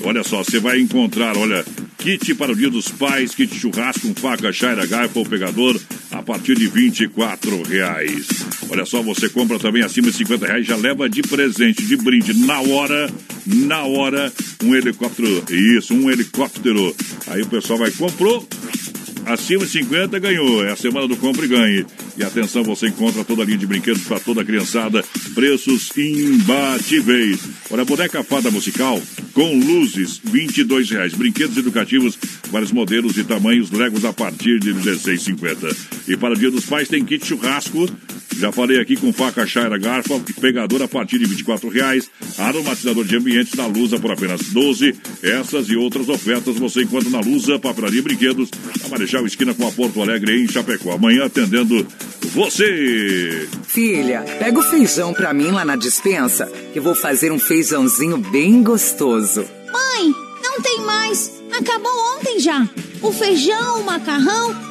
Olha 0.03 0.23
só, 0.23 0.43
você 0.43 0.59
vai 0.59 0.79
encontrar, 0.79 1.37
olha, 1.37 1.63
kit 1.99 2.33
para 2.33 2.53
o 2.53 2.55
Dia 2.55 2.71
dos 2.71 2.89
Pais, 2.89 3.35
kit 3.35 3.55
churrasco 3.55 4.11
faca, 4.19 4.51
chaira, 4.51 4.87
garfo 4.87 5.19
ou 5.19 5.25
pegador 5.27 5.79
a 6.11 6.21
partir 6.21 6.55
de 6.55 6.67
24 6.67 7.61
reais. 7.63 8.27
Olha 8.69 8.85
só, 8.85 9.01
você 9.01 9.29
compra 9.29 9.59
também 9.59 9.83
acima 9.83 10.09
de 10.09 10.17
50 10.17 10.45
reais, 10.45 10.65
já 10.65 10.75
leva 10.75 11.09
de 11.09 11.21
presente, 11.21 11.85
de 11.85 11.95
brinde, 11.97 12.33
na 12.45 12.61
hora, 12.61 13.09
na 13.45 13.83
hora, 13.83 14.31
um 14.63 14.75
helicóptero, 14.75 15.43
isso, 15.55 15.93
um 15.93 16.09
helicóptero. 16.09 16.95
Aí 17.27 17.41
o 17.41 17.47
pessoal 17.47 17.79
vai, 17.79 17.91
comprou, 17.91 18.47
Acima 19.25 19.65
de 19.65 19.71
50 19.71 20.19
ganhou. 20.19 20.65
É 20.65 20.71
a 20.71 20.75
semana 20.75 21.07
do 21.07 21.15
compra 21.17 21.45
e 21.45 21.47
ganhe. 21.47 21.85
E 22.17 22.23
atenção, 22.23 22.63
você 22.63 22.87
encontra 22.87 23.23
toda 23.23 23.43
a 23.43 23.45
linha 23.45 23.57
de 23.57 23.67
brinquedos 23.67 24.03
para 24.03 24.19
toda 24.19 24.41
a 24.41 24.45
criançada. 24.45 25.03
Preços 25.33 25.89
imbatíveis. 25.95 27.39
Olha, 27.69 27.85
boneca 27.85 28.23
fada 28.23 28.51
musical 28.51 29.01
com 29.33 29.59
luzes, 29.59 30.19
22 30.23 30.89
reais. 30.89 31.13
Brinquedos 31.13 31.57
educativos, 31.57 32.17
vários 32.51 32.71
modelos 32.71 33.17
e 33.17 33.23
tamanhos, 33.23 33.71
legos 33.71 34.05
a 34.05 34.13
partir 34.13 34.59
de 34.59 34.71
R$ 34.71 34.81
16,50. 34.81 35.75
E 36.07 36.17
para 36.17 36.33
o 36.33 36.37
Dia 36.37 36.51
dos 36.51 36.65
Pais 36.65 36.87
tem 36.87 37.03
kit 37.05 37.25
churrasco. 37.25 37.87
Já 38.37 38.51
falei 38.51 38.79
aqui 38.79 38.95
com 38.95 39.11
faca, 39.11 39.45
chaira, 39.45 39.77
garfo 39.77 40.19
pegador 40.39 40.81
a 40.81 40.87
partir 40.87 41.19
de 41.19 41.25
24 41.25 41.69
reais. 41.69 42.09
Aromatizador 42.37 43.05
de 43.05 43.15
ambiente 43.15 43.55
na 43.55 43.67
Lusa 43.67 43.99
por 43.99 44.11
apenas 44.11 44.41
12. 44.47 44.95
Essas 45.21 45.67
e 45.67 45.75
outras 45.75 46.09
ofertas 46.09 46.55
você 46.55 46.83
encontra 46.83 47.09
na 47.09 47.19
Lusa, 47.19 47.59
papelaria 47.59 47.99
e 47.99 48.01
brinquedos. 48.01 48.49
A 48.83 48.87
Marechal 48.87 49.10
Esquina 49.19 49.53
com 49.53 49.67
a 49.67 49.71
Porto 49.71 50.01
Alegre 50.01 50.43
em 50.43 50.47
Chapecó. 50.47 50.93
Amanhã 50.93 51.25
atendendo 51.25 51.85
você. 52.33 53.47
Filha, 53.63 54.23
pega 54.39 54.59
o 54.59 54.63
feijão 54.63 55.13
pra 55.13 55.33
mim 55.33 55.51
lá 55.51 55.65
na 55.65 55.75
dispensa, 55.75 56.45
que 56.73 56.79
vou 56.79 56.95
fazer 56.95 57.31
um 57.31 57.39
feijãozinho 57.39 58.17
bem 58.17 58.63
gostoso. 58.63 59.45
Mãe, 59.71 60.13
não 60.43 60.61
tem 60.61 60.79
mais. 60.81 61.31
Acabou 61.51 61.91
ontem 62.17 62.39
já. 62.39 62.67
O 63.01 63.11
feijão, 63.11 63.81
o 63.81 63.83
macarrão, 63.83 64.70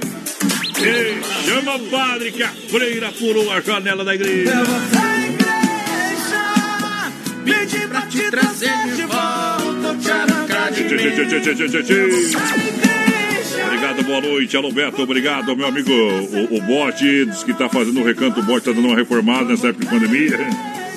Chama 1.45 1.75
o 1.75 1.79
padre 1.89 2.31
que 2.31 2.41
a 2.41 2.47
freira 2.47 3.11
pulou 3.11 3.51
a 3.51 3.61
janela 3.61 4.03
da 4.03 4.15
igreja. 4.15 4.51
Pedi 7.45 7.87
pra 7.87 8.01
te 8.01 8.31
trazer 8.31 8.95
de 8.95 9.03
volta, 9.03 9.95
te 10.01 10.11
arrancar 10.11 10.71
de. 10.71 10.83
Obrigado, 13.63 14.03
boa 14.03 14.21
noite. 14.21 14.57
Alô, 14.57 14.71
Beto, 14.71 15.03
obrigado, 15.03 15.55
meu 15.55 15.67
amigo. 15.67 15.91
O, 15.91 16.57
o 16.57 16.61
Bote 16.61 17.25
diz 17.25 17.43
que 17.43 17.53
tá 17.53 17.69
fazendo 17.69 18.01
o 18.01 18.03
recanto. 18.03 18.39
O 18.39 18.43
Bote 18.43 18.65
tá 18.65 18.71
dando 18.71 18.87
uma 18.87 18.95
reformada 18.95 19.49
nessa 19.49 19.67
época 19.67 19.85
de 19.85 19.91
pandemia. 19.91 20.39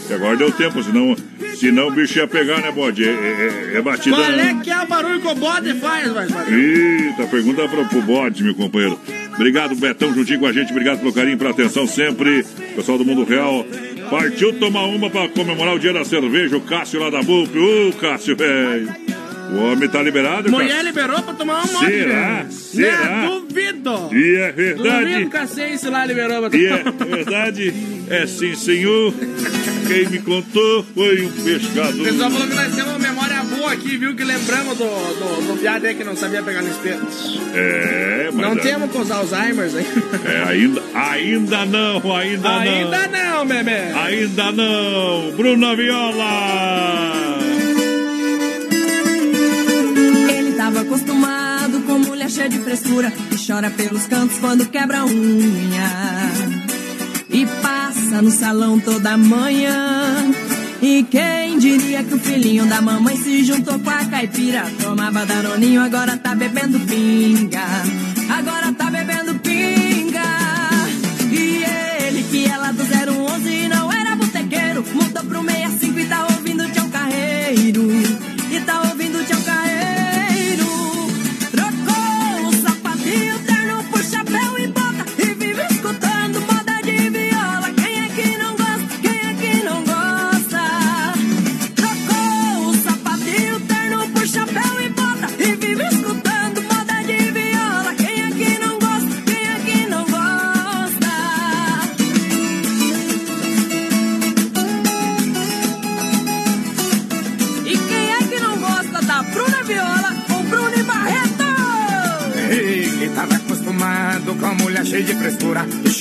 E 0.09 0.13
agora 0.15 0.37
deu 0.37 0.51
tempo, 0.51 0.83
senão, 0.83 1.15
senão 1.57 1.89
o 1.89 1.91
bicho 1.91 2.19
ia 2.19 2.27
pegar, 2.27 2.61
né, 2.61 2.71
Bode? 2.71 3.05
É, 3.05 3.11
é, 3.11 3.77
é 3.77 3.83
batidão. 3.83 4.19
Qual 4.19 4.33
é 4.33 4.55
que 4.63 4.71
é 4.71 4.83
o 4.83 4.87
barulho 4.87 5.21
que 5.21 5.29
o 5.29 5.35
bode 5.35 5.75
faz, 5.75 6.11
vai 6.11 6.27
Eita, 6.27 7.27
pergunta 7.27 7.69
pro, 7.69 7.87
pro 7.87 8.03
bode, 8.03 8.43
meu 8.43 8.55
companheiro. 8.55 8.99
Obrigado, 9.35 9.75
Betão, 9.75 10.15
juntinho 10.15 10.41
com 10.41 10.47
a 10.47 10.53
gente. 10.53 10.71
Obrigado 10.71 11.01
pelo 11.01 11.13
carinho, 11.13 11.37
pela 11.39 11.51
atenção 11.51 11.87
sempre. 11.87 12.45
Pessoal 12.75 12.99
do 12.99 13.05
Mundo 13.05 13.25
Real. 13.25 13.67
Partiu 14.11 14.53
tomar 14.55 14.85
uma 14.85 15.11
pra 15.11 15.29
comemorar 15.29 15.75
o 15.75 15.79
dia 15.79 15.93
da 15.93 16.05
cerveja. 16.05 16.57
O 16.57 16.61
Cássio 16.61 17.01
lá 17.01 17.11
da 17.11 17.23
BUP. 17.23 17.57
Ô, 17.59 17.93
Cássio, 17.99 18.37
velho. 18.37 18.89
O 19.53 19.57
homem 19.59 19.89
tá 19.89 20.03
liberado, 20.03 20.51
Mulher 20.51 20.83
liberou 20.83 21.23
pra 21.23 21.35
tomar 21.35 21.65
uma 21.65 21.73
moto. 21.73 21.87
Será? 21.87 22.47
Será? 22.51 23.05
Né? 23.23 23.29
Duvido. 23.29 24.09
E 24.13 24.37
é 24.37 24.53
verdade. 24.53 25.05
Duvido 25.05 25.31
que 25.31 25.37
a 25.37 25.91
lá 25.91 26.07
liberou 26.07 26.49
pra 26.49 26.59
E 26.59 26.69
tomar 26.69 27.13
é 27.13 27.17
verdade. 27.17 27.75
É 28.11 28.27
sim, 28.27 28.55
senhor. 28.55 29.15
Quem 29.87 30.09
me 30.09 30.19
contou 30.21 30.85
foi 30.95 31.23
um 31.23 31.29
O 31.29 31.33
pescador. 31.45 32.05
pessoal 32.05 32.31
falou 32.31 32.49
que 32.49 32.55
nós 32.55 32.75
temos 32.75 33.01
boa 33.65 33.73
aqui, 33.73 33.97
viu? 33.97 34.15
Que 34.15 34.25
lembramos 34.25 34.77
do, 34.77 34.85
do, 34.85 35.47
do 35.47 35.55
viado 35.55 35.87
aí 35.87 35.95
que 35.95 36.05
não 36.05 36.15
sabia 36.15 36.43
pegar 36.43 36.61
no 36.61 36.69
espelho. 36.69 37.07
É, 37.55 38.31
mas. 38.33 38.43
Não 38.43 38.53
é- 38.53 38.61
temos 38.61 38.91
com 38.91 38.99
os 39.01 39.11
Alzheimer's 39.11 39.75
aí. 39.75 39.87
É, 40.25 40.43
ainda, 40.49 40.83
ainda 40.95 41.65
não, 41.65 42.17
ainda, 42.17 42.49
não. 42.49 42.59
Ainda 42.61 43.09
não, 43.09 43.47
bebê. 43.47 43.93
Ainda 43.95 44.53
não. 44.53 45.33
Bruna 45.37 45.75
Viola. 45.75 47.13
Ele 50.29 50.53
tava 50.53 50.83
acostumado 50.83 51.81
com 51.87 51.99
mulher 51.99 52.31
cheia 52.31 52.49
de 52.49 52.59
frescura 52.59 53.11
que 53.11 53.47
chora 53.47 53.71
pelos 53.71 54.07
cantos 54.07 54.39
quando 54.39 54.67
quebra 54.67 54.99
a 54.99 55.05
unha. 55.07 55.91
E 57.31 57.47
passa 57.63 58.21
no 58.23 58.31
salão 58.31 58.79
toda 58.79 59.17
manhã. 59.17 60.33
E 60.83 61.03
quem 61.05 61.59
diria 61.59 62.05
que 62.05 62.15
o 62.15 62.19
filhinho 62.19 62.67
da 62.67 62.81
mamãe 62.81 63.17
se 63.17 63.45
juntou 63.45 63.79
com 63.79 63.91
a 63.91 64.05
caipira? 64.05 64.65
Tomava 64.81 65.25
danoninho, 65.25 65.81
agora 65.81 66.17
tá 66.17 66.35
bebendo 66.35 66.79
pinga. 66.81 67.65
Agora 68.29 68.73
tá 68.73 68.91
bebendo 68.91 69.35
pinga. 69.41 70.04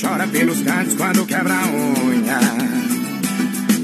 Chora 0.00 0.26
pelos 0.26 0.60
cantos 0.62 0.94
quando 0.94 1.24
quebra 1.26 1.54
a 1.54 1.66
unha. 1.66 2.40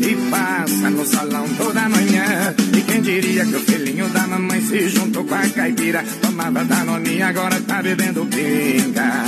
E 0.00 0.16
passa 0.30 0.90
no 0.90 1.06
salão 1.06 1.46
toda 1.56 1.88
manhã. 1.88 2.54
E 2.76 2.80
quem 2.82 3.00
diria 3.00 3.44
que 3.44 3.56
o 3.56 3.60
filhinho 3.60 4.08
da 4.08 4.26
mamãe 4.26 4.60
se 4.60 4.88
juntou 4.88 5.24
com 5.24 5.34
a 5.34 5.48
caipira? 5.48 6.02
Tomava 6.20 6.64
danoninha, 6.64 7.28
agora 7.28 7.60
tá 7.60 7.82
bebendo 7.82 8.26
pinga. 8.26 9.24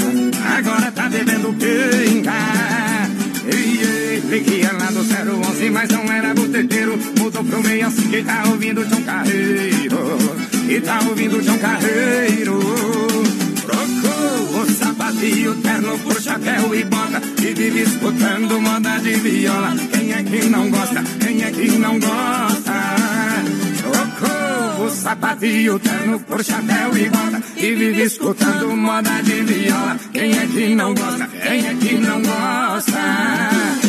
Agora 0.56 0.90
tá 0.90 1.08
bebendo 1.08 1.52
pinga. 1.52 2.32
E 3.44 3.80
ele 3.80 4.40
que 4.40 4.54
ia 4.56 4.72
lá 4.72 4.86
do 4.86 5.00
011, 5.02 5.70
mas 5.70 5.88
não 5.90 6.04
era 6.12 6.34
boteteiro. 6.34 6.98
Mudou 7.18 7.44
pro 7.44 7.62
meio 7.62 7.86
assim 7.86 8.08
que 8.08 8.22
tá 8.22 8.44
ouvindo 8.48 8.84
John 8.86 9.02
Carreiro. 9.02 10.18
E 10.68 10.80
tá 10.80 11.00
ouvindo 11.06 11.42
John 11.42 11.58
Carreiro. 11.58 12.58
Trocou 13.62 14.62
o 14.62 14.70
sapatinho, 14.70 15.54
por 15.98 16.20
chapéu 16.20 16.74
e 16.74 16.84
bota. 16.84 17.20
E 17.42 17.54
vive 17.54 17.82
escutando 17.82 18.60
moda 18.60 18.98
de 19.00 19.14
viola. 19.14 19.74
Quem 19.92 20.12
é 20.12 20.22
que 20.22 20.48
não 20.48 20.70
gosta? 20.70 21.02
Quem 21.20 21.42
é 21.42 21.50
que 21.50 21.70
não 21.78 21.98
gosta? 21.98 22.72
O 24.78 24.90
sapatinho, 24.90 25.78
terno 25.78 26.18
por 26.20 26.42
chapéu 26.44 26.96
e 26.96 27.08
bota. 27.08 27.42
E 27.56 27.74
vive 27.74 28.02
escutando 28.02 28.76
moda 28.76 29.22
de 29.22 29.42
viola. 29.42 29.96
Quem 30.12 30.32
é 30.32 30.46
que 30.46 30.74
não 30.74 30.94
gosta? 30.94 31.26
Quem 31.26 31.66
é 31.66 31.74
que 31.74 31.94
não 31.98 32.22
gosta? 32.22 33.00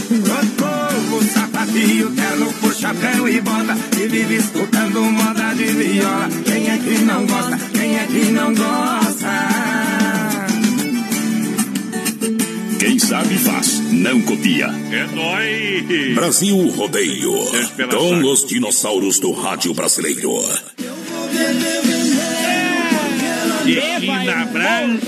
Trocou 0.08 1.18
o 1.18 1.24
sapatinho, 1.24 2.12
terno 2.12 2.54
por 2.54 2.74
chapéu 2.74 3.28
e 3.28 3.42
bota. 3.42 3.76
E 4.00 4.08
vive 4.08 4.36
escutando 4.36 5.02
moda 5.02 5.54
de 5.56 5.66
viola. 5.66 6.30
Quem 6.46 6.70
é 6.70 6.78
que 6.78 6.98
não 7.06 7.26
gosta? 7.26 7.58
Quem 7.74 7.98
é 7.98 8.06
que 8.06 8.32
não 8.32 8.54
gosta? 8.54 9.73
Sabe 13.04 13.38
faz, 13.38 13.80
não 13.92 14.22
copia. 14.22 14.68
É 14.92 15.06
nóis! 15.14 16.16
Brasil 16.16 16.56
Rodeio. 16.70 17.34
Com 17.92 18.24
os 18.24 18.46
dinossauros 18.46 19.20
do 19.20 19.34
rádio 19.34 19.74
brasileiro. 19.74 20.32
Peixinho 23.66 24.24
na 24.24 24.46
brasa. 24.46 25.00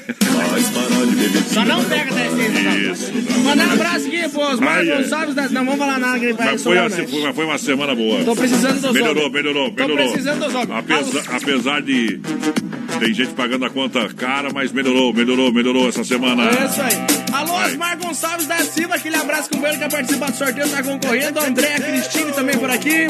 Mas 0.53 0.69
parar 0.71 1.07
de 1.07 1.15
beber. 1.17 1.43
Só 1.45 1.65
não 1.65 1.85
pega 1.85 2.11
até 2.11 2.31
seis. 2.31 3.01
Isso. 3.01 3.13
Mandar 3.45 3.69
um 3.69 3.73
abraço 3.73 4.07
aqui 4.07 4.29
pros 4.29 4.49
Ai, 4.49 4.57
Marcos 4.57 4.91
ai. 4.91 5.03
Gonçalves. 5.03 5.35
da- 5.35 5.49
Não 5.49 5.65
vamos 5.65 5.79
falar 5.79 5.99
nada 5.99 6.19
que 6.19 6.25
ele 6.27 6.33
vai 6.35 6.53
Mas 6.53 6.63
foi, 6.63 6.75
né? 6.77 6.89
foi, 6.91 7.21
uma- 7.21 7.33
foi 7.33 7.45
uma 7.47 7.59
semana 7.59 7.95
boa. 7.95 8.25
Tô 8.25 8.35
precisando 8.37 8.81
dos 8.81 8.93
Melhorou, 8.93 9.27
homens. 9.27 9.33
melhorou, 9.33 9.71
Tô 9.71 9.83
melhorou. 9.83 10.11
precisando 10.13 10.45
dos 10.45 10.55
homens. 10.55 10.71
Apesar, 10.71 11.37
apesar 11.37 11.83
de. 11.83 12.21
Tem 13.01 13.15
gente 13.15 13.33
pagando 13.33 13.65
a 13.65 13.71
conta 13.71 14.07
cara, 14.15 14.51
mas 14.53 14.73
melhorou, 14.73 15.11
melhorou, 15.15 15.51
melhorou 15.51 15.89
essa 15.89 16.05
semana. 16.05 16.43
É 16.51 16.67
isso 16.67 16.83
aí. 16.83 16.97
Alô, 17.33 17.55
Osmar 17.65 17.97
Gonçalves 17.99 18.47
da 18.47 18.59
Silva, 18.59 18.97
aquele 18.97 19.17
abraço 19.17 19.49
com 19.49 19.67
ele 19.67 19.79
que 19.79 19.89
participa 19.89 20.31
do 20.31 20.37
sorteio, 20.37 20.69
tá 20.69 20.83
concorrendo. 20.83 21.41
Andréa 21.41 21.81
Cristine 21.81 22.31
também 22.33 22.59
por 22.59 22.71
aqui. 22.71 23.07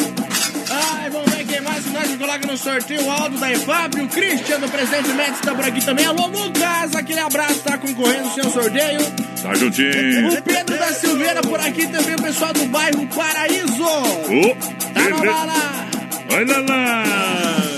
Ai, 0.70 1.10
vamos 1.10 1.28
ver 1.34 1.44
quem 1.44 1.60
mais 1.62 1.84
nós 1.92 2.16
coloca 2.16 2.46
no 2.46 2.56
sorteio. 2.56 3.04
O 3.04 3.10
Aldo 3.10 3.36
da 3.38 3.50
EFAP, 3.50 4.00
o 4.00 4.08
Christian 4.08 4.60
do 4.60 4.68
Presidente 4.68 5.08
Médici 5.08 5.42
tá 5.42 5.54
por 5.56 5.64
aqui 5.64 5.84
também. 5.84 6.06
Alô, 6.06 6.26
Lucas, 6.28 6.94
aquele 6.94 7.20
abraço, 7.20 7.60
tá 7.64 7.76
concorrendo 7.76 8.28
no 8.28 8.34
seu 8.34 8.50
sorteio. 8.50 9.00
Tá 9.42 9.54
juntinho. 9.54 10.28
O 10.38 10.42
Pedro 10.42 10.78
da 10.78 10.92
Silveira 10.92 11.40
por 11.40 11.58
aqui 11.58 11.88
também, 11.88 12.14
o 12.14 12.22
pessoal 12.22 12.52
do 12.52 12.64
bairro 12.66 13.06
Paraíso. 13.08 13.82
Ô, 13.82 14.54
Tá 14.94 15.08
na 15.08 15.16
bala. 15.16 15.88
Olha 16.32 16.60
lá! 16.60 17.69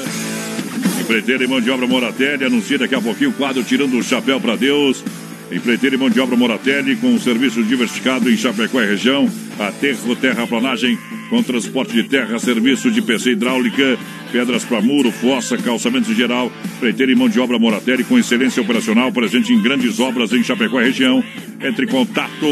Empreiteira 1.13 1.45
e 1.45 1.47
mão 1.47 1.61
de 1.61 1.71
obra 1.71 1.87
Moratelli 1.87 2.43
anuncia 2.43 2.79
daqui 2.79 2.95
a 2.95 3.01
pouquinho 3.03 3.29
o 3.29 3.33
quadro 3.35 3.63
Tirando 3.63 3.99
o 3.99 4.03
Chapéu 4.03 4.41
para 4.41 4.57
Deus. 4.57 5.05
Empreiteira 5.53 5.97
e 5.97 5.99
mão 5.99 6.09
de 6.09 6.19
obra 6.19 6.35
Moratelli 6.37 6.97
com 6.97 7.19
serviço 7.19 7.63
diversificado 7.63 8.31
em 8.31 8.37
Chapecó 8.37 8.81
e 8.83 8.87
região. 8.87 9.29
Aterro, 9.59 10.17
terraplanagem 10.17 10.99
com 11.29 11.43
transporte 11.43 11.93
de 11.93 12.05
terra, 12.05 12.39
serviço 12.39 12.91
de 12.91 13.03
PC 13.03 13.33
hidráulica, 13.33 13.99
pedras 14.31 14.65
para 14.65 14.81
muro, 14.81 15.11
fossa, 15.13 15.59
calçamentos 15.59 16.11
em 16.11 16.15
geral. 16.15 16.51
Empreiteira 16.77 17.13
e 17.13 17.15
mão 17.15 17.29
de 17.29 17.39
obra 17.39 17.59
Moratelli 17.59 18.03
com 18.05 18.19
excelência 18.19 18.63
operacional, 18.63 19.13
presente 19.13 19.53
em 19.53 19.61
grandes 19.63 20.01
obras 20.01 20.33
em 20.33 20.43
Chapecó 20.43 20.81
e 20.81 20.85
região. 20.85 21.23
Entre 21.63 21.85
em 21.85 21.89
contato 21.89 22.47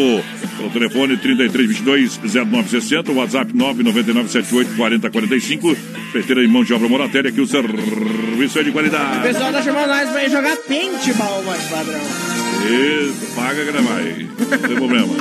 pelo 0.57 0.71
telefone 0.71 1.17
3322-0960, 1.17 3.15
WhatsApp 3.15 3.53
999784045. 3.55 5.75
Empreiteira 6.09 6.45
e 6.45 6.49
mão 6.49 6.63
de 6.65 6.75
obra 6.75 6.89
Moratelli, 6.89 7.29
aqui 7.29 7.41
o 7.41 7.47
serviço 7.47 8.59
é 8.59 8.63
de 8.63 8.71
O 8.71 8.73
qualidade. 8.73 9.23
pessoal 9.23 9.53
tá 9.53 9.63
chamando 9.63 9.89
nós 9.89 10.11
pra 10.11 10.25
ir 10.25 10.31
jogar 10.31 10.57
paintball, 10.57 11.43
mais 11.45 11.63
padrão. 11.65 12.40
Isso, 12.67 13.35
paga 13.35 13.65
que 13.65 13.73
não 13.73 13.83
vai. 13.83 14.29
Não 14.39 14.59
tem 14.59 14.77
problema. 14.77 15.15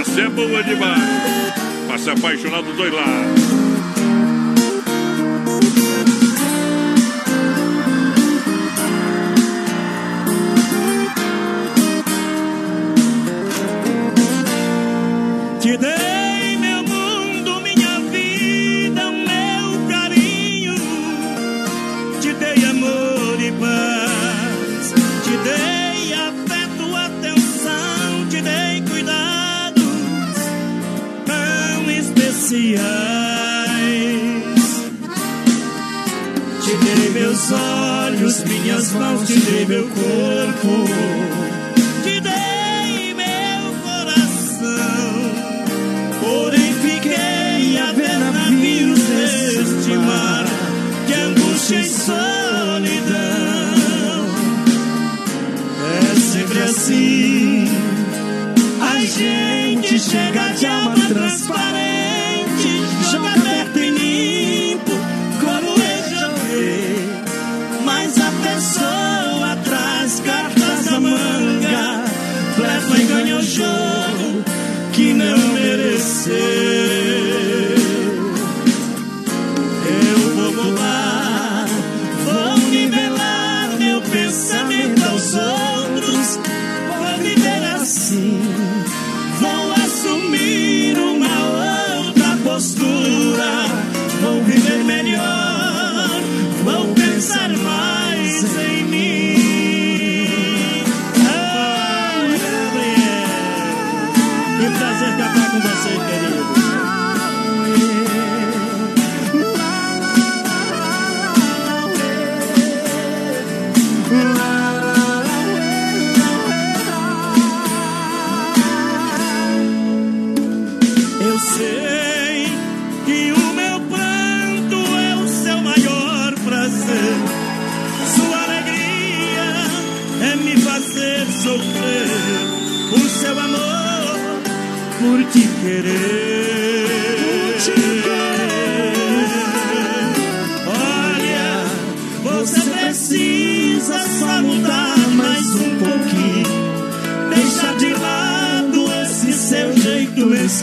Essa 0.00 0.20
é 0.20 0.28
boa 0.28 0.62
demais. 0.62 1.02
Pra 1.86 1.98
se 1.98 2.10
apaixonar 2.10 2.62
dos 2.62 2.76
dois 2.76 2.92
lados. 2.92 3.68
Dei 15.78 16.07
Te 32.48 32.54
dei 36.82 37.10
meus 37.10 37.52
olhos, 37.52 38.42
minhas 38.44 38.90
mãos. 38.92 39.28
Te 39.28 39.38
dei 39.38 39.66
meu 39.66 39.86
corpo. 39.86 40.86
Te 42.02 42.20
dei 42.22 43.12
meu 43.12 43.72
coração. 43.82 45.12
Porém 46.22 46.72
fiquei 46.72 47.78
a 47.78 47.92
ver 47.92 48.18
navios 48.18 48.98
deste 48.98 49.94
mar 49.98 50.46
Que 51.06 51.12
angústia 51.12 51.80
e 51.80 51.84
solidão 51.84 53.08
É 55.84 56.14
sempre 56.18 56.62
assim 56.62 57.68
A 58.80 58.98
gente 59.00 59.98
chega 59.98 60.54
de 60.54 60.66
alma 60.66 61.08
transparente 61.08 61.87
say 76.28 76.57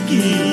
jeito 0.08 0.45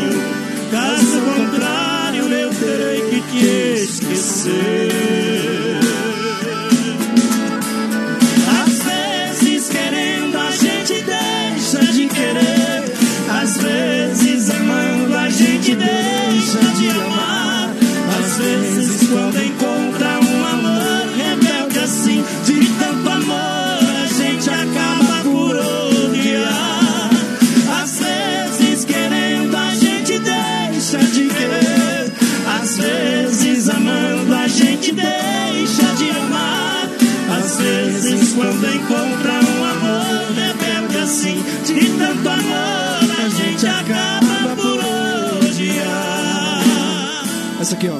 Essa 47.64 47.76
aqui, 47.76 47.88
ó. 47.88 47.98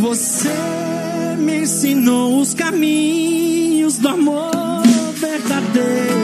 Você 0.00 0.52
me 1.38 1.62
ensinou 1.62 2.42
os 2.42 2.52
caminhos 2.52 3.96
do 3.96 4.06
amor 4.06 4.82
verdadeiro. 5.14 6.17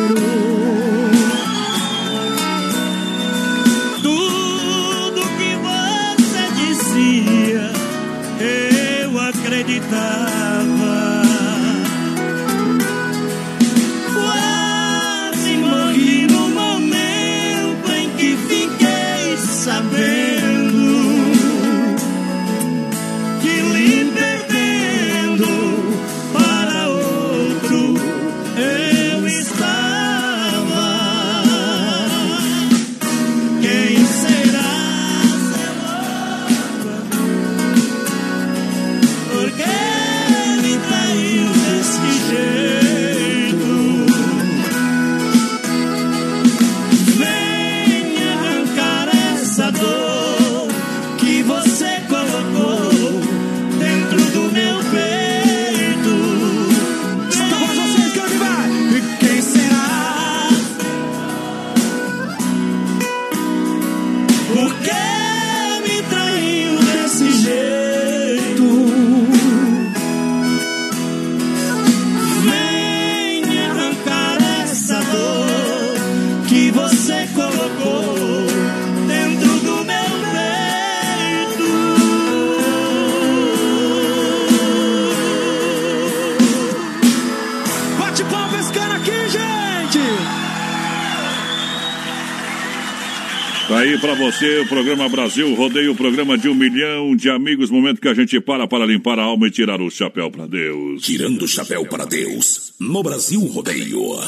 Você 94.44 94.58
o 94.60 94.68
programa 94.68 95.08
Brasil 95.08 95.54
Rodeio, 95.54 95.92
o 95.92 95.96
programa 95.96 96.36
de 96.36 96.48
um 96.48 96.54
milhão 96.54 97.16
de 97.16 97.30
amigos. 97.30 97.70
Momento 97.70 98.00
que 98.00 98.08
a 98.08 98.14
gente 98.14 98.38
para 98.40 98.68
para 98.68 98.84
limpar 98.84 99.18
a 99.18 99.22
alma 99.22 99.46
e 99.46 99.50
tirar 99.50 99.80
o 99.80 99.90
chapéu 99.90 100.30
pra 100.30 100.46
Deus. 100.46 101.02
Tirando 101.02 101.42
o 101.42 101.48
chapéu 101.48 101.86
para 101.86 102.04
Deus, 102.04 102.74
no 102.78 103.02
Brasil 103.02 103.40
Rodeio. 103.40 104.18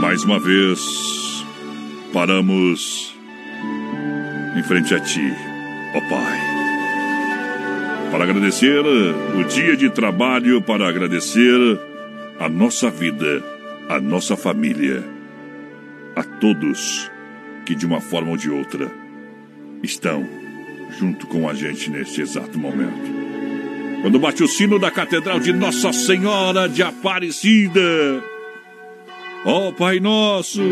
Mais 0.00 0.22
uma 0.22 0.38
vez, 0.38 0.80
paramos 2.12 3.12
em 4.56 4.62
frente 4.62 4.94
a 4.94 5.00
Ti, 5.00 5.32
ó 5.94 6.00
Pai. 6.08 6.49
Para 8.10 8.24
agradecer 8.24 8.80
o 8.80 9.44
dia 9.44 9.76
de 9.76 9.88
trabalho, 9.90 10.60
para 10.60 10.88
agradecer 10.88 11.78
a 12.38 12.48
nossa 12.48 12.90
vida, 12.90 13.42
a 13.88 14.00
nossa 14.00 14.36
família, 14.36 15.04
a 16.16 16.22
todos 16.22 17.10
que 17.64 17.74
de 17.74 17.86
uma 17.86 18.00
forma 18.00 18.30
ou 18.30 18.36
de 18.36 18.50
outra 18.50 18.90
estão 19.82 20.26
junto 20.98 21.26
com 21.26 21.48
a 21.48 21.54
gente 21.54 21.90
neste 21.90 22.20
exato 22.20 22.58
momento. 22.58 23.20
Quando 24.02 24.18
bate 24.18 24.42
o 24.42 24.48
sino 24.48 24.78
da 24.78 24.90
Catedral 24.90 25.38
de 25.38 25.52
Nossa 25.52 25.92
Senhora 25.92 26.68
de 26.68 26.82
Aparecida, 26.82 28.24
ó 29.44 29.70
Pai 29.72 30.00
Nosso, 30.00 30.62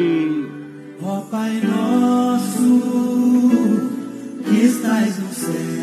Ó 1.00 1.20
Pai 1.30 1.60
nosso 1.60 2.80
que 4.44 4.64
estás 4.64 5.18
no 5.18 5.32
céu, 5.32 5.77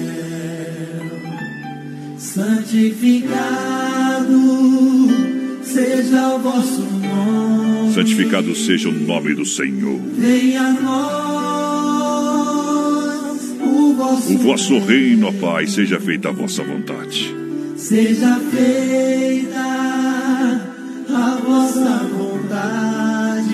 santificado 2.36 3.32
seja 5.64 6.36
o 6.36 6.40
vosso 6.40 6.82
nome. 6.82 7.94
Santificado 7.94 8.54
seja 8.54 8.90
o 8.90 8.92
nome 8.92 9.34
do 9.34 9.46
Senhor. 9.46 10.02
Venha 10.18 10.64
a 10.64 10.74
nós 10.74 11.96
o 13.62 13.94
vosso, 13.94 14.34
o 14.34 14.38
vosso 14.38 14.78
reino, 14.80 15.28
ó 15.28 15.32
Pai, 15.32 15.66
seja 15.66 15.98
feita 15.98 16.28
a 16.28 16.34
vossa 16.34 16.62
vontade. 16.62 17.34
Seja 17.78 18.38
feita 18.52 19.62
a 21.08 21.40
vossa 21.42 22.04
vontade, 22.18 23.54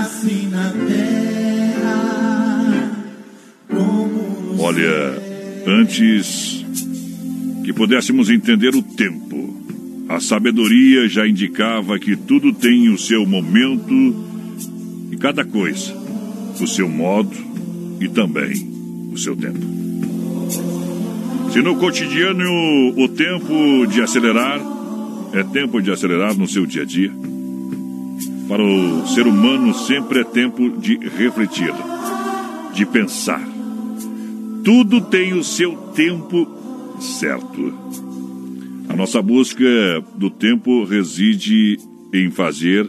assim 0.00 0.48
na 0.48 0.72
terra 0.88 2.90
como 3.68 4.54
no 4.54 4.62
Olha, 4.62 5.22
antes 5.66 6.55
que 7.66 7.72
pudéssemos 7.72 8.30
entender 8.30 8.76
o 8.76 8.80
tempo. 8.80 9.52
A 10.08 10.20
sabedoria 10.20 11.08
já 11.08 11.26
indicava 11.26 11.98
que 11.98 12.14
tudo 12.14 12.52
tem 12.52 12.88
o 12.90 12.96
seu 12.96 13.26
momento 13.26 13.92
e 15.10 15.16
cada 15.16 15.44
coisa, 15.44 15.92
o 16.60 16.64
seu 16.64 16.88
modo 16.88 17.36
e 18.00 18.08
também 18.08 18.54
o 19.12 19.18
seu 19.18 19.34
tempo. 19.34 19.58
Se 21.50 21.60
no 21.60 21.74
cotidiano 21.74 22.44
o 22.96 23.08
tempo 23.08 23.84
de 23.88 24.00
acelerar 24.00 24.60
é 25.32 25.42
tempo 25.42 25.82
de 25.82 25.90
acelerar 25.90 26.38
no 26.38 26.46
seu 26.46 26.64
dia 26.66 26.82
a 26.82 26.84
dia, 26.84 27.10
para 28.46 28.62
o 28.62 29.08
ser 29.08 29.26
humano 29.26 29.74
sempre 29.74 30.20
é 30.20 30.24
tempo 30.24 30.70
de 30.78 30.98
refletir, 31.18 31.74
de 32.72 32.86
pensar. 32.86 33.42
Tudo 34.62 35.00
tem 35.00 35.34
o 35.34 35.42
seu 35.42 35.74
tempo 35.96 36.64
certo. 37.00 37.74
A 38.88 38.96
nossa 38.96 39.20
busca 39.20 39.64
do 40.14 40.30
tempo 40.30 40.84
reside 40.84 41.78
em 42.12 42.30
fazer 42.30 42.88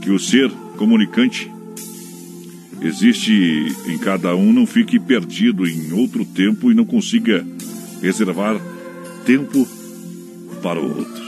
que 0.00 0.10
o 0.10 0.18
ser 0.18 0.50
comunicante 0.76 1.50
existe 2.82 3.72
em 3.86 3.98
cada 3.98 4.34
um 4.34 4.52
não 4.52 4.66
fique 4.66 4.98
perdido 4.98 5.66
em 5.66 5.92
outro 5.92 6.24
tempo 6.24 6.70
e 6.70 6.74
não 6.74 6.84
consiga 6.84 7.46
reservar 8.02 8.60
tempo 9.24 9.66
para 10.62 10.80
o 10.80 10.98
outro. 10.98 11.22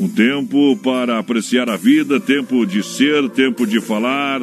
Um 0.00 0.08
tempo 0.08 0.76
para 0.76 1.18
apreciar 1.18 1.68
a 1.68 1.76
vida, 1.76 2.20
tempo 2.20 2.64
de 2.64 2.84
ser, 2.84 3.28
tempo 3.30 3.66
de 3.66 3.80
falar, 3.80 4.40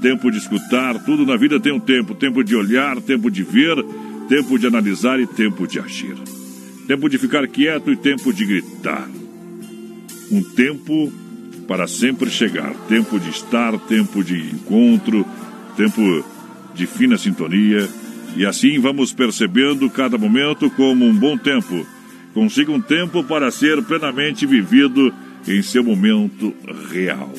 tempo 0.00 0.30
de 0.30 0.38
escutar. 0.38 0.98
Tudo 1.04 1.26
na 1.26 1.36
vida 1.36 1.60
tem 1.60 1.72
um 1.72 1.80
tempo: 1.80 2.14
tempo 2.14 2.42
de 2.42 2.56
olhar, 2.56 2.98
tempo 3.02 3.30
de 3.30 3.42
ver, 3.42 3.76
tempo 4.28 4.58
de 4.58 4.66
analisar 4.66 5.20
e 5.20 5.26
tempo 5.26 5.66
de 5.66 5.78
agir. 5.78 6.16
Tempo 6.86 7.08
de 7.08 7.18
ficar 7.18 7.46
quieto 7.48 7.90
e 7.90 7.96
tempo 7.96 8.32
de 8.32 8.44
gritar. 8.44 9.08
Um 10.30 10.42
tempo 10.42 11.12
para 11.66 11.86
sempre 11.86 12.30
chegar. 12.30 12.74
Tempo 12.88 13.18
de 13.18 13.30
estar, 13.30 13.78
tempo 13.80 14.22
de 14.22 14.38
encontro, 14.38 15.24
tempo 15.76 16.24
de 16.74 16.86
fina 16.86 17.16
sintonia. 17.16 17.88
E 18.36 18.44
assim 18.44 18.78
vamos 18.78 19.12
percebendo 19.12 19.88
cada 19.88 20.18
momento 20.18 20.68
como 20.70 21.04
um 21.04 21.14
bom 21.14 21.38
tempo 21.38 21.86
Consiga 22.34 22.72
um 22.72 22.80
tempo 22.80 23.22
para 23.22 23.48
ser 23.52 23.80
plenamente 23.84 24.44
vivido 24.44 25.14
em 25.46 25.62
seu 25.62 25.84
momento 25.84 26.52
real. 26.90 27.32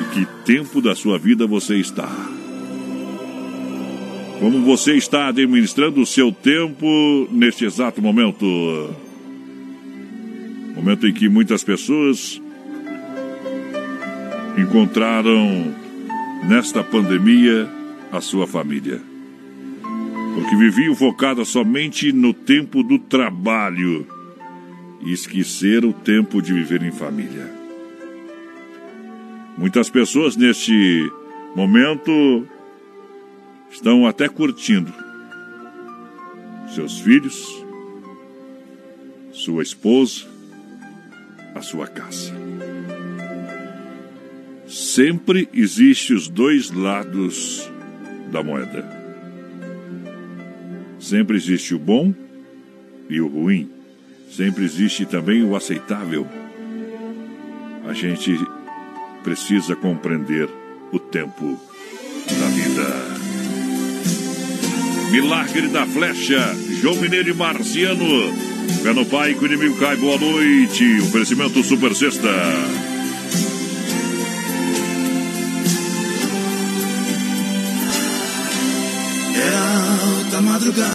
E 0.00 0.14
que 0.14 0.26
tempo 0.46 0.80
da 0.80 0.94
sua 0.94 1.18
vida 1.18 1.46
você 1.46 1.76
está? 1.76 2.10
Como 4.38 4.62
você 4.62 4.94
está 4.94 5.28
administrando 5.28 6.00
o 6.00 6.06
seu 6.06 6.32
tempo 6.32 7.28
neste 7.30 7.64
exato 7.64 8.00
momento? 8.00 8.44
Momento 10.74 11.06
em 11.06 11.12
que 11.12 11.28
muitas 11.28 11.64
pessoas 11.64 12.40
encontraram 14.56 15.74
nesta 16.48 16.84
pandemia 16.84 17.68
a 18.12 18.20
sua 18.20 18.46
família 18.46 19.00
porque 20.38 20.54
viviam 20.54 20.94
focadas 20.94 21.48
somente 21.48 22.12
no 22.12 22.32
tempo 22.32 22.84
do 22.84 22.96
trabalho 22.96 24.06
e 25.00 25.12
esqueceram 25.12 25.88
o 25.88 25.92
tempo 25.92 26.40
de 26.40 26.52
viver 26.52 26.80
em 26.84 26.92
família. 26.92 27.52
Muitas 29.56 29.90
pessoas 29.90 30.36
neste 30.36 31.10
momento 31.56 32.46
estão 33.70 34.06
até 34.06 34.28
curtindo 34.28 34.92
seus 36.74 37.00
filhos, 37.00 37.64
sua 39.32 39.62
esposa, 39.62 40.26
a 41.54 41.60
sua 41.60 41.86
casa. 41.86 42.32
Sempre 44.66 45.48
existe 45.52 46.12
os 46.12 46.28
dois 46.28 46.70
lados 46.70 47.70
da 48.30 48.42
moeda. 48.42 48.86
Sempre 50.98 51.36
existe 51.36 51.74
o 51.74 51.78
bom 51.78 52.14
e 53.08 53.20
o 53.20 53.26
ruim. 53.26 53.70
Sempre 54.30 54.64
existe 54.64 55.06
também 55.06 55.42
o 55.42 55.56
aceitável. 55.56 56.26
A 57.86 57.94
gente 57.94 58.38
precisa 59.24 59.74
compreender 59.74 60.48
o 60.92 60.98
tempo 60.98 61.58
da 62.26 62.46
vida. 62.48 63.17
Milagre 65.10 65.68
da 65.68 65.86
Flecha, 65.86 66.54
João 66.80 66.96
Mineiro 66.96 67.30
e 67.30 67.34
Marciano. 67.34 68.32
Pé 68.82 68.92
no 68.92 69.06
pai 69.06 69.34
que 69.34 69.42
o 69.42 69.46
inimigo 69.46 69.76
cai, 69.78 69.96
boa 69.96 70.18
noite. 70.18 71.00
Oferecimento 71.00 71.62
Super 71.62 71.94
Sexta. 71.94 72.28
É 79.34 79.54
alta 80.04 80.42
madrugada. 80.42 80.86